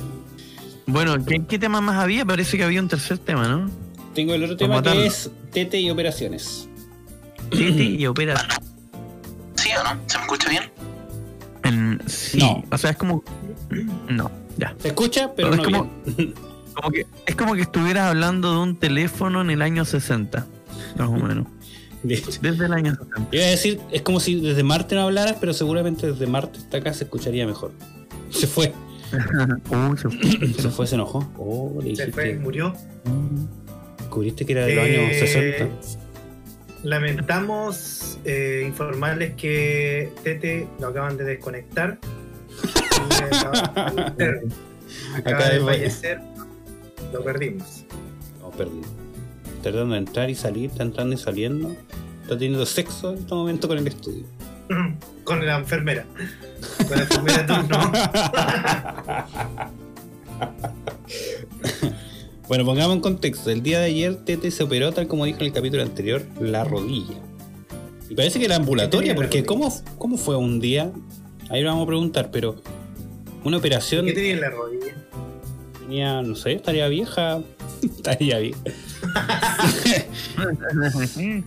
bueno, 0.87 1.25
¿qué, 1.25 1.43
qué 1.49 1.59
tema 1.59 1.81
más 1.81 1.97
había? 2.03 2.27
Parece 2.27 2.59
que 2.59 2.65
había 2.65 2.83
un 2.83 2.89
tercer 2.89 3.17
tema, 3.19 3.49
¿no? 3.49 3.71
Tengo 4.15 4.35
el 4.35 4.45
otro 4.45 4.59
tema 4.59 4.75
matarlo. 4.77 5.01
que 5.01 5.07
es 5.07 5.31
Tete 5.53 5.81
y 5.81 5.89
operaciones. 5.91 6.69
Tete 7.51 7.83
y 7.83 8.07
opera. 8.07 8.35
¿Sí 9.55 9.71
o 9.79 9.83
no? 9.85 10.01
¿Se 10.07 10.19
me 10.19 10.25
escucha 10.25 10.51
bien? 10.51 10.65
En, 11.65 12.03
sí, 12.07 12.39
No. 12.39 12.63
o 12.71 12.77
sea, 12.79 12.91
es 12.91 12.97
como. 12.99 13.23
No, 14.11 14.31
ya. 14.57 14.75
Se 14.79 14.89
escucha, 14.89 15.33
pero 15.35 15.51
Es 15.51 15.57
no 15.59 15.65
como- 15.65 15.91
bien. 16.17 16.35
Como 16.75 16.91
que, 16.91 17.05
es 17.27 17.37
como 17.37 17.55
que 17.55 17.61
estuvieras 17.61 18.09
hablando 18.09 18.51
de 18.53 18.59
un 18.61 18.77
teléfono 18.79 19.43
en 19.43 19.51
el 19.51 19.61
año 19.61 19.85
60, 19.85 20.47
más 20.97 21.07
o 21.07 21.13
menos. 21.13 21.47
Desde 22.03 22.65
el 22.65 22.73
año 22.73 22.93
60. 22.95 23.29
Iba 23.31 23.45
a 23.45 23.49
decir, 23.51 23.79
es 23.91 24.01
como 24.01 24.21
si 24.21 24.41
desde 24.41 24.63
Marte 24.63 24.95
no 24.95 25.03
hablaras, 25.03 25.37
pero 25.39 25.53
seguramente 25.53 26.11
desde 26.11 26.27
Marte 26.27 26.59
hasta 26.61 26.79
acá 26.79 26.95
se 26.95 27.05
escucharía 27.05 27.47
mejor. 27.47 27.73
Se 28.31 28.47
fue. 28.47 28.73
Uh, 29.71 29.95
se 29.99 30.09
fue. 30.09 30.55
Se 30.63 30.71
fue, 30.71 30.87
se 30.87 30.95
enojó. 30.95 31.31
Oh, 31.37 31.79
le 31.85 31.95
Se 31.95 32.11
fue, 32.11 32.37
murió. 32.37 32.73
Descubriste 33.99 34.47
que 34.47 34.53
era 34.53 34.65
de 34.65 34.75
los 34.75 34.87
Eh, 34.87 35.05
años 35.07 35.17
60. 35.19 35.69
Lamentamos 36.85 38.19
eh, 38.25 38.65
informarles 38.67 39.35
que 39.35 40.11
Tete 40.25 40.67
lo 40.81 40.89
acaban 40.89 41.17
de 41.19 41.25
desconectar. 41.25 41.99
Acaba 45.25 45.49
de 45.49 45.61
fallecer. 45.61 46.21
Lo 47.13 47.23
perdimos. 47.23 47.85
No, 48.41 48.51
perdí. 48.51 48.81
Está 49.57 49.71
tratando 49.71 49.95
de 49.95 49.99
entrar 49.99 50.31
y 50.31 50.35
salir, 50.35 50.71
está 50.71 50.83
entrando 50.83 51.15
y 51.15 51.19
saliendo. 51.19 51.77
Está 52.23 52.39
teniendo 52.39 52.67
sexo 52.67 53.13
en 53.13 53.19
este 53.19 53.35
momento 53.35 53.69
con 53.69 53.79
el 53.79 53.87
estudio. 53.87 54.25
Con 55.25 55.47
la 55.47 55.59
enfermera. 55.59 56.05
Con 56.89 56.97
la 56.97 57.03
enfermera 57.03 57.47
turno. 57.47 57.79
bueno, 62.49 62.65
pongamos 62.65 62.97
en 62.97 63.01
contexto. 63.01 63.51
El 63.51 63.63
día 63.63 63.79
de 63.79 63.87
ayer 63.87 64.17
Tete 64.17 64.51
se 64.51 64.65
operó, 64.65 64.93
tal 64.93 65.07
como 65.07 65.27
dijo 65.27 65.39
en 65.41 65.47
el 65.47 65.53
capítulo 65.53 65.83
anterior, 65.83 66.23
la 66.41 66.65
rodilla. 66.65 67.17
Y 68.09 68.15
parece 68.15 68.39
que 68.39 68.47
era 68.47 68.57
ambulatoria, 68.57 69.15
¿Qué 69.15 69.15
tenía 69.15 69.15
en 69.15 69.19
la 69.19 69.23
porque? 69.23 69.45
¿cómo, 69.45 69.73
¿cómo 69.99 70.17
fue 70.17 70.37
un 70.37 70.59
día? 70.59 70.91
Ahí 71.51 71.63
lo 71.63 71.69
vamos 71.69 71.85
a 71.85 71.87
preguntar, 71.87 72.31
pero 72.33 72.57
una 73.45 73.57
operación 73.57 74.07
¿Qué 74.07 74.13
tenía 74.13 74.35
en 74.35 74.41
la 74.41 74.51
rodilla? 74.51 74.95
tenía, 75.81 76.23
no 76.23 76.35
sé, 76.35 76.53
estaría 76.53 76.89
vieja. 76.89 77.43
estaría 77.83 78.39
vieja. 78.39 78.61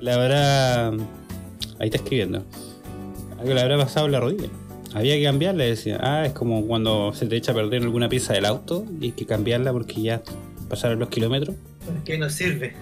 La 0.00 0.14
habrá. 0.14 0.88
Ahí 0.88 1.88
está 1.88 1.96
escribiendo. 1.96 2.44
Algo 3.38 3.54
le 3.54 3.60
habrá 3.60 3.78
pasado 3.78 4.06
en 4.06 4.12
la 4.12 4.20
rodilla. 4.20 4.48
Había 4.92 5.16
que 5.16 5.24
cambiarla, 5.24 5.64
decía. 5.64 5.98
Ah, 6.00 6.26
es 6.26 6.32
como 6.32 6.66
cuando 6.66 7.12
se 7.14 7.26
te 7.26 7.36
echa 7.36 7.52
a 7.52 7.54
perder 7.54 7.82
alguna 7.82 8.08
pieza 8.08 8.34
del 8.34 8.44
auto 8.44 8.84
y 9.00 9.06
hay 9.06 9.12
que 9.12 9.26
cambiarla 9.26 9.72
porque 9.72 10.02
ya 10.02 10.22
pasaron 10.68 10.98
los 10.98 11.08
kilómetros. 11.08 11.56
¿Qué 12.04 12.18
nos 12.18 12.32
sirve? 12.34 12.74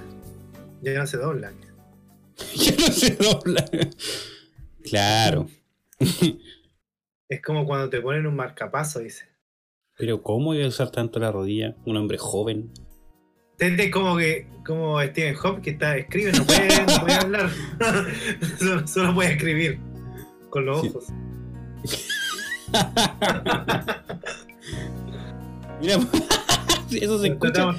Ya 0.82 0.94
no 0.94 1.06
se 1.06 1.16
dobla. 1.16 1.52
ya 2.56 2.72
no 2.76 2.92
se 2.92 3.16
dobla. 3.16 3.64
claro. 4.84 5.48
Es 7.32 7.40
como 7.40 7.64
cuando 7.64 7.88
te 7.88 7.98
ponen 8.02 8.26
un 8.26 8.36
marcapaso, 8.36 8.98
dice. 8.98 9.24
Pero 9.96 10.22
¿cómo 10.22 10.52
iba 10.54 10.66
a 10.66 10.68
usar 10.68 10.90
tanto 10.90 11.18
la 11.18 11.32
rodilla? 11.32 11.74
Un 11.86 11.96
hombre 11.96 12.18
joven. 12.18 12.70
Tete 13.56 13.90
como 13.90 14.18
que, 14.18 14.48
como 14.66 15.00
Steven 15.00 15.34
Hopp 15.42 15.62
que 15.62 15.70
está, 15.70 15.96
escribe, 15.96 16.32
no 16.32 16.44
puede, 16.44 16.68
no 16.84 17.00
puede 17.00 17.14
hablar. 17.20 17.50
solo, 18.58 18.86
solo 18.86 19.14
puede 19.14 19.32
escribir 19.32 19.78
con 20.50 20.66
los 20.66 20.82
Sí. 20.82 20.88
ojos. 20.88 21.06
Mira, 25.80 25.96
eso 26.90 27.18
se 27.18 27.28
escucha. 27.28 27.70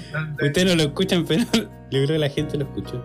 Ustedes 0.42 0.66
no 0.66 0.76
lo 0.76 0.84
escuchan, 0.84 1.26
pero 1.28 1.44
yo 1.54 1.60
creo 1.90 2.08
que 2.08 2.18
la 2.18 2.30
gente 2.30 2.58
lo 2.58 2.66
escucha. 2.66 2.96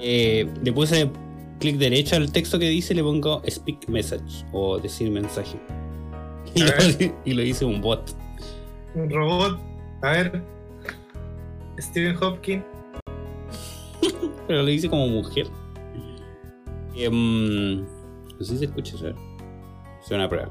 Eh, 0.00 0.46
le 0.62 0.72
puse 0.72 1.10
clic 1.58 1.76
derecho 1.76 2.16
al 2.16 2.30
texto 2.32 2.58
que 2.58 2.68
dice, 2.68 2.94
le 2.94 3.02
pongo 3.02 3.42
speak 3.48 3.88
message 3.88 4.44
o 4.52 4.78
decir 4.78 5.10
mensaje. 5.10 5.58
Y 6.54 6.62
lo, 6.62 6.72
y 7.26 7.34
lo 7.34 7.42
hice 7.42 7.66
un 7.66 7.82
bot. 7.82 8.16
Un 8.94 9.10
robot. 9.10 9.58
A 10.02 10.10
ver. 10.12 10.42
Stephen 11.78 12.16
Hopkins. 12.18 12.64
Pero 14.46 14.62
lo 14.62 14.70
hice 14.70 14.88
como 14.88 15.06
mujer. 15.08 15.48
Em, 16.94 17.82
no 17.82 18.38
sé 18.38 18.52
si 18.52 18.58
se 18.58 18.64
escucha, 18.66 18.96
¿sabes? 18.96 19.16
Es 20.02 20.10
una 20.10 20.28
prueba. 20.28 20.50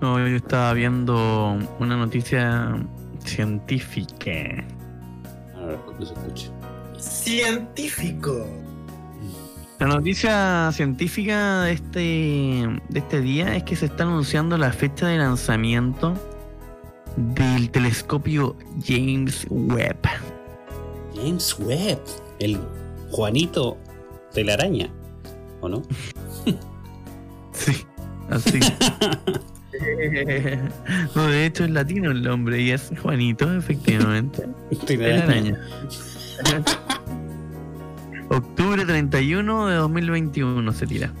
No, 0.00 0.18
yo 0.18 0.36
estaba 0.36 0.72
viendo 0.72 1.58
una 1.78 1.96
noticia 1.96 2.84
científica. 3.24 4.66
Ahora 5.54 5.80
no 5.98 6.06
se 6.06 6.14
escucha. 6.14 6.50
Científico. 6.98 8.46
La 9.84 9.96
noticia 9.96 10.70
científica 10.72 11.64
de 11.64 11.72
este, 11.72 12.00
de 12.88 12.98
este 12.98 13.20
día 13.20 13.54
es 13.54 13.64
que 13.64 13.76
se 13.76 13.84
está 13.84 14.04
anunciando 14.04 14.56
la 14.56 14.72
fecha 14.72 15.08
de 15.08 15.18
lanzamiento 15.18 16.14
del 17.16 17.68
telescopio 17.68 18.56
James 18.82 19.46
Webb. 19.50 19.98
James 21.14 21.54
Webb, 21.58 22.00
el 22.38 22.58
Juanito 23.10 23.76
de 24.32 24.44
la 24.44 24.54
araña, 24.54 24.88
¿o 25.60 25.68
no? 25.68 25.82
Sí, 27.52 27.84
así. 28.30 28.60
no, 31.14 31.26
de 31.26 31.44
hecho 31.44 31.64
es 31.64 31.70
latino 31.70 32.10
el 32.10 32.22
nombre 32.22 32.58
y 32.58 32.70
es 32.70 32.90
Juanito, 33.02 33.54
efectivamente. 33.54 34.48
De 34.88 34.96
la 34.96 35.24
araña. 35.24 35.60
Octubre 38.30 38.84
31 38.84 39.66
de 39.68 39.74
2021 39.76 40.72
se 40.72 40.86
tira. 40.86 41.12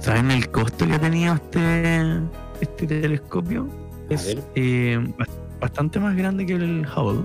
¿Saben 0.00 0.30
el 0.30 0.50
costo 0.50 0.86
que 0.86 0.94
ha 0.94 1.00
tenido 1.00 1.34
este, 1.34 2.20
este 2.60 2.86
telescopio? 2.86 3.68
Es 4.10 4.36
eh, 4.54 4.98
bas- 5.18 5.28
bastante 5.60 5.98
más 6.00 6.14
grande 6.16 6.44
que 6.44 6.54
el 6.54 6.86
Hubble. 6.86 7.22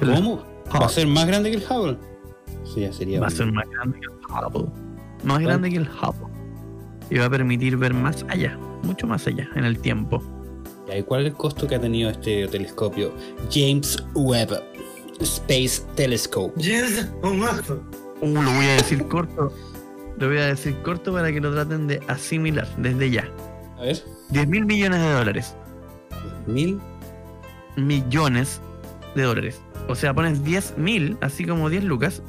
El 0.00 0.14
¿Cómo? 0.14 0.42
¿Va 0.74 0.86
a 0.86 0.88
ser 0.88 1.06
más 1.06 1.26
grande 1.26 1.50
que 1.50 1.56
el 1.58 1.62
Hubble? 1.62 1.98
Sí, 2.64 2.80
ya 2.80 2.92
sería. 2.92 3.20
va 3.20 3.28
a 3.28 3.30
ser 3.30 3.50
más 3.52 3.68
grande 3.70 4.00
que 4.00 4.06
el 4.06 4.12
Hubble. 4.46 4.68
Más 5.24 5.38
grande 5.40 5.70
que 5.70 5.76
el 5.76 5.88
Hubble. 5.88 6.26
Y 7.10 7.18
va 7.18 7.26
a 7.26 7.30
permitir 7.30 7.76
ver 7.76 7.94
más 7.94 8.24
allá, 8.28 8.58
mucho 8.82 9.06
más 9.06 9.26
allá 9.26 9.48
en 9.54 9.64
el 9.64 9.78
tiempo. 9.78 10.22
¿y 10.96 11.02
¿Cuál 11.02 11.22
es 11.22 11.26
el 11.28 11.32
costo 11.34 11.66
que 11.66 11.74
ha 11.76 11.80
tenido 11.80 12.10
este 12.10 12.48
telescopio? 12.48 13.12
James 13.50 14.02
Webb 14.14 14.62
Space 15.20 15.82
Telescope. 15.96 16.60
Yes, 16.60 17.08
un 17.22 17.40
mazo. 17.40 17.82
Uh, 18.20 18.26
lo 18.42 18.52
voy 18.52 18.66
a 18.66 18.74
decir 18.74 19.06
corto. 19.08 19.52
Lo 20.18 20.28
voy 20.28 20.38
a 20.38 20.46
decir 20.46 20.76
corto 20.82 21.12
para 21.12 21.32
que 21.32 21.40
lo 21.40 21.52
traten 21.52 21.86
de 21.86 22.00
asimilar 22.08 22.66
desde 22.78 23.10
ya. 23.10 23.28
A 23.78 23.82
ver. 23.82 24.02
10 24.30 24.48
mil 24.48 24.66
millones 24.66 25.00
de 25.00 25.10
dólares. 25.12 25.54
Mil 26.46 26.80
Millones 27.76 28.60
de 29.14 29.22
dólares. 29.22 29.60
O 29.88 29.94
sea, 29.94 30.12
pones 30.14 30.42
10 30.44 30.76
mil, 30.78 31.16
así 31.20 31.44
como 31.44 31.70
10 31.70 31.84
lucas, 31.84 32.22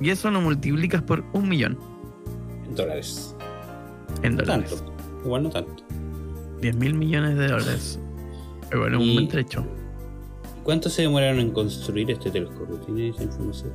y 0.00 0.10
eso 0.10 0.30
lo 0.30 0.40
multiplicas 0.40 1.02
por 1.02 1.24
un 1.32 1.48
millón 1.48 1.78
dólares. 2.74 3.34
en 4.22 4.36
No 4.36 4.42
dólares. 4.42 4.70
tanto. 4.76 4.92
Igual 5.24 5.42
no 5.44 5.50
tanto. 5.50 5.82
10 6.60 6.76
mil 6.76 6.94
millones 6.94 7.36
de 7.36 7.48
dólares. 7.48 7.98
Igual 8.72 8.92
es 8.94 8.98
un 9.00 9.04
Y- 9.04 9.14
buen 9.14 9.28
trecho. 9.28 9.64
¿Cuánto 10.64 10.88
se 10.90 11.02
demoraron 11.02 11.38
en 11.40 11.50
construir 11.50 12.10
este 12.10 12.30
telescopio? 12.30 12.76
¿Tiene 12.78 13.10
esa 13.10 13.22
información? 13.22 13.72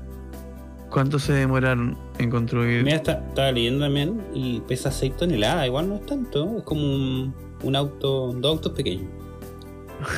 ¿Cuánto 0.90 1.20
se 1.20 1.34
demoraron 1.34 1.96
en 2.18 2.30
construir? 2.32 2.84
Mira, 2.84 2.96
está- 2.98 3.24
estaba 3.30 3.52
leyendo 3.52 3.86
también 3.86 4.20
y 4.34 4.60
pesa 4.62 4.90
6 4.92 5.16
toneladas. 5.18 5.68
Igual 5.68 5.88
no 5.90 5.96
es 5.98 6.06
tanto. 6.08 6.58
Es 6.58 6.64
como 6.64 6.82
un, 6.82 7.36
un 7.64 7.76
auto, 7.76 8.34
dos 8.34 8.52
autos 8.56 8.72
pequeños. 8.74 9.06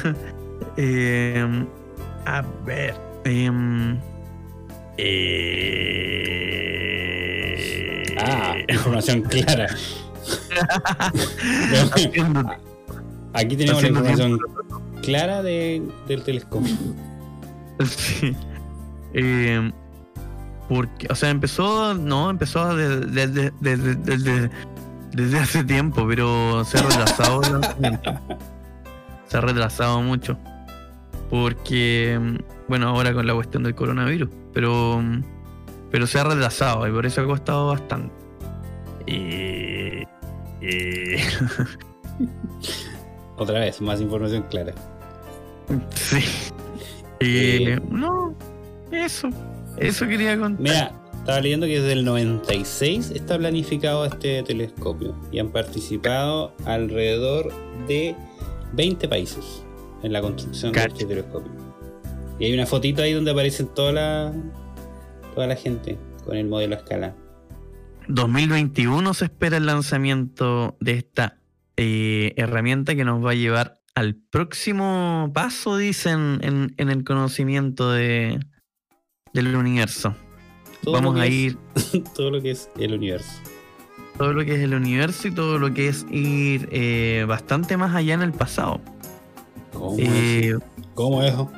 Eh, 0.78 1.44
a 2.26 2.44
ver. 2.66 2.94
em, 3.26 3.98
eh, 6.72 8.16
Ah, 8.20 8.56
información 8.70 9.22
clara. 9.24 9.68
Aquí 13.34 13.56
tenemos 13.58 13.82
la 13.82 13.90
información 13.90 14.38
tiempo. 14.38 14.71
Clara 15.02 15.42
de- 15.44 15.82
del 16.08 16.24
telescopio. 16.24 16.74
Sí. 17.86 18.36
Eh, 19.14 19.72
porque, 20.70 21.08
o 21.10 21.16
sea, 21.16 21.30
empezó, 21.32 21.94
no, 21.96 22.30
empezó 22.30 22.76
desde, 22.76 23.28
desde, 23.28 23.52
desde, 23.60 24.50
desde- 25.12 25.40
hace 25.40 25.64
tiempo, 25.64 26.06
pero 26.08 26.64
se 26.64 26.78
ha 26.78 26.84
retrasado 26.84 27.42
el 27.44 27.52
lanzamiento. 27.54 28.20
Se 29.28 29.38
ha 29.38 29.42
retrasado 29.42 30.02
mucho. 30.02 30.38
Porque, 31.30 32.20
bueno, 32.68 32.90
ahora 32.90 33.14
con 33.14 33.26
la 33.26 33.34
cuestión 33.34 33.64
del 33.64 33.74
coronavirus, 33.74 34.30
pero, 34.54 35.02
pero 35.90 36.06
se 36.06 36.20
ha 36.20 36.24
retrasado 36.24 36.88
y 36.88 36.92
por 36.92 37.06
eso 37.06 37.22
ha 37.22 37.26
costado 37.26 37.68
bastante. 37.68 38.14
Y, 39.08 40.04
y- 40.62 41.16
Otra 43.38 43.60
vez, 43.62 43.82
más 43.82 44.00
información 44.02 44.44
clara. 44.50 44.74
sí. 45.96 46.24
Eh, 47.20 47.80
no, 47.90 48.36
eso, 48.92 49.30
eso 49.78 50.08
quería 50.08 50.38
contar. 50.38 50.62
Mira, 50.62 51.02
estaba 51.20 51.40
leyendo 51.40 51.68
que 51.68 51.80
desde 51.80 51.94
el 51.94 52.04
96 52.04 53.12
está 53.12 53.38
planificado 53.38 54.06
este 54.06 54.42
telescopio 54.42 55.16
y 55.32 55.40
han 55.40 55.52
participado 55.52 56.54
alrededor 56.66 57.54
de 57.88 58.16
20 58.74 59.08
países 59.08 59.64
en 60.02 60.14
la 60.14 60.22
construcción 60.22 60.72
de 60.72 60.82
este 60.82 61.06
telescopio. 61.06 61.52
Y 62.40 62.46
hay 62.46 62.54
una 62.54 62.66
fotito 62.66 63.04
ahí 63.04 63.14
donde 63.14 63.32
aparecen 63.32 63.68
toda 63.68 63.92
la, 63.92 64.34
toda 65.36 65.46
la 65.46 65.56
gente 65.56 65.98
con 66.26 66.38
el 66.38 66.48
modelo 66.48 66.76
a 66.76 66.80
escala. 66.80 67.16
2021 68.08 69.14
se 69.14 69.26
espera 69.26 69.58
el 69.58 69.68
lanzamiento 69.68 70.76
de 70.80 70.94
esta 70.94 71.38
eh, 71.78 72.34
herramienta 72.36 72.96
que 72.96 73.06
nos 73.06 73.24
va 73.24 73.32
a 73.32 73.36
llevar 73.36 73.81
al 73.96 74.16
próximo 74.16 75.32
paso, 75.34 75.78
dicen, 75.78 76.40
en, 76.44 76.74
en 76.78 76.90
el 76.90 77.04
conocimiento 77.04 77.92
de, 77.92 78.40
del 79.34 79.56
universo. 79.56 80.16
Todo 80.84 80.94
Vamos 80.96 81.20
a 81.20 81.26
es- 81.28 81.34
ir 81.34 81.58
todo 82.16 82.32
lo 82.32 82.42
que 82.42 82.52
es 82.52 82.70
el 82.80 82.94
universo. 82.94 83.32
todo 84.18 84.34
lo 84.34 84.44
que 84.46 84.56
es 84.56 84.62
el 84.62 84.74
universo 84.74 85.28
y 85.28 85.32
todo 85.32 85.60
lo 85.60 85.74
que 85.74 85.88
es 85.90 86.06
ir 86.10 86.68
eh, 86.72 87.26
bastante 87.28 87.78
más 87.78 87.94
allá 87.96 88.14
en 88.14 88.22
el 88.22 88.32
pasado. 88.34 88.82
¿Cómo, 89.74 89.96
Eh, 90.00 90.56
es? 90.56 90.86
¿Cómo 90.96 91.22
es 91.24 91.34
eso? 91.34 91.52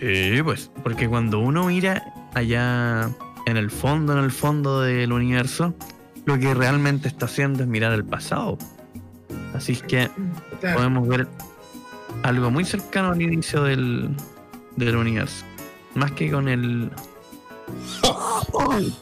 eh, 0.00 0.40
pues, 0.44 0.70
porque 0.82 1.08
cuando 1.08 1.38
uno 1.38 1.66
mira 1.66 2.02
allá 2.34 3.10
en 3.46 3.56
el 3.56 3.70
fondo, 3.70 4.12
en 4.16 4.24
el 4.24 4.30
fondo 4.32 4.80
del 4.80 5.12
universo, 5.12 5.74
lo 6.24 6.38
que 6.38 6.54
realmente 6.54 7.08
está 7.08 7.26
haciendo 7.26 7.62
es 7.62 7.68
mirar 7.68 7.92
el 7.92 8.04
pasado. 8.04 8.58
Así 9.54 9.72
es 9.72 9.82
que 9.82 10.08
Claro. 10.62 10.76
podemos 10.78 11.06
ver 11.08 11.26
algo 12.22 12.50
muy 12.50 12.64
cercano 12.64 13.10
al 13.12 13.20
inicio 13.20 13.64
del, 13.64 14.08
del 14.76 14.96
universo. 14.96 15.44
Más 15.94 16.12
que 16.12 16.30
con 16.30 16.48
el. 16.48 16.90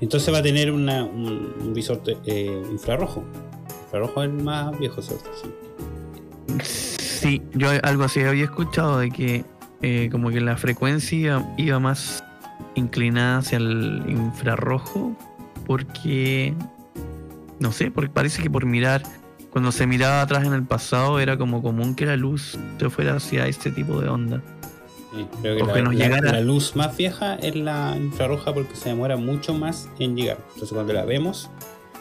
Entonces 0.00 0.32
va 0.32 0.38
a 0.38 0.42
tener 0.42 0.70
una- 0.70 1.04
un, 1.04 1.54
un 1.60 1.72
visor 1.74 2.02
eh, 2.26 2.62
infrarrojo. 2.70 3.24
Infrarrojo 3.86 4.22
es 4.22 4.30
el 4.30 4.42
más 4.42 4.78
viejo, 4.78 5.00
¿cierto? 5.02 5.30
Sí. 5.42 5.50
Sí, 6.62 7.42
yo 7.54 7.70
algo 7.82 8.04
así 8.04 8.20
había 8.22 8.44
escuchado 8.44 8.98
de 8.98 9.10
que 9.10 9.44
eh, 9.82 10.08
como 10.12 10.30
que 10.30 10.40
la 10.40 10.56
frecuencia 10.56 11.18
iba, 11.18 11.54
iba 11.56 11.78
más 11.80 12.22
inclinada 12.74 13.38
hacia 13.38 13.56
el 13.58 14.04
infrarrojo 14.06 15.16
porque 15.66 16.54
no 17.58 17.72
sé, 17.72 17.90
porque 17.90 18.10
parece 18.10 18.42
que 18.42 18.50
por 18.50 18.66
mirar 18.66 19.02
cuando 19.56 19.72
se 19.72 19.86
miraba 19.86 20.20
atrás 20.20 20.44
en 20.44 20.52
el 20.52 20.64
pasado 20.64 21.18
era 21.18 21.38
como 21.38 21.62
común 21.62 21.94
que 21.94 22.04
la 22.04 22.18
luz 22.18 22.58
se 22.78 22.90
fuera 22.90 23.14
hacia 23.16 23.46
este 23.46 23.70
tipo 23.70 24.02
de 24.02 24.08
onda. 24.10 24.42
Sí, 25.14 25.26
creo 25.40 25.56
que, 25.56 25.62
O 25.62 25.66
la, 25.66 25.72
que 25.72 25.82
nos 25.82 25.94
la- 25.94 26.04
llegara- 26.04 26.32
la 26.32 26.40
luz 26.42 26.76
más 26.76 26.94
vieja 26.94 27.36
es 27.36 27.56
la 27.56 27.96
infrarroja 27.96 28.52
porque 28.52 28.76
se 28.76 28.90
demora 28.90 29.16
mucho 29.16 29.54
más 29.54 29.88
en 29.98 30.14
llegar. 30.14 30.36
Entonces 30.52 30.74
cuando 30.74 30.92
la 30.92 31.06
vemos, 31.06 31.48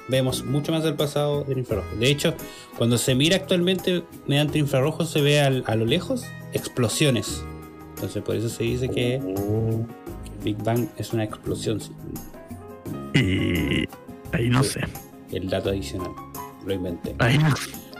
vemos 0.09 0.43
mucho 0.43 0.73
más 0.73 0.83
del 0.83 0.95
pasado 0.95 1.45
del 1.45 1.59
infrarrojo. 1.59 1.95
De 1.97 2.09
hecho, 2.09 2.33
cuando 2.77 2.97
se 2.97 3.15
mira 3.15 3.37
actualmente 3.37 4.03
mediante 4.27 4.59
infrarrojo 4.59 5.05
se 5.05 5.21
ve 5.21 5.39
al- 5.39 5.63
a 5.65 5.77
lo 5.77 5.85
lejos 5.85 6.25
explosiones. 6.51 7.41
Entonces 7.95 8.21
por 8.21 8.35
eso 8.35 8.49
se 8.49 8.63
dice 8.63 8.89
que 8.89 9.15
el 9.15 9.85
Big 10.43 10.57
Bang 10.61 10.87
es 10.97 11.13
una 11.13 11.23
explosión. 11.23 11.79
Y 13.13 13.87
ahí 14.33 14.49
no 14.49 14.61
sé. 14.61 14.81
el 15.31 15.49
dato 15.49 15.69
adicional. 15.69 16.11
Lo 16.65 16.73
inventé. 16.73 17.15
Ay, 17.19 17.37
no. 17.37 17.53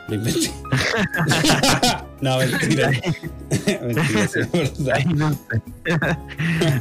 Lo 0.07 0.15
inventé. 0.15 0.51
no, 2.21 2.37
mentira. 2.37 2.91
mentira, 3.81 4.27
sí, 4.27 4.39
es 4.39 4.51
verdad. 4.51 4.93
Ay, 4.95 5.05
no 5.05 5.27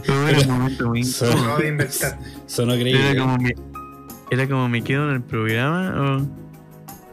un 0.08 0.48
momento 0.48 0.88
muy 0.88 1.02
de 1.02 1.68
inventar. 1.68 2.18
Sonó 2.46 2.74
Era 2.74 3.20
como 3.20 3.36
me, 3.38 3.54
era 4.30 4.48
como 4.48 4.68
me 4.68 4.82
quedo 4.82 5.08
en 5.10 5.16
el 5.16 5.22
programa 5.22 6.18
o. 6.18 6.26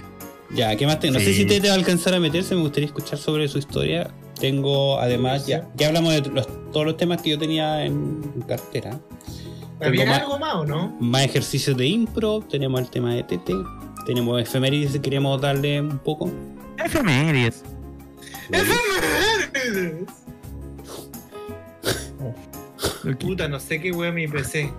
Ya, 0.56 0.76
¿qué 0.78 0.86
más 0.86 1.00
tengo? 1.00 1.16
No 1.16 1.20
sé 1.20 1.34
si 1.34 1.46
te, 1.46 1.60
te 1.60 1.68
va 1.68 1.74
a 1.74 1.78
alcanzar 1.78 2.14
a 2.14 2.20
meterse, 2.20 2.56
me 2.56 2.62
gustaría 2.62 2.88
escuchar 2.88 3.20
sobre 3.20 3.48
su 3.48 3.58
historia. 3.58 4.10
Tengo, 4.40 5.00
además, 5.00 5.46
ya, 5.46 5.68
ya 5.76 5.88
hablamos 5.88 6.14
de 6.14 6.22
los- 6.30 6.48
todos 6.72 6.86
los 6.86 6.98
temas 6.98 7.22
que 7.22 7.32
yo 7.32 7.38
tenía 7.38 7.84
en 7.86 8.22
cartera. 8.48 9.00
¿Había 9.82 10.06
más- 10.06 10.22
algo 10.22 10.40
más 10.40 10.56
o 10.56 10.66
no? 10.66 10.96
Más 11.00 11.24
ejercicios 11.24 11.76
de 11.78 11.86
impro, 11.88 12.42
tenemos 12.50 12.82
el 12.82 12.90
tema 12.90 13.14
de 13.14 13.24
TT, 13.24 13.52
tenemos 14.06 14.42
efemérides 14.42 14.94
si 14.94 15.00
queremos 15.00 15.40
darle 15.42 15.82
un 15.82 16.00
poco. 16.00 16.30
Efemérides. 16.84 17.64
Puta, 23.20 23.48
no 23.48 23.60
sé 23.60 23.80
qué 23.80 23.92
wea 23.92 24.12
mi 24.12 24.28
PC. 24.28 24.72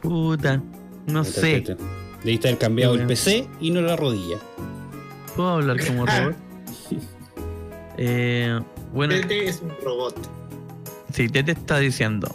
Puta. 0.00 0.62
No 1.06 1.24
sé. 1.24 1.76
Debiste 2.24 2.48
haber 2.48 2.58
cambiado 2.58 2.94
el. 2.94 3.06
PC 3.06 3.48
y 3.60 3.70
no 3.70 3.82
la 3.82 3.96
rodilla. 3.96 4.38
¿Puedo 5.36 5.50
hablar 5.50 5.84
como 5.86 6.06
robot? 6.06 6.34
Eh, 7.98 8.60
bueno, 8.92 9.14
Tete 9.14 9.48
es 9.48 9.60
un 9.60 9.72
robot. 9.82 10.16
si 11.12 11.28
te, 11.28 11.42
te 11.42 11.52
está 11.52 11.78
diciendo, 11.78 12.28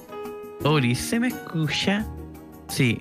Ori, 0.64 0.96
¿se 0.96 1.20
me 1.20 1.28
escucha? 1.30 2.06
Sí, 2.68 3.00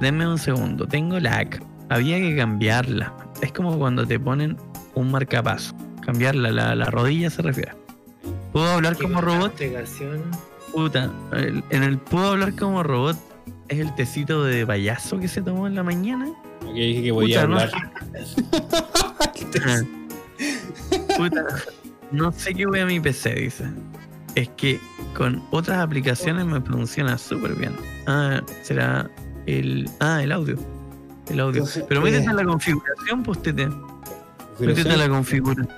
denme 0.00 0.26
un 0.28 0.38
segundo, 0.38 0.86
tengo 0.86 1.18
lag. 1.20 1.48
Había 1.88 2.18
que 2.18 2.36
cambiarla. 2.36 3.12
Es 3.40 3.52
como 3.52 3.78
cuando 3.78 4.06
te 4.06 4.18
ponen 4.18 4.56
un 4.94 5.10
marcapaso. 5.10 5.74
Cambiarla, 6.04 6.50
la, 6.50 6.74
la 6.74 6.86
rodilla 6.86 7.30
se 7.30 7.42
refiere. 7.42 7.72
¿Puedo 8.52 8.68
hablar 8.70 8.96
Qué 8.96 9.02
como 9.04 9.20
robot? 9.20 9.54
Puta, 10.72 11.10
el- 11.32 11.62
en 11.70 11.82
el 11.82 11.98
¿Puedo 11.98 12.28
hablar 12.32 12.54
como 12.56 12.82
robot? 12.82 13.16
Es 13.68 13.78
el 13.78 13.94
tecito 13.94 14.44
de 14.44 14.66
payaso 14.66 15.18
que 15.18 15.28
se 15.28 15.42
tomó 15.42 15.66
en 15.66 15.74
la 15.74 15.82
mañana. 15.82 16.28
Porque 16.60 16.80
dije 16.80 17.02
que 17.04 17.12
voy 17.12 17.34
a 17.34 17.46
Puta, 17.46 17.48
no. 17.48 17.58
hablar. 17.60 17.92
Puta, 21.16 21.44
no 22.12 22.32
sé 22.32 22.54
qué 22.54 22.66
voy 22.66 22.80
a 22.80 22.86
mi 22.86 23.00
PC, 23.00 23.34
dice. 23.34 23.64
Es 24.36 24.48
que 24.50 24.78
con 25.14 25.42
otras 25.50 25.78
aplicaciones 25.78 26.44
me 26.46 26.60
funciona 26.60 27.18
súper 27.18 27.54
bien. 27.56 27.72
Ah, 28.06 28.42
será 28.62 29.10
el. 29.46 29.88
Ah, 29.98 30.22
el 30.22 30.30
audio. 30.30 30.56
El 31.30 31.40
audio. 31.40 31.58
Entonces, 31.62 31.84
Pero 31.88 32.02
métete 32.02 32.26
eh, 32.26 32.30
en 32.30 32.36
la 32.36 32.44
configuración, 32.44 33.22
pues 33.24 33.42
tete. 33.42 33.66
Pero 34.58 34.70
Métete 34.70 34.92
en 34.92 34.98
la 34.98 35.08
configuración. 35.08 35.68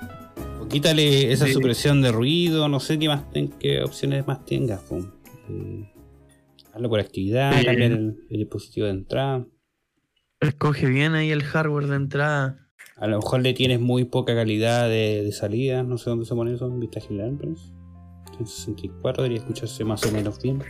o 0.61 0.69
quítale 0.69 1.33
esa 1.33 1.47
Sí. 1.47 1.53
supresión 1.55 2.03
de 2.03 2.13
ruido, 2.13 2.69
no 2.69 2.81
sé 2.81 2.99
qué 2.99 3.09
más 3.09 3.31
ten- 3.31 3.49
qué 3.61 3.83
opciones 3.83 4.27
más 4.27 4.45
tengas. 4.45 4.81
po. 4.83 4.99
Eh, 5.49 5.91
hazlo 6.75 6.89
por 6.89 7.01
actividad, 7.01 7.57
Sí. 7.59 7.65
cambiar 7.65 7.93
el, 7.93 8.17
el 8.29 8.39
dispositivo 8.39 8.87
de 8.87 8.93
entrada. 8.93 9.47
Escoge 10.41 10.87
bien 10.87 11.15
ahí 11.15 11.31
el 11.31 11.43
hardware 11.45 11.87
de 11.87 11.97
entrada. 11.97 12.69
A 12.97 13.07
lo 13.07 13.19
mejor 13.19 13.41
le 13.41 13.55
tienes 13.55 13.81
muy 13.81 14.05
poca 14.05 14.35
calidad 14.35 14.89
de, 14.89 15.23
de 15.23 15.33
salida, 15.33 15.85
no 15.85 15.97
sé 15.99 16.11
dónde 16.11 16.27
se 16.27 16.35
pone 16.35 16.53
eso 16.55 16.67
en 16.67 16.81
vista 16.81 17.01
general, 17.01 17.37
pero 17.41 17.53
es 17.53 17.73
164 18.39 19.23
debería 19.23 19.39
escucharse 19.43 19.85
más 19.85 20.03
o 20.05 20.13
menos 20.13 20.41
bien. 20.41 20.63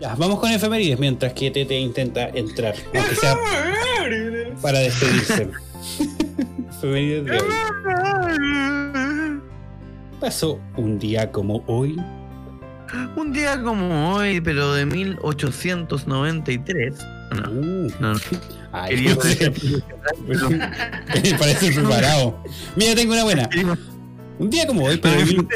Ya, 0.00 0.14
vamos 0.14 0.40
con 0.40 0.50
efemérides 0.50 0.98
mientras 0.98 1.32
que 1.34 1.50
Tete 1.50 1.78
intenta 1.78 2.28
entrar, 2.30 2.74
aunque 2.94 3.14
sea 3.16 3.36
para 4.62 4.78
despedirse. 4.80 5.50
efemérides 6.70 7.24
de 7.26 7.32
hoy. 7.32 7.40
Pasó 10.20 10.58
un 10.76 10.98
día 10.98 11.30
como 11.30 11.62
hoy. 11.66 11.96
Un 13.16 13.32
día 13.32 13.62
como 13.62 14.14
hoy, 14.14 14.40
pero 14.40 14.72
de 14.74 14.84
1893. 14.86 16.94
No, 16.98 17.06
Uh, 17.50 17.88
no, 18.00 18.14
no. 18.14 18.20
ay, 18.72 18.96
Quería 18.96 19.14
parece 21.38 21.70
preparado. 21.72 22.42
Mira, 22.74 22.94
tengo 22.96 23.12
una 23.12 23.22
buena. 23.24 23.48
Un 24.40 24.50
día 24.50 24.66
como 24.66 24.82
hoy, 24.84 24.96
pero 24.96 25.20
en 25.20 25.28
mil- 25.28 25.46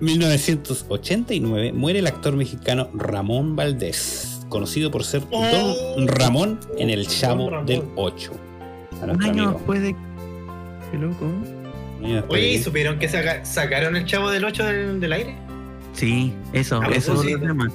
1989 0.00 1.72
muere 1.72 1.98
el 2.00 2.06
actor 2.06 2.34
mexicano 2.36 2.88
Ramón 2.94 3.56
Valdés, 3.56 4.40
conocido 4.48 4.90
por 4.90 5.04
ser 5.04 5.22
Don 5.28 6.08
Ramón 6.08 6.58
en 6.78 6.90
El 6.90 7.06
Chavo 7.06 7.50
Ramón. 7.50 7.66
del 7.66 7.82
8. 7.96 8.32
A 9.02 9.04
Un 9.04 9.22
año 9.22 9.42
amigo. 9.44 9.50
después 9.52 9.82
de. 9.82 9.96
Qué 10.90 10.98
loco. 10.98 11.26
Oye, 12.28 12.40
de- 12.42 12.52
¿y 12.54 12.58
supieron 12.62 12.98
que 12.98 13.08
saca- 13.08 13.44
sacaron 13.44 13.94
el 13.96 14.04
chavo 14.06 14.30
del 14.30 14.44
8 14.44 14.64
del, 14.64 15.00
del 15.00 15.12
aire? 15.12 15.36
Sí, 15.92 16.32
eso, 16.52 16.80
A 16.80 16.86
eso 16.88 17.12
es 17.14 17.18
otro 17.20 17.40
tema. 17.40 17.70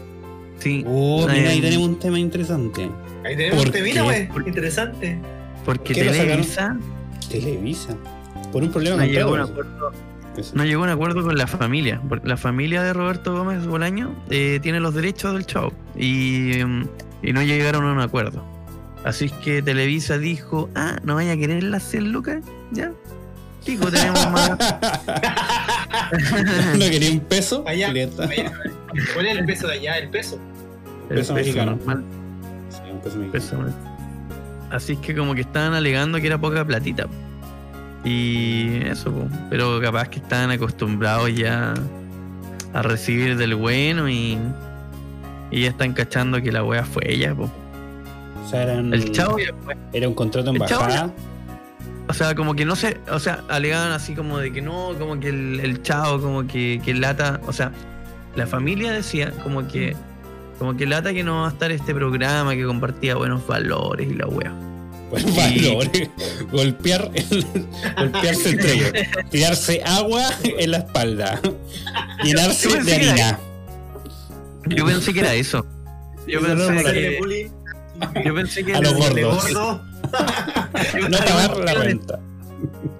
Sí, 0.57 0.83
Oh, 0.87 1.27
mira, 1.29 1.49
ahí 1.51 1.61
tenemos 1.61 1.87
un 1.87 1.99
tema 1.99 2.17
interesante. 2.19 2.89
Ahí 3.23 3.35
tenemos 3.35 3.57
¿Por 3.59 3.67
un 3.67 3.71
temita, 3.73 4.01
qué? 4.01 4.07
wey. 4.07 4.29
Interesante. 4.47 5.19
porque 5.65 5.93
¿Qué 5.93 6.05
lo 6.05 6.11
Televisa 6.11 6.77
Televisa. 7.29 7.97
Por 8.51 8.63
un 8.63 8.71
problema 8.71 8.95
no 8.97 9.01
con 9.03 9.11
llegó, 9.11 9.29
no 10.53 10.63
llegó 10.65 10.81
a 10.83 10.85
un 10.85 10.91
acuerdo 10.91 11.23
con 11.23 11.37
la 11.37 11.47
familia. 11.47 12.01
porque 12.07 12.27
La 12.27 12.37
familia 12.37 12.83
de 12.83 12.93
Roberto 12.93 13.33
Gómez 13.35 13.65
Bolaño 13.65 14.13
eh, 14.29 14.59
tiene 14.61 14.79
los 14.79 14.93
derechos 14.93 15.33
del 15.33 15.45
show 15.45 15.71
y, 15.95 16.63
mm, 16.65 16.87
y 17.23 17.33
no 17.33 17.41
llegaron 17.43 17.85
a 17.85 17.91
un 17.93 17.99
acuerdo. 17.99 18.43
Así 19.03 19.25
es 19.25 19.31
que 19.33 19.61
Televisa 19.61 20.17
dijo, 20.17 20.69
ah, 20.75 20.97
¿no 21.03 21.15
vaya 21.15 21.33
a 21.33 21.37
querer 21.37 21.63
las 21.63 21.83
100 21.83 22.11
lucas? 22.11 22.43
Ya. 22.71 22.91
Pico, 23.65 23.91
tenemos 23.91 24.19
más. 24.31 24.49
no 26.73 26.79
quería 26.79 27.11
un 27.11 27.19
peso. 27.21 27.63
Allá, 27.67 27.89
allá. 27.89 28.09
¿Cuál 29.13 29.25
es 29.27 29.37
el 29.37 29.45
peso 29.45 29.67
de 29.67 29.73
allá? 29.73 29.97
El 29.97 30.09
peso. 30.09 30.39
El 31.09 31.17
Peso 31.17 31.33
mexicano. 31.35 31.71
normal, 31.75 32.03
Sí, 32.69 32.79
un 32.91 32.99
peso 33.01 33.17
mexicano. 33.17 33.65
peso. 33.67 33.73
Así 34.71 34.93
es 34.93 34.99
que 34.99 35.15
como 35.15 35.35
que 35.35 35.41
estaban 35.41 35.73
alegando 35.73 36.19
que 36.19 36.27
era 36.27 36.37
poca 36.39 36.65
platita. 36.65 37.05
Y 38.05 38.83
eso, 38.85 39.11
pero 39.49 39.81
capaz 39.81 40.09
que 40.09 40.19
estaban 40.19 40.51
acostumbrados 40.51 41.33
ya 41.35 41.73
a 42.73 42.81
recibir 42.83 43.35
del 43.35 43.55
bueno 43.55 44.07
y, 44.07 44.37
y 45.49 45.63
ya 45.63 45.69
están 45.69 45.93
cachando 45.93 46.39
que 46.41 46.51
la 46.51 46.63
wea 46.63 46.85
fue 46.85 47.11
ella. 47.11 47.33
po. 47.33 47.49
O 48.45 48.47
sea, 48.47 48.63
eran, 48.63 48.93
El 48.93 49.11
chavo 49.11 49.39
ya 49.39 49.55
fue. 49.63 49.75
era 49.91 50.07
un 50.07 50.13
contrato 50.13 50.51
en 50.51 50.59
bajada. 50.59 51.11
O 52.07 52.13
sea, 52.13 52.35
como 52.35 52.53
que 52.53 52.65
no 52.65 52.75
sé, 52.75 52.99
o 53.11 53.19
sea, 53.19 53.43
alegaban 53.49 53.91
así 53.91 54.13
como 54.13 54.37
de 54.37 54.53
que 54.53 54.61
no, 54.61 54.93
como 54.99 55.19
que 55.19 55.29
el, 55.29 55.59
el 55.59 55.81
chavo, 55.81 56.21
como 56.21 56.45
que, 56.45 56.79
que 56.85 56.93
lata, 56.93 57.41
o 57.47 57.53
sea, 57.53 57.71
la 58.35 58.45
familia 58.45 58.91
decía 58.91 59.31
como 59.41 59.67
que, 59.67 59.95
como 60.59 60.77
que 60.77 60.85
lata 60.85 61.11
que 61.13 61.23
no 61.23 61.41
va 61.41 61.47
a 61.47 61.49
estar 61.49 61.71
este 61.71 61.95
programa 61.95 62.53
que 62.53 62.63
compartía 62.63 63.15
buenos 63.15 63.47
valores 63.47 64.07
y 64.11 64.13
la 64.13 64.27
wea. 64.27 64.53
Valor. 65.11 65.89
Golpear, 66.51 67.11
el- 67.13 67.45
golpearse 67.97 68.49
entre 68.49 68.73
ellos. 68.73 68.91
Tirarse 69.29 69.81
agua 69.85 70.23
en 70.43 70.71
la 70.71 70.77
espalda. 70.77 71.39
Llenarse 72.23 72.81
de 72.83 72.95
harina. 72.95 73.39
Yo 74.67 74.85
pensé 74.85 75.13
que 75.13 75.19
era 75.19 75.33
eso. 75.35 75.65
Yo 76.27 76.41
pensé 76.41 76.83
que, 76.83 77.51
yo 78.25 78.35
pensé 78.35 78.65
que 78.65 78.73
A 78.73 78.79
era- 78.79 78.91
los 78.91 78.99
gordos. 78.99 79.43
gordo. 79.53 79.81
No 81.09 81.17
pagar 81.17 81.57
la 81.57 81.73
renta. 81.75 82.19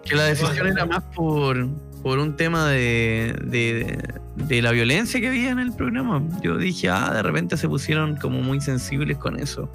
que 0.03 0.15
la 0.15 0.23
decisión 0.25 0.67
era 0.67 0.85
más 0.85 1.03
por, 1.15 1.67
por 2.03 2.19
un 2.19 2.35
tema 2.35 2.67
de, 2.69 3.35
de, 3.43 3.97
de 4.35 4.61
la 4.61 4.71
violencia 4.71 5.19
que 5.19 5.27
había 5.27 5.49
en 5.51 5.59
el 5.59 5.71
programa. 5.73 6.21
Yo 6.41 6.57
dije, 6.57 6.89
ah, 6.89 7.11
de 7.13 7.21
repente 7.23 7.57
se 7.57 7.67
pusieron 7.67 8.15
como 8.15 8.41
muy 8.41 8.59
sensibles 8.61 9.17
con 9.17 9.39
eso. 9.39 9.69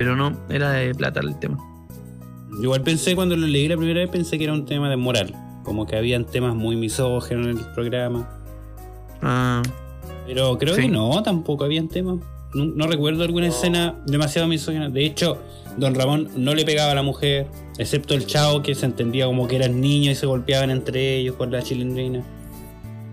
Pero 0.00 0.16
no, 0.16 0.34
era 0.48 0.70
de 0.70 0.94
plata 0.94 1.20
el 1.20 1.38
tema. 1.38 1.58
Igual 2.62 2.80
pensé 2.80 3.14
cuando 3.14 3.36
lo 3.36 3.46
leí 3.46 3.68
la 3.68 3.76
primera 3.76 4.00
vez, 4.00 4.08
pensé 4.08 4.38
que 4.38 4.44
era 4.44 4.54
un 4.54 4.64
tema 4.64 4.88
de 4.88 4.96
moral. 4.96 5.34
Como 5.62 5.84
que 5.86 5.94
habían 5.94 6.24
temas 6.24 6.54
muy 6.54 6.74
misógenos 6.74 7.46
en 7.48 7.58
el 7.58 7.64
programa. 7.74 8.26
Ah, 9.20 9.60
Pero 10.26 10.56
creo 10.56 10.74
Sí. 10.74 10.82
que 10.82 10.88
no, 10.88 11.22
tampoco 11.22 11.64
habían 11.64 11.88
temas. 11.88 12.16
No, 12.54 12.64
no 12.64 12.86
recuerdo 12.86 13.24
alguna 13.24 13.48
escena 13.48 13.96
demasiado 14.06 14.48
misógina. 14.48 14.88
De 14.88 15.04
hecho, 15.04 15.36
Don 15.76 15.94
Ramón 15.94 16.30
no 16.34 16.54
le 16.54 16.64
pegaba 16.64 16.92
a 16.92 16.94
la 16.94 17.02
mujer, 17.02 17.46
excepto 17.76 18.14
el 18.14 18.24
chavo 18.26 18.62
que 18.62 18.74
se 18.74 18.86
entendía 18.86 19.26
como 19.26 19.46
que 19.48 19.56
eran 19.56 19.82
niños 19.82 20.12
y 20.12 20.14
se 20.14 20.24
golpeaban 20.24 20.70
entre 20.70 21.18
ellos 21.18 21.36
con 21.36 21.50
la 21.52 21.60
chilindrina. 21.62 22.22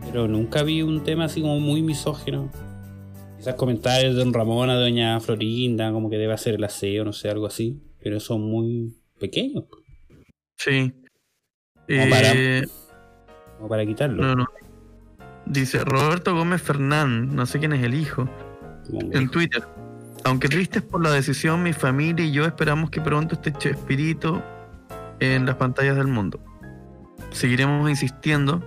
Pero 0.06 0.30
nunca 0.30 0.64
vi 0.64 0.84
un 0.84 1.04
tema 1.04 1.26
así 1.26 1.42
como 1.42 1.60
muy 1.60 1.82
misógino. 1.82 2.50
Quizás 3.38 3.56
comentarios 3.56 4.16
de 4.16 4.24
Don 4.24 4.34
Ramón 4.34 4.70
a 4.70 4.76
Doña 4.76 5.20
Florinda, 5.20 5.92
como 5.92 6.10
que 6.10 6.18
debe 6.18 6.34
hacer 6.34 6.56
el 6.56 6.64
aseo, 6.64 7.06
no 7.06 7.14
sé, 7.14 7.30
algo 7.30 7.46
así. 7.48 7.82
Pero 8.02 8.20
son 8.20 8.42
muy 8.42 8.96
pequeños, 9.20 9.66
sí. 10.58 10.94
Como 11.88 12.10
para- 12.10 12.34
Eh, 12.34 12.64
como 13.58 13.70
para 13.70 13.86
quitarlo. 13.86 14.24
no, 14.24 14.36
no. 14.36 14.46
Dice 15.46 15.80
Roberto 15.86 16.36
Gómez 16.36 16.62
Fernán, 16.62 17.34
no 17.36 17.46
sé 17.46 17.60
quién 17.60 17.72
es 17.74 17.82
el 17.84 17.94
hijo, 17.94 18.28
en 18.92 19.30
Twitter. 19.30 19.64
aunque 20.26 20.50
tristes 20.50 20.82
por 20.84 21.02
la 21.02 21.12
decisión, 21.12 21.64
mi 21.64 21.72
familia 21.74 22.26
y 22.26 22.32
yo 22.34 22.46
esperamos 22.46 22.90
que 22.90 23.00
pronto 23.00 23.36
esté 23.36 23.54
Chespirito 23.54 24.44
en 25.22 25.46
las 25.46 25.56
pantallas 25.56 25.96
del 25.96 26.08
mundo. 26.08 26.40
Seguiremos 27.32 27.90
insistiendo 27.90 28.62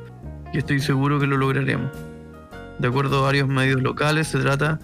y 0.55 0.59
estoy 0.59 0.81
seguro 0.81 1.21
que 1.21 1.27
lo 1.27 1.37
lograremos. 1.37 1.91
De 2.81 2.89
acuerdo 2.89 3.19
a 3.19 3.23
varios 3.23 3.47
medios 3.47 3.83
locales, 3.83 4.29
se 4.29 4.39
trata 4.39 4.81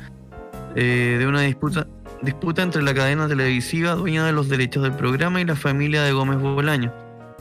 eh, 0.75 1.17
de 1.19 1.27
una 1.27 1.41
disputa, 1.41 1.87
disputa 2.21 2.63
entre 2.63 2.83
la 2.83 2.93
cadena 2.93 3.27
televisiva 3.27 3.95
dueña 3.95 4.27
de 4.27 4.33
los 4.33 4.49
derechos 4.51 4.83
del 4.83 4.93
programa 4.93 5.41
y 5.41 5.47
la 5.47 5.57
familia 5.57 6.03
de 6.03 6.13
Gómez 6.13 6.39
Bolaño, 6.39 6.93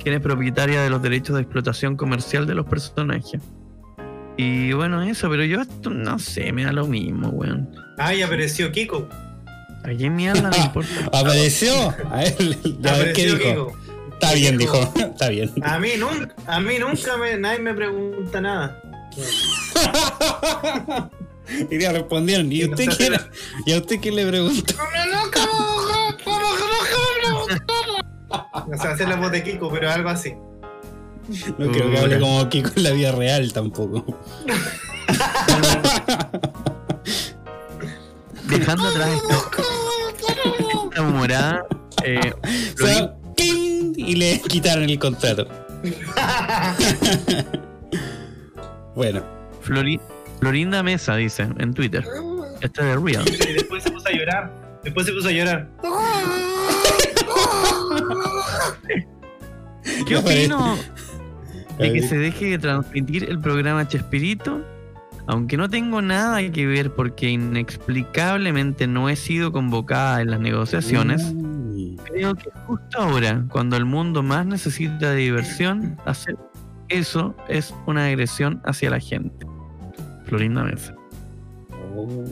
quien 0.01 0.15
es 0.15 0.21
propietaria 0.21 0.81
de 0.81 0.89
los 0.89 1.01
derechos 1.01 1.35
de 1.35 1.41
explotación 1.41 1.97
comercial 1.97 2.47
de 2.47 2.55
los 2.55 2.65
personajes. 2.65 3.41
Y 4.37 4.71
bueno, 4.71 5.01
eso, 5.01 5.29
pero 5.29 5.43
yo 5.43 5.61
esto 5.61 5.89
no 5.89 6.19
sé, 6.19 6.53
me 6.53 6.63
da 6.63 6.71
lo 6.71 6.87
mismo, 6.87 7.29
weón. 7.29 7.69
Ay, 7.97 8.21
apareció 8.21 8.71
Kiko. 8.71 9.09
¿A 9.83 9.89
quién 9.89 10.15
mierda 10.15 10.49
le 10.49 10.57
importa? 10.57 10.89
Apareció. 11.13 11.73
A 12.09 12.17
ver, 12.17 12.35
a 12.85 12.97
ver 12.97 13.13
qué 13.13 13.29
Apareció 13.29 13.35
dijo. 13.35 13.67
Kiko. 13.67 13.85
Está 14.13 14.33
bien, 14.33 14.57
dijo. 14.57 14.77
Está 14.95 15.29
bien. 15.29 15.51
A 15.61 15.79
mí 15.79 15.89
nunca, 15.99 16.33
a 16.47 16.59
mí 16.59 16.79
nunca 16.79 17.17
me, 17.17 17.37
nadie 17.37 17.59
me 17.59 17.73
pregunta 17.73 18.41
nada. 18.41 18.81
Y 21.69 21.77
le 21.77 21.91
respondieron. 21.91 22.51
¿Y 22.51 22.65
usted 22.65 22.89
qué, 22.97 23.05
era? 23.05 23.29
¿Y 23.65 23.73
a 23.73 23.77
usted 23.77 23.99
qué 23.99 24.11
le 24.11 24.25
preguntó? 24.25 24.73
O 28.53 28.77
sea, 28.77 28.91
hacer 28.91 29.07
la 29.07 29.15
voz 29.15 29.31
de 29.31 29.43
Kiko, 29.43 29.71
pero 29.71 29.91
algo 29.91 30.09
así. 30.09 30.33
No 31.57 31.71
creo 31.71 31.89
que 31.91 31.99
hable 31.99 32.19
como 32.19 32.47
Kiko 32.49 32.71
en 32.75 32.83
la 32.83 32.91
vida 32.91 33.11
real 33.11 33.51
tampoco. 33.53 34.05
Dejando 38.47 38.87
atrás 38.87 39.09
esta, 39.15 39.35
esta 40.89 41.01
humorada, 41.01 41.65
eh, 42.03 42.33
O 42.81 42.85
sea, 42.85 43.15
¡ping! 43.35 43.93
y 43.95 44.15
le 44.15 44.39
quitaron 44.41 44.89
el 44.89 44.99
contrato. 44.99 45.47
bueno, 48.95 49.23
Flori- 49.63 49.99
Florinda 50.39 50.81
Mesa 50.83 51.15
dice 51.15 51.47
en 51.57 51.73
Twitter. 51.73 52.03
Esta 52.61 52.81
es 52.81 52.87
de 52.87 52.95
Real. 52.95 53.25
Y 53.49 53.53
después 53.53 53.83
se 53.83 53.91
puso 53.91 54.07
a 54.07 54.11
llorar. 54.11 54.51
Después 54.83 55.05
se 55.05 55.11
puso 55.13 55.27
a 55.27 55.31
llorar. 55.31 55.67
¿Qué 60.07 60.15
parece. 60.19 60.45
opino 60.53 60.77
de 61.79 61.93
que 61.93 62.01
se 62.03 62.17
deje 62.17 62.45
de 62.51 62.59
transmitir 62.59 63.25
el 63.29 63.39
programa 63.39 63.87
Chespirito? 63.87 64.61
Aunque 65.27 65.57
no 65.57 65.69
tengo 65.69 66.01
nada 66.03 66.47
que 66.51 66.67
ver 66.67 66.91
porque 66.93 67.29
inexplicablemente 67.31 68.85
no 68.85 69.09
he 69.09 69.15
sido 69.15 69.51
convocada 69.51 70.21
en 70.21 70.29
las 70.29 70.39
negociaciones, 70.39 71.23
Mm. 71.33 71.95
creo 72.03 72.35
que 72.35 72.49
justo 72.67 72.99
ahora, 73.01 73.43
cuando 73.49 73.75
el 73.75 73.85
mundo 73.85 74.21
más 74.21 74.45
necesita 74.45 75.09
de 75.11 75.15
diversión, 75.17 75.97
hacer 76.05 76.37
eso 76.89 77.35
es 77.47 77.73
una 77.85 78.05
agresión 78.05 78.59
hacia 78.65 78.89
la 78.89 78.99
gente. 78.99 79.45
Florinda 80.25 80.63
Mesa. 80.63 80.95
Oh. 81.95 82.25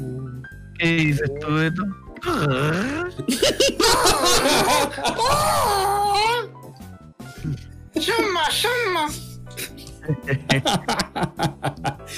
¿Qué 0.79 0.87
dices 0.87 1.31
tú, 1.39 1.53
Beto? 1.53 1.83
¡Llama, 7.95 8.49
llama! 8.49 9.07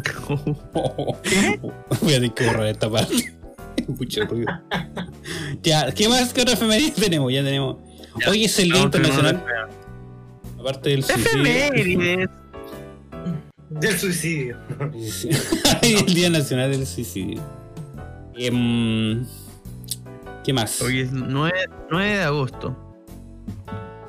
Voy 2.00 2.02
a 2.02 2.04
tener 2.08 2.34
que 2.34 2.46
borrar 2.46 2.66
esta 2.66 2.90
parte. 2.90 3.39
Mucho 3.98 4.24
ruido. 4.24 4.52
Ya, 5.62 5.92
¿qué 5.92 6.08
más 6.08 6.32
que 6.32 6.42
otra 6.42 6.54
efeméride 6.54 6.92
tenemos? 6.92 7.32
Ya 7.32 7.42
tenemos. 7.42 7.76
Hoy 8.28 8.44
es 8.44 8.58
el 8.58 8.70
Día 8.70 8.82
Internacional. 8.82 9.44
Aparte 10.58 10.90
del 10.90 11.04
suicidio. 11.04 12.30
Del 13.70 13.98
suicidio. 13.98 14.58
El 15.82 16.06
Día 16.06 16.28
Nacional 16.28 16.72
del 16.72 16.84
Suicidio. 16.86 17.40
Em, 18.36 19.24
¿Qué 20.44 20.52
más? 20.52 20.82
Hoy 20.82 21.00
es 21.00 21.12
9, 21.12 21.52
9 21.90 22.16
de 22.16 22.22
agosto. 22.22 22.76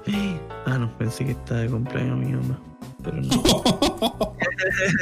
Ah, 0.64 0.78
no, 0.78 0.96
pensé 0.96 1.26
que 1.26 1.32
estaba 1.32 1.62
de 1.62 1.70
cumpleaños 1.70 2.18
mi 2.20 2.34
mamá. 2.34 2.60
Pero 3.04 3.18
no. 3.20 3.44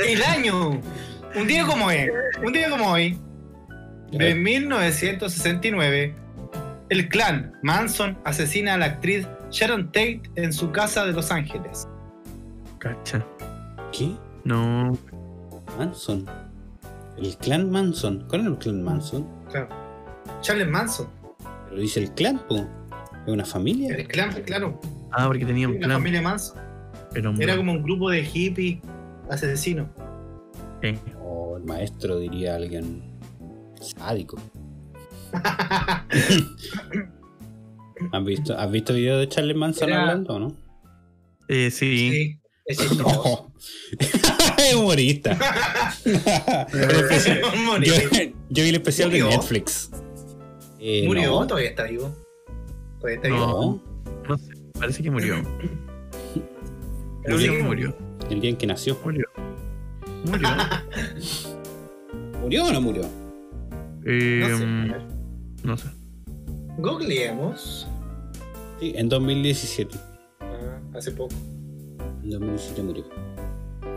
El 0.07 0.23
año. 0.23 0.81
Un 1.35 1.47
día 1.47 1.65
como 1.65 1.87
hoy. 1.87 2.09
Un 2.43 2.53
día 2.53 2.69
como 2.69 2.91
hoy. 2.91 3.19
De 4.11 4.35
1969. 4.35 6.15
El 6.89 7.07
clan 7.09 7.53
Manson 7.61 8.17
asesina 8.23 8.73
a 8.73 8.77
la 8.77 8.85
actriz 8.85 9.27
Sharon 9.51 9.87
Tate 9.87 10.21
en 10.35 10.51
su 10.51 10.71
casa 10.71 11.05
de 11.05 11.13
Los 11.13 11.31
Ángeles. 11.31 11.87
Cacha. 12.79 13.23
¿Qué? 13.91 14.11
No. 14.43 14.97
Manson. 15.77 16.25
El 17.17 17.37
clan 17.37 17.69
Manson. 17.69 18.25
¿Cuál 18.27 18.41
es 18.41 18.47
el 18.47 18.57
clan 18.57 18.81
Manson? 18.83 19.27
Claro. 19.51 19.69
Charles 20.41 20.67
Manson. 20.67 21.07
Pero 21.69 21.81
dice 21.81 21.99
el 21.99 22.11
clan, 22.13 22.39
po. 22.47 22.67
¿Es 23.27 23.33
una 23.33 23.45
familia? 23.45 23.95
El 23.95 24.07
clan, 24.07 24.31
claro. 24.45 24.79
Ah, 25.11 25.27
porque 25.27 25.45
tenía 25.45 25.67
un 25.67 25.75
La 25.75 25.79
plan. 25.87 25.91
familia 25.99 26.21
Manson. 26.21 26.57
Pero 27.13 27.33
Era 27.39 27.55
como 27.57 27.71
un 27.73 27.83
grupo 27.83 28.09
de 28.09 28.23
hippies 28.23 28.79
asesinos. 29.29 29.87
Eh, 30.81 30.97
Oh, 31.21 31.57
el 31.57 31.63
maestro 31.65 32.17
diría 32.19 32.55
alguien 32.55 33.03
sádico. 33.79 34.37
¿Has 38.11 38.23
visto, 38.23 38.57
¿Has 38.57 38.71
visto 38.71 38.93
videos 38.93 39.19
de 39.19 39.27
Charles 39.29 39.55
Manson 39.57 39.89
Era- 39.89 40.01
hablando 40.01 40.35
o 40.35 40.39
no? 40.39 40.55
eh, 41.47 41.69
sí. 41.71 42.11
Sí, 42.11 42.39
es 42.65 42.79
humorista. 44.75 45.37
El 46.05 47.83
yo, 47.83 47.93
yo 48.49 48.63
vi 48.63 48.69
el 48.69 48.75
especial 48.75 49.11
de. 49.11 49.21
Netflix. 49.23 49.89
Eh, 50.79 51.03
Murió, 51.05 51.31
no. 51.41 51.47
todavía 51.47 51.69
está 51.71 51.83
vivo. 51.83 52.15
Todavía 52.99 53.15
está 53.17 53.27
No. 53.29 53.35
vivo. 53.35 53.81
No, 54.23 54.29
No 54.29 54.37
sé, 54.37 54.53
parece 54.79 55.03
que 55.03 55.11
murió. 55.11 55.35
Sí 56.33 56.41
que 57.37 57.37
que 57.37 57.63
murió. 57.63 57.95
el 58.29 58.39
día 58.41 58.49
en 58.51 58.57
que 58.57 58.67
nació. 58.67 58.97
Murió. 59.03 59.25
Murió. 60.25 60.49
¿Murió 62.41 62.65
o 62.65 62.71
no 62.71 62.81
murió? 62.81 63.03
Eh, 64.05 64.45
No 64.49 64.57
sé. 64.57 64.65
no 65.63 65.77
sé. 65.77 65.89
Googleemos. 66.77 67.87
Sí, 68.79 68.93
en 68.95 69.09
2017. 69.09 69.97
Ah, 70.39 70.79
hace 70.95 71.11
poco. 71.11 71.35
En 72.23 72.29
2017 72.31 72.83
murió. 72.83 73.05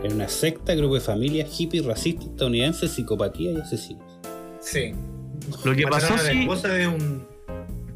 Era 0.03 0.13
una 0.13 0.27
secta, 0.27 0.75
grupo 0.75 0.95
de 0.95 1.01
familias, 1.01 1.59
hippie, 1.59 1.81
racista, 1.81 2.25
estadounidense, 2.25 2.87
psicopatía 2.87 3.51
y 3.53 3.57
asesinos. 3.57 4.19
Sí. 4.59 4.93
Lo 5.63 5.73
que 5.75 5.85
Mataron 5.85 5.89
pasó, 5.89 6.13
a 6.13 6.17
la 6.17 6.31
sí, 6.31 6.39
esposa 6.41 6.67
de 6.69 6.87
un, 6.87 7.25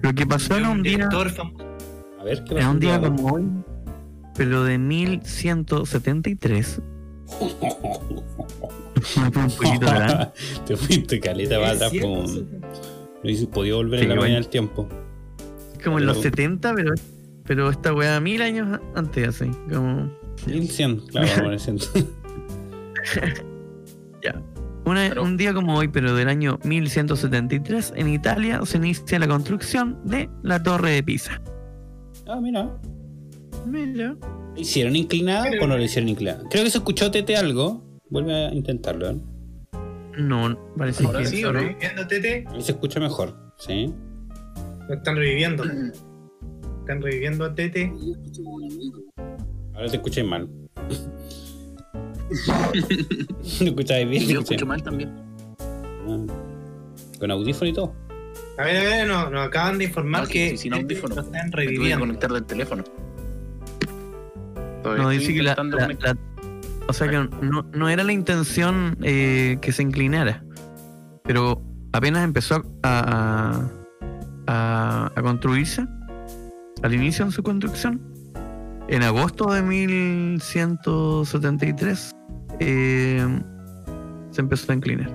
lo 0.01 0.13
que 0.13 0.25
pasó 0.25 0.55
era 0.55 0.69
un 0.69 0.83
día. 0.83 1.09
A 1.09 2.23
ver 2.23 2.43
qué 2.43 2.53
era 2.53 2.61
pasó 2.61 2.71
un 2.71 2.79
día 2.79 3.01
como 3.01 3.31
hoy, 3.33 3.45
pero 4.35 4.63
de 4.63 4.77
1173. 4.77 6.81
Un 9.17 9.31
poquito 9.31 9.89
atrás. 9.89 10.29
Te 10.65 10.75
fuiste 10.77 11.19
caleta 11.19 11.59
para 11.59 11.71
atrás, 11.71 11.91
como. 12.01 12.23
No 12.23 13.29
hice 13.29 13.47
podía 13.47 13.75
volver 13.75 13.99
en 13.99 14.03
Sí, 14.05 14.07
la 14.09 14.13
bueno. 14.15 14.21
mañana 14.21 14.39
del 14.41 14.49
tiempo. 14.49 14.87
Como 15.83 15.99
en 15.99 16.05
los 16.05 16.17
Pero- 16.17 16.29
70, 16.29 16.73
pero, 16.75 16.93
pero 17.45 17.69
esta 17.69 17.93
weá 17.93 18.19
mil 18.19 18.41
años 18.41 18.79
antes, 18.95 19.27
así. 19.27 19.49
Como. 19.71 20.11
1100, 20.45 20.99
claro, 21.07 21.27
vamos 21.27 21.39
a 21.39 21.43
poner 21.43 21.59
100. 21.59 21.77
Ya. 24.23 24.41
Una- 24.85 25.09
Pero- 25.09 25.23
un 25.23 25.37
día 25.37 25.53
como 25.53 25.75
hoy, 25.75 25.87
pero 25.89 26.13
del 26.15 26.27
año 26.27 26.59
1173, 26.63 27.93
en 27.95 28.09
Italia 28.09 28.59
se 28.65 28.77
inicia 28.77 29.19
la 29.19 29.27
construcción 29.27 29.99
de 30.03 30.29
la 30.43 30.61
Torre 30.61 30.91
de 30.91 31.03
Pisa. 31.03 31.41
Ah, 32.27 32.39
mira. 32.41 32.69
Mira. 33.65 34.15
¿La 34.57 34.61
¿Hicieron 34.61 34.95
inclinada 34.95 35.45
o 35.61 35.67
no 35.67 35.77
la 35.77 35.83
hicieron 35.83 36.09
inclinada? 36.09 36.43
Creo 36.49 36.63
que 36.63 36.71
se 36.71 36.79
escuchó 36.79 37.11
Tete 37.11 37.37
algo. 37.37 37.83
Vuelve 38.09 38.33
a 38.47 38.53
intentarlo, 38.53 39.11
¿eh? 39.11 39.17
No, 40.17 40.57
parece 40.75 41.05
Ahora 41.05 41.19
que 41.19 41.25
sí, 41.27 41.41
solo- 41.41 41.59
reviviendo, 41.59 42.07
Tete. 42.07 42.45
Ahí 42.49 42.61
se 42.63 42.71
escucha 42.71 42.99
mejor, 42.99 43.35
¿sí? 43.57 43.93
Lo 44.87 44.95
están 44.95 45.15
reviviendo. 45.15 45.63
Están 45.63 47.01
reviviendo 47.03 47.45
a 47.45 47.53
Tete. 47.53 47.93
Ahora 49.75 49.87
te 49.89 49.97
escucháis 49.97 50.27
mal. 50.27 50.49
¿Lo 53.61 53.65
escucháis 53.67 54.09
bien? 54.09 54.25
¿Te 54.27 54.33
Yo 54.33 54.39
escucho 54.41 54.65
mal 54.65 54.81
también. 54.81 55.13
mal? 56.07 56.25
Con 57.19 57.31
audífono 57.31 57.69
y 57.69 57.73
todo. 57.73 57.93
A 58.57 58.63
ver, 58.63 58.77
a 58.77 58.83
ver, 58.83 59.07
nos, 59.07 59.31
nos 59.31 59.45
acaban 59.47 59.77
de 59.77 59.83
informar 59.85 60.23
No, 60.23 60.27
que 60.27 60.49
sí, 60.51 60.57
sin 60.57 60.73
audífono. 60.73 61.13
lo 61.15 61.21
están 61.21 61.45
Me 61.45 61.51
tuve 61.51 61.51
que 61.51 61.57
reviviendo. 61.67 61.99
conectar 61.99 62.31
del 62.31 62.45
teléfono. 62.45 62.83
Todavía 64.83 65.03
No, 65.03 65.09
dice 65.09 65.33
que 65.33 65.43
la, 65.43 65.55
O 66.87 66.93
sea 66.93 67.09
que 67.09 67.17
no, 67.41 67.63
no 67.73 67.89
era 67.89 68.03
la 68.03 68.13
intención 68.13 68.97
eh, 69.01 69.57
que 69.61 69.71
se 69.71 69.81
inclinara. 69.83 70.43
Pero 71.23 71.61
apenas 71.93 72.23
empezó 72.23 72.63
a, 72.83 73.67
a, 74.47 75.11
a 75.15 75.21
construirse, 75.21 75.85
al 76.83 76.93
inicio 76.93 77.25
de 77.25 77.31
su 77.31 77.41
construcción, 77.43 78.01
en 78.89 79.03
agosto 79.03 79.51
de 79.51 79.61
1173, 79.61 82.11
eh, 82.59 83.41
se 84.31 84.41
empezó 84.41 84.71
a 84.71 84.75
inclinar. 84.75 85.11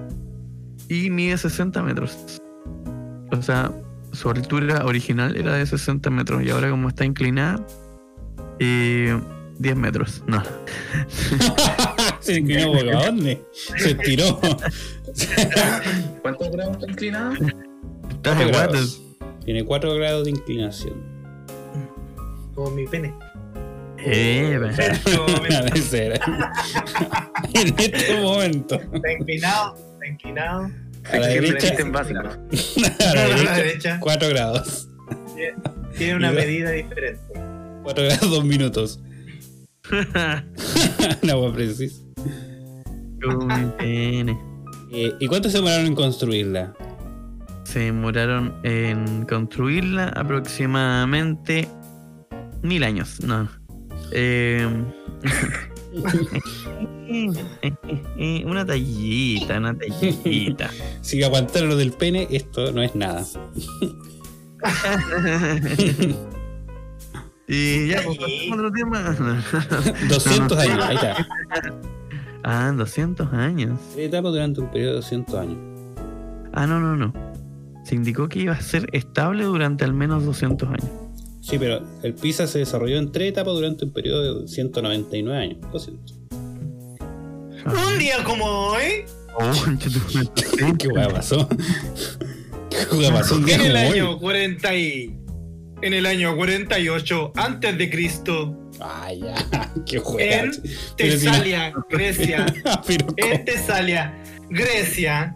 Y 0.89 1.11
mide 1.11 1.37
60 1.39 1.83
metros. 1.83 2.43
O 3.31 3.41
sea, 3.41 3.73
su 4.13 4.29
altura 4.29 4.85
original 4.85 5.35
era 5.37 5.55
de 5.55 5.65
60 5.65 6.11
metros 6.11 6.43
y 6.43 6.51
ahora 6.51 6.69
como 6.71 6.89
está 6.89 7.07
inclinada, 7.07 7.65
eh, 8.59 9.19
10 9.59 9.77
metros. 9.77 10.23
No. 10.27 10.43
Se 12.21 12.39
inclinó 12.39 12.73
por 12.73 12.91
dónde? 12.91 13.45
Se 13.53 13.91
estiró. 13.93 14.41
¿Cuántos 16.23 16.51
grados 16.51 16.77
está 16.77 16.91
inclinado? 16.91 17.35
Está. 18.11 18.37
Tiene 19.45 19.65
4 19.65 19.95
grados 19.97 20.25
de 20.25 20.31
inclinación. 20.31 20.95
Como 22.55 22.71
mi 22.71 22.87
pene. 22.87 23.13
Eh, 24.05 24.55
en 27.55 27.75
este 27.79 28.21
momento. 28.21 28.75
Está 28.75 29.13
inclinado, 29.13 29.77
está 29.93 30.07
inclinado. 30.07 30.71
A 31.05 31.19
la 31.19 31.29
derecha, 31.29 31.69
a 31.69 33.15
la 33.15 33.27
derecha, 33.27 33.57
derecha 33.57 33.99
4 34.01 34.29
grados. 34.29 34.89
tiene 35.97 36.17
una 36.17 36.33
medida 36.33 36.71
diferente. 36.71 37.21
4 37.83 38.05
grados, 38.05 38.31
2 38.31 38.45
minutos. 38.45 39.01
Precisa. 41.53 42.03
Con 43.23 43.47
mi 43.47 43.71
pene. 43.79 44.39
Eh, 44.91 45.15
¿Y 45.21 45.27
cuánto 45.27 45.49
se 45.49 45.59
demoraron 45.59 45.87
en 45.87 45.95
construirla? 45.95 46.75
Se 47.65 47.81
demoraron 47.81 48.55
en 48.63 49.25
construirla 49.27 50.09
aproximadamente 50.09 51.69
mil 52.63 52.85
años. 52.85 53.21
No. 53.23 53.49
Eh, 58.17 58.43
una 58.47 58.65
tallita, 58.65 59.59
una 59.59 59.77
tallita. 59.77 60.71
Si 61.03 61.23
aguantaron 61.23 61.69
lo 61.69 61.77
del 61.77 61.93
pene, 61.93 62.27
esto 62.31 62.73
no 62.73 62.83
es 62.83 62.95
nada. 62.95 63.27
y 67.55 67.89
ya, 67.89 68.03
pues, 68.05 68.19
otro 68.53 68.71
tema. 68.73 69.01
200 70.09 70.59
años, 70.59 70.85
ahí 70.85 70.95
está. 70.97 71.27
ah, 72.45 72.73
200 72.77 73.33
años. 73.33 73.79
Tres 73.95 74.09
etapas 74.09 74.33
durante 74.33 74.61
un 74.61 74.71
periodo 74.71 74.91
de 74.93 74.97
200 74.97 75.35
años. 75.37 75.59
Ah, 76.53 76.67
no, 76.67 76.81
no, 76.81 76.97
no. 76.97 77.13
Se 77.85 77.95
indicó 77.95 78.29
que 78.29 78.39
iba 78.41 78.53
a 78.55 78.61
ser 78.61 78.89
estable 78.93 79.45
durante 79.45 79.85
al 79.85 79.93
menos 79.95 80.25
200 80.25 80.69
años. 80.69 80.87
Sí, 81.41 81.59
pero 81.59 81.83
el 82.03 82.15
PISA 82.15 82.47
se 82.47 82.61
desarrolló 82.61 82.99
en 82.99 83.11
tres 83.11 83.31
etapas 83.31 83.55
durante 83.55 83.85
un 83.85 83.93
periodo 83.93 84.43
de 84.43 84.49
199 84.49 85.37
años. 85.43 85.59
200. 85.73 86.19
Un 87.65 87.99
día 87.99 88.23
como 88.25 88.45
hoy, 88.45 89.05
Oh. 89.35 89.51
¿Qué 90.79 90.89
hueá 90.89 91.09
pasó? 91.09 91.49
¿Qué 92.71 92.95
hueá 92.97 93.13
pasó 93.13 93.37
un 93.37 93.47
día 93.47 93.55
en 93.55 93.61
el 93.63 93.73
como 93.73 93.91
hoy? 93.91 93.99
año 93.99 94.19
40 94.19 94.75
y 94.77 95.17
en 95.83 95.93
el 95.95 96.07
año 96.07 96.35
48 96.37 97.33
antes 97.37 97.77
de 97.79 97.91
Cristo, 97.91 98.59
ya. 98.79 99.73
Qué 99.87 99.99
hueá. 99.99 100.43
en 100.45 100.53
Tesalia, 100.97 101.73
Grecia, 101.91 102.47
en 103.17 103.45
Tesalia, 103.45 104.23
Grecia, 104.51 105.35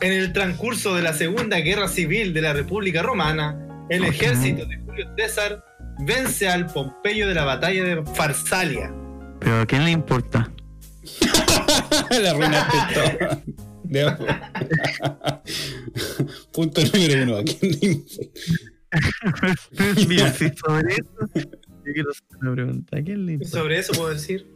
en 0.00 0.12
el 0.12 0.32
transcurso 0.32 0.94
de 0.94 1.02
la 1.02 1.12
Segunda 1.12 1.58
Guerra 1.58 1.88
Civil 1.88 2.32
de 2.32 2.40
la 2.42 2.52
República 2.52 3.02
Romana, 3.02 3.58
el 3.90 4.02
Ok. 4.02 4.08
ejército 4.10 4.64
de 4.66 4.76
Julio 4.78 5.06
César 5.16 5.64
vence 6.00 6.48
al 6.48 6.66
Pompeyo 6.66 7.26
de 7.28 7.34
la 7.34 7.44
batalla 7.44 7.82
de 7.84 8.04
Farsalia. 8.14 8.92
Pero 9.40 9.60
a 9.60 9.66
quién 9.66 9.84
le 9.84 9.90
importa. 9.90 10.50
La 12.10 12.30
arruinaste 12.30 12.76
todo. 12.94 13.42
De 13.84 14.02
abajo. 14.02 14.26
Punto 16.52 16.80
número 16.92 17.22
uno. 17.22 17.36
¿A 17.38 17.44
quién 17.44 17.78
le 17.80 17.86
importa? 17.88 18.48
Mira, 20.08 20.32
sobre 20.32 20.94
eso, 20.94 21.10
yo 21.34 21.92
quiero 21.92 22.10
hacer 22.10 22.24
una 22.40 22.52
pregunta. 22.52 22.98
¿A 22.98 23.02
quién 23.02 23.26
le 23.26 23.32
Y 23.32 23.34
importa? 23.36 23.58
sobre 23.58 23.78
eso 23.78 23.92
puedo 23.92 24.10
decir. 24.10 24.46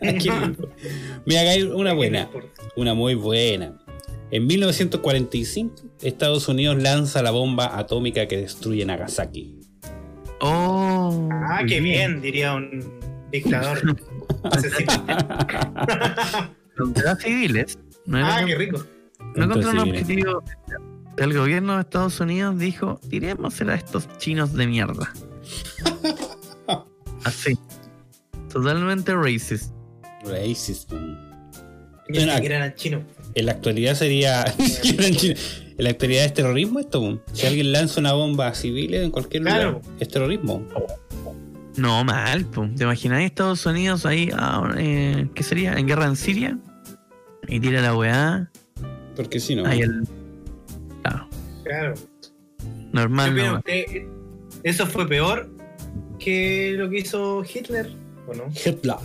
¿A 0.00 0.12
quién 0.12 0.40
le 0.40 0.46
importa? 0.46 0.76
Mira, 1.26 1.40
acá 1.42 1.50
hay 1.50 1.62
una 1.62 1.92
buena. 1.94 2.28
Una 2.76 2.94
muy 2.94 3.14
buena. 3.14 3.78
En 4.30 4.46
1945, 4.46 5.74
Estados 6.02 6.48
Unidos 6.48 6.82
lanza 6.82 7.22
la 7.22 7.30
bomba 7.30 7.78
atómica 7.78 8.26
que 8.26 8.38
destruye 8.38 8.84
Nagasaki. 8.84 9.60
Oh, 10.40 11.28
Ah, 11.48 11.62
qué 11.66 11.80
bien, 11.80 12.20
diría 12.20 12.54
un 12.54 13.00
dictador. 13.30 13.80
Contra 16.76 17.16
civiles. 17.16 17.78
No 18.06 18.18
ah, 18.18 18.42
qué 18.44 18.54
rico. 18.56 18.84
No 19.36 19.48
contra 19.48 19.70
un 19.70 19.78
objetivo. 19.78 20.42
El 21.16 21.36
gobierno 21.36 21.74
de 21.74 21.80
Estados 21.82 22.20
Unidos 22.20 22.58
dijo: 22.58 23.00
tiremos 23.08 23.60
a 23.60 23.74
estos 23.74 24.08
chinos 24.18 24.52
de 24.54 24.66
mierda. 24.66 25.12
Así. 27.24 27.56
Totalmente 28.52 29.14
racist. 29.14 29.72
Racist. 30.24 30.92
Ni 30.92 32.18
Ven 32.18 32.30
siquiera 32.30 32.56
eran 32.56 32.74
chinos. 32.74 33.02
En 33.34 33.46
la 33.46 33.52
actualidad 33.52 33.94
sería. 33.94 34.44
en 34.84 35.36
la 35.78 35.90
actualidad 35.90 36.24
es 36.24 36.34
terrorismo 36.34 36.80
esto. 36.80 37.22
Si 37.32 37.46
alguien 37.46 37.72
lanza 37.72 38.00
una 38.00 38.12
bomba 38.12 38.48
a 38.48 38.54
civiles 38.54 39.02
en 39.02 39.10
cualquier 39.10 39.42
Claro. 39.42 39.72
lugar, 39.72 39.90
es 40.00 40.08
terrorismo. 40.08 40.66
No, 41.76 42.04
mal, 42.04 42.44
po. 42.44 42.68
¿Te 42.76 42.84
imagináis 42.84 43.26
Estados 43.26 43.66
Unidos 43.66 44.06
ahí, 44.06 44.30
ah, 44.34 44.72
eh, 44.76 45.28
qué 45.34 45.42
sería? 45.42 45.74
¿En 45.74 45.86
guerra 45.88 46.06
en 46.06 46.14
Siria? 46.16 46.58
Y 47.48 47.58
tira 47.58 47.80
la 47.82 47.96
weá. 47.96 48.50
Porque 49.16 49.40
si 49.40 49.56
no. 49.56 49.66
Ahí 49.66 49.80
el. 49.80 50.06
Claro, 51.64 51.94
Claro. 51.94 51.94
¿Qué 52.58 52.66
normal, 52.92 53.36
no. 53.36 53.56
usted? 53.58 53.84
¿Eso 54.62 54.86
fue 54.86 55.08
peor 55.08 55.50
que 56.18 56.74
lo 56.76 56.88
que 56.88 56.98
hizo 56.98 57.42
Hitler? 57.44 57.90
¿O 58.28 58.34
no? 58.34 58.44
Hitler. 58.54 58.96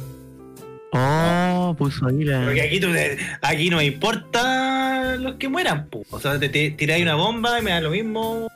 Oh, 0.91 1.75
puso 1.77 2.07
ahí 2.07 2.23
la. 2.23 2.45
Porque 2.45 2.61
aquí, 2.61 2.79
tú 2.79 2.91
te- 2.91 3.17
aquí 3.41 3.69
no 3.69 3.81
importa 3.81 5.15
los 5.17 5.35
que 5.35 5.47
mueran, 5.47 5.87
pu. 5.89 6.03
O 6.09 6.19
sea, 6.19 6.39
te, 6.39 6.49
te 6.49 6.71
tiráis 6.71 7.03
una 7.03 7.15
bomba 7.15 7.59
y 7.59 7.61
me 7.61 7.71
da 7.71 7.81
lo 7.81 7.91
mismo. 7.91 8.47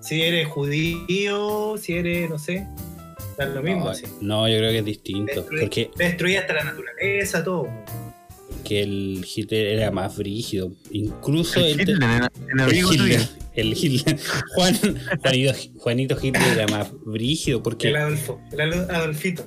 Si 0.00 0.22
eres 0.22 0.48
judío, 0.48 1.76
si 1.76 1.94
eres, 1.94 2.30
no 2.30 2.38
sé. 2.38 2.66
Da 3.36 3.46
lo 3.46 3.62
mismo. 3.62 3.84
No, 3.84 3.90
así. 3.90 4.04
no, 4.22 4.48
yo 4.48 4.56
creo 4.58 4.70
que 4.70 4.78
es 4.78 4.84
distinto. 4.84 5.32
Destruí- 5.44 5.60
Porque, 5.60 5.90
Destruí 5.96 6.36
hasta 6.36 6.54
la 6.54 6.64
naturaleza, 6.64 7.44
todo. 7.44 7.68
Porque 8.60 8.82
el 8.82 9.24
Hitler 9.34 9.66
era 9.66 9.90
más 9.90 10.16
brígido. 10.16 10.72
Incluso 10.90 11.60
El 11.60 11.80
el, 11.80 11.80
Hitler, 11.80 11.96
el, 12.02 12.02
el 12.02 12.28
el 12.52 12.60
amigo 12.60 12.92
Hitler. 12.92 13.20
tuyo. 13.20 13.30
El 13.54 13.72
Hitler. 13.76 14.18
Juan, 14.54 14.74
Juanito, 15.20 15.52
Juanito 15.78 16.16
Hitler 16.22 16.58
era 16.58 16.66
más 16.68 16.88
brígido 17.04 17.62
porque 17.62 17.88
El 17.88 17.96
Adolfo, 17.96 18.40
el 18.52 18.60
Ado- 18.60 18.90
Adolfito. 18.90 19.46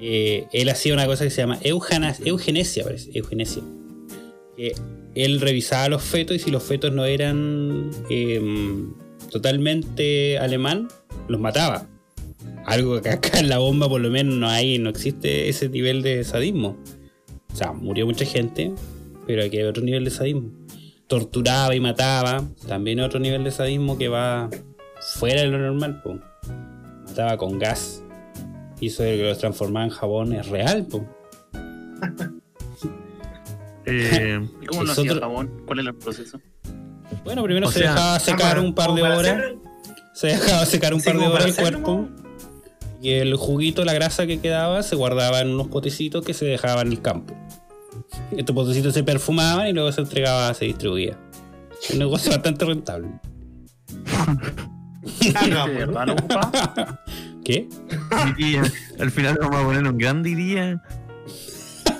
eh, 0.00 0.46
él 0.52 0.68
hacía 0.68 0.94
una 0.94 1.06
cosa 1.06 1.24
que 1.24 1.30
se 1.30 1.42
llama 1.42 1.58
eugana- 1.62 2.16
eugenesia, 2.24 2.84
parece, 2.84 3.10
eugenesia. 3.14 3.62
Que 4.56 4.74
él 5.14 5.40
revisaba 5.40 5.88
los 5.88 6.02
fetos 6.02 6.36
y 6.36 6.38
si 6.38 6.50
los 6.50 6.62
fetos 6.62 6.92
no 6.92 7.04
eran 7.04 7.90
em, 8.08 8.92
totalmente 9.30 10.38
alemán, 10.38 10.88
los 11.28 11.40
mataba. 11.40 11.88
Algo 12.64 13.00
que 13.02 13.08
acá 13.10 13.40
en 13.40 13.48
la 13.48 13.58
bomba 13.58 13.88
por 13.88 14.00
lo 14.00 14.08
menos 14.10 14.36
no 14.36 14.48
hay, 14.48 14.78
no 14.78 14.88
existe 14.90 15.48
ese 15.48 15.68
nivel 15.68 16.02
de 16.02 16.22
sadismo. 16.24 16.78
O 17.52 17.56
sea, 17.56 17.72
murió 17.72 18.06
mucha 18.06 18.24
gente, 18.24 18.72
pero 19.26 19.42
aquí 19.44 19.58
hay 19.58 19.64
otro 19.64 19.82
nivel 19.82 20.04
de 20.04 20.10
sadismo. 20.10 20.50
Torturaba 21.06 21.74
y 21.74 21.80
mataba, 21.80 22.44
también 22.66 23.00
otro 23.00 23.20
nivel 23.20 23.44
de 23.44 23.50
sadismo 23.50 23.98
que 23.98 24.08
va 24.08 24.48
fuera 25.18 25.42
de 25.42 25.48
lo 25.48 25.58
normal. 25.58 26.00
po. 26.02 26.18
Mataba 27.06 27.36
con 27.36 27.58
gas. 27.58 28.02
Hizo 28.80 29.02
que 29.04 29.22
los 29.22 29.38
transformaba 29.38 29.84
en 29.84 29.90
jabón, 29.92 30.32
es 30.32 30.48
real. 30.48 30.86
po. 30.86 31.06
Eh, 33.84 34.40
¿Y 34.60 34.66
cómo 34.66 34.84
lo 34.84 34.92
hacía 34.92 35.10
otro- 35.10 35.20
jabón? 35.20 35.50
¿Cuál 35.66 35.80
era 35.80 35.90
el 35.90 35.96
proceso? 35.96 36.40
Bueno, 37.24 37.42
primero 37.42 37.66
O 37.66 37.70
se 37.72 37.80
sea, 37.80 37.92
dejaba 37.92 38.20
secar 38.20 38.58
un 38.60 38.74
par 38.74 38.94
de 38.94 39.02
horas. 39.02 39.42
Se 40.14 40.28
dejaba 40.28 40.64
secar 40.66 40.94
un 40.94 41.00
Sí, 41.00 41.06
par 41.10 41.18
de 41.18 41.26
horas 41.26 41.46
el 41.46 41.54
cuerpo. 41.56 42.08
Y 43.02 43.14
el 43.14 43.34
juguito, 43.34 43.84
la 43.84 43.94
grasa 43.94 44.28
que 44.28 44.40
quedaba, 44.40 44.84
se 44.84 44.94
guardaba 44.94 45.40
en 45.40 45.50
unos 45.50 45.66
potecitos 45.66 46.24
que 46.24 46.34
se 46.34 46.44
dejaban 46.44 46.86
en 46.86 46.92
el 46.92 47.02
campo. 47.02 47.34
Estos 48.30 48.54
potecitos 48.54 48.94
se 48.94 49.02
perfumaban 49.02 49.66
y 49.66 49.72
luego 49.72 49.90
se 49.90 50.02
entregaba, 50.02 50.54
se 50.54 50.66
distribuía. 50.66 51.18
Un 51.92 51.98
negocio 51.98 52.30
bastante 52.34 52.64
rentable. 52.64 53.08
hagámoslo. 55.34 55.66
¿De 55.66 55.78
verdad 55.78 56.06
lo 56.06 56.12
ocupaba? 56.12 57.04
¿Qué? 57.44 57.68
diría, 58.36 58.62
al 59.00 59.10
final 59.10 59.36
vamos 59.40 59.56
a 59.56 59.64
poner 59.64 59.84
un 59.84 59.98
gran 59.98 60.22
diría. 60.22 60.80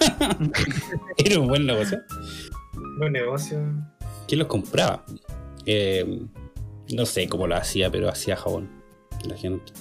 Era 1.17 1.41
un 1.41 1.49
buen 1.49 1.67
negocio. 1.67 2.01
Buen 2.99 3.13
negocio. 3.13 3.59
¿Quién 4.29 4.39
los 4.39 4.47
compraba? 4.47 5.05
Eh, 5.67 6.21
no 6.95 7.07
sé 7.07 7.29
cómo 7.29 7.49
lo 7.49 7.57
hacía, 7.57 7.91
pero 7.91 8.09
hacía 8.09 8.37
jabón. 8.37 8.71
La 9.29 9.37
gente. 9.37 9.73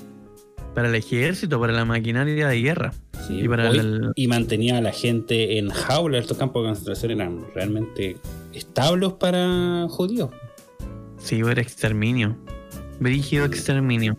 Para 0.73 0.87
el 0.87 0.95
ejército, 0.95 1.59
para 1.59 1.73
la 1.73 1.83
maquinaria 1.85 2.47
de 2.47 2.61
guerra. 2.61 2.93
Sí, 3.27 3.41
Y 3.41 3.47
para 3.47 3.69
hoy- 3.69 3.77
el- 3.79 4.11
y 4.15 4.27
mantenía 4.27 4.77
a 4.77 4.81
la 4.81 4.91
gente 4.91 5.57
en 5.57 5.69
jaula. 5.69 6.17
Estos 6.17 6.37
campos 6.37 6.63
de 6.63 6.69
concentración 6.69 7.11
eran 7.11 7.45
realmente 7.53 8.17
establos 8.53 9.13
para 9.13 9.85
judíos. 9.89 10.29
Sí, 11.17 11.39
era 11.41 11.61
exterminio. 11.61 12.37
Brígido 12.99 13.45
exterminio. 13.45 14.17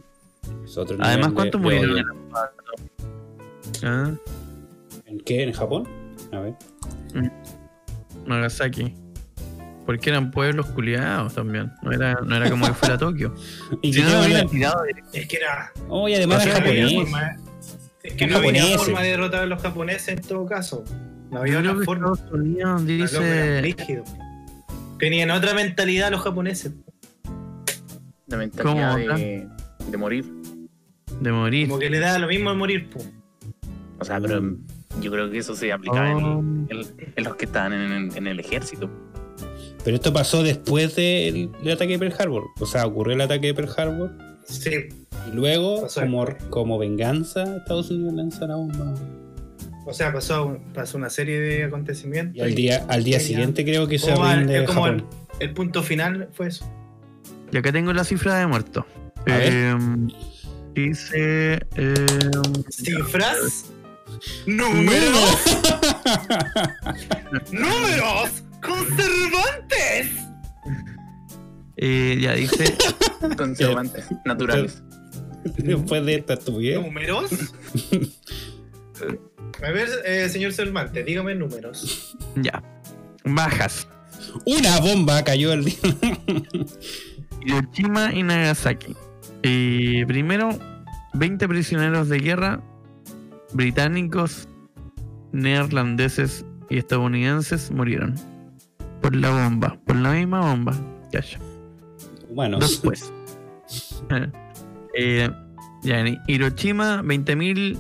Además, 1.01 1.33
¿cuántos 1.33 1.61
de 1.61 1.65
murieron 1.65 1.91
en 1.91 1.99
el? 1.99 2.07
¿Ah? 3.85 4.13
¿En 5.07 5.21
qué? 5.21 5.43
¿En 5.43 5.53
Japón? 5.53 5.89
A 6.33 6.41
ver. 6.41 6.55
Nagasaki. 8.27 8.95
Porque 9.87 10.11
eran 10.11 10.31
pueblos 10.31 10.67
culiados 10.67 11.35
también. 11.35 11.73
No 11.83 11.91
era, 11.93 12.15
no 12.25 12.37
era 12.37 12.49
como 12.51 12.67
que 12.67 12.73
fuera 12.75 12.97
Tokio. 12.99 13.35
Y 13.83 13.93
Si 13.93 14.01
que 14.03 14.09
no, 14.09 14.49
tirado. 14.49 14.83
Es 15.13 15.27
que 15.29 15.37
era. 15.37 15.65
a- 15.65 15.73
Oh, 15.89 16.09
y 16.09 16.15
además 16.15 16.47
era 16.47 16.55
japonés. 16.57 16.93
forma- 16.95 17.37
Es 18.03 18.15
que 18.15 18.27
no 18.27 18.37
había 18.39 18.53
japoneses. 18.61 18.83
forma 18.87 19.03
de 19.03 19.09
derrotar 19.11 19.43
a 19.43 19.47
los 19.47 19.61
japoneses 19.63 20.09
en 20.09 20.21
todo 20.23 20.47
caso. 20.47 20.85
No 21.31 21.39
había 21.41 21.59
una 21.59 21.75
forma. 21.85 22.13
Unidos 22.31 22.87
dice. 22.87 23.75
Tenían 24.99 25.31
otra 25.31 25.55
mentalidad 25.55 26.11
los 26.11 26.21
japoneses. 26.23 26.73
La 28.29 28.37
mentalidad 28.37 28.93
¿Cómo, 28.93 29.17
de, 29.19 29.49
de 29.89 29.97
morir. 29.97 30.25
de 31.21 31.33
morir. 31.33 31.69
Como 31.69 31.81
que 31.81 31.91
le 31.91 31.99
da 31.99 32.19
lo 32.19 32.29
mismo 32.29 32.55
morir, 32.55 32.89
po. 32.89 33.01
O 33.99 34.05
sea, 34.05 34.21
pero 34.21 34.43
yo 35.01 35.11
creo 35.11 35.31
que 35.31 35.39
eso 35.39 35.55
se 35.57 35.73
aplicaba 35.73 36.15
Oh. 36.15 36.39
en, 36.41 36.67
en- 36.71 37.13
en 37.17 37.25
los 37.25 37.35
que 37.37 37.47
estaban 37.47 37.73
en, 37.73 38.17
en 38.17 38.27
el 38.27 38.39
ejército. 38.41 38.89
Pero 39.85 39.97
esto 39.97 40.13
pasó 40.13 40.43
después 40.43 40.95
del, 40.95 41.51
del 41.63 41.73
ataque 41.73 41.93
de 41.93 41.99
Pearl 41.99 42.15
Harbor. 42.19 42.45
O 42.61 42.67
sea, 42.67 42.87
ocurrió 42.87 43.15
el 43.15 43.21
ataque 43.21 43.49
de 43.49 43.55
Pearl 43.55 43.71
Harbor. 43.77 44.13
Sí. 44.45 44.71
Y 45.29 45.35
luego, 45.35 45.83
Pasó 45.83 46.01
como, 46.03 46.27
como 46.51 46.79
venganza, 46.79 47.57
Estados 47.57 47.91
Unidos 47.91 48.15
lanza 48.15 48.47
la 48.47 48.57
bomba. 48.57 48.95
O 49.85 49.93
sea, 49.93 50.13
pasó, 50.13 50.59
pasó 50.75 50.97
una 50.99 51.11
serie 51.11 51.41
de 51.41 51.65
acontecimientos. 51.65 52.37
Y 52.37 52.41
al 52.41 52.55
día, 52.55 52.85
al 52.89 53.03
día 53.03 53.19
siguiente 53.19 53.65
creo 53.65 53.89
que 53.89 53.99
se 53.99 54.15
rinde 54.15 54.63
es 54.63 54.69
como 54.69 54.87
el, 54.87 55.01
Japón. 55.01 55.09
el 55.41 55.53
punto 55.53 55.83
final 55.83 56.29
fue 56.33 56.49
eso. 56.49 56.65
Y 57.51 57.57
acá 57.57 57.73
tengo 57.73 57.93
la 57.93 58.05
cifra 58.05 58.39
de 58.39 58.47
muertos. 58.47 58.85
Ver. 59.27 59.53
Em, 59.53 60.09
dice. 60.75 61.55
em, 61.75 62.63
Cifras. 62.71 63.67
Números. 64.47 65.39
Números. 67.53 68.43
Conservantes. 68.63 70.11
eh, 71.77 72.19
ya 72.21 72.35
dice. 72.35 72.77
Conservantes 73.37 74.07
naturales. 74.25 74.83
Después 75.57 76.05
de 76.07 76.15
esta 76.17 76.35
estupidez. 76.35 76.81
Números. 76.81 77.31
A 79.63 79.71
ver, 79.71 79.89
eh, 80.05 80.29
señor 80.29 80.53
Cervantes, 80.53 81.05
dígame 81.05 81.35
números. 81.35 82.17
ya. 82.37 82.63
Bajas. 83.25 83.87
Una 84.47 84.79
bomba 84.81 85.23
cayó 85.25 85.53
el 85.53 85.65
día. 85.65 85.77
Hiroshima 87.45 88.13
y 88.15 88.23
Nagasaki. 88.23 88.97
Eh, 89.43 90.05
primero, 90.07 90.51
20 91.15 91.49
prisioneros 91.49 92.09
de 92.09 92.19
guerra 92.21 92.63
británicos, 93.53 94.49
neerlandeses 95.33 96.45
y 96.71 96.79
estadounidenses 96.79 97.71
murieron. 97.71 98.15
Por 99.03 99.17
la 99.17 99.31
bomba, 99.31 99.79
por 99.85 99.97
la 99.97 100.13
misma 100.13 100.41
bomba. 100.41 100.75
Ya, 101.13 101.21
ya. 101.21 101.39
Humanos. 102.31 102.61
Después. 102.61 103.13
Eh, 104.95 105.31
ya, 105.83 106.01
en 106.01 106.19
Hiroshima, 106.27 107.03
20.000 107.03 107.79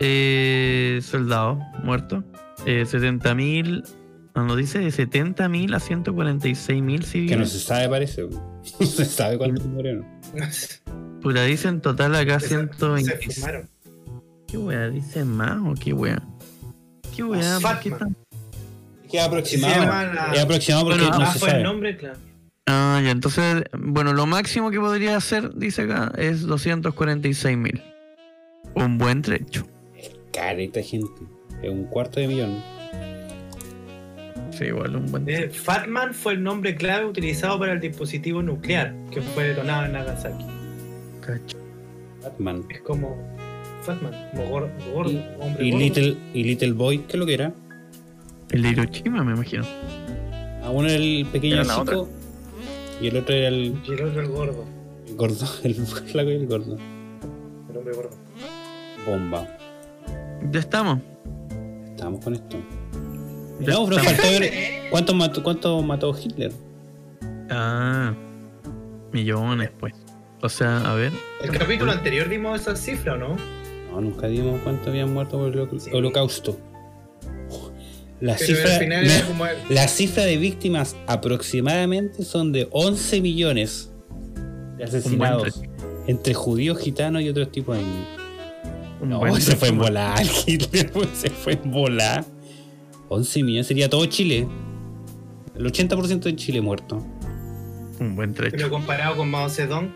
eh, 0.00 1.00
soldados 1.02 1.58
muertos. 1.82 2.24
Eh, 2.66 2.84
70.000. 2.86 3.84
Cuando 4.32 4.54
dice 4.56 4.80
de 4.80 4.88
70.000 4.88 5.74
a 5.74 5.78
146.000 5.80 7.02
civiles. 7.02 7.30
Que 7.30 7.36
no 7.36 7.46
se 7.46 7.58
sabe, 7.60 7.88
parece. 7.88 8.26
No 8.80 8.84
se 8.86 9.04
sabe 9.04 9.38
cuántos 9.38 9.64
murieron. 9.66 10.04
Puta, 11.22 11.44
dice 11.44 11.68
en 11.68 11.80
total 11.80 12.14
acá 12.16 12.40
Se 12.40 12.48
120. 12.48 13.30
fumaron. 13.32 13.68
¿Qué 14.48 14.58
wea? 14.58 14.88
¿Dice 14.88 15.24
más 15.24 15.58
o 15.64 15.74
qué 15.74 15.92
wea? 15.92 16.20
¿Qué 17.14 17.22
wea? 17.22 17.58
¿Por 17.60 17.78
qué 17.80 17.90
tan- 17.92 18.16
que 19.10 19.18
es 19.18 19.22
aproximado. 19.24 19.84
La- 19.86 20.32
Es 20.34 20.40
aproximado 20.42 20.84
porque 20.86 21.00
Bueno, 21.02 21.18
no 21.18 21.24
ah, 21.24 21.32
se 21.32 21.38
fue 21.38 21.48
el 21.48 21.52
sabe. 21.52 21.64
nombre, 21.64 21.96
claro. 21.96 22.18
Ah, 22.66 23.00
ya, 23.04 23.10
entonces, 23.10 23.62
bueno, 23.78 24.12
lo 24.12 24.26
máximo 24.26 24.70
que 24.70 24.80
podría 24.80 25.16
hacer, 25.16 25.54
dice 25.54 25.82
acá, 25.82 26.12
es 26.18 26.46
246.000. 26.46 27.80
Un 28.74 28.98
buen 28.98 29.22
trecho. 29.22 29.66
Careta 30.32 30.82
gente. 30.82 31.22
Es 31.62 31.70
un 31.70 31.84
cuarto 31.84 32.20
de 32.20 32.28
millón. 32.28 32.60
Sí, 34.50 34.64
igual 34.64 34.96
un 34.96 35.10
buen 35.10 35.22
Eh, 35.28 35.48
trecho. 35.48 35.62
Fatman 35.62 36.14
fue 36.14 36.32
el 36.34 36.42
nombre 36.42 36.74
clave 36.76 37.04
utilizado 37.06 37.58
para 37.58 37.72
el 37.72 37.80
dispositivo 37.80 38.42
nuclear 38.42 38.94
que 39.10 39.20
fue 39.20 39.44
detonado 39.48 39.84
en 39.86 39.92
Nagasaki. 39.92 40.44
Cacho. 41.20 41.58
Batman. 42.22 42.64
Es 42.70 42.80
como 42.80 43.16
Fatman, 43.82 44.12
como 44.32 44.48
gordo, 44.48 44.70
gordo, 44.92 45.12
Y, 45.12 45.22
hombre 45.38 45.64
y 45.64 45.70
gordo. 45.70 45.84
Little, 45.84 46.16
y 46.34 46.44
Little 46.44 46.72
Boy, 46.72 46.98
¿qué 47.00 47.12
es 47.12 47.18
lo 47.18 47.26
que 47.26 47.34
era? 47.34 47.52
El 48.50 48.62
de 48.62 48.68
Hiroshima, 48.70 49.24
me 49.24 49.32
imagino. 49.32 49.64
A 50.62 50.70
uno 50.70 50.88
era 50.88 50.96
el 50.96 51.26
pequeño 51.32 51.62
chico 51.62 52.08
y 53.00 53.08
el 53.08 53.16
otro 53.18 53.34
era 53.34 53.48
el, 53.48 53.80
Y 53.86 53.92
el 53.92 54.02
otro 54.04 54.20
el 54.20 54.28
gordo, 54.28 54.64
el 55.06 55.16
gordo, 55.16 55.46
el 55.64 55.74
flaco 55.74 56.30
y 56.30 56.34
el 56.34 56.46
gordo. 56.46 56.76
el 57.70 57.76
hombre 57.76 57.94
gordo. 57.94 58.10
Bomba. 59.06 59.46
Ya 60.50 60.60
estamos. 60.60 60.98
Estamos 61.90 62.22
con 62.24 62.34
esto. 62.34 62.56
Ya 63.60 63.72
No, 63.74 63.86
pero 63.86 64.02
faltó 64.02 64.22
ver 64.22 64.52
cuánto 64.90 65.14
mató, 65.14 65.42
cuánto 65.42 65.82
mató 65.82 66.14
Hitler. 66.18 66.52
Ah, 67.50 68.12
millones, 69.12 69.70
pues. 69.78 69.94
O 70.42 70.48
sea, 70.48 70.78
a 70.80 70.94
ver. 70.94 71.12
El 71.42 71.50
capítulo 71.56 71.92
anterior 71.92 72.28
dimos 72.28 72.60
esa 72.60 72.76
cifra, 72.76 73.14
¿o 73.14 73.16
no? 73.16 73.36
No, 73.90 74.00
nunca 74.00 74.26
dimos 74.26 74.60
cuánto 74.62 74.90
habían 74.90 75.12
muerto 75.14 75.38
por 75.38 75.48
el 75.52 75.58
holo- 75.60 75.80
Sí. 75.80 75.90
La 78.20 78.34
Pero 78.36 78.46
cifra, 78.46 78.78
final 78.78 79.06
la- 79.06 79.16
era 79.18 79.26
como 79.26 79.46
el- 79.46 79.56
la 79.68 79.88
cifra 79.88 80.24
de 80.24 80.36
víctimas 80.38 80.96
aproximadamente 81.06 82.22
son 82.24 82.52
de 82.52 82.66
11 82.70 83.20
millones 83.20 83.90
de 84.78 84.84
asesinados 84.84 85.62
entre 86.06 86.32
judíos, 86.34 86.78
gitanos 86.78 87.22
y 87.22 87.28
otros 87.28 87.50
tipos 87.52 87.76
de 87.76 87.82
No, 89.06 89.20
se 89.40 89.54
fue 89.56 89.68
en 89.68 89.78
volar, 89.78 90.22
Hitler 90.46 90.90
se 91.14 91.28
fue 91.30 91.54
en 91.62 91.70
volar. 91.70 92.24
11 93.08 93.42
millones 93.42 93.66
sería 93.66 93.88
todo 93.90 94.04
Chile. 94.06 94.48
El 95.54 95.64
80% 95.66 96.20
de 96.20 96.36
Chile 96.36 96.60
muerto. 96.60 97.04
Un 98.00 98.14
buen 98.16 98.32
trecho. 98.34 98.56
pero 98.56 98.70
comparado 98.70 99.16
con 99.16 99.30
Mao 99.30 99.48
Zedong. 99.48 99.90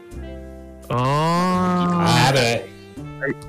Oh, 0.88 0.94
Ah, 0.97 2.30
pero 2.34 2.64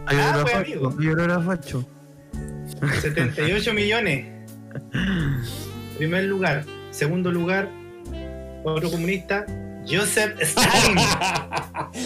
hay 0.08 0.18
ah, 0.18 0.30
olor 0.32 0.40
a 0.40 0.42
pues, 0.44 0.54
facho, 0.54 0.72
amigo. 0.74 0.96
hay 1.00 1.08
olor 1.08 1.32
a 1.32 1.42
facho. 1.42 1.86
78 3.02 3.74
millones. 3.74 4.31
Primer 5.98 6.24
lugar. 6.26 6.66
Segundo 6.92 7.32
lugar, 7.32 7.70
otro 8.64 8.92
comunista, 8.92 9.46
Joseph 9.88 10.40
Stalin. 10.42 10.98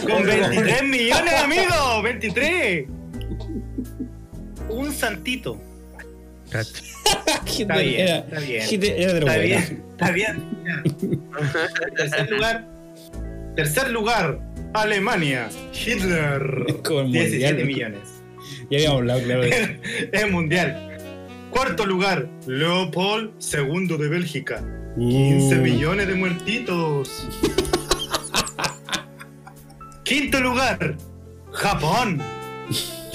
Con 0.09 0.23
23 0.25 0.83
millones, 0.83 1.33
amigo. 1.33 2.01
23. 2.03 2.85
Un 4.69 4.93
santito. 4.93 5.61
Está 7.45 7.77
bien, 7.77 8.01
era, 8.01 8.17
está 8.17 8.39
bien. 8.39 8.61
Está 8.61 9.37
bien, 9.37 9.77
está 9.91 10.11
bien. 10.11 11.21
Tercer 11.95 12.29
lugar. 12.31 12.67
Tercer 13.55 13.91
lugar, 13.91 14.39
Alemania. 14.73 15.49
Hitler. 15.73 16.65
Como 16.83 17.01
el 17.01 17.11
17 17.11 17.53
mundial. 17.53 17.67
millones. 17.67 18.09
Ya 18.69 18.77
habíamos 18.77 18.97
hablado, 18.99 19.21
claro. 19.21 19.43
es 19.43 20.31
mundial. 20.31 20.94
Cuarto 21.55 21.85
lugar, 21.85 22.27
Leopold 22.47 23.31
II 23.41 23.87
de 23.97 24.09
Bélgica. 24.09 24.61
15 24.97 25.57
Uh, 25.57 25.61
millones 25.61 26.05
de 26.05 26.15
muertitos. 26.15 27.29
Quinto 30.03 30.41
lugar, 30.41 30.97
Japón. 31.53 32.19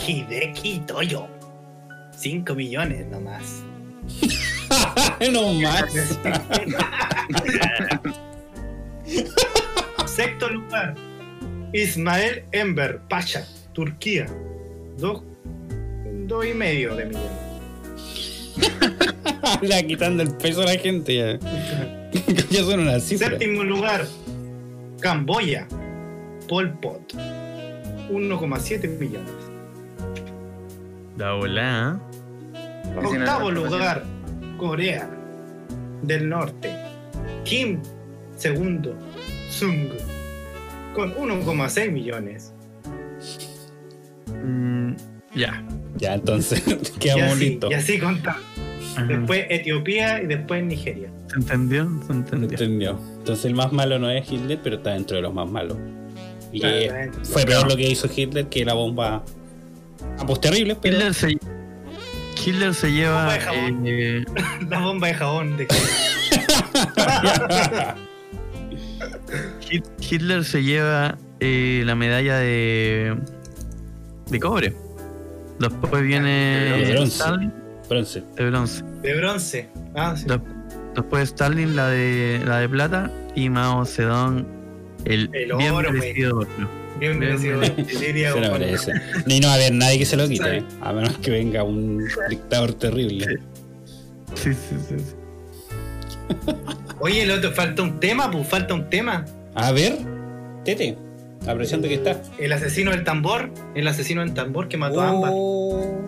Hideki 0.08 0.80
Toyo. 0.86 1.28
5 2.16 2.54
millones 2.54 3.06
nomás. 3.08 3.62
no 5.30 5.52
más. 5.60 5.92
Sexto 10.06 10.48
lugar, 10.48 10.94
Ismael 11.74 12.44
Enver 12.52 13.00
Pasha, 13.06 13.46
Turquía. 13.74 14.24
Dos, 14.96 15.24
dos 16.26 16.46
y 16.46 16.54
medio 16.54 16.96
de 16.96 17.04
millones. 17.04 17.49
La 19.62 19.82
quitando 19.82 20.22
el 20.22 20.34
peso 20.36 20.62
a 20.62 20.66
la 20.66 20.76
gente 20.76 21.14
ya. 21.14 21.38
ya 22.50 22.64
son 22.64 22.80
unas 22.80 23.04
cifras. 23.04 23.30
Séptimo 23.30 23.64
lugar, 23.64 24.06
Camboya. 25.00 25.66
Pol 26.48 26.72
Pot. 26.80 27.14
1,7 28.10 28.98
millones. 28.98 29.30
La 31.16 31.34
ola. 31.34 32.00
Dicen 33.02 33.22
Octavo 33.22 33.50
lugar, 33.50 34.04
Corea 34.58 35.08
del 36.02 36.28
Norte. 36.28 36.74
Kim, 37.44 37.80
segundo, 38.36 38.96
Sung, 39.48 39.90
con 40.94 41.14
1,6 41.14 41.90
millones. 41.92 42.52
Mm, 44.42 44.94
ya. 45.34 45.62
Ya, 45.98 46.14
entonces, 46.14 46.62
así, 46.66 47.38
listos. 47.38 47.70
y 47.70 47.74
así 47.74 47.98
contamos. 47.98 48.42
Ajá. 48.96 49.04
Después 49.06 49.46
Etiopía 49.50 50.22
y 50.22 50.26
después 50.26 50.62
Nigeria. 50.64 51.10
¿Se 51.28 51.36
entendió? 51.36 51.88
Se 52.06 52.12
entendió. 52.12 52.50
Entendió. 52.50 53.00
Entonces 53.18 53.44
el 53.44 53.54
más 53.54 53.72
malo 53.72 53.98
no 53.98 54.10
es 54.10 54.30
Hitler, 54.30 54.58
pero 54.62 54.76
está 54.76 54.90
dentro 54.90 55.16
de 55.16 55.22
los 55.22 55.32
más 55.34 55.48
malos. 55.48 55.76
Y 56.52 56.60
Claro, 56.60 56.76
eh, 56.76 57.10
fue 57.22 57.44
peor 57.44 57.68
lo 57.68 57.76
que 57.76 57.88
hizo 57.88 58.08
Hitler 58.14 58.46
que 58.48 58.64
la 58.64 58.74
bomba. 58.74 59.22
Ah, 60.18 60.24
pues 60.26 60.40
terrible, 60.40 60.76
pero. 60.80 60.96
Hitler 60.96 61.14
se, 61.14 61.36
Hitler 62.44 62.74
se 62.74 62.90
lleva. 62.92 63.20
Bomba 63.26 63.32
de 63.34 63.40
jabón. 63.40 63.82
eh, 63.86 64.24
La 64.68 64.80
bomba 64.80 65.06
de 65.08 65.14
jabón 65.14 65.56
de 65.56 65.66
Hit- 69.60 69.84
Hitler 70.00 70.44
se 70.44 70.62
lleva 70.62 71.16
eh, 71.40 71.82
la 71.86 71.94
medalla 71.94 72.38
de. 72.38 73.16
de 74.30 74.40
cobre. 74.40 74.74
Después 75.60 76.02
viene 76.02 76.82
De 76.86 76.92
bronce. 76.92 77.12
Stalin 77.22 77.52
Bronce. 77.88 78.22
de 78.36 78.50
bronce. 78.50 78.84
de 79.02 79.14
bronce. 79.16 79.68
Ah, 79.94 80.14
sí. 80.16 80.26
De- 80.26 80.40
Después 80.94 81.22
Stalin 81.28 81.76
la 81.76 81.88
de 81.88 82.40
la 82.44 82.58
de 82.58 82.68
plata 82.68 83.10
y 83.36 83.48
Mao 83.48 83.84
Zedong 83.84 84.44
el, 85.04 85.30
El 85.32 85.56
bien 85.56 85.72
oro, 85.72 85.92
merecido 85.92 86.38
oro. 86.38 86.48
Bien 86.98 87.18
Bien 87.18 87.18
merecido. 87.18 87.62
Se 87.64 88.40
lo 88.40 88.52
merece. 88.52 88.92
Ni 89.26 89.38
no 89.40 89.46
va 89.46 89.52
a 89.52 89.56
haber 89.56 89.72
nadie 89.72 89.98
que 89.98 90.04
se 90.04 90.16
lo 90.16 90.26
quite, 90.28 90.58
eh, 90.58 90.64
a 90.82 90.92
menos 90.92 91.16
que 91.18 91.30
venga 91.30 91.62
un 91.62 92.04
dictador 92.28 92.74
terrible. 92.74 93.38
Sí, 94.34 94.52
sí, 94.52 94.76
sí. 94.88 94.96
sí. 94.98 95.14
Oye, 96.98 97.22
el 97.22 97.30
otro, 97.30 97.52
falta 97.52 97.82
un 97.82 97.98
tema, 98.00 98.30
pues 98.30 98.46
falta 98.46 98.74
un 98.74 98.90
tema. 98.90 99.24
A 99.54 99.72
ver, 99.72 99.96
Tete, 100.64 100.96
apreciando 101.46 101.88
que 101.88 101.94
está. 101.94 102.20
El 102.38 102.52
asesino 102.52 102.90
del 102.90 103.04
tambor. 103.04 103.50
El 103.74 103.86
asesino 103.88 104.20
del 104.22 104.34
tambor 104.34 104.68
que 104.68 104.76
mató 104.76 105.00
a 105.00 105.08
Ámbar. 105.10 105.30
Oh, 105.34 106.00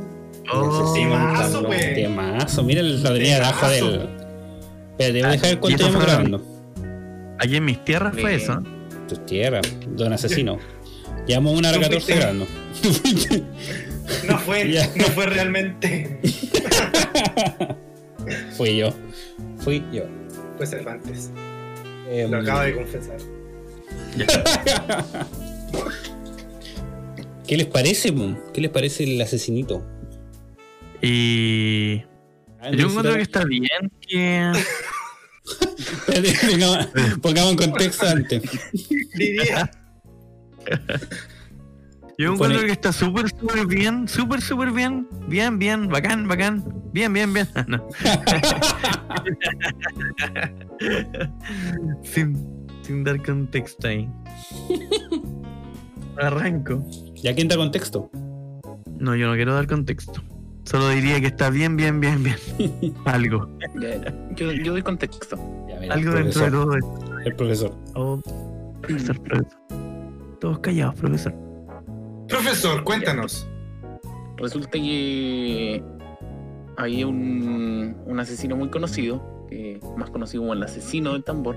Oh, 0.52 0.92
temazo, 0.92 1.64
pues. 1.64 1.94
Temazo. 1.94 2.62
Mira 2.64 2.82
la 2.82 3.12
tenía 3.12 3.36
debajo 3.36 3.68
del. 3.68 4.08
Espérate, 4.98 5.12
voy 5.12 5.22
a 5.22 5.28
dejar 5.30 5.46
el 5.50 5.54
¿Y 5.54 5.58
cuento 5.58 5.88
fue- 5.90 6.02
grabando. 6.02 6.42
Aquí 7.38 7.56
en 7.56 7.64
mis 7.64 7.84
tierras 7.84 8.12
fue 8.12 8.30
Bien. 8.36 8.40
eso. 8.42 8.62
Tu 9.08 9.16
tierra, 9.18 9.60
don 9.88 10.12
asesino. 10.12 10.58
Llevamos 11.26 11.56
una 11.58 11.68
hora 11.70 11.78
Tú 11.78 11.82
14 11.84 12.00
fuiste. 12.00 12.20
grabando. 12.20 12.46
No 14.26 14.38
fue, 14.40 14.64
no 14.96 15.04
fue 15.06 15.26
realmente. 15.26 16.20
Fui 18.56 18.76
yo. 18.76 18.92
Fui 19.58 19.82
yo. 19.92 20.04
Fue 20.56 20.66
Cervantes. 20.66 21.30
Em, 22.10 22.30
Lo 22.30 22.38
acaba 22.38 22.64
de 22.64 22.74
confesar. 22.74 23.16
¿Qué 27.46 27.56
les 27.56 27.66
parece? 27.66 28.12
¿Qué 28.54 28.60
les 28.60 28.70
parece 28.70 29.04
el 29.04 29.20
asesinito? 29.20 29.84
Y 31.00 31.98
yo 31.98 32.04
encuentro 32.88 33.14
que 33.14 33.22
está 33.22 33.44
bien 33.44 33.90
que 34.00 34.52
pongamos- 37.20 37.50
en 37.52 37.56
contexto 37.56 38.06
antes. 38.06 38.42
Yo 42.18 42.34
encuentro 42.34 42.60
que 42.60 42.72
está 42.72 42.92
súper 42.92 43.28
súper 43.30 43.66
bien, 43.66 44.06
súper 44.06 44.40
súper 44.40 44.70
bien, 44.70 45.08
bien 45.26 45.58
bien, 45.58 45.88
bacán, 45.88 46.28
bacán, 46.28 46.64
bien 46.92 47.12
bien 47.12 47.32
bien. 47.34 47.48
No. 47.66 47.84
sin, 52.02 52.61
sin 52.82 53.04
dar 53.04 53.22
contexto 53.22 53.88
ahí. 53.88 54.08
Arranco. 56.18 56.84
¿Ya 57.14 57.34
quién 57.34 57.48
da 57.48 57.56
contexto? 57.56 58.10
No, 58.98 59.16
yo 59.16 59.26
no 59.28 59.34
quiero 59.34 59.54
dar 59.54 59.66
contexto. 59.66 60.22
Solo 60.64 60.88
diría 60.90 61.20
que 61.20 61.26
está 61.26 61.50
bien, 61.50 61.76
bien, 61.76 62.00
bien, 62.00 62.22
bien. 62.22 62.36
Algo. 63.04 63.48
Yo, 64.36 64.52
yo 64.52 64.72
doy 64.72 64.82
contexto. 64.82 65.36
Ya, 65.68 65.80
mira, 65.80 65.94
Algo 65.94 66.12
dentro 66.12 66.44
de 66.44 66.50
todo 66.50 66.76
esto. 66.76 67.20
El 67.24 67.34
profesor. 67.36 67.74
Oh, 67.94 68.20
profesor, 68.80 69.20
profesor. 69.22 69.58
Todos 70.40 70.58
callados, 70.60 70.94
profesor. 70.96 71.34
Profesor, 72.28 72.84
cuéntanos. 72.84 73.48
Resulta 74.36 74.70
que 74.70 75.82
había 76.76 77.06
un, 77.06 77.96
un 78.06 78.20
asesino 78.20 78.56
muy 78.56 78.70
conocido, 78.70 79.46
más 79.96 80.10
conocido 80.10 80.42
como 80.42 80.54
el 80.54 80.62
asesino 80.62 81.12
del 81.12 81.24
tambor, 81.24 81.56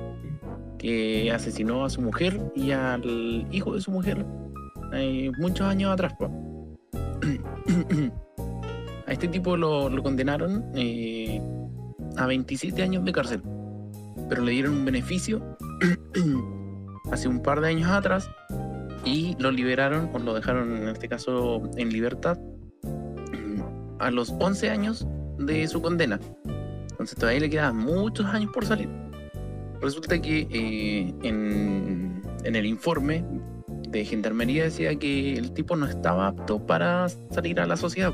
que 0.86 1.32
asesinó 1.32 1.84
a 1.84 1.90
su 1.90 2.00
mujer 2.00 2.40
y 2.54 2.70
al 2.70 3.48
hijo 3.52 3.74
de 3.74 3.82
su 3.82 3.90
mujer 3.90 4.24
eh, 4.94 5.32
muchos 5.40 5.66
años 5.68 5.92
atrás. 5.92 6.14
A 9.08 9.12
este 9.12 9.28
tipo 9.28 9.58
lo, 9.58 9.92
condenaron 10.02 10.66
eh, 10.76 11.40
a 12.18 12.26
27 12.26 12.82
años 12.82 13.06
de 13.06 13.12
cárcel, 13.12 13.44
pero 14.28 14.42
le 14.42 14.52
dieron 14.52 14.74
un 14.74 14.86
beneficio 14.86 15.58
hace 17.12 17.28
un 17.28 17.40
par 17.44 17.62
de 17.62 17.68
años 17.70 17.90
atrás 17.92 18.28
y 19.04 19.36
lo 19.38 19.52
liberaron, 19.52 20.10
o 20.12 20.18
lo 20.18 20.34
dejaron 20.34 20.76
en 20.76 20.88
este 20.88 21.08
caso 21.08 21.62
en 21.78 21.90
libertad 21.90 22.40
a 24.00 24.10
los 24.10 24.32
11 24.40 24.72
años 24.72 25.08
de 25.38 25.68
su 25.68 25.84
condena. 25.84 26.20
Entonces 26.90 27.16
todavía 27.16 27.42
le 27.42 27.50
quedan 27.52 27.78
muchos 27.78 28.26
años 28.26 28.52
por 28.52 28.66
salir. 28.66 28.90
Resulta 29.86 30.20
que 30.20 30.48
eh, 30.50 31.14
en, 31.22 32.24
en 32.44 32.56
el 32.56 32.66
informe 32.66 33.24
de 33.88 34.04
gendarmería 34.04 34.64
decía 34.64 34.96
que 34.96 35.34
el 35.34 35.52
tipo 35.52 35.76
no 35.76 35.86
estaba 35.86 36.26
apto 36.26 36.66
para 36.66 37.08
salir 37.30 37.60
a 37.60 37.68
la 37.68 37.78
sociedad, 37.78 38.12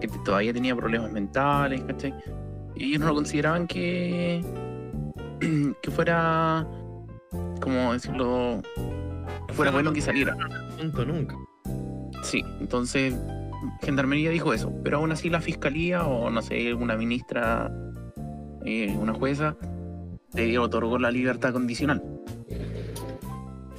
que 0.00 0.08
todavía 0.24 0.54
tenía 0.54 0.74
problemas 0.74 1.12
mentales, 1.12 1.82
¿cachai? 1.82 2.14
Y 2.74 2.84
ellos 2.84 3.00
no 3.00 3.08
lo 3.08 3.14
consideraban 3.16 3.66
que, 3.66 4.42
que 5.82 5.90
fuera, 5.90 6.66
como 7.60 7.92
decirlo, 7.92 8.62
que 9.46 9.52
fuera 9.52 9.72
bueno 9.72 9.92
que 9.92 10.00
saliera. 10.00 10.34
Punto 10.78 11.04
nunca. 11.04 11.36
Sí, 12.22 12.42
entonces 12.60 13.14
Gendarmería 13.82 14.30
dijo 14.30 14.54
eso, 14.54 14.72
pero 14.82 14.96
aún 14.96 15.12
así 15.12 15.28
la 15.28 15.42
fiscalía 15.42 16.06
o 16.06 16.30
no 16.30 16.40
sé, 16.40 16.72
una 16.72 16.96
ministra, 16.96 17.70
eh, 18.64 18.96
una 18.98 19.12
jueza, 19.12 19.54
le 20.34 20.58
otorgó 20.58 20.98
la 20.98 21.10
libertad 21.10 21.52
condicional. 21.52 22.02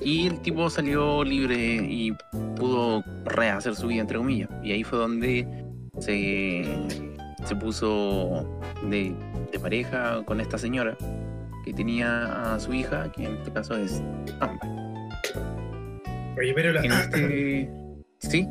Y 0.04 0.28
el 0.28 0.40
tipo 0.42 0.70
salió 0.70 1.24
libre 1.24 1.58
y 1.58 2.12
pudo 2.56 3.04
rehacer 3.26 3.76
su 3.76 3.88
vida, 3.88 4.02
entre 4.02 4.18
comillas. 4.18 4.50
Y 4.64 4.72
ahí 4.72 4.84
fue 4.84 4.98
donde 4.98 5.48
se, 6.00 6.66
se 7.44 7.56
puso 7.56 8.48
de, 8.90 9.14
de 9.52 9.60
pareja 9.60 10.24
con 10.26 10.42
esta 10.42 10.58
señora 10.58 10.98
que 11.64 11.74
tenía 11.74 12.54
a 12.54 12.60
su 12.60 12.74
hija, 12.74 13.12
que 13.12 13.26
en 13.26 13.36
este 13.38 13.52
caso 13.52 13.76
es 13.76 14.02
Amber. 14.40 14.70
Oye, 16.38 16.54
pero 16.56 16.80
En 16.82 16.90
la, 16.90 17.02
este... 17.02 17.72
Sí, 18.20 18.48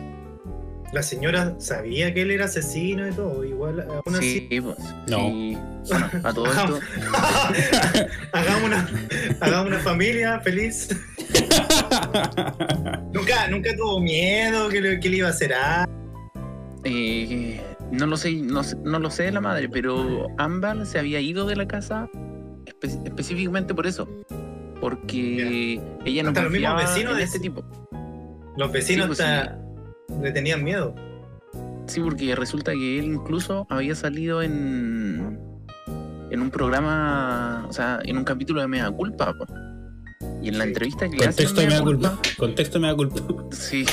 la 0.92 1.02
señora 1.02 1.54
sabía 1.58 2.12
que 2.12 2.22
él 2.22 2.30
era 2.32 2.46
asesino 2.46 3.06
y 3.08 3.12
todo. 3.12 3.44
Igual, 3.44 3.80
aún 3.82 4.14
así. 4.16 4.46
Sí, 4.50 4.60
pues. 4.60 4.76
No. 5.08 5.18
sí. 5.18 5.58
Bueno, 5.88 6.10
a 6.24 6.32
todo 6.32 6.46
esto. 6.46 6.80
hagamos, 8.32 8.62
una, 8.64 8.88
hagamos 9.40 9.66
una 9.68 9.78
familia 9.78 10.40
feliz. 10.40 10.88
nunca, 13.12 13.48
nunca 13.48 13.76
tuvo 13.76 14.00
miedo 14.00 14.68
que 14.68 14.80
le, 14.80 15.00
que 15.00 15.08
le 15.08 15.16
iba 15.18 15.28
a 15.28 15.30
hacer 15.30 15.52
algo. 15.54 15.90
eh, 16.84 17.60
no 17.92 18.06
lo 18.06 18.16
sé, 18.16 18.32
no, 18.34 18.62
sé- 18.62 18.76
no 18.84 18.98
lo 18.98 19.10
sé 19.10 19.24
de 19.24 19.32
la 19.32 19.40
madre, 19.40 19.68
pero 19.68 20.28
Ámbar 20.38 20.86
se 20.86 20.98
había 20.98 21.20
ido 21.20 21.46
de 21.46 21.56
la 21.56 21.66
casa 21.66 22.08
espe- 22.66 23.04
específicamente 23.06 23.74
por 23.74 23.86
eso. 23.86 24.08
Porque 24.80 25.80
ella 26.04 26.22
no 26.22 26.30
Hasta 26.30 26.42
los 26.42 26.50
mismos 26.52 26.70
confiaba 26.72 26.80
vecinos 26.94 27.12
en 27.12 27.18
de- 27.18 27.24
este 27.24 27.40
tipo. 27.40 27.64
Los 28.56 28.72
vecinos 28.72 29.06
pues 29.08 29.20
hasta 29.20 29.58
le 30.22 30.32
tenían 30.32 30.62
miedo. 30.64 30.94
Sí, 31.86 32.00
porque 32.00 32.34
resulta 32.36 32.72
que 32.72 32.98
él 32.98 33.06
incluso 33.06 33.66
había 33.70 33.94
salido 33.94 34.42
en 34.42 35.38
en 36.30 36.40
un 36.40 36.50
programa, 36.50 37.66
o 37.68 37.72
sea, 37.72 37.98
en 38.04 38.16
un 38.16 38.22
capítulo 38.24 38.60
de 38.60 38.68
Mea 38.68 38.88
Culpa. 38.92 39.34
po. 39.36 39.46
Y 40.40 40.48
en 40.48 40.58
la 40.58 40.64
Sí. 40.64 40.68
entrevista 40.70 41.08
que 41.08 41.16
le 41.16 41.26
hacen 41.26 41.46
Contexto 41.46 41.60
me 41.62 41.66
Mea 41.66 41.78
da 41.78 41.84
culpa. 41.84 42.18
Contexto 42.38 42.80
me 42.80 42.86
da 42.86 42.94
culpa. 42.96 43.16
Sí. 43.50 43.84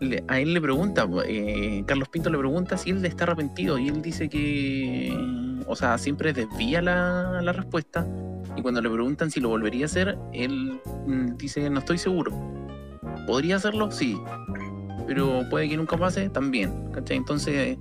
le- 0.00 0.24
a 0.28 0.40
él 0.40 0.52
le 0.54 0.60
pregunta, 0.60 1.06
eh, 1.26 1.82
Carlos 1.86 2.08
Pinto 2.08 2.30
le 2.30 2.38
pregunta 2.38 2.76
si 2.76 2.90
él 2.90 3.04
está 3.04 3.24
arrepentido 3.24 3.78
y 3.78 3.88
él 3.88 4.02
dice 4.02 4.28
que, 4.28 5.14
o 5.66 5.76
sea, 5.76 5.96
siempre 5.98 6.32
desvía 6.32 6.82
la, 6.82 7.40
la 7.42 7.52
respuesta 7.52 8.06
y 8.56 8.62
cuando 8.62 8.80
le 8.82 8.90
preguntan 8.90 9.30
si 9.30 9.40
lo 9.40 9.48
volvería 9.50 9.84
a 9.84 9.86
hacer, 9.86 10.18
él 10.32 10.80
mm, 11.06 11.36
dice 11.36 11.68
no 11.70 11.78
estoy 11.80 11.98
seguro. 11.98 12.32
¿Podría 13.26 13.56
hacerlo? 13.56 13.90
Sí. 13.90 14.18
Pero 15.06 15.42
puede 15.50 15.68
que 15.68 15.76
nunca 15.76 15.96
pase 15.96 16.28
también. 16.30 16.90
¿Cachai? 16.92 17.16
Entonces, 17.18 17.76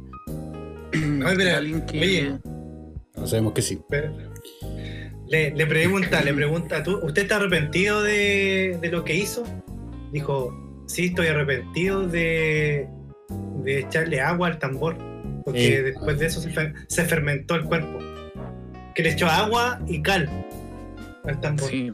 Ay, 0.94 1.34
pero, 1.38 1.58
alguien 1.58 1.86
que... 1.86 2.00
oye. 2.00 2.34
No 3.16 3.28
sabemos 3.28 3.54
que 3.54 3.62
sí. 3.62 3.80
Le, 5.28 5.52
le 5.56 5.66
pregunta, 5.68 6.22
le 6.22 6.34
pregunta, 6.34 6.84
¿tú, 6.84 7.00
¿usted 7.04 7.24
está 7.24 7.38
arrepentido 7.38 8.02
de, 8.04 8.78
de 8.82 8.90
lo 8.90 9.04
que 9.04 9.16
hizo? 9.16 9.44
Dijo, 10.12 10.84
sí, 10.88 11.06
estoy 11.08 11.28
arrepentido 11.28 12.08
de, 12.08 12.88
de 13.64 13.80
echarle 13.80 14.20
agua 14.22 14.48
al 14.48 14.60
tambor. 14.60 14.98
Porque 15.46 15.78
Eh. 15.78 15.82
después 15.84 16.20
de 16.20 16.26
eso 16.28 16.40
se, 16.42 16.50
fer- 16.52 16.74
se 16.88 17.04
fermentó 17.06 17.56
el 17.56 17.64
cuerpo. 17.64 18.00
Que 18.96 19.04
le 19.04 19.12
echó 19.12 19.28
agua 19.28 19.80
y 19.88 20.02
cal 20.02 20.30
al 21.26 21.40
tambor. 21.42 21.70
Sí, 21.70 21.92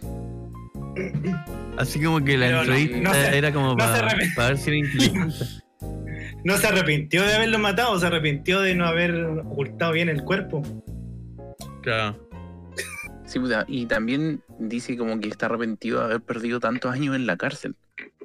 Así 1.80 2.04
como 2.04 2.24
que 2.24 2.38
la 2.38 2.48
Pero 2.48 2.60
entrevista 2.62 2.98
no 3.00 3.14
se- 3.14 3.38
era 3.38 3.52
como 3.54 3.70
no 3.70 3.78
para, 3.78 4.16
ver 4.50 4.58
si 4.58 4.70
era 4.70 4.78
inteligente. 4.78 5.36
No 6.42 6.58
se 6.58 6.68
arrepintió 6.68 7.24
de 7.24 7.34
haberlo 7.36 7.60
matado, 7.60 8.00
se 8.00 8.08
arrepintió 8.08 8.62
de 8.62 8.74
no 8.74 8.86
haber 8.86 9.14
ocultado 9.14 9.92
bien 9.92 10.08
el 10.08 10.24
cuerpo. 10.24 10.62
Claro. 11.82 12.30
sí, 13.26 13.40
puta, 13.40 13.66
y 13.68 13.86
también 13.88 14.42
dice 14.58 14.96
como 14.96 15.20
que 15.20 15.28
está 15.28 15.48
arrepentido 15.48 16.00
de 16.00 16.06
haber 16.06 16.22
perdido 16.22 16.62
tantos 16.62 16.94
años 16.94 17.16
en 17.18 17.26
la 17.26 17.36
cárcel. 17.36 17.76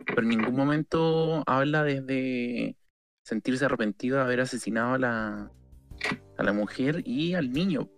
Pero 0.07 0.23
en 0.23 0.29
ningún 0.29 0.55
momento 0.55 1.43
habla 1.47 1.83
desde 1.83 2.77
sentirse 3.25 3.65
arrepentido 3.65 4.19
de 4.19 4.23
haber 4.23 4.41
asesinado 4.43 4.95
a 4.95 4.99
la, 4.99 5.51
a 6.39 6.43
la 6.43 6.53
mujer 6.53 7.03
y 7.05 7.35
al 7.35 7.51
niño. 7.53 7.89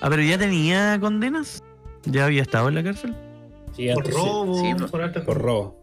Ah, 0.00 0.08
pero 0.08 0.22
ya 0.22 0.38
tenía 0.38 0.98
condenas. 0.98 1.62
Ya 2.04 2.24
había 2.24 2.40
estado 2.40 2.68
en 2.70 2.76
la 2.76 2.82
cárcel. 2.84 3.14
Sí, 3.76 3.88
Por 3.92 4.10
robo, 4.10 4.58
sí, 4.60 4.72
no. 4.72 4.86
por 4.88 5.02
alto 5.02 5.22
por 5.24 5.38
robo. 5.38 5.76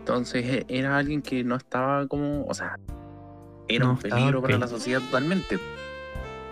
Entonces 0.00 0.44
e- 0.44 0.66
era 0.68 0.96
alguien 0.98 1.22
que 1.22 1.44
no 1.44 1.54
estaba 1.56 2.06
como, 2.08 2.44
o 2.46 2.54
sea, 2.54 2.78
era 3.68 3.84
No 3.84 3.92
un 3.92 3.98
peligro 3.98 4.42
para 4.42 4.58
la 4.58 4.66
sociedad 4.66 5.00
totalmente. 5.00 5.58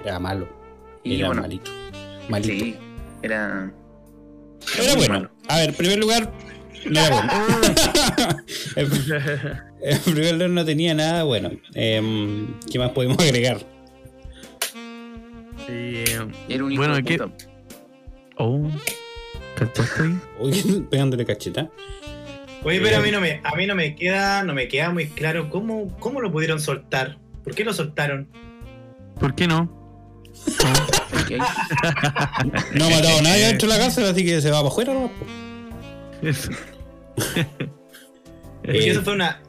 Era 0.04 0.18
malo. 0.20 0.48
Y 1.02 1.16
era 1.16 1.26
bueno, 1.28 1.42
malito. 1.42 1.70
Malito. 2.28 2.64
sí, 2.64 2.76
era... 3.22 3.72
Era 4.78 4.94
bueno. 4.94 5.14
malo. 5.14 5.30
A 5.48 5.56
ver, 5.56 5.70
en 5.70 5.74
primer 5.74 5.98
lugar, 5.98 6.32
no 6.88 7.00
era 7.00 7.10
bueno. 7.10 7.32
en, 8.76 9.98
primer 10.12 10.34
lugar, 10.34 10.50
no 10.50 10.64
tenía 10.64 10.94
nada 10.94 11.24
bueno. 11.24 11.50
Em, 11.74 12.54
¿Qué 12.70 12.78
más 12.78 12.90
podemos 12.90 13.18
agregar? 13.18 13.58
Sí, 15.66 15.72
eh, 16.06 16.28
Era 16.48 16.64
un 16.64 16.72
hijo 16.72 16.80
Bueno, 16.82 16.94
de 16.94 17.02
¿qué- 17.02 17.18
pegándole 20.90 21.24
cacheta. 21.24 21.70
Oye, 22.62 22.80
pero 22.82 22.98
a 22.98 23.00
mí 23.00 23.10
no 23.10 23.20
me, 23.20 23.40
a 23.42 23.54
mí 23.56 23.66
no 23.66 23.74
me 23.74 23.94
queda, 23.94 24.42
no 24.42 24.52
me 24.54 24.68
queda 24.68 24.90
muy 24.90 25.06
claro 25.08 25.48
cómo, 25.48 25.88
cómo 25.98 26.20
lo 26.20 26.30
pudieron 26.30 26.60
soltar. 26.60 27.18
¿Por 27.42 27.54
qué 27.54 27.64
lo 27.64 27.72
soltaron? 27.72 28.28
¿Por 29.18 29.34
qué 29.34 29.46
no? 29.46 29.78
No 32.74 32.84
ha 32.86 32.90
matado 32.90 33.18
a 33.18 33.22
nadie 33.22 33.46
dentro 33.46 33.68
de 33.68 33.74
la 33.74 33.80
cárcel, 33.80 34.04
así 34.04 34.24
que 34.24 34.40
se 34.40 34.50
va 34.50 34.58
para 34.58 34.68
afuera. 34.68 34.92
¿no? 34.94 35.10
Eso. 36.28 36.50
Eh, 38.64 38.90
eso 38.90 39.02
fue 39.02 39.14
una, 39.14 39.40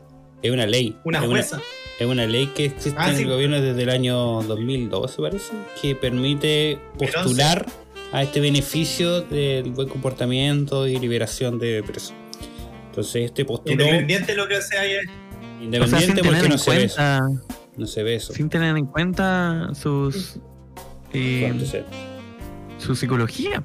Es 0.42 0.52
una 0.52 0.66
ley. 0.66 0.98
una 1.04 1.20
es 1.20 1.26
jueza. 1.26 1.60
es 2.00 2.08
una 2.08 2.26
ley 2.26 2.48
que 2.48 2.66
existe 2.66 2.98
Ah, 2.98 3.10
en 3.10 3.18
sí. 3.18 3.24
el 3.24 3.30
gobierno 3.30 3.62
desde 3.62 3.84
el 3.84 3.90
año 3.90 4.42
2012, 4.44 5.22
parece, 5.22 5.54
que 5.82 5.96
permite 5.96 6.80
postular 6.98 7.66
a 8.12 8.24
este 8.24 8.40
beneficio 8.40 9.22
del 9.22 9.72
buen 9.72 9.88
comportamiento 9.88 10.88
y 10.88 10.98
liberación 11.00 11.60
de 11.60 11.82
presos. 11.84 12.14
Entonces 12.88 13.26
este 13.26 13.46
postuló 13.46 13.84
Independiente 13.86 14.32
de 14.34 14.38
lo 14.38 14.48
que 14.48 14.62
sea 14.62 14.82
ahí. 14.82 14.96
O 14.96 15.00
sea, 15.00 16.00
sin 16.00 16.10
independiente 16.10 16.22
tener 16.22 16.24
porque 16.24 16.46
en 16.46 16.50
no 16.50 16.58
se 16.58 16.72
ve 16.72 16.84
eso. 16.84 16.96
cuenta, 16.96 17.20
No 17.78 17.86
se 17.88 18.04
ve 18.04 18.16
eso. 18.16 18.34
sin 18.34 18.50
tener 18.50 18.76
en 18.78 18.86
cuenta 18.86 19.70
sus 19.74 20.40
eh, 21.14 21.42
¿Cuánto 21.48 21.66
se- 21.66 21.84
su 22.80 22.96
psicología, 22.96 23.64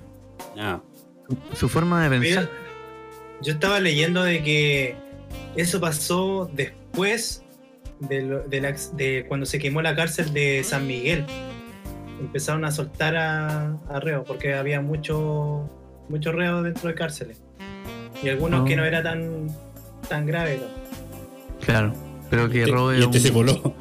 Ah, 0.58 0.80
su, 1.28 1.56
su 1.56 1.68
forma 1.68 2.08
de 2.08 2.18
Mira, 2.18 2.40
pensar. 2.42 2.50
yo 3.42 3.52
estaba 3.54 3.80
leyendo 3.80 4.22
de 4.22 4.42
que 4.42 4.96
eso 5.56 5.80
pasó 5.80 6.50
después 6.52 7.42
de, 8.00 8.22
lo- 8.22 8.42
de 8.46 8.60
la- 8.60 8.76
de 8.92 9.24
cuando 9.26 9.46
se 9.46 9.58
quemó 9.58 9.80
la 9.82 9.96
cárcel 9.96 10.32
de 10.32 10.62
San 10.64 10.86
Miguel. 10.86 11.24
Empezaron 12.20 12.64
a 12.64 12.70
soltar 12.70 13.16
a, 13.16 13.72
a 13.88 14.00
reos 14.00 14.24
porque 14.26 14.54
había 14.54 14.80
mucho 14.80 15.68
muchos 16.08 16.34
reos 16.34 16.62
dentro 16.64 16.88
de 16.88 16.94
cárceles. 16.94 17.42
Y 18.22 18.28
algunos 18.28 18.60
Oh. 18.60 18.64
que 18.64 18.76
no 18.76 18.84
era 18.84 19.02
tan, 19.02 19.48
tan 20.08 20.24
grave. 20.26 20.58
¿no? 20.62 21.64
Claro, 21.64 21.92
pero 22.30 22.48
que 22.48 22.60
este- 22.60 22.72
robe 22.72 22.96
y 22.98 23.02
este 23.02 23.18
un- 23.18 23.22
se 23.24 23.30
voló. 23.30 23.74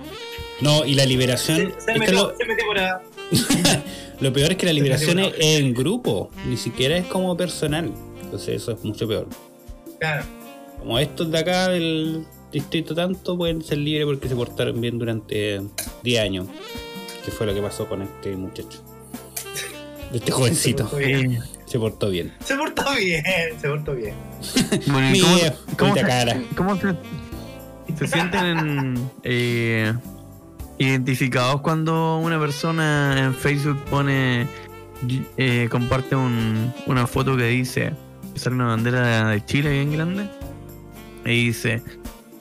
No, 0.61 0.85
y 0.85 0.93
la 0.95 1.05
liberación. 1.05 1.73
Se, 1.77 1.93
se 1.93 1.99
metió, 1.99 2.13
lo, 2.13 2.35
se 2.37 2.45
metió 2.45 2.65
por 2.65 2.79
a- 2.79 3.01
lo 4.19 4.33
peor 4.33 4.51
es 4.51 4.57
que 4.57 4.65
la 4.65 4.73
liberación 4.73 5.19
es 5.19 5.33
en 5.39 5.73
grupo, 5.73 6.29
ni 6.47 6.57
siquiera 6.57 6.97
es 6.97 7.05
como 7.05 7.35
personal. 7.37 7.91
Entonces 8.23 8.61
eso 8.61 8.71
es 8.71 8.83
mucho 8.83 9.07
peor. 9.07 9.27
Claro. 9.99 10.23
Como 10.79 10.99
estos 10.99 11.31
de 11.31 11.37
acá 11.39 11.69
del 11.69 12.25
distrito 12.51 12.93
tanto 12.95 13.37
pueden 13.37 13.61
ser 13.61 13.77
libres 13.79 14.05
porque 14.05 14.27
se 14.29 14.35
portaron 14.35 14.79
bien 14.81 14.97
durante 14.99 15.61
10 16.03 16.21
años. 16.21 16.47
Que 17.25 17.31
fue 17.31 17.45
lo 17.47 17.53
que 17.53 17.61
pasó 17.61 17.87
con 17.89 18.01
este 18.03 18.35
muchacho. 18.35 18.79
Este 20.13 20.31
jovencito. 20.31 20.87
Se 20.89 20.93
portó 20.93 20.99
bien. 20.99 21.41
Se 21.65 21.79
portó 21.79 22.09
bien. 22.09 22.33
Se 22.43 22.55
portó 22.55 22.95
bien, 22.95 23.23
se 23.59 23.67
portó 23.67 23.95
bien. 23.95 24.13
bueno, 24.87 25.15
¿y 25.15 25.21
Mira, 25.21 25.55
¿cómo, 25.77 25.95
se, 25.95 26.01
cara. 26.03 26.41
cómo 26.55 26.77
se, 26.79 26.95
se 27.97 28.07
sienten 28.07 29.09
eh, 29.23 29.91
identificados 30.77 31.61
cuando 31.61 32.19
una 32.19 32.39
persona 32.39 33.15
en 33.25 33.33
Facebook 33.33 33.83
pone 33.89 34.47
eh, 35.37 35.67
comparte 35.71 36.15
un- 36.15 36.71
una 36.85 37.07
foto 37.07 37.35
que 37.35 37.47
dice 37.47 37.91
que 38.33 38.39
sale 38.39 38.55
una 38.55 38.67
bandera 38.67 39.29
de 39.29 39.43
Chile 39.45 39.71
bien 39.71 39.91
grande 39.93 40.29
y 41.25 41.47
dice 41.47 41.81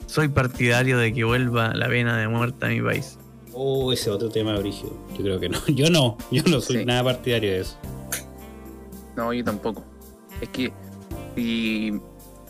soy 0.05 0.27
partidario 0.29 0.97
de 0.99 1.11
que 1.13 1.23
vuelva 1.23 1.73
la 1.73 1.87
pena 1.87 2.15
de 2.17 2.27
muerte 2.27 2.65
a 2.67 2.69
mi 2.69 2.81
país 2.81 3.17
Oh, 3.55 3.91
ese 3.93 4.09
otro 4.09 4.29
tema 4.29 4.53
brígido. 4.59 4.91
Yo 5.17 5.23
creo 5.23 5.39
que 5.39 5.49
no. 5.49 5.59
Yo 5.67 5.89
no. 5.89 6.17
Yo 6.31 6.43
no 6.49 6.59
soy 6.61 6.77
Sí. 6.79 6.85
nada 6.85 7.03
partidario 7.03 7.51
de 7.51 7.59
eso. 7.61 7.77
No, 9.15 9.31
yo 9.31 9.43
tampoco. 9.45 9.83
Es 10.41 10.49
que 10.49 10.73
si 11.35 11.93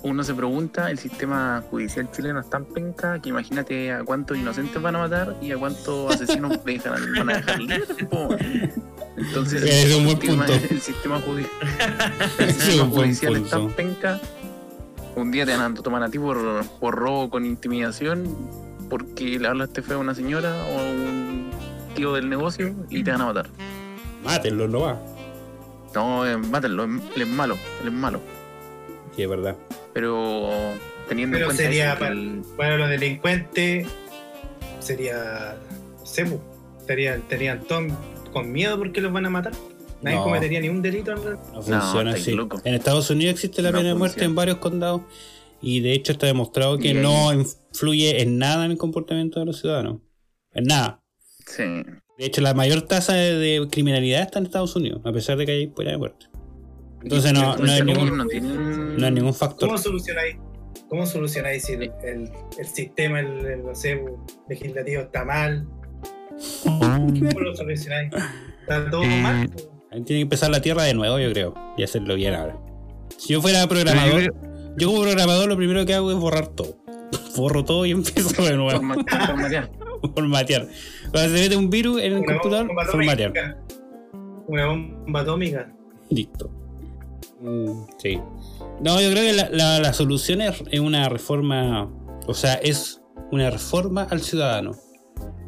uno 0.01 0.23
se 0.23 0.33
pregunta, 0.33 0.89
el 0.89 0.97
sistema 0.97 1.63
judicial 1.69 2.09
chileno 2.11 2.39
es 2.39 2.49
tan 2.49 2.65
penca 2.65 3.19
que 3.21 3.29
imagínate 3.29 3.91
a 3.91 4.03
cuántos 4.03 4.35
inocentes 4.37 4.81
van 4.81 4.95
a 4.95 4.99
matar 4.99 5.35
y 5.41 5.51
a 5.51 5.57
cuántos 5.59 6.11
asesinos 6.15 6.63
dejan, 6.65 7.13
van 7.17 7.29
a 7.29 7.33
dejar 7.37 7.59
libres, 7.59 7.87
po. 8.09 8.29
Entonces, 9.15 9.61
es 9.67 9.95
un 9.95 10.05
buen 10.05 10.17
punto. 10.17 10.53
el 10.53 10.81
sistema, 10.81 11.21
judi- 11.21 11.47
el 12.39 12.49
es 12.49 12.81
judicial 12.81 13.35
es 13.35 13.49
tan 13.49 13.69
penca. 13.69 14.19
Un 15.15 15.31
día 15.31 15.45
te 15.45 15.55
van 15.55 15.71
a 15.71 15.75
tomar 15.75 16.01
a 16.03 16.09
ti 16.09 16.17
por, 16.17 16.65
por 16.79 16.95
robo 16.95 17.29
con 17.29 17.45
intimidación 17.45 18.23
porque 18.89 19.39
le 19.39 19.47
hablaste 19.47 19.81
feo 19.81 19.97
a 19.97 19.99
una 20.01 20.15
señora 20.15 20.53
o 20.65 20.79
a 20.79 20.83
un 20.83 21.49
tío 21.95 22.13
del 22.13 22.29
negocio 22.29 22.75
y 22.89 23.03
te 23.03 23.11
van 23.11 23.21
a 23.21 23.25
matar. 23.27 23.47
Mátenlo, 24.23 24.67
no 24.67 24.81
va. 24.81 25.01
No, 25.93 26.25
eh, 26.25 26.37
mátenlo, 26.37 26.83
él 26.83 27.01
es 27.21 27.27
malo, 27.27 27.57
él 27.81 27.87
es 27.87 27.93
malo. 27.93 28.19
Sí, 29.15 29.21
es 29.23 29.29
verdad. 29.29 29.55
Pero 29.93 30.49
teniendo 31.07 31.35
Pero 31.35 31.45
en 31.51 31.55
cuenta 31.55 31.63
sería 31.63 31.97
para- 31.97 32.11
el- 32.11 32.41
Para 32.57 32.77
los 32.77 32.89
delincuentes 32.89 33.87
sería. 34.79 35.55
No 35.99 36.05
sé, 36.05 36.39
estarían 36.87 37.61
todos 37.63 37.91
con 38.33 38.51
miedo 38.51 38.77
porque 38.77 39.01
los 39.01 39.11
van 39.11 39.25
a 39.25 39.29
matar. 39.29 39.53
Nadie 40.01 40.17
No. 40.17 40.23
cometería 40.25 40.59
ningún 40.59 40.81
delito 40.81 41.11
en 41.11 41.17
realidad. 41.23 41.43
No 41.53 41.61
funciona 41.61 42.11
así. 42.11 42.31
loco. 42.33 42.59
En 42.63 42.73
Estados 42.75 43.09
Unidos 43.09 43.33
existe 43.35 43.61
la 43.61 43.71
No 43.71 43.77
pena 43.77 43.89
de 43.89 43.95
muerte 43.95 44.23
en 44.25 44.35
varios 44.35 44.57
condados 44.57 45.01
y 45.61 45.79
de 45.81 45.93
hecho 45.93 46.11
está 46.11 46.27
demostrado 46.27 46.77
que 46.77 46.93
no 46.93 47.33
influye 47.33 48.21
en 48.21 48.37
nada 48.37 48.65
en 48.65 48.71
el 48.71 48.77
comportamiento 48.77 49.39
de 49.39 49.45
los 49.45 49.59
ciudadanos. 49.59 50.01
En 50.53 50.65
nada. 50.65 51.01
sí, 51.45 51.63
De 52.17 52.25
hecho, 52.25 52.41
la 52.41 52.53
mayor 52.53 52.83
tasa 52.83 53.13
de, 53.13 53.35
de 53.37 53.67
criminalidad 53.69 54.21
está 54.21 54.39
en 54.39 54.45
Estados 54.45 54.75
Unidos, 54.75 55.01
a 55.03 55.11
pesar 55.11 55.37
de 55.37 55.45
que 55.45 55.51
hay 55.51 55.67
pena 55.67 55.91
de 55.91 55.97
muerte. 55.97 56.27
Entonces 57.03 57.33
no, 57.33 57.55
no, 57.57 57.71
hay 57.71 57.81
ningún, 57.83 58.17
no 58.17 58.25
tienen- 58.25 58.97
no 58.97 59.05
hay 59.05 59.11
ningún 59.11 59.33
factor. 59.33 59.67
¿Cómo 59.69 59.77
solucionáis? 59.77 60.37
¿Cómo 60.87 61.05
solucionáis 61.05 61.63
si 61.65 61.73
el, 61.73 61.91
el- 62.03 62.31
el 62.57 62.65
sistema, 62.67 63.19
el, 63.19 63.45
el, 63.45 63.63
no 63.63 63.75
sé, 63.75 64.01
legislativo 64.49 65.01
está 65.03 65.25
mal? 65.25 65.67
¿Cómo 66.63 67.39
lo 67.41 67.55
solucionáis? 67.55 68.11
¿Está 68.61 68.89
todo 68.89 69.03
Eh, 69.03 69.21
mal? 69.21 69.49
Tiene 69.89 70.05
que 70.05 70.21
empezar 70.21 70.49
la 70.49 70.61
tierra 70.61 70.83
de 70.83 70.93
nuevo, 70.93 71.19
yo 71.19 71.31
creo, 71.31 71.53
y 71.77 71.83
hacerlo 71.83 72.15
bien 72.15 72.33
ahora. 72.33 72.57
Si 73.17 73.33
yo 73.33 73.41
fuera 73.41 73.65
programador, 73.67 74.31
creo- 74.31 74.54
yo 74.77 74.87
como 74.89 75.01
programador 75.01 75.47
lo 75.49 75.57
primero 75.57 75.85
que 75.85 75.93
hago 75.93 76.11
es 76.11 76.17
borrar 76.17 76.47
todo. 76.47 76.75
borro 77.37 77.63
todo 77.63 77.85
y 77.85 77.91
empiezo 77.91 78.43
de 78.43 78.55
nuevo. 78.55 78.71
Forma- 78.71 78.95
formatear. 79.27 79.71
formatear. 80.15 80.67
Cuando 81.11 81.35
se 81.37 81.43
mete 81.43 81.57
un 81.57 81.69
virus 81.69 82.01
en 82.01 82.13
el 82.13 82.19
Una 82.19 82.33
computador, 82.33 82.67
bomba 82.67 82.85
formatear. 82.85 83.57
Una 84.47 84.65
bomba 84.67 85.19
atómica. 85.21 85.73
Listo. 86.09 86.49
Mm, 87.41 87.83
sí. 87.97 88.19
No, 88.81 88.99
yo 89.01 89.09
creo 89.11 89.23
que 89.23 89.33
la, 89.33 89.49
la- 89.49 89.79
la 89.79 89.93
solución 89.93 90.41
es, 90.41 90.61
es 90.71 90.79
una 90.79 91.09
reforma, 91.09 91.89
o 92.27 92.33
sea, 92.33 92.55
es 92.55 93.01
una 93.31 93.49
reforma 93.49 94.03
al 94.09 94.21
ciudadano. 94.21 94.71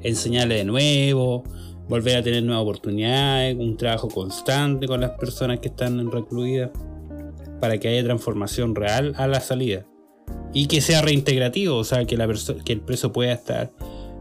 Enseñarle 0.01 0.55
de 0.55 0.63
nuevo, 0.63 1.43
volver 1.89 2.17
a 2.17 2.23
tener 2.23 2.43
nuevas 2.43 2.63
oportunidades, 2.63 3.55
un 3.57 3.77
trabajo 3.77 4.07
constante 4.07 4.87
con 4.87 5.01
las 5.01 5.11
personas 5.11 5.59
que 5.59 5.67
están 5.69 6.11
recluidas, 6.11 6.71
para 7.59 7.77
que 7.77 7.87
haya 7.87 8.03
transformación 8.03 8.75
real 8.75 9.13
a 9.17 9.27
la 9.27 9.39
salida. 9.39 9.85
Y 10.53 10.67
que 10.67 10.81
sea 10.81 11.01
reintegrativo, 11.01 11.77
o 11.77 11.83
sea, 11.83 12.05
que, 12.05 12.17
la 12.17 12.27
que 12.65 12.73
el 12.73 12.81
preso 12.81 13.11
pueda 13.11 13.33
estar. 13.33 13.71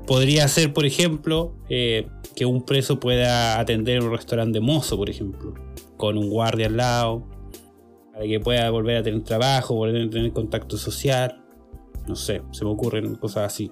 Podría 0.06 0.46
ser, 0.48 0.72
por 0.72 0.86
ejemplo, 0.86 1.54
eh, 1.68 2.08
que 2.34 2.46
un 2.46 2.64
preso 2.64 3.00
pueda 3.00 3.58
atender 3.58 4.02
un 4.02 4.12
restaurante 4.12 4.58
de 4.58 4.60
mozo, 4.60 4.96
por 4.96 5.10
ejemplo 5.10 5.54
con 5.96 6.18
un 6.18 6.28
guardia 6.28 6.66
al 6.66 6.76
lado, 6.76 7.26
para 8.12 8.24
que 8.26 8.40
pueda 8.40 8.70
volver 8.70 8.98
a 8.98 9.02
tener 9.02 9.22
trabajo, 9.22 9.74
volver 9.74 10.06
a 10.06 10.10
tener 10.10 10.32
contacto 10.32 10.76
social. 10.76 11.42
No 12.06 12.16
sé, 12.16 12.42
se 12.52 12.64
me 12.64 12.70
ocurren 12.70 13.16
cosas 13.16 13.52
así. 13.52 13.70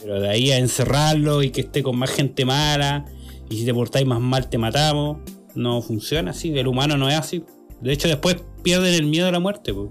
Pero 0.00 0.20
de 0.20 0.28
ahí 0.28 0.50
a 0.50 0.58
encerrarlo 0.58 1.42
y 1.42 1.50
que 1.50 1.62
esté 1.62 1.82
con 1.82 1.96
más 1.96 2.10
gente 2.10 2.44
mala, 2.44 3.04
y 3.48 3.56
si 3.56 3.64
te 3.64 3.74
portáis 3.74 4.06
más 4.06 4.20
mal 4.20 4.48
te 4.48 4.58
matamos, 4.58 5.18
no 5.54 5.80
funciona 5.82 6.32
así, 6.32 6.56
el 6.56 6.66
humano 6.66 6.96
no 6.96 7.08
es 7.08 7.16
así. 7.16 7.44
De 7.80 7.92
hecho, 7.92 8.08
después 8.08 8.36
pierden 8.64 8.94
el 8.94 9.06
miedo 9.06 9.28
a 9.28 9.30
la 9.30 9.38
muerte. 9.38 9.72
po. 9.72 9.88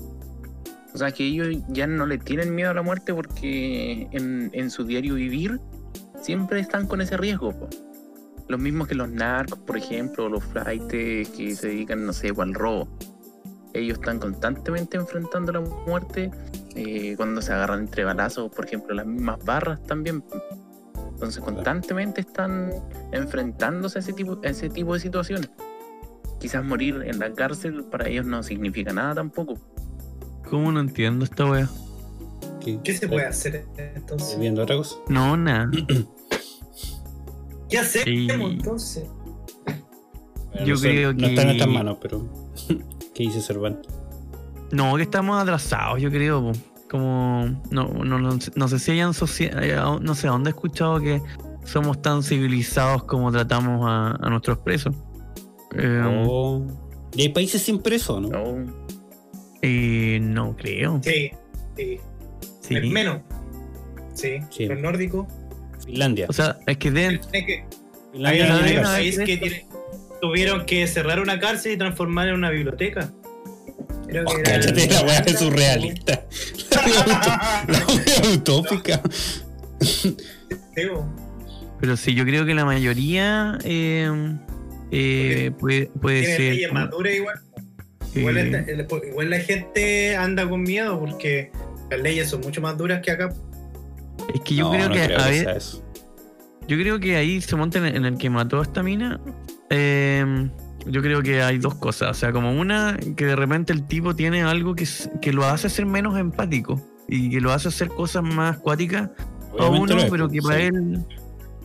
O 0.93 0.97
sea, 0.97 1.11
que 1.11 1.25
ellos 1.25 1.63
ya 1.69 1.87
no 1.87 2.05
le 2.05 2.17
tienen 2.17 2.53
miedo 2.53 2.71
a 2.71 2.73
la 2.73 2.81
muerte 2.81 3.13
porque 3.13 4.07
en, 4.11 4.49
en 4.53 4.69
su 4.69 4.83
diario 4.83 5.15
vivir 5.15 5.61
siempre 6.21 6.59
están 6.59 6.87
con 6.87 6.99
ese 6.99 7.15
riesgo. 7.15 7.51
po. 7.57 7.69
Los 8.49 8.59
mismos 8.59 8.89
que 8.89 8.95
los 8.95 9.09
narcos, 9.09 9.59
por 9.59 9.77
ejemplo, 9.77 10.25
o 10.25 10.29
los 10.29 10.43
flightes 10.43 11.29
que 11.29 11.55
se 11.55 11.67
dedican, 11.69 12.05
no 12.05 12.11
sé, 12.11 12.33
al 12.37 12.53
robo. 12.53 12.89
Ellos 13.73 13.97
están 13.97 14.19
constantemente 14.19 14.97
enfrentando 14.97 15.51
la 15.51 15.61
muerte 15.61 16.29
eh, 16.75 17.15
cuando 17.15 17.41
se 17.41 17.53
agarran 17.53 17.79
entre 17.79 18.03
balazos, 18.03 18.51
por 18.51 18.65
ejemplo, 18.65 18.93
las 18.93 19.05
mismas 19.05 19.43
barras 19.43 19.81
también. 19.83 20.23
Entonces 21.13 21.41
constantemente 21.41 22.21
están 22.21 22.71
enfrentándose 23.11 23.97
a 23.97 24.01
ese 24.01 24.13
tipo, 24.13 24.39
a 24.43 24.47
ese 24.47 24.69
tipo 24.69 24.93
de 24.93 24.99
situaciones. 24.99 25.49
Quizás 26.43 26.61
morir 26.65 27.01
en 27.05 27.19
la 27.19 27.31
cárcel 27.31 27.85
para 27.89 28.09
ellos 28.09 28.25
no 28.25 28.43
significa 28.43 28.91
nada 28.91 29.15
tampoco. 29.15 29.53
¿Cómo 30.49 30.73
no 30.73 30.81
entiendo 30.81 31.23
esta 31.23 31.45
wea? 31.45 31.69
¿Qué, 32.59 32.81
¿Qué 32.83 32.93
se 32.97 33.07
puede 33.07 33.25
hacer 33.25 33.55
¿Estás 33.55 33.95
entonces? 33.95 34.37
viendo 34.39 34.61
otra 34.63 34.75
cosa? 34.75 34.97
No, 35.07 35.37
nada. 35.37 35.71
¿Qué 37.69 37.77
hacemos 37.79 38.03
Sí. 38.05 38.27
entonces? 38.29 39.05
Bueno, 39.65 40.65
Yo 40.65 40.73
no 40.73 40.77
sé, 40.81 40.89
creo 40.89 41.13
No 41.13 41.17
que- 41.19 41.25
está 41.27 41.41
en 41.43 41.47
nuestras 41.47 41.69
manos, 41.69 41.97
pero. 42.01 42.27
¿Qué 43.15 43.23
dice 43.23 43.39
Cervantes? 43.41 43.89
No, 44.73 44.97
que 44.97 45.03
estamos 45.03 45.41
atrasados, 45.41 46.01
yo 46.01 46.09
creo. 46.09 46.41
po. 46.41 46.51
Como, 46.91 47.45
no, 47.71 47.87
no, 47.87 48.19
no, 48.19 48.37
no 48.55 48.67
sé 48.67 48.79
si 48.79 48.91
hayan 48.91 49.13
socia- 49.13 49.53
eh, 49.61 49.77
no 50.01 50.13
sé 50.13 50.27
a 50.27 50.31
dónde 50.31 50.49
he 50.49 50.51
escuchado 50.53 50.99
que 50.99 51.21
somos 51.63 52.01
tan 52.01 52.21
civilizados 52.21 53.05
como 53.05 53.31
tratamos 53.31 53.87
a, 53.89 54.11
a 54.21 54.29
nuestros 54.29 54.57
presos. 54.57 54.93
Eh, 55.77 56.01
Oh. 56.05 56.65
Y 57.15 57.21
hay 57.23 57.29
países 57.29 57.61
sin 57.61 57.79
preso, 57.79 58.19
¿no? 58.19 58.29
No, 58.29 58.73
eh, 59.61 60.19
no 60.21 60.55
creo. 60.57 60.99
Sí, 61.03 61.31
sí. 61.77 61.99
Sí. 62.61 62.75
Es 62.77 62.85
menos. 62.91 63.21
Sí, 64.13 64.39
Sí. 64.49 64.65
los 64.65 64.79
nórdicos. 64.79 65.27
Finlandia. 65.85 66.27
O 66.29 66.33
sea, 66.33 66.59
es 66.65 66.77
que 66.77 66.91
deben, 66.91 67.19
Es 67.31 67.45
que 67.45 67.53
hay 67.55 67.65
Finlandia 68.13 68.47
no, 68.47 68.53
no 68.53 68.63
tiene 68.63 68.73
no, 68.73 68.79
un 68.79 68.83
cárcel. 68.85 69.01
país 69.01 69.17
que 69.19 69.37
tiene- 69.37 69.65
tuvieron 70.21 70.65
que 70.65 70.87
cerrar 70.87 71.19
una 71.19 71.39
cárcel 71.39 71.73
y 71.73 71.77
transformarla 71.77 72.31
en 72.31 72.37
una 72.37 72.49
biblioteca. 72.49 73.11
Creo 74.07 74.25
que 74.25 74.33
Oh, 74.33 74.39
era- 74.39 74.51
cállate, 74.59 74.87
la 74.87 75.01
weá 75.01 75.19
es 75.19 75.39
surrealista. 75.39 76.25
La 77.67 77.85
weá 77.87 78.33
utópica. 78.33 79.01
Pero 80.75 81.97
sí, 81.97 82.13
yo 82.15 82.23
creo 82.23 82.45
que 82.45 82.53
la 82.53 82.65
mayoría 82.65 83.57
eh, 83.63 84.09
eh, 84.95 85.51
puede, 85.59 85.87
puede 86.01 86.19
Tiene 86.21 86.35
ser. 86.37 86.53
leyes 86.53 86.73
más 86.73 86.89
duras 86.89 87.13
igual. 87.15 87.35
Igual, 88.15 88.37
eh, 88.37 88.65
esta- 88.67 89.07
igual 89.07 89.29
la 89.31 89.39
gente 89.39 90.15
anda 90.15 90.47
con 90.47 90.61
miedo 90.61 90.99
porque 90.99 91.51
las 91.89 91.99
leyes 91.99 92.29
son 92.29 92.41
mucho 92.41 92.61
más 92.61 92.77
duras 92.77 93.01
que 93.01 93.11
acá. 93.11 93.33
es 94.33 94.41
que 94.41 94.55
yo 94.55 94.65
No, 94.65 94.71
creo 94.71 94.89
no 94.89 94.93
que, 94.93 95.05
creo 95.05 95.19
a 95.19 95.23
que 95.25 95.31
ver. 95.45 95.61
Yo 96.67 96.77
creo 96.77 96.99
que 96.99 97.15
ahí 97.17 97.41
se 97.41 97.55
monta 97.55 97.79
en, 97.79 97.85
en 97.95 98.05
el 98.05 98.17
que 98.17 98.29
mató 98.29 98.59
a 98.59 98.63
esta 98.63 98.83
mina. 98.83 99.19
eh, 99.69 100.49
yo 100.85 101.01
creo 101.01 101.21
que 101.23 101.41
hay 101.41 101.57
dos 101.59 101.75
cosas. 101.75 102.11
O 102.11 102.13
sea, 102.13 102.31
como 102.33 102.51
una, 102.59 102.97
que 103.15 103.25
de 103.25 103.35
repente 103.35 103.71
el 103.73 103.87
tipo 103.87 104.13
tiene 104.15 104.43
algo 104.43 104.75
que, 104.75 104.85
que 105.21 105.31
lo 105.33 105.45
hace 105.45 105.69
ser 105.69 105.85
menos 105.85 106.17
empático 106.19 106.81
y 107.07 107.29
que 107.31 107.39
lo 107.41 107.51
hace 107.53 107.69
hacer 107.69 107.87
cosas 107.87 108.21
más 108.23 108.57
cuáticas 108.59 109.09
a 109.59 109.65
uno, 109.67 109.95
pero 110.09 110.27
pues, 110.27 110.31
que 110.33 110.41
para 110.41 110.57
sí. 110.59 110.65
él 110.65 110.99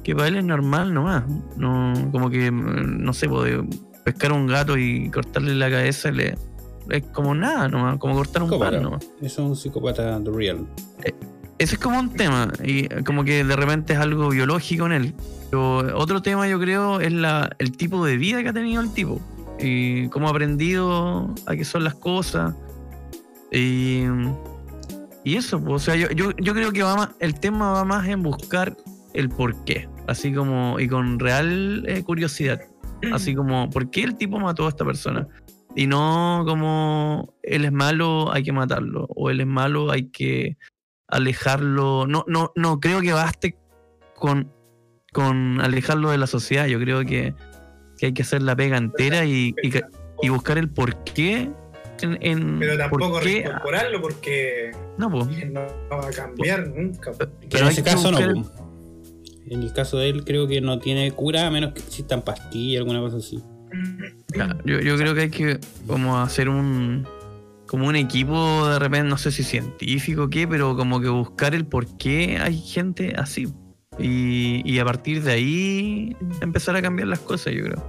que 0.08 0.16
para 0.16 0.28
él 0.28 0.36
es 0.36 0.44
normal 0.44 0.94
nomás. 0.94 1.24
No, 1.58 1.92
como 2.10 2.30
que, 2.30 2.50
mm, 2.50 3.04
no 3.04 3.12
sé, 3.12 3.28
puede 3.28 3.62
pescar 4.06 4.32
un 4.32 4.46
gato 4.46 4.78
y 4.78 5.10
cortarle 5.10 5.54
la 5.54 5.68
cabeza 5.68 6.10
le, 6.10 6.34
es 6.88 7.02
como 7.12 7.34
nada 7.34 7.68
nomás, 7.68 7.98
como 7.98 8.14
cortar 8.14 8.42
un 8.42 8.48
Psicópata. 8.48 8.70
pan 8.72 8.82
nomás. 8.84 9.04
Eso 9.20 9.42
es 9.42 9.48
un 9.50 9.54
psicópata 9.54 10.18
the 10.24 10.30
real. 10.30 10.66
Ese 11.58 11.74
es 11.74 11.78
como 11.78 12.00
un 12.00 12.14
tema, 12.14 12.50
y 12.64 12.88
como 13.04 13.22
que 13.22 13.44
de 13.44 13.54
repente 13.54 13.92
es 13.92 13.98
algo 13.98 14.30
biológico 14.30 14.86
en 14.86 14.92
él. 14.92 15.14
Pero 15.50 15.98
otro 15.98 16.22
tema 16.22 16.48
yo 16.48 16.58
creo 16.58 17.00
es 17.00 17.12
la, 17.12 17.50
el 17.58 17.76
tipo 17.76 18.06
de 18.06 18.16
vida 18.16 18.42
que 18.42 18.48
ha 18.48 18.54
tenido 18.54 18.80
el 18.80 18.90
tipo. 18.94 19.20
Y 19.58 20.08
cómo 20.08 20.28
ha 20.28 20.30
aprendido 20.30 21.34
a 21.44 21.54
qué 21.54 21.66
son 21.66 21.84
las 21.84 21.96
cosas. 21.96 22.54
Y, 23.52 24.04
y 25.22 25.36
eso, 25.36 25.62
pues, 25.62 25.74
o 25.74 25.78
sea, 25.80 25.96
yo, 25.96 26.08
yo, 26.12 26.30
yo 26.38 26.54
creo 26.54 26.72
que 26.72 26.82
va 26.82 26.96
más, 26.96 27.10
el 27.18 27.38
tema 27.38 27.72
va 27.72 27.84
más 27.84 28.08
en 28.08 28.22
buscar 28.22 28.74
el 29.12 29.28
por 29.28 29.54
qué. 29.64 29.86
Así 30.08 30.32
como, 30.32 30.80
y 30.80 30.88
con 30.88 31.18
real 31.18 31.84
eh, 31.86 32.02
curiosidad. 32.02 32.62
Así 33.12 33.34
como, 33.34 33.68
¿por 33.68 33.90
qué 33.90 34.04
el 34.04 34.16
tipo 34.16 34.40
mató 34.40 34.64
a 34.64 34.70
esta 34.70 34.82
persona? 34.82 35.28
Y 35.76 35.86
no 35.86 36.44
como 36.46 37.34
él 37.42 37.66
es 37.66 37.72
malo, 37.72 38.32
hay 38.32 38.42
que 38.42 38.52
matarlo. 38.52 39.06
O 39.14 39.28
él 39.28 39.42
es 39.42 39.46
malo, 39.46 39.90
hay 39.90 40.08
que 40.08 40.56
alejarlo. 41.08 42.06
No, 42.06 42.24
no, 42.26 42.52
no 42.56 42.80
creo 42.80 43.02
que 43.02 43.12
baste 43.12 43.58
con, 44.14 44.50
con 45.12 45.60
alejarlo 45.60 46.10
de 46.10 46.16
la 46.16 46.26
sociedad. 46.26 46.66
Yo 46.66 46.80
creo 46.80 47.04
que, 47.04 47.34
que 47.98 48.06
hay 48.06 48.14
que 48.14 48.22
hacer 48.22 48.40
la 48.40 48.56
pega 48.56 48.78
entera 48.78 49.26
y, 49.26 49.54
y, 50.22 50.28
buscar 50.30 50.56
el 50.56 50.70
por 50.70 51.04
qué. 51.04 51.50
En, 52.00 52.16
en 52.22 52.58
Pero 52.60 52.78
tampoco 52.78 53.20
reincorporarlo 53.20 54.00
porque 54.00 54.70
No, 54.96 55.10
pues. 55.10 55.26
no 55.50 55.60
va 55.92 56.08
a 56.08 56.12
cambiar 56.12 56.66
nunca. 56.68 57.12
Que 57.12 57.26
Pero 57.50 57.64
en 57.66 57.70
ese 57.72 57.82
caso 57.82 58.10
no. 58.10 58.67
En 59.50 59.62
el 59.62 59.72
caso 59.72 59.98
de 59.98 60.10
él 60.10 60.24
creo 60.24 60.46
que 60.46 60.60
no 60.60 60.78
tiene 60.78 61.10
cura 61.12 61.46
a 61.46 61.50
menos 61.50 61.72
que 61.72 61.80
existan 61.80 62.22
pastillas, 62.22 62.80
alguna 62.80 63.00
cosa 63.00 63.16
así. 63.16 63.40
Yo, 64.64 64.80
yo 64.80 64.96
creo 64.96 65.14
que 65.14 65.20
hay 65.22 65.30
que 65.30 65.58
como 65.86 66.18
hacer 66.18 66.48
un 66.48 67.06
como 67.66 67.86
un 67.86 67.96
equipo 67.96 68.66
de 68.66 68.78
repente, 68.78 69.08
no 69.08 69.18
sé 69.18 69.30
si 69.30 69.44
científico 69.44 70.24
o 70.24 70.30
qué, 70.30 70.48
pero 70.48 70.74
como 70.76 71.00
que 71.00 71.08
buscar 71.08 71.54
el 71.54 71.66
por 71.66 71.86
qué 71.98 72.38
hay 72.38 72.58
gente 72.58 73.14
así. 73.16 73.46
Y, 73.98 74.62
y 74.64 74.78
a 74.78 74.84
partir 74.84 75.22
de 75.22 75.32
ahí 75.32 76.16
empezar 76.40 76.76
a 76.76 76.82
cambiar 76.82 77.08
las 77.08 77.18
cosas, 77.18 77.52
yo 77.52 77.64
creo. 77.64 77.84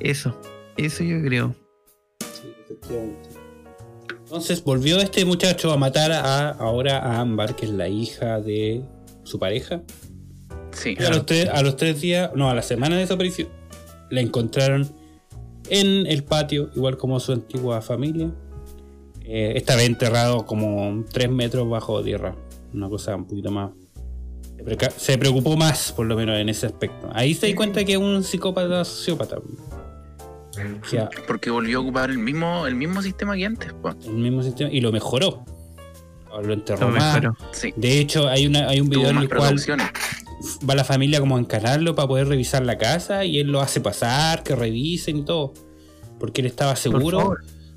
Eso, 0.00 0.36
eso 0.76 1.04
yo 1.04 1.22
creo. 1.22 1.54
Sí, 2.20 2.52
efectivamente. 2.64 3.28
Entonces 4.24 4.62
volvió 4.62 4.98
este 4.98 5.24
muchacho 5.24 5.72
a 5.72 5.76
matar 5.76 6.12
a 6.12 6.50
ahora 6.50 6.98
a 6.98 7.20
Ámbar, 7.20 7.54
que 7.56 7.66
es 7.66 7.72
la 7.72 7.88
hija 7.88 8.40
de 8.40 8.82
su 9.24 9.38
pareja. 9.38 9.82
Sí. 10.80 10.96
Y 10.98 11.04
a 11.04 11.10
los, 11.10 11.26
tres, 11.26 11.48
a 11.48 11.62
los 11.62 11.76
tres 11.76 12.00
días, 12.00 12.30
no, 12.34 12.50
a 12.50 12.54
la 12.54 12.62
semana 12.62 12.96
de 12.96 13.02
desaparición, 13.02 13.48
la 14.10 14.20
encontraron 14.20 14.88
en 15.68 16.06
el 16.06 16.24
patio, 16.24 16.70
igual 16.74 16.96
como 16.96 17.20
su 17.20 17.32
antigua 17.32 17.80
familia. 17.80 18.30
Eh, 19.22 19.52
esta 19.54 19.76
vez 19.76 19.86
enterrado 19.86 20.44
como 20.44 21.04
3 21.12 21.30
metros 21.30 21.68
bajo 21.70 22.02
tierra. 22.02 22.34
Una 22.74 22.88
cosa 22.88 23.14
un 23.14 23.26
poquito 23.26 23.52
más. 23.52 23.70
se 24.96 25.18
preocupó 25.18 25.56
más, 25.56 25.92
por 25.92 26.06
lo 26.06 26.16
menos, 26.16 26.36
en 26.38 26.48
ese 26.48 26.66
aspecto. 26.66 27.08
Ahí 27.12 27.34
se 27.34 27.46
di 27.46 27.54
cuenta 27.54 27.84
que 27.84 27.92
es 27.92 27.98
un 27.98 28.24
psicópata 28.24 28.84
sociópata. 28.84 29.36
O 29.38 30.88
sea, 30.88 31.08
Porque 31.28 31.50
volvió 31.50 31.78
a 31.78 31.80
ocupar 31.82 32.10
el 32.10 32.18
mismo, 32.18 32.66
el 32.66 32.74
mismo 32.74 33.00
sistema 33.02 33.36
que 33.36 33.46
antes. 33.46 33.72
po. 33.72 33.90
el 34.04 34.14
mismo 34.14 34.42
sistema 34.42 34.70
y 34.70 34.80
lo 34.80 34.90
mejoró. 34.90 35.44
Lo 36.42 36.52
enterró 36.52 36.88
Lo 36.88 36.96
más. 36.96 37.14
mejoró. 37.14 37.36
Sí. 37.52 37.72
De 37.76 38.00
hecho, 38.00 38.28
hay, 38.28 38.46
una, 38.46 38.68
hay 38.68 38.80
un 38.80 38.88
video 38.88 39.02
Tuvo 39.02 39.10
en 39.10 39.18
el 39.18 39.28
cual 39.28 39.40
producciones. 39.40 39.86
Va 40.68 40.74
la 40.74 40.84
familia 40.84 41.20
como 41.20 41.36
a 41.36 41.40
encararlo 41.40 41.94
para 41.94 42.08
poder 42.08 42.28
revisar 42.28 42.64
la 42.64 42.78
casa 42.78 43.24
y 43.24 43.38
él 43.38 43.48
lo 43.48 43.60
hace 43.60 43.80
pasar, 43.80 44.42
que 44.42 44.54
revisen 44.56 45.18
y 45.18 45.22
todo. 45.24 45.52
Porque 46.18 46.40
él 46.40 46.46
estaba 46.46 46.76
seguro 46.76 47.34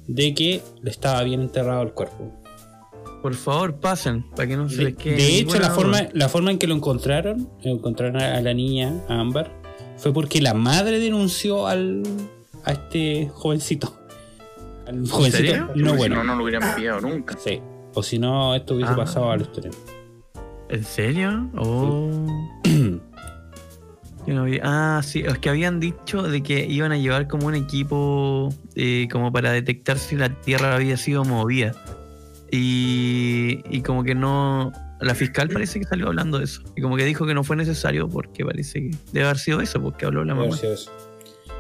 de 0.08 0.34
que 0.34 0.62
le 0.82 0.90
estaba 0.92 1.24
bien 1.24 1.42
enterrado 1.42 1.82
el 1.82 1.92
cuerpo. 1.94 2.32
Por 3.22 3.36
favor, 3.36 3.76
pasen, 3.80 4.30
para 4.36 4.48
que 4.50 4.58
no 4.58 4.70
se 4.70 4.78
De, 4.78 4.84
les 4.84 4.96
quede. 4.96 5.16
de 5.16 5.40
hecho, 5.40 5.58
la 5.60 5.70
forma, 5.72 6.08
la 6.12 6.28
forma 6.28 6.52
en 6.52 6.58
que 6.58 6.68
lo 6.68 6.76
encontraron, 6.76 7.50
encontraron 7.64 8.22
a, 8.22 8.36
a 8.36 8.42
la 8.42 8.54
niña, 8.54 9.02
a 9.08 9.20
Ámbar, 9.22 9.50
fue 9.98 10.12
porque 10.12 10.42
la 10.42 10.54
madre 10.54 11.00
denunció 11.00 11.68
al 11.68 12.04
a 12.66 12.74
este 12.74 13.30
jovencito. 13.34 13.96
Al 14.88 15.08
jovencito. 15.08 15.38
serio? 15.38 15.70
No, 15.76 15.92
Si 15.92 15.98
bueno. 15.98 16.16
no, 16.18 16.24
no 16.26 16.36
lo 16.36 16.44
hubieran 16.44 16.76
pillado 16.76 17.00
nunca. 17.00 17.38
Sí. 17.42 17.62
O 17.94 18.04
si 18.04 18.20
no, 18.20 18.56
esto 18.56 18.76
hubiese 18.76 18.92
Ah. 18.92 18.96
pasado 18.98 19.32
a 19.32 19.38
los 19.38 19.52
trenes. 19.54 19.78
¿En 20.74 20.84
serio? 20.84 21.50
Oh. 21.56 22.26
Yo 24.26 24.34
no 24.34 24.46
vi- 24.46 24.60
Ah, 24.64 25.02
sí, 25.04 25.20
es 25.26 25.38
que 25.38 25.50
habían 25.50 25.80
dicho 25.80 26.24
de 26.24 26.42
que 26.42 26.66
iban 26.66 26.92
a 26.92 26.98
llevar 26.98 27.28
como 27.28 27.46
un 27.48 27.56
equipo 27.56 28.50
eh, 28.76 29.08
como 29.12 29.32
para 29.32 29.52
detectar 29.52 30.00
si 30.00 30.16
la 30.16 30.30
Tierra 30.30 30.74
había 30.76 30.98
sido 30.98 31.24
movida. 31.26 31.74
Y, 32.52 33.62
y 33.70 33.82
como 33.82 34.04
que 34.04 34.16
no... 34.16 34.72
La 35.02 35.14
fiscal 35.16 35.50
parece 35.50 35.80
que 35.80 35.86
salió 35.86 36.08
hablando 36.08 36.38
de 36.40 36.46
eso. 36.46 36.62
Y 36.78 36.82
como 36.82 36.96
que 36.96 37.04
dijo 37.04 37.26
que 37.28 37.34
no 37.34 37.44
fue 37.44 37.56
necesario 37.58 38.08
porque 38.08 38.46
parece 38.46 38.80
que 38.90 38.98
debe 39.12 39.26
haber 39.26 39.38
sido 39.38 39.60
eso, 39.60 39.82
porque 39.82 40.06
habló 40.06 40.24
la 40.24 40.34
Debe 40.34 40.46
mamá. 40.48 40.58
haber 40.58 40.60
sido 40.60 40.74
eso. 40.74 40.92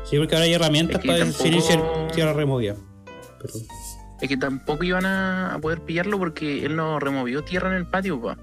Sí, 0.10 0.18
porque 0.18 0.35
ahora 0.35 0.45
hay 0.45 0.53
herramientas 0.53 0.95
Es 0.95 1.02
que 1.02 1.07
para 1.10 1.26
definir 1.26 1.61
si 1.61 1.68
tampoco- 1.73 2.07
es 2.07 2.14
tierra 2.15 2.34
removida. 2.34 2.76
Pero, 3.41 3.53
Es 4.22 4.30
que 4.30 4.38
tampoco 4.38 4.84
iban 4.85 5.06
a, 5.06 5.53
a 5.53 5.60
poder 5.60 5.81
pillarlo 5.81 6.18
porque 6.18 6.65
él 6.65 6.76
no 6.77 6.99
removió 6.99 7.44
tierra 7.44 7.69
en 7.69 7.76
el 7.76 7.85
patio, 7.85 8.22
pa. 8.22 8.38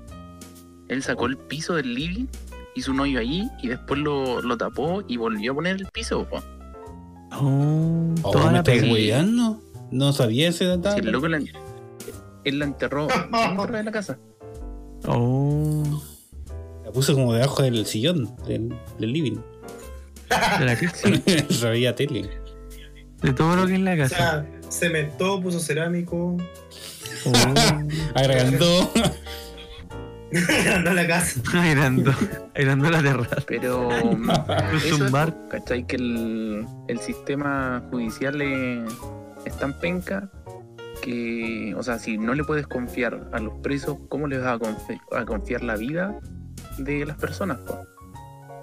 Él 0.91 1.03
sacó 1.03 1.27
el 1.27 1.37
piso 1.39 1.75
del 1.75 1.95
living, 1.95 2.27
hizo 2.75 2.91
un 2.91 3.01
hoyo 3.01 3.21
allí 3.21 3.49
y 3.63 3.69
después 3.69 4.01
lo, 4.01 4.43
lo 4.43 4.57
tapó 4.59 5.03
y 5.09 5.17
volvió 5.17 5.53
a 5.53 5.55
poner 5.55 5.77
el 5.77 5.87
piso, 5.87 6.25
pa. 6.29 6.43
Oh, 7.33 8.13
oh, 8.23 8.31
toda 8.33 8.47
¿me 8.47 8.53
la 8.53 8.59
estás? 8.59 9.57
No 9.93 10.13
sabía 10.13 10.49
ese 10.49 10.67
detalle. 10.67 11.01
Si 11.01 11.07
el 11.07 11.13
loco 11.13 11.29
la- 11.29 11.41
él 12.45 12.59
la 12.59 12.65
enterró 12.65 13.07
dentro 13.07 13.67
de 13.73 13.83
la 13.85 13.93
casa. 13.93 14.19
Oh, 15.07 16.03
La 16.85 16.91
puso 16.93 17.15
como 17.15 17.33
debajo 17.35 17.63
del 17.63 17.87
sillón 17.87 18.35
del, 18.47 18.75
del 18.99 19.13
living. 19.13 19.39
de 20.59 20.65
la 20.65 20.77
casa. 20.81 21.09
Sabía 21.51 21.95
tele. 21.95 22.29
De 23.23 23.33
todo 23.33 23.55
lo 23.57 23.67
que 23.67 23.75
es 23.75 23.81
la 23.81 23.95
O 23.95 23.97
casa. 23.97 24.17
sea, 24.17 24.47
cementó, 24.71 25.41
puso 25.41 25.61
cerámico, 25.61 26.37
Oh, 27.27 27.33
Agrandó. 28.15 28.91
Andó 30.75 30.91
a 30.91 30.95
la 30.95 31.07
casa. 31.07 31.41
airando, 31.61 32.13
airando 32.55 32.91
la 32.91 33.03
terraza. 33.03 33.37
Pero 33.47 33.89
Puso 34.73 34.87
eso 34.87 34.97
un 34.97 35.03
es, 35.07 35.11
bar. 35.11 35.35
¿cachai? 35.51 35.87
Que 35.87 35.97
el, 35.97 36.67
el 36.89 36.99
sistema 37.01 37.83
judicial 37.91 38.41
es, 38.41 38.93
es 39.45 39.57
tan 39.59 39.73
penca 39.81 40.31
que, 41.03 41.75
o 41.77 41.83
sea, 41.83 41.99
si 41.99 42.19
no 42.19 42.35
le 42.35 42.45
puedes 42.45 42.67
confiar 42.67 43.29
a 43.33 43.39
los 43.41 43.55
presos, 43.63 43.97
¿cómo 44.09 44.27
les 44.29 44.43
vas 44.43 44.57
a, 44.57 44.59
confi- 44.59 45.01
a 45.17 45.25
confiar 45.25 45.63
la 45.63 45.77
vida 45.77 46.19
de 46.79 47.05
las 47.07 47.17
personas? 47.17 47.59
po? 47.59 47.79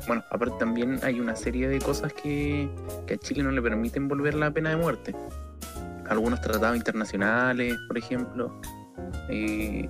Bueno, 0.07 0.23
aparte 0.31 0.56
también 0.60 0.99
hay 1.03 1.19
una 1.19 1.35
serie 1.35 1.68
de 1.68 1.80
cosas 1.80 2.14
que, 2.14 2.69
que 3.07 3.15
a 3.15 3.18
Chile 3.18 3.44
no 3.44 3.52
le 3.52 3.61
permiten 3.61 4.07
volver 4.07 4.35
la 4.35 4.52
pena 4.52 4.69
de 4.69 4.77
muerte. 4.77 5.15
Algunos 6.07 6.39
tratados 6.39 6.77
internacionales, 6.77 7.76
por 7.88 7.98
ejemplo. 7.98 8.61
Eh, 9.30 9.89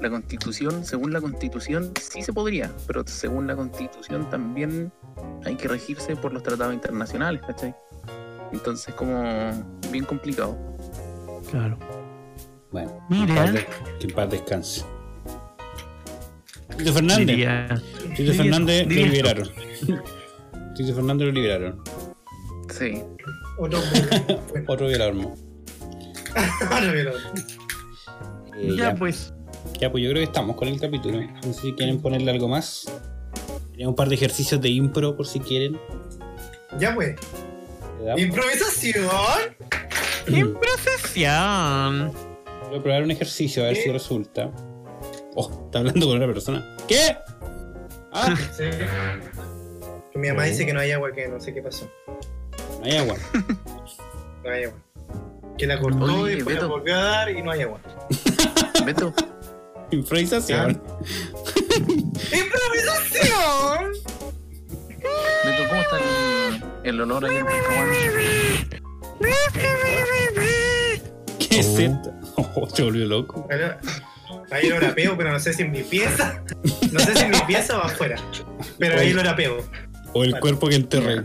la 0.00 0.10
constitución, 0.10 0.84
según 0.84 1.12
la 1.12 1.20
constitución, 1.20 1.92
sí 2.00 2.22
se 2.22 2.32
podría, 2.32 2.70
pero 2.86 3.02
según 3.06 3.46
la 3.46 3.56
constitución 3.56 4.28
también 4.30 4.92
hay 5.44 5.56
que 5.56 5.68
regirse 5.68 6.16
por 6.16 6.32
los 6.32 6.42
tratados 6.42 6.74
internacionales, 6.74 7.42
¿cachai? 7.46 7.74
Entonces 8.52 8.94
como 8.94 9.50
bien 9.90 10.04
complicado. 10.04 10.56
Claro. 11.50 11.78
Bueno, 12.72 13.04
Mira. 13.08 13.26
que 13.26 13.30
en 13.32 13.36
paz 13.36 13.52
de- 13.52 13.66
que 13.98 14.06
en 14.06 14.14
paz 14.14 14.30
descanse. 14.30 14.84
Tito 16.76 16.92
Fernández. 16.94 17.26
Diría, 17.26 17.66
Tito 17.68 18.08
diría 18.16 18.34
Fernández 18.34 18.76
eso, 18.76 18.84
lo 18.84 18.88
diría 18.88 19.06
eso. 19.06 19.12
liberaron. 19.14 20.74
Tito 20.74 20.94
Fernández 20.94 21.26
lo 21.26 21.32
liberaron. 21.32 21.82
Sí. 22.70 23.02
Otro. 23.58 23.78
Otro 24.68 24.86
violador. 24.88 25.16
Otro 25.16 26.92
violador. 26.92 27.20
Eh, 28.62 28.74
Ya 28.76 28.90
ya, 28.90 28.94
pues. 28.94 29.32
Ya, 29.80 29.90
pues 29.90 30.04
yo 30.04 30.10
creo 30.10 30.20
que 30.20 30.24
estamos 30.24 30.56
con 30.56 30.68
el 30.68 30.80
capítulo. 30.80 31.20
No 31.20 31.42
sé 31.42 31.52
si 31.54 31.72
quieren 31.74 32.00
ponerle 32.00 32.30
algo 32.30 32.48
más. 32.48 32.84
Tenía 33.72 33.88
un 33.88 33.94
par 33.94 34.08
de 34.08 34.14
ejercicios 34.14 34.60
de 34.60 34.68
impro 34.68 35.16
por 35.16 35.26
si 35.26 35.40
quieren. 35.40 35.78
Ya 36.78 36.94
pues. 36.94 37.16
¿Le 37.98 38.04
damos? 38.06 38.20
Improvisación. 40.28 42.12
Voy 42.68 42.78
a 42.78 42.82
probar 42.82 43.02
un 43.02 43.10
ejercicio 43.10 43.62
a 43.64 43.66
ver 43.68 43.76
si 43.76 43.90
resulta. 43.90 44.50
Oh, 45.34 45.64
está 45.66 45.78
hablando 45.78 46.06
con 46.06 46.16
otra 46.16 46.26
persona. 46.32 46.76
¿Qué? 46.86 47.16
Ah, 48.12 48.34
Sí. 48.56 48.64
Mi 50.18 50.28
mamá 50.28 50.44
dice 50.44 50.66
que 50.66 50.72
no 50.74 50.80
hay 50.80 50.90
agua, 50.90 51.12
que 51.12 51.28
no 51.28 51.40
sé 51.40 51.54
qué 51.54 51.62
pasó. 51.62 51.88
no 52.80 52.84
hay 52.84 52.96
agua. 52.96 53.16
No 54.44 54.50
hay 54.50 54.64
agua. 54.64 54.78
Que 55.58 55.66
la 55.66 55.78
cortó 55.78 56.04
Oye, 56.04 56.32
y 56.32 56.36
después 56.36 56.56
la 56.58 56.66
volvió 56.66 56.94
a 56.94 56.98
dar 57.02 57.30
y 57.30 57.42
no 57.42 57.50
hay 57.50 57.60
agua. 57.60 57.78
Beto, 58.86 59.12
Improvisación. 59.90 60.82
¡Improvisación! 62.32 63.92
Beto, 65.44 65.68
¿cómo 65.68 65.80
está 65.80 65.98
el, 65.98 66.88
el 66.94 67.00
olor 67.00 67.24
ahí 67.24 67.36
en? 67.36 67.46
¿Qué 71.38 71.58
es 71.60 71.78
esto? 71.78 72.12
Oh, 72.36 72.68
se 72.68 72.82
volvió 72.82 73.06
loco. 73.06 73.46
Ahí- 73.50 73.60
Ahí 74.52 74.68
lo 74.68 74.80
rapeo, 74.80 75.16
pero 75.16 75.30
no 75.32 75.38
sé 75.38 75.52
si 75.52 75.62
en 75.62 75.70
mi 75.70 75.82
pieza. 75.82 76.42
No 76.90 76.98
sé 77.00 77.14
si 77.14 77.24
en 77.24 77.30
mi 77.30 77.40
pieza 77.46 77.78
o 77.78 77.82
afuera. 77.82 78.16
Pero 78.78 78.98
ahí 78.98 79.12
lo 79.12 79.22
rapeo. 79.22 79.58
O 80.12 80.24
el 80.24 80.32
Vale. 80.32 80.40
cuerpo 80.40 80.68
que 80.68 80.74
enterré 80.74 81.22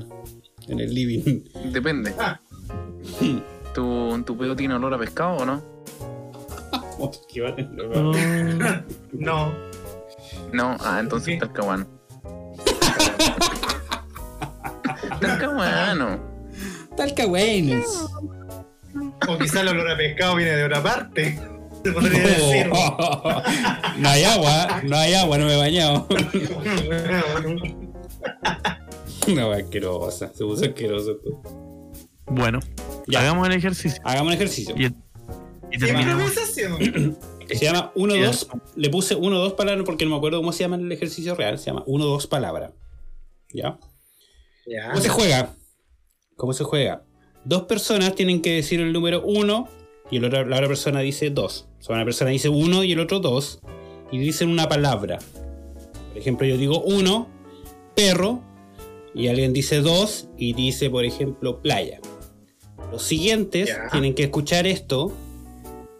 en 0.68 0.80
el 0.80 0.94
living. 0.94 1.44
Depende. 1.72 2.14
Ah. 2.20 2.40
¿Tu, 3.74 4.24
¿Tu 4.24 4.38
pedo 4.38 4.56
tiene 4.56 4.76
olor 4.76 4.94
a 4.94 5.00
pescado 5.00 5.38
o 5.38 5.46
no? 5.46 5.64
No. 9.14 9.54
No, 10.52 10.76
ah, 10.82 10.98
entonces. 11.00 11.40
Talcahuano. 11.40 11.88
Talcahuano. 15.22 16.20
Talcahuenes. 16.96 17.88
O 19.28 19.38
quizá 19.38 19.62
el 19.62 19.70
olor 19.70 19.92
a 19.92 19.98
pescado 19.98 20.36
viene 20.36 20.52
de 20.56 20.64
otra 20.66 20.84
parte. 20.84 21.40
Se 21.84 21.92
podría 21.92 22.20
decir. 22.22 22.70
Oh. 22.72 23.42
No 23.98 24.10
hay 24.10 24.24
agua, 24.26 24.82
no 24.84 24.98
hay 24.98 25.14
agua, 25.14 25.38
no 25.38 25.46
me 25.46 25.54
he 25.54 25.58
bañado. 25.58 26.06
Una 29.28 29.48
wea 29.48 29.58
asquerosa, 29.64 30.28
se 30.34 30.44
puso 30.44 30.66
asqueroso. 30.66 31.18
Bueno, 32.28 32.60
Ya. 33.08 33.22
hagamos 33.22 33.48
el 33.48 33.54
ejercicio. 33.56 34.02
Hagamos 34.06 34.28
un 34.28 34.34
ejercicio. 34.34 34.76
Y. 34.78 34.94
Improvisación. 35.76 37.18
Se 37.48 37.64
llama 37.66 37.92
1-2. 37.96 38.48
Le 38.76 38.90
puse 38.90 39.16
1-2 39.16 39.56
palabras 39.56 39.84
porque 39.86 40.06
no 40.06 40.12
me 40.12 40.18
acuerdo 40.18 40.40
cómo 40.40 40.52
se 40.52 40.64
llama 40.64 40.78
en 40.78 40.86
el 40.86 40.92
ejercicio 40.92 41.36
real. 41.36 41.60
Se 41.60 41.66
llama 41.68 41.84
1-2 41.86 42.28
palabra. 42.28 42.74
¿Ya? 43.54 43.78
Ya. 44.66 44.90
¿Cómo 44.90 45.02
se 45.02 45.10
juega? 45.10 45.54
¿Cómo 46.36 46.54
se 46.54 46.64
juega? 46.64 47.04
Dos 47.44 47.64
personas 47.64 48.16
tienen 48.16 48.42
que 48.42 48.54
decir 48.54 48.80
el 48.80 48.92
número 48.92 49.22
1 49.24 49.68
y 50.10 50.18
el 50.18 50.26
otro- 50.26 50.46
la 50.46 50.56
otra 50.56 50.68
persona 50.68 51.02
dice 51.02 51.30
2. 51.30 51.68
O 51.80 51.84
sea, 51.84 51.96
una 51.96 52.04
persona 52.06 52.32
dice 52.32 52.50
1 52.50 52.84
y 52.84 52.94
el 52.94 53.00
otro 53.00 53.20
2 53.20 53.60
y 54.12 54.18
dicen 54.18 54.50
una 54.50 54.68
palabra. 54.68 55.20
Por 56.10 56.18
ejemplo, 56.18 56.48
yo 56.48 56.58
digo 56.58 56.82
1, 56.82 57.28
perro, 57.96 58.42
y 59.14 59.28
alguien 59.28 59.54
dice 59.54 59.82
2 59.82 60.30
y 60.38 60.54
dice, 60.54 60.90
por 60.90 61.06
ejemplo, 61.06 61.62
playa. 61.62 62.00
Los 62.92 63.04
siguientes 63.04 63.70
tienen 63.92 64.16
que 64.16 64.24
escuchar 64.24 64.66
esto 64.66 65.14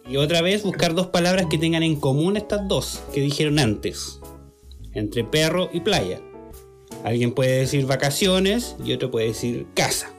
y 0.08 0.16
otra 0.16 0.40
vez 0.42 0.62
buscar 0.62 0.94
dos 0.94 1.08
palabras 1.08 1.46
que 1.50 1.58
tengan 1.58 1.82
en 1.82 1.96
común 1.96 2.36
estas 2.36 2.66
dos 2.68 3.02
que 3.12 3.20
dijeron 3.20 3.58
antes. 3.58 4.20
Entre 4.92 5.24
perro 5.24 5.68
y 5.72 5.80
playa. 5.80 6.20
Alguien 7.04 7.32
puede 7.32 7.58
decir 7.58 7.86
vacaciones 7.86 8.76
y 8.84 8.92
otro 8.92 9.10
puede 9.10 9.28
decir 9.28 9.66
casa. 9.74 10.12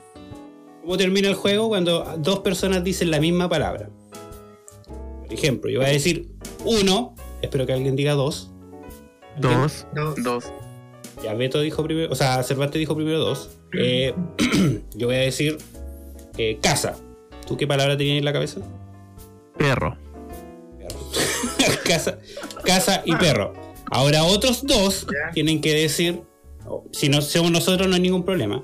¿Cómo 0.81 0.97
termina 0.97 1.27
el 1.27 1.35
juego? 1.35 1.67
Cuando 1.67 2.17
dos 2.19 2.39
personas 2.39 2.83
dicen 2.83 3.11
la 3.11 3.19
misma 3.19 3.49
palabra. 3.49 3.89
Por 5.21 5.33
ejemplo, 5.33 5.69
yo 5.69 5.79
voy 5.79 5.89
a 5.89 5.91
decir 5.91 6.29
uno, 6.63 7.15
espero 7.41 7.65
que 7.65 7.73
alguien 7.73 7.95
diga 7.95 8.13
dos. 8.13 8.51
Dos. 9.37 9.85
Dos. 9.93 10.15
Dos. 10.23 10.45
Ya 11.23 11.33
Beto 11.33 11.59
dijo 11.61 11.83
primero, 11.83 12.11
o 12.11 12.15
sea, 12.15 12.43
Cervantes 12.43 12.79
dijo 12.79 12.95
primero 12.95 13.19
dos. 13.19 13.49
Eh, 13.73 14.13
yo 14.95 15.07
voy 15.07 15.15
a 15.15 15.19
decir 15.19 15.57
eh, 16.37 16.59
casa. 16.61 16.95
¿Tú 17.47 17.57
qué 17.57 17.65
palabra 17.65 17.97
tenías 17.97 18.19
en 18.19 18.25
la 18.25 18.33
cabeza? 18.33 18.61
Perro. 19.57 19.97
Perro. 20.77 21.77
casa, 21.85 22.19
casa 22.63 23.01
y 23.05 23.15
perro. 23.15 23.53
Ahora 23.91 24.23
otros 24.23 24.65
dos 24.65 25.05
Ya. 25.05 25.31
tienen 25.33 25.61
que 25.61 25.73
decir, 25.73 26.21
si 26.91 27.09
no 27.09 27.21
somos 27.21 27.51
nosotros 27.51 27.87
no 27.87 27.95
hay 27.95 28.01
ningún 28.01 28.23
problema. 28.23 28.63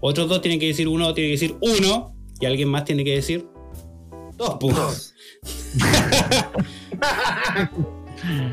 Otros 0.00 0.28
dos 0.28 0.40
tienen 0.40 0.60
que 0.60 0.66
decir 0.66 0.88
uno, 0.88 1.12
tiene 1.14 1.28
que 1.28 1.32
decir 1.32 1.56
uno, 1.60 2.14
y 2.40 2.46
alguien 2.46 2.68
más 2.68 2.84
tiene 2.84 3.04
que 3.04 3.14
decir 3.16 3.46
dos 4.36 4.56
puntos. 4.58 4.86
Dos. 4.86 5.14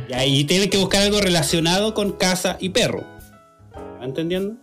Y 0.09 0.13
ahí 0.13 0.43
tienes 0.45 0.69
que 0.69 0.77
buscar 0.77 1.01
algo 1.03 1.19
relacionado 1.19 1.93
con 1.93 2.13
casa 2.13 2.55
y 2.59 2.69
perro. 2.69 3.03
¿Va 3.99 4.05
entendiendo? 4.05 4.55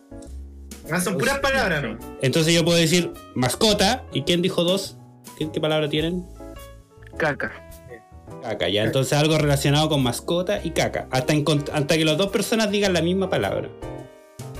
Ah, 0.91 0.99
son 1.01 1.19
puras 1.19 1.39
palabras, 1.41 1.83
¿no? 1.83 1.99
Entonces 2.23 2.55
yo 2.55 2.65
puedo 2.65 2.79
decir 2.79 3.13
mascota. 3.35 4.07
¿Y 4.15 4.23
quién 4.23 4.41
dijo 4.41 4.65
dos? 4.65 4.97
¿Qué, 5.39 5.51
qué 5.53 5.61
palabra 5.61 5.89
tienen? 5.91 6.25
Caca. 7.16 7.53
Caca, 8.43 8.69
ya. 8.69 8.85
Entonces 8.85 9.12
algo 9.15 9.39
relacionado 9.39 9.89
con 9.89 10.03
mascota 10.03 10.61
y 10.62 10.70
caca. 10.70 11.07
Hasta, 11.11 11.35
hasta 11.73 11.97
que 11.97 12.05
las 12.05 12.19
dos 12.19 12.31
personas 12.31 12.70
digan 12.70 12.93
la 12.93 13.03
misma 13.03 13.28
palabra. 13.31 13.69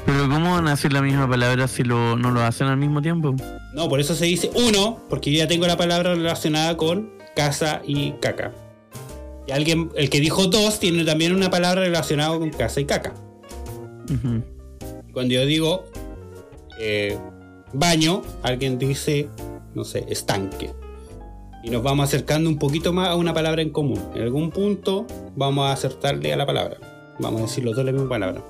Pero 0.06 0.28
¿cómo 0.28 0.52
van 0.52 0.66
a 0.68 0.72
decir 0.72 0.93
la 0.93 1.01
misma 1.01 1.28
palabra 1.28 1.66
si 1.66 1.82
lo, 1.82 2.16
no 2.16 2.31
lo 2.31 2.43
hacen 2.43 2.66
al 2.66 2.76
mismo 2.76 3.01
tiempo? 3.01 3.35
No, 3.72 3.89
por 3.89 4.01
eso 4.01 4.14
se 4.14 4.26
dice 4.26 4.51
uno, 4.55 5.01
porque 5.09 5.32
yo 5.32 5.39
ya 5.39 5.48
tengo 5.48 5.66
la 5.66 5.76
palabra 5.76 6.14
relacionada 6.14 6.76
con 6.76 7.10
casa 7.35 7.81
y 7.86 8.12
caca. 8.20 8.52
Y 9.47 9.52
alguien, 9.52 9.90
el 9.97 10.10
que 10.10 10.20
dijo 10.20 10.47
dos, 10.47 10.78
tiene 10.78 11.05
también 11.05 11.35
una 11.35 11.51
palabra 11.51 11.82
relacionada 11.82 12.39
con 12.39 12.51
casa 12.51 12.81
y 12.81 12.85
caca. 12.85 13.14
Cuando 15.12 15.35
yo 15.35 15.47
digo 15.47 15.85
eh, 16.78 17.18
baño, 17.72 18.22
alguien 18.43 18.78
dice, 18.78 19.28
no 19.74 19.85
sé, 19.85 20.05
estanque. 20.09 20.70
Y 21.65 21.70
nos 21.70 21.82
vamos 21.82 22.05
acercando 22.09 22.49
un 22.51 22.59
poquito 22.59 22.93
más 22.93 23.09
a 23.09 23.16
una 23.16 23.32
palabra 23.32 23.62
en 23.62 23.70
común. 23.70 24.01
En 24.15 24.23
algún 24.23 24.51
punto 24.51 25.07
vamos 25.35 25.66
a 25.66 25.73
acertarle 25.73 26.32
a 26.32 26.36
la 26.36 26.45
palabra. 26.47 26.77
Vamos 27.19 27.41
a 27.41 27.45
decir 27.45 27.65
los 27.65 27.74
dos 27.77 27.85
la 27.85 27.93
misma 27.93 28.09
palabra. 28.09 28.43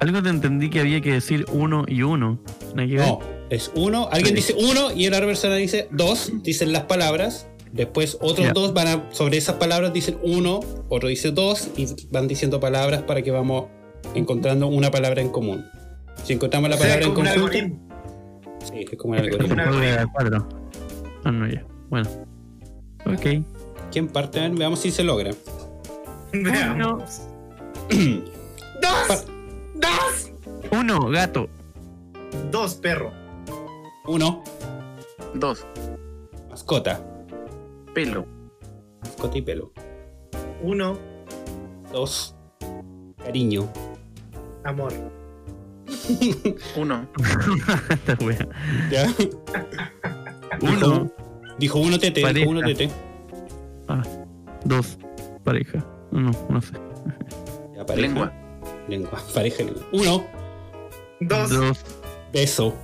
Algo 0.00 0.22
te 0.22 0.28
entendí 0.30 0.70
que 0.70 0.80
había 0.80 1.00
que 1.00 1.12
decir 1.12 1.44
uno 1.52 1.84
y 1.88 2.02
uno. 2.02 2.38
¿No? 2.74 2.86
No, 2.86 3.18
es 3.50 3.70
uno. 3.74 4.08
Alguien 4.12 4.28
Sí. 4.28 4.52
dice 4.52 4.54
uno 4.58 4.92
y 4.94 5.06
otra 5.08 5.20
persona 5.26 5.56
dice 5.56 5.88
dos. 5.90 6.32
Dicen 6.42 6.72
las 6.72 6.84
palabras. 6.84 7.46
Después 7.72 8.16
otros 8.20 8.52
dos 8.52 8.74
van 8.74 8.88
a, 8.88 9.04
sobre 9.12 9.36
esas 9.38 9.54
palabras 9.56 9.92
dicen 9.92 10.18
uno, 10.24 10.58
otro 10.88 11.08
dice 11.08 11.30
dos 11.30 11.68
y 11.76 11.86
van 12.10 12.26
diciendo 12.26 12.58
palabras 12.58 13.02
para 13.02 13.22
que 13.22 13.30
vamos 13.30 13.66
encontrando 14.14 14.66
una 14.66 14.90
palabra 14.90 15.20
en 15.20 15.28
común. 15.28 15.64
Si 16.24 16.32
encontramos 16.32 16.68
la 16.68 16.74
O 16.76 16.78
sea, 16.78 16.86
palabra 16.88 17.06
en 17.06 17.14
como 17.14 17.28
algoritmo. 17.30 17.88
sí, 18.64 18.86
es 18.90 18.98
como 18.98 19.14
Es 19.14 19.20
algoritmo. 19.22 19.54
juego 19.54 19.78
de 19.78 20.06
cuatro. 20.12 20.48
Ah, 21.24 21.30
no, 21.30 21.46
ya. 21.48 21.64
Bueno. 21.90 22.08
Ok. 23.04 23.44
¿Quién 23.92 24.08
parte? 24.08 24.38
A 24.38 24.42
ver, 24.44 24.52
veamos 24.52 24.78
si 24.80 24.90
se 24.90 25.02
logra. 25.04 25.32
Veamos. 26.32 27.22
Pa- 27.88 27.96
¡Dos! 28.80 29.26
¡Dos! 29.74 30.30
Uno, 30.70 31.08
gato. 31.08 31.48
Dos, 32.50 32.74
perro. 32.76 33.12
Uno, 34.06 34.42
Dos. 35.34 35.66
mascota. 36.48 37.00
Pelo. 37.92 38.24
Mascota 39.02 39.38
y 39.38 39.42
pelo. 39.42 39.72
Uno, 40.62 40.96
Dos, 41.92 42.34
cariño. 43.18 43.68
amor. 44.64 44.92
Uno. 46.76 47.06
¿Ya? 48.90 49.06
Uno, 50.62 51.10
Dijo 51.60 51.78
uno 51.78 51.98
tete, 51.98 52.22
Pareja. 52.22 52.38
dijo 52.40 52.50
uno 52.50 52.62
tete. 52.66 52.90
dos, 54.64 54.98
pareja. 55.44 55.84
No, 56.10 56.30
no 56.48 56.60
sé. 56.62 56.72
Ya, 57.76 57.84
pareja. 57.86 58.08
Lengua. 58.08 58.32
Lengua. 58.88 59.22
Pareja, 59.34 59.62
lengua. 59.64 59.82
Uno, 59.92 60.24
Dos. 61.20 61.50
Dos, 61.50 61.84
beso. 62.32 62.74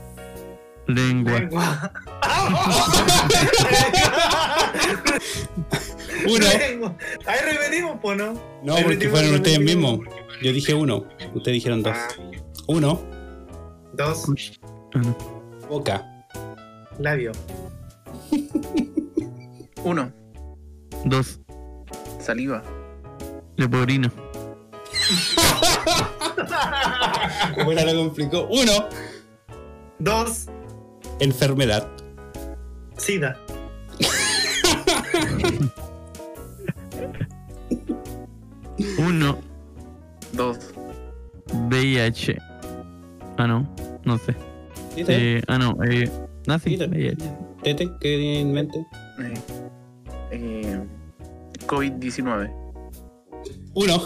lengua. 0.87 1.41
Lengua. 1.41 1.93
Uno. 6.29 6.47
Lengua. 6.59 6.97
Ahí 7.27 7.39
repetimos, 7.45 7.99
po, 8.01 8.15
¿no? 8.15 8.35
No, 8.63 8.75
Ahí 8.75 8.85
porque 8.85 9.09
fueron 9.09 9.35
ustedes 9.35 9.61
mismos. 9.61 10.01
Yo 10.43 10.53
dije 10.53 10.75
uno. 10.75 11.05
Ustedes 11.35 11.55
dijeron 11.57 11.83
dos. 11.83 11.95
Ah, 11.97 12.09
Uno, 12.69 13.01
dos. 13.95 14.27
Ah, 14.95 15.03
boca. 15.69 16.05
labio. 16.99 17.33
Uno. 19.87 20.13
Dos, 21.05 21.39
Saliva. 22.19 22.61
leporino. 23.57 24.11
¿Cómo 27.55 27.71
era 27.71 27.85
lo 27.85 27.97
complicó? 28.01 28.49
Uno, 28.51 28.89
Dos, 30.01 30.47
enfermedad. 31.21 31.87
sida. 32.97 33.39
Uno, 38.99 39.39
Dos. 40.33 40.59
VIH. 41.71 42.37
Ah, 43.39 43.47
no. 43.47 43.69
No 44.05 44.19
sé. 44.19 44.35
Eh, 44.97 45.43
ah, 45.47 45.59
no. 45.59 45.77
Eh, 45.85 46.11
ah, 46.49 46.59
sí, 46.59 46.77
Tete. 46.77 46.89
VIH. 46.89 47.25
¿Tete? 47.63 47.85
¿Qué 48.01 48.17
tiene 48.19 48.41
en 48.41 48.53
mente? 48.53 48.79
Eh, 49.21 49.35
eh, 50.31 50.87
COVID-19. 51.67 52.53
Uno, 53.75 54.03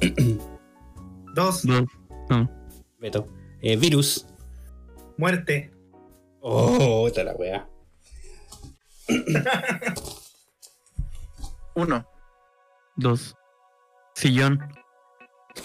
Dos, 1.34 1.62
Dos. 1.64 1.84
No. 2.30 2.48
Beto. 2.98 3.28
Eh, 3.60 3.76
virus. 3.76 4.26
muerte. 5.16 5.72
Oh, 6.40 7.06
esta 7.08 7.24
la 7.24 7.34
wea. 7.34 7.68
Uno. 11.74 12.06
Dos. 12.96 13.34
Sillón. 14.14 14.60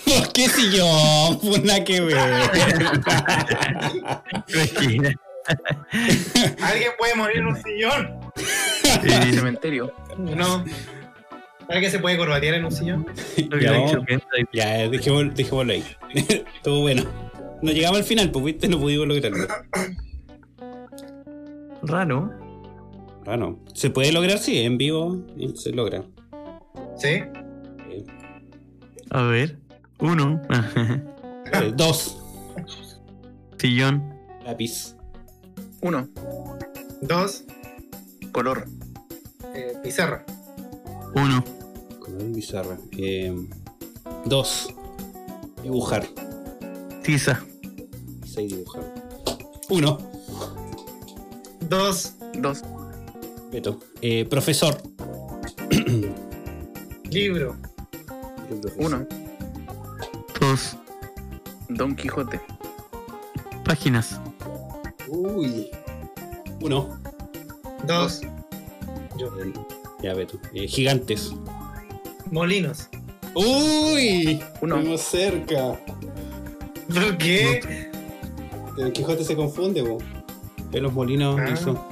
¿Por 0.06 0.32
qué 0.34 0.50
si 0.50 0.76
yo? 0.76 1.40
Pues 1.42 1.84
que 1.84 2.02
ver. 2.02 2.18
¿Alguien 6.62 6.92
puede 6.98 7.16
morir 7.16 7.38
en 7.38 7.48
un 7.48 7.56
sillón? 7.62 8.20
Eh, 9.04 9.32
Cementerio. 9.34 9.94
No. 10.18 10.64
¿Alguien 11.70 11.92
se 11.92 12.00
puede 12.00 12.18
corbatear 12.18 12.56
en 12.56 12.66
un 12.66 12.72
sillón? 12.72 13.06
Ya, 14.52 14.88
dejémoslo, 14.90 15.32
dejémoslo 15.34 15.74
ahí. 15.74 15.84
Estuvo 16.56 16.82
bueno. 16.82 17.04
No 17.62 17.72
llegamos 17.72 18.00
al 18.00 18.06
final, 18.06 18.32
pues 18.32 18.46
viste, 18.46 18.68
no 18.68 18.80
pudimos 18.80 19.08
lograrlo. 19.08 19.46
Raro. 21.84 22.34
No. 23.38 23.60
¿Se 23.74 23.90
puede 23.92 24.12
lograr? 24.12 24.40
Sí, 24.40 24.60
en 24.60 24.78
vivo 24.78 25.18
se 25.56 25.72
logra. 25.72 26.04
¿Sí? 26.98 27.22
A 29.12 29.24
ver. 29.24 29.58
Uno. 30.00 30.42
eh, 31.54 31.74
dos, 31.76 32.18
Sillón. 33.58 34.16
lápiz. 34.44 34.96
Uno. 35.82 36.08
Dos, 37.02 37.44
Color. 38.32 38.66
Pizarra. 39.84 40.24
Uno. 41.16 41.44
Color 42.00 42.24
bizarra. 42.32 42.78
Eh, 42.98 43.36
dos, 44.26 44.74
dibujar. 45.64 46.06
Tiza. 47.04 47.44
Seis, 48.26 48.52
dibujar. 48.52 48.84
Uno, 49.70 49.98
Dos, 51.70 52.16
Dos. 52.40 52.64
Beto. 53.52 53.80
Eh, 54.02 54.26
profesor. 54.26 54.82
libro. 57.10 57.56
Uno. 58.78 59.06
Dos. 60.40 60.76
Don 61.70 61.96
Quijote. 61.96 62.42
Páginas. 63.64 64.20
Uy. 65.08 65.70
Uno. 66.62 67.00
Dos, 67.86 68.22
yo. 69.20 69.30
Ya, 70.02 70.14
Beto. 70.14 70.40
Eh, 70.54 70.68
gigantes. 70.68 71.32
Molinos. 72.32 72.88
Uy. 73.36 74.42
Uno. 74.62 74.76
Estuvimos 74.78 75.02
cerca. 75.02 75.80
¿Por 76.94 77.18
qué? 77.18 77.90
El 78.78 78.94
Quijote 78.94 79.24
se 79.24 79.36
confunde, 79.36 79.84
po. 79.84 79.98
En 80.72 80.84
los 80.84 80.94
molinos 80.94 81.40
Ah. 81.40 81.50
hizo. 81.54 81.86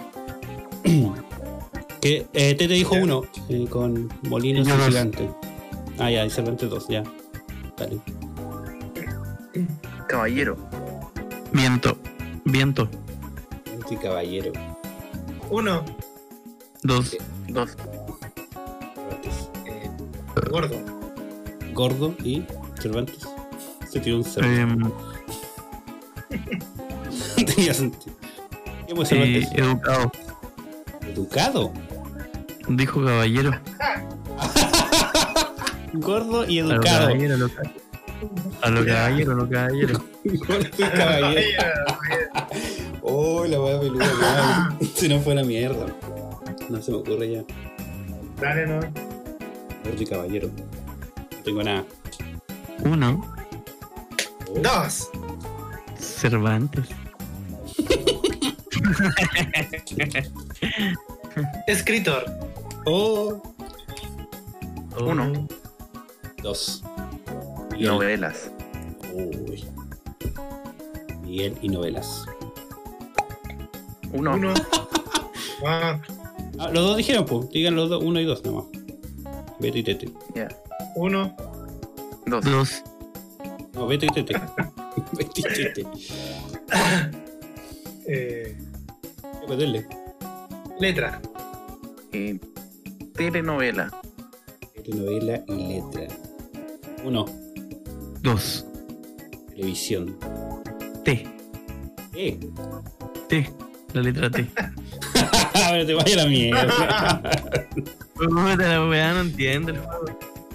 que 2.02 2.28
eh, 2.34 2.56
Tete 2.56 2.68
dijo 2.68 2.96
Ya. 2.96 3.04
uno 3.04 3.24
eh, 3.50 3.66
con 3.70 4.10
molinos 4.30 4.68
Y 4.68 4.72
y 4.72 4.74
gigantes. 4.74 5.30
Ah, 6.00 6.10
ya, 6.12 6.26
y 6.26 6.30
Cervantes 6.30 6.70
dos, 6.70 6.88
ya. 6.88 7.04
Dale. 7.78 8.00
Caballero. 10.08 10.56
Viento. 11.52 11.98
Viento. 12.46 12.88
Anti 13.74 13.98
caballero. 13.98 14.52
Uno, 15.50 15.84
Dos. 16.84 17.16
Dos. 17.50 17.72
Cervantes. 18.96 19.50
eh, 19.66 19.90
gordo. 20.50 20.76
Gordo 21.74 22.16
y 22.24 22.44
Cervantes. 22.82 23.18
Se 23.90 24.00
tiró 24.00 24.18
un. 24.18 24.26
Em, 24.44 24.92
Tenía 27.46 27.74
sentido. 27.74 28.16
¿Qué 28.88 28.96
fue 28.96 29.06
Cervantes? 29.06 29.50
educado. 29.54 30.12
Educado. 31.02 31.72
Dijo 32.70 33.04
caballero. 33.04 33.52
Gordo 35.94 36.46
y 36.48 36.60
A 36.60 36.64
lo 36.64 36.74
educado. 36.76 37.00
caballero, 37.08 37.34
a 37.34 37.38
lo 37.38 37.50
ca- 37.50 37.72
a 38.62 38.70
lo 38.70 38.86
caballero, 38.86 39.32
a 39.32 39.36
lo 39.36 39.50
caballero. 39.50 40.04
Gordo 40.26 40.68
y 40.78 40.84
caballero. 40.84 41.52
Oh, 43.10 43.46
la 43.46 43.58
weá 43.62 43.80
peluda. 43.80 44.76
Se 44.94 45.08
nos 45.08 45.24
fue 45.24 45.34
la 45.34 45.44
mierda. 45.46 45.86
No 46.70 46.82
se 46.82 46.92
me 46.92 46.98
ocurre 46.98 47.32
ya. 47.32 47.44
Dale, 48.42 48.68
no. 48.68 48.80
Y 49.98 50.06
caballero. 50.06 50.50
No 51.32 51.44
tengo 51.44 51.64
nada. 51.64 51.86
Uno, 52.84 53.22
Oh. 54.50 54.60
Dos. 54.62 55.10
Cervantes. 56.00 56.86
Escritor. 61.68 62.26
Oh. 62.86 63.42
Uno. 65.00 65.48
Dos. 66.42 66.84
Novelas. 67.80 68.52
Uy. 69.14 69.66
Miguel 71.24 71.58
y 71.62 71.70
novelas. 71.70 72.26
Uno. 74.12 74.36
Uno. 74.36 74.54
Ah, 75.66 76.00
Ah, 76.60 76.70
los 76.72 76.86
dos 76.88 76.98
dijeron, 76.98 77.26
pues. 77.26 77.50
Digan 77.50 77.76
los 77.76 77.90
dos, 77.90 78.04
uno 78.04 78.20
y 78.20 78.26
dos 78.26 78.44
nomás. 78.44 78.66
Beto 79.60 79.78
y 79.78 79.84
Tete. 79.84 80.12
Ya. 80.36 80.48
uno. 80.96 81.36
Dos. 82.26 82.44
Dos, 82.46 82.84
No, 83.74 83.88
Beto 83.88 84.06
y 84.06 84.10
Tete. 84.10 84.34
Beto 85.14 85.32
y 85.36 85.42
Tete. 85.44 85.86
Eh, 88.08 88.58
Pues 89.46 89.60
dele. 89.60 89.86
letra. 90.80 91.22
Eh, 92.14 92.40
telenovela. 93.16 93.90
Telenovela 94.84 95.44
y 95.48 95.68
letra. 95.82 96.08
Uno. 97.04 97.26
dos, 98.22 98.66
Televisión. 99.50 100.18
T, 101.04 101.26
Eh. 102.16 102.40
T, 103.30 103.50
la 103.94 104.02
letra 104.02 104.30
T. 104.30 104.48
Pero 105.54 105.86
te 105.86 105.94
vaya 105.94 106.16
la 106.18 106.26
mierda. 106.26 107.22
Puta, 108.16 108.56
la 108.58 108.86
weá 108.88 109.14
no 109.14 109.22
entiendo 109.22 109.72
el 109.72 109.80
juego. 109.80 110.06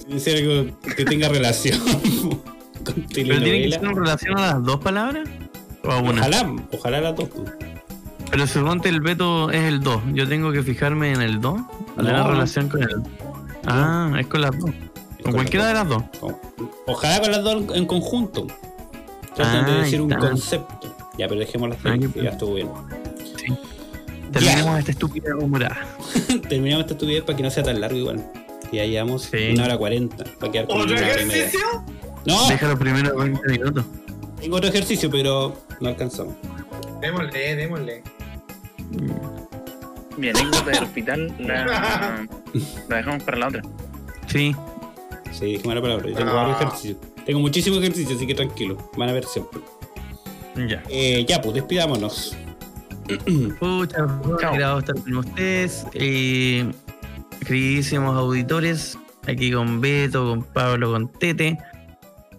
Dice 0.09 0.37
algo 0.37 0.79
que 0.97 1.05
tenga 1.05 1.29
relación 1.29 1.79
con 2.85 2.95
¿Pero 3.15 3.41
tiene 3.41 3.71
que 3.71 3.71
telenovela. 3.71 3.79
ser 3.79 3.85
en 3.89 3.97
relación 3.97 4.39
a 4.39 4.41
las 4.55 4.65
dos 4.65 4.81
palabras? 4.81 5.29
¿O 5.85 5.91
a 5.91 5.99
una? 5.99 6.21
Ojalá, 6.23 6.53
ojalá 6.73 7.01
las 7.01 7.17
dos. 7.17 7.29
pues. 7.29 7.53
Pero 8.31 8.47
suponte 8.47 8.89
el 8.89 9.01
veto 9.01 9.51
es 9.51 9.63
el 9.65 9.81
2. 9.81 10.03
Yo 10.15 10.27
tengo 10.27 10.53
que 10.53 10.63
fijarme 10.63 11.13
en 11.13 11.21
el 11.21 11.41
2. 11.41 11.55
No. 11.61 11.69
Tener 11.97 12.25
relación 12.25 12.69
con 12.69 12.83
el. 12.83 13.03
Ah, 13.67 14.11
es 14.19 14.27
con 14.27 14.41
las 14.41 14.53
dos. 14.59 14.71
Con 14.71 15.23
Con 15.23 15.33
cualquiera 15.35 15.67
de 15.67 15.75
las 15.75 15.87
dos. 15.89 16.03
Ojalá 16.87 17.21
con 17.21 17.31
las 17.31 17.43
dos 17.45 17.65
en 17.77 17.87
conjunto. 17.87 18.47
Traten 19.37 19.67
de 19.67 19.73
Ah, 19.73 19.77
decir 19.83 19.95
ahí 19.97 20.01
un 20.01 20.11
concepto. 20.15 20.97
Ya, 21.19 21.29
pero 21.29 21.41
dejémoslas 21.41 21.79
Ah, 21.85 21.93
ahí, 21.93 22.01
qué 22.01 22.09
que 22.09 22.23
ya 22.23 22.31
estuvo 22.31 22.55
bien. 22.55 22.69
Terminemos 24.33 24.79
esta 24.79 24.91
estúpida 24.93 25.37
humorada. 25.37 25.87
Terminamos 26.49 26.83
esta 26.85 26.95
estupidez 26.95 27.23
para 27.23 27.37
que 27.37 27.43
no 27.43 27.51
sea 27.51 27.63
tan 27.63 27.81
largo 27.81 27.97
igual. 27.99 28.25
Que 28.71 28.79
ya 28.79 28.87
llevamos 28.87 29.23
Sí. 29.25 29.51
una 29.53 29.65
hora 29.65 29.77
cuarenta. 29.77 30.25
Para 30.41 30.53
quedar 30.53 30.67
con 30.67 30.81
¿Otro 30.81 30.95
una 30.97 31.03
hora 31.07 31.23
y 31.23 31.27
media. 31.27 31.45
ejercicio? 31.45 31.67
No, 32.25 32.49
Déjalo 32.49 32.79
primero 32.79 33.17
20 33.17 33.49
minutos. 33.49 33.85
tengo 34.41 34.57
otro 34.57 34.69
ejercicio, 34.71 35.11
pero 35.11 35.55
no 35.81 35.89
alcanzamos. 35.89 36.35
Démosle, 37.01 37.57
démosle. 37.57 38.03
Mi 40.17 40.29
anécdota 40.29 40.71
del 40.71 40.83
hospital 40.85 41.35
la, 41.41 42.27
la 42.89 42.97
dejamos 42.97 43.23
para 43.25 43.37
la 43.39 43.49
otra. 43.49 43.63
Sí. 44.29 44.55
Sí, 45.31 45.45
dijimos 45.47 45.75
la 45.75 45.83
palabra. 45.83 46.09
Yo 46.09 46.15
tengo 46.17 46.31
Ah. 46.31 46.35
varios 46.35 46.61
ejercicios. 46.61 46.97
Tengo 47.27 47.41
muchísimos 47.41 47.79
ejercicios, 47.81 48.17
así 48.17 48.27
que 48.27 48.35
tranquilo. 48.35 48.77
Van 48.97 49.09
a 49.09 49.13
ver 49.13 49.25
siempre. 49.25 49.61
Ya. 50.57 50.83
Eh, 50.89 51.25
ya, 51.29 51.41
pues 51.41 51.55
despidámonos. 51.55 52.37
Pucha, 53.59 54.05
agrado 54.49 54.79
estar 54.79 54.95
con 55.03 55.17
ustedes. 55.17 55.85
Eh, 55.95 56.71
queridísimos 57.47 58.17
auditores, 58.17 58.99
aquí 59.27 59.51
con 59.53 59.81
Beto, 59.81 60.29
con 60.29 60.43
Pablo, 60.45 60.93
con 60.93 61.11
Tete. 61.13 61.59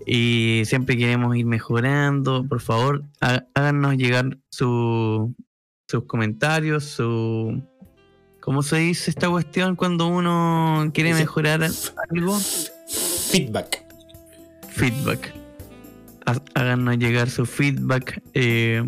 Y 0.06 0.64
siempre 0.66 0.98
queremos 0.98 1.36
ir 1.36 1.46
mejorando. 1.46 2.46
Por 2.48 2.60
favor, 2.62 3.04
há- 3.22 3.44
háganos 3.56 3.96
llegar 3.96 4.38
su, 4.50 5.34
sus 5.88 6.04
comentarios, 6.06 6.84
su. 6.86 7.62
¿Cómo 8.42 8.62
se 8.62 8.76
dice 8.78 9.10
esta 9.10 9.30
cuestión 9.30 9.78
cuando 9.78 10.08
uno 10.08 10.92
quiere 10.94 11.14
mejorar 11.14 11.64
algo? 12.10 12.38
Feedback. 13.32 13.86
Feedback. 14.68 15.34
Há- 16.26 16.42
Háganos 16.56 16.98
llegar 16.98 17.30
su 17.30 17.46
feedback. 17.46 18.22
eh, 18.34 18.84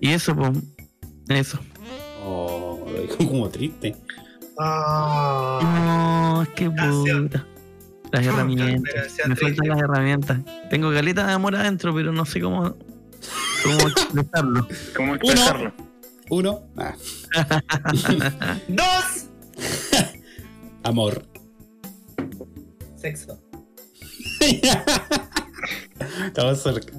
y 0.00 0.10
eso, 0.10 0.34
pues. 0.36 0.50
Eso. 1.28 1.58
Oh, 2.24 2.84
lo 2.92 3.00
dijo 3.02 3.16
como 3.18 3.48
triste. 3.48 3.96
Ah. 4.58 6.34
No, 6.36 6.42
es 6.42 6.48
que 6.50 6.70
puta. 6.70 7.46
Las 8.12 8.26
herramientas. 8.26 8.94
Me 9.26 9.34
triste. 9.34 9.36
faltan 9.36 9.68
las 9.68 9.78
herramientas. 9.80 10.40
Tengo 10.70 10.92
caleta 10.92 11.26
de 11.26 11.32
amor 11.32 11.56
adentro, 11.56 11.94
pero 11.94 12.12
no 12.12 12.24
sé 12.24 12.40
cómo, 12.40 12.76
cómo 13.62 13.88
expresarlo. 13.88 14.68
¿Cómo 14.96 15.14
expresarlo? 15.14 15.72
Uno. 16.30 16.60
Ah, 16.76 16.94
Dos. 18.68 19.26
amor. 20.82 21.26
Sexo. 22.96 23.40
Estamos 26.26 26.62
cerca. 26.62 26.92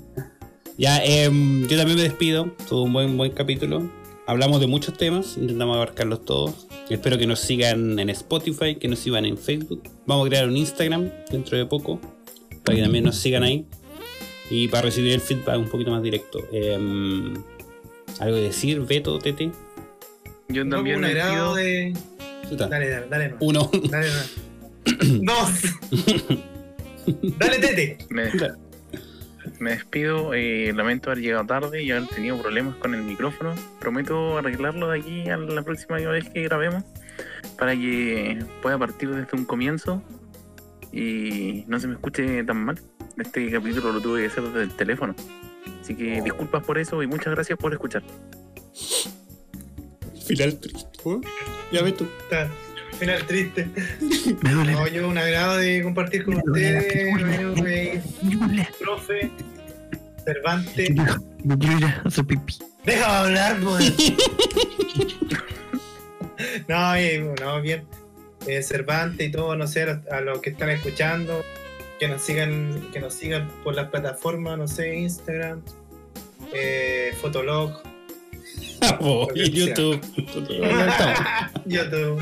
Ya, 0.77 1.03
em, 1.03 1.68
yo 1.68 1.77
también 1.77 1.98
me 1.98 2.03
despido. 2.03 2.52
Tuvo 2.68 2.84
un 2.84 2.94
buen, 2.94 3.18
buen 3.18 3.32
capítulo. 3.32 3.90
Hablamos 4.27 4.60
de 4.60 4.68
muchos 4.68 4.98
temas, 4.98 5.38
intentamos 5.38 5.76
abarcarlos 5.76 6.26
todos. 6.26 6.68
Espero 6.90 7.18
que 7.18 7.27
nos 7.27 7.40
sigan 7.40 7.99
en 7.99 8.10
Spotify, 8.10 8.76
que 8.76 8.88
nos 8.88 8.99
sigan 8.99 9.26
en 9.26 9.38
Facebook. 9.38 9.84
Vamos 10.06 10.26
a 10.26 10.30
crear 10.30 10.48
un 10.48 10.57
Instagram 10.57 11.11
dentro 11.32 11.57
de 11.57 11.65
poco, 11.65 11.99
para 12.64 12.76
que 12.76 12.82
también 12.82 13.03
nos 13.03 13.15
sigan 13.18 13.44
ahí. 13.44 13.65
Y 14.49 14.68
para 14.68 14.84
recibir 14.84 15.14
el 15.14 15.22
feedback 15.22 15.57
un 15.57 15.69
poquito 15.69 15.91
más 15.91 16.03
directo. 16.03 16.40
Em, 16.52 17.34
¿Algo 18.19 18.36
que 18.38 18.44
decir, 18.44 18.80
Beto, 18.82 19.19
Tete? 19.19 19.52
Yo 20.49 20.68
también 20.68 20.99
me 20.99 21.07
agrado 21.07 21.56
despido. 21.56 21.94
de. 21.94 22.49
Chuta. 22.49 22.68
Dale, 22.68 22.90
dale, 22.90 23.07
dale. 23.10 23.30
no. 23.30 23.38
Uno. 23.40 23.72
Dale, 23.90 24.07
no. 24.07 24.53
Dos. 25.34 26.38
Dale, 27.38 27.60
tete. 27.60 27.98
Me, 28.10 28.32
me 29.60 29.72
despido. 29.72 30.34
eh, 30.34 30.72
lamento 30.73 31.11
haber 31.11 31.23
llegado 31.23 31.45
tarde 31.45 31.84
y 31.84 31.91
haber 31.91 32.07
tenido 32.07 32.41
problemas 32.41 32.76
con 32.76 32.94
el 32.94 33.03
micrófono. 33.03 33.53
Prometo 33.80 34.38
arreglarlo 34.38 34.90
de 34.90 34.99
aquí 34.99 35.30
a 35.30 35.38
la 35.38 35.61
próxima 35.64 35.98
vez 35.98 36.30
que 36.30 36.44
grabemos 36.44 36.84
para 37.57 37.73
que 37.76 38.44
pueda 38.61 38.77
partir 38.77 39.10
desde 39.10 39.38
un 39.38 39.45
comienzo 39.45 40.02
y 40.91 41.64
no 41.68 41.80
se 41.80 41.88
me 41.88 41.94
escuche 41.94 42.44
tan 42.44 42.65
mal. 42.65 42.80
Este 43.18 43.49
capítulo 43.49 43.94
lo 43.94 44.02
tuve 44.02 44.22
que 44.22 44.27
hacer 44.27 44.44
desde 44.44 44.64
el 44.64 44.76
teléfono. 44.76 45.15
Así 45.82 45.95
que 45.95 46.22
disculpas 46.22 46.64
por 46.64 46.77
eso 46.77 47.02
y 47.03 47.07
muchas 47.07 47.34
gracias 47.34 47.57
por 47.57 47.72
escuchar. 47.73 48.03
Final 50.26 50.60
triste. 50.60 50.90
¿eh? 51.06 51.22
Ya 51.72 51.82
ves 51.84 51.95
tú. 51.98 52.07
Final 53.00 53.26
triste. 53.28 53.70
Me 54.42 54.52
duele. 54.52 54.72
No, 54.74 54.88
yo 54.88 55.08
un 55.08 55.18
agrado 55.18 55.58
de 55.58 55.84
compartir 55.84 56.24
con 56.26 56.36
ustedes, 56.36 57.14
me 57.16 57.38
duele, 57.38 58.02
profe, 58.80 59.32
Cervantes. 60.24 60.90
Me 61.44 61.58
quiero 61.58 61.78
ir 61.78 61.86
a 61.86 62.02
hacer 62.06 62.26
pipí. 62.26 62.56
Déjame 62.86 63.14
hablar, 63.14 63.60
pues. 63.62 63.94
no, 66.68 66.96
eh, 66.96 67.36
no, 67.42 67.62
bien. 67.62 67.86
Eh, 68.48 68.62
Cervantes 68.62 69.28
y 69.28 69.32
todo, 69.32 69.56
no 69.56 69.68
sé, 69.68 69.86
a, 70.12 70.22
los 70.22 70.40
que 70.40 70.52
están 70.52 70.70
escuchando, 70.70 71.44
que 72.00 72.08
nos 72.08 72.22
sigan, 72.22 72.90
que 72.94 73.00
nos 73.00 73.14
sigan 73.14 73.50
por 73.64 73.76
las 73.76 73.90
plataformas, 73.90 74.58
no 74.58 74.68
sé, 74.68 74.96
Instagram, 74.96 75.62
eh, 76.54 77.14
Fotolog, 77.20 77.82
Oh, 79.00 79.28
y 79.34 79.50
YouTube. 79.50 80.00
YouTube. 81.66 82.22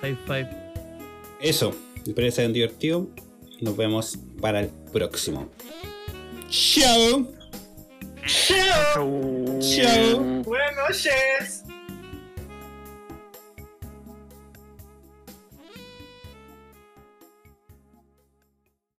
High 0.00 0.16
five. 0.26 0.48
Eso, 1.40 1.74
espero 2.06 2.26
que 2.26 2.30
se 2.30 2.40
hayan 2.42 2.52
divertido. 2.52 3.08
Nos 3.60 3.76
vemos 3.76 4.18
para 4.40 4.60
el 4.60 4.68
próximo. 4.92 5.50
Chao. 6.48 7.26
Chao. 8.26 9.58
Chao. 9.60 10.20
Buenas 10.44 10.76
noches. 10.76 11.64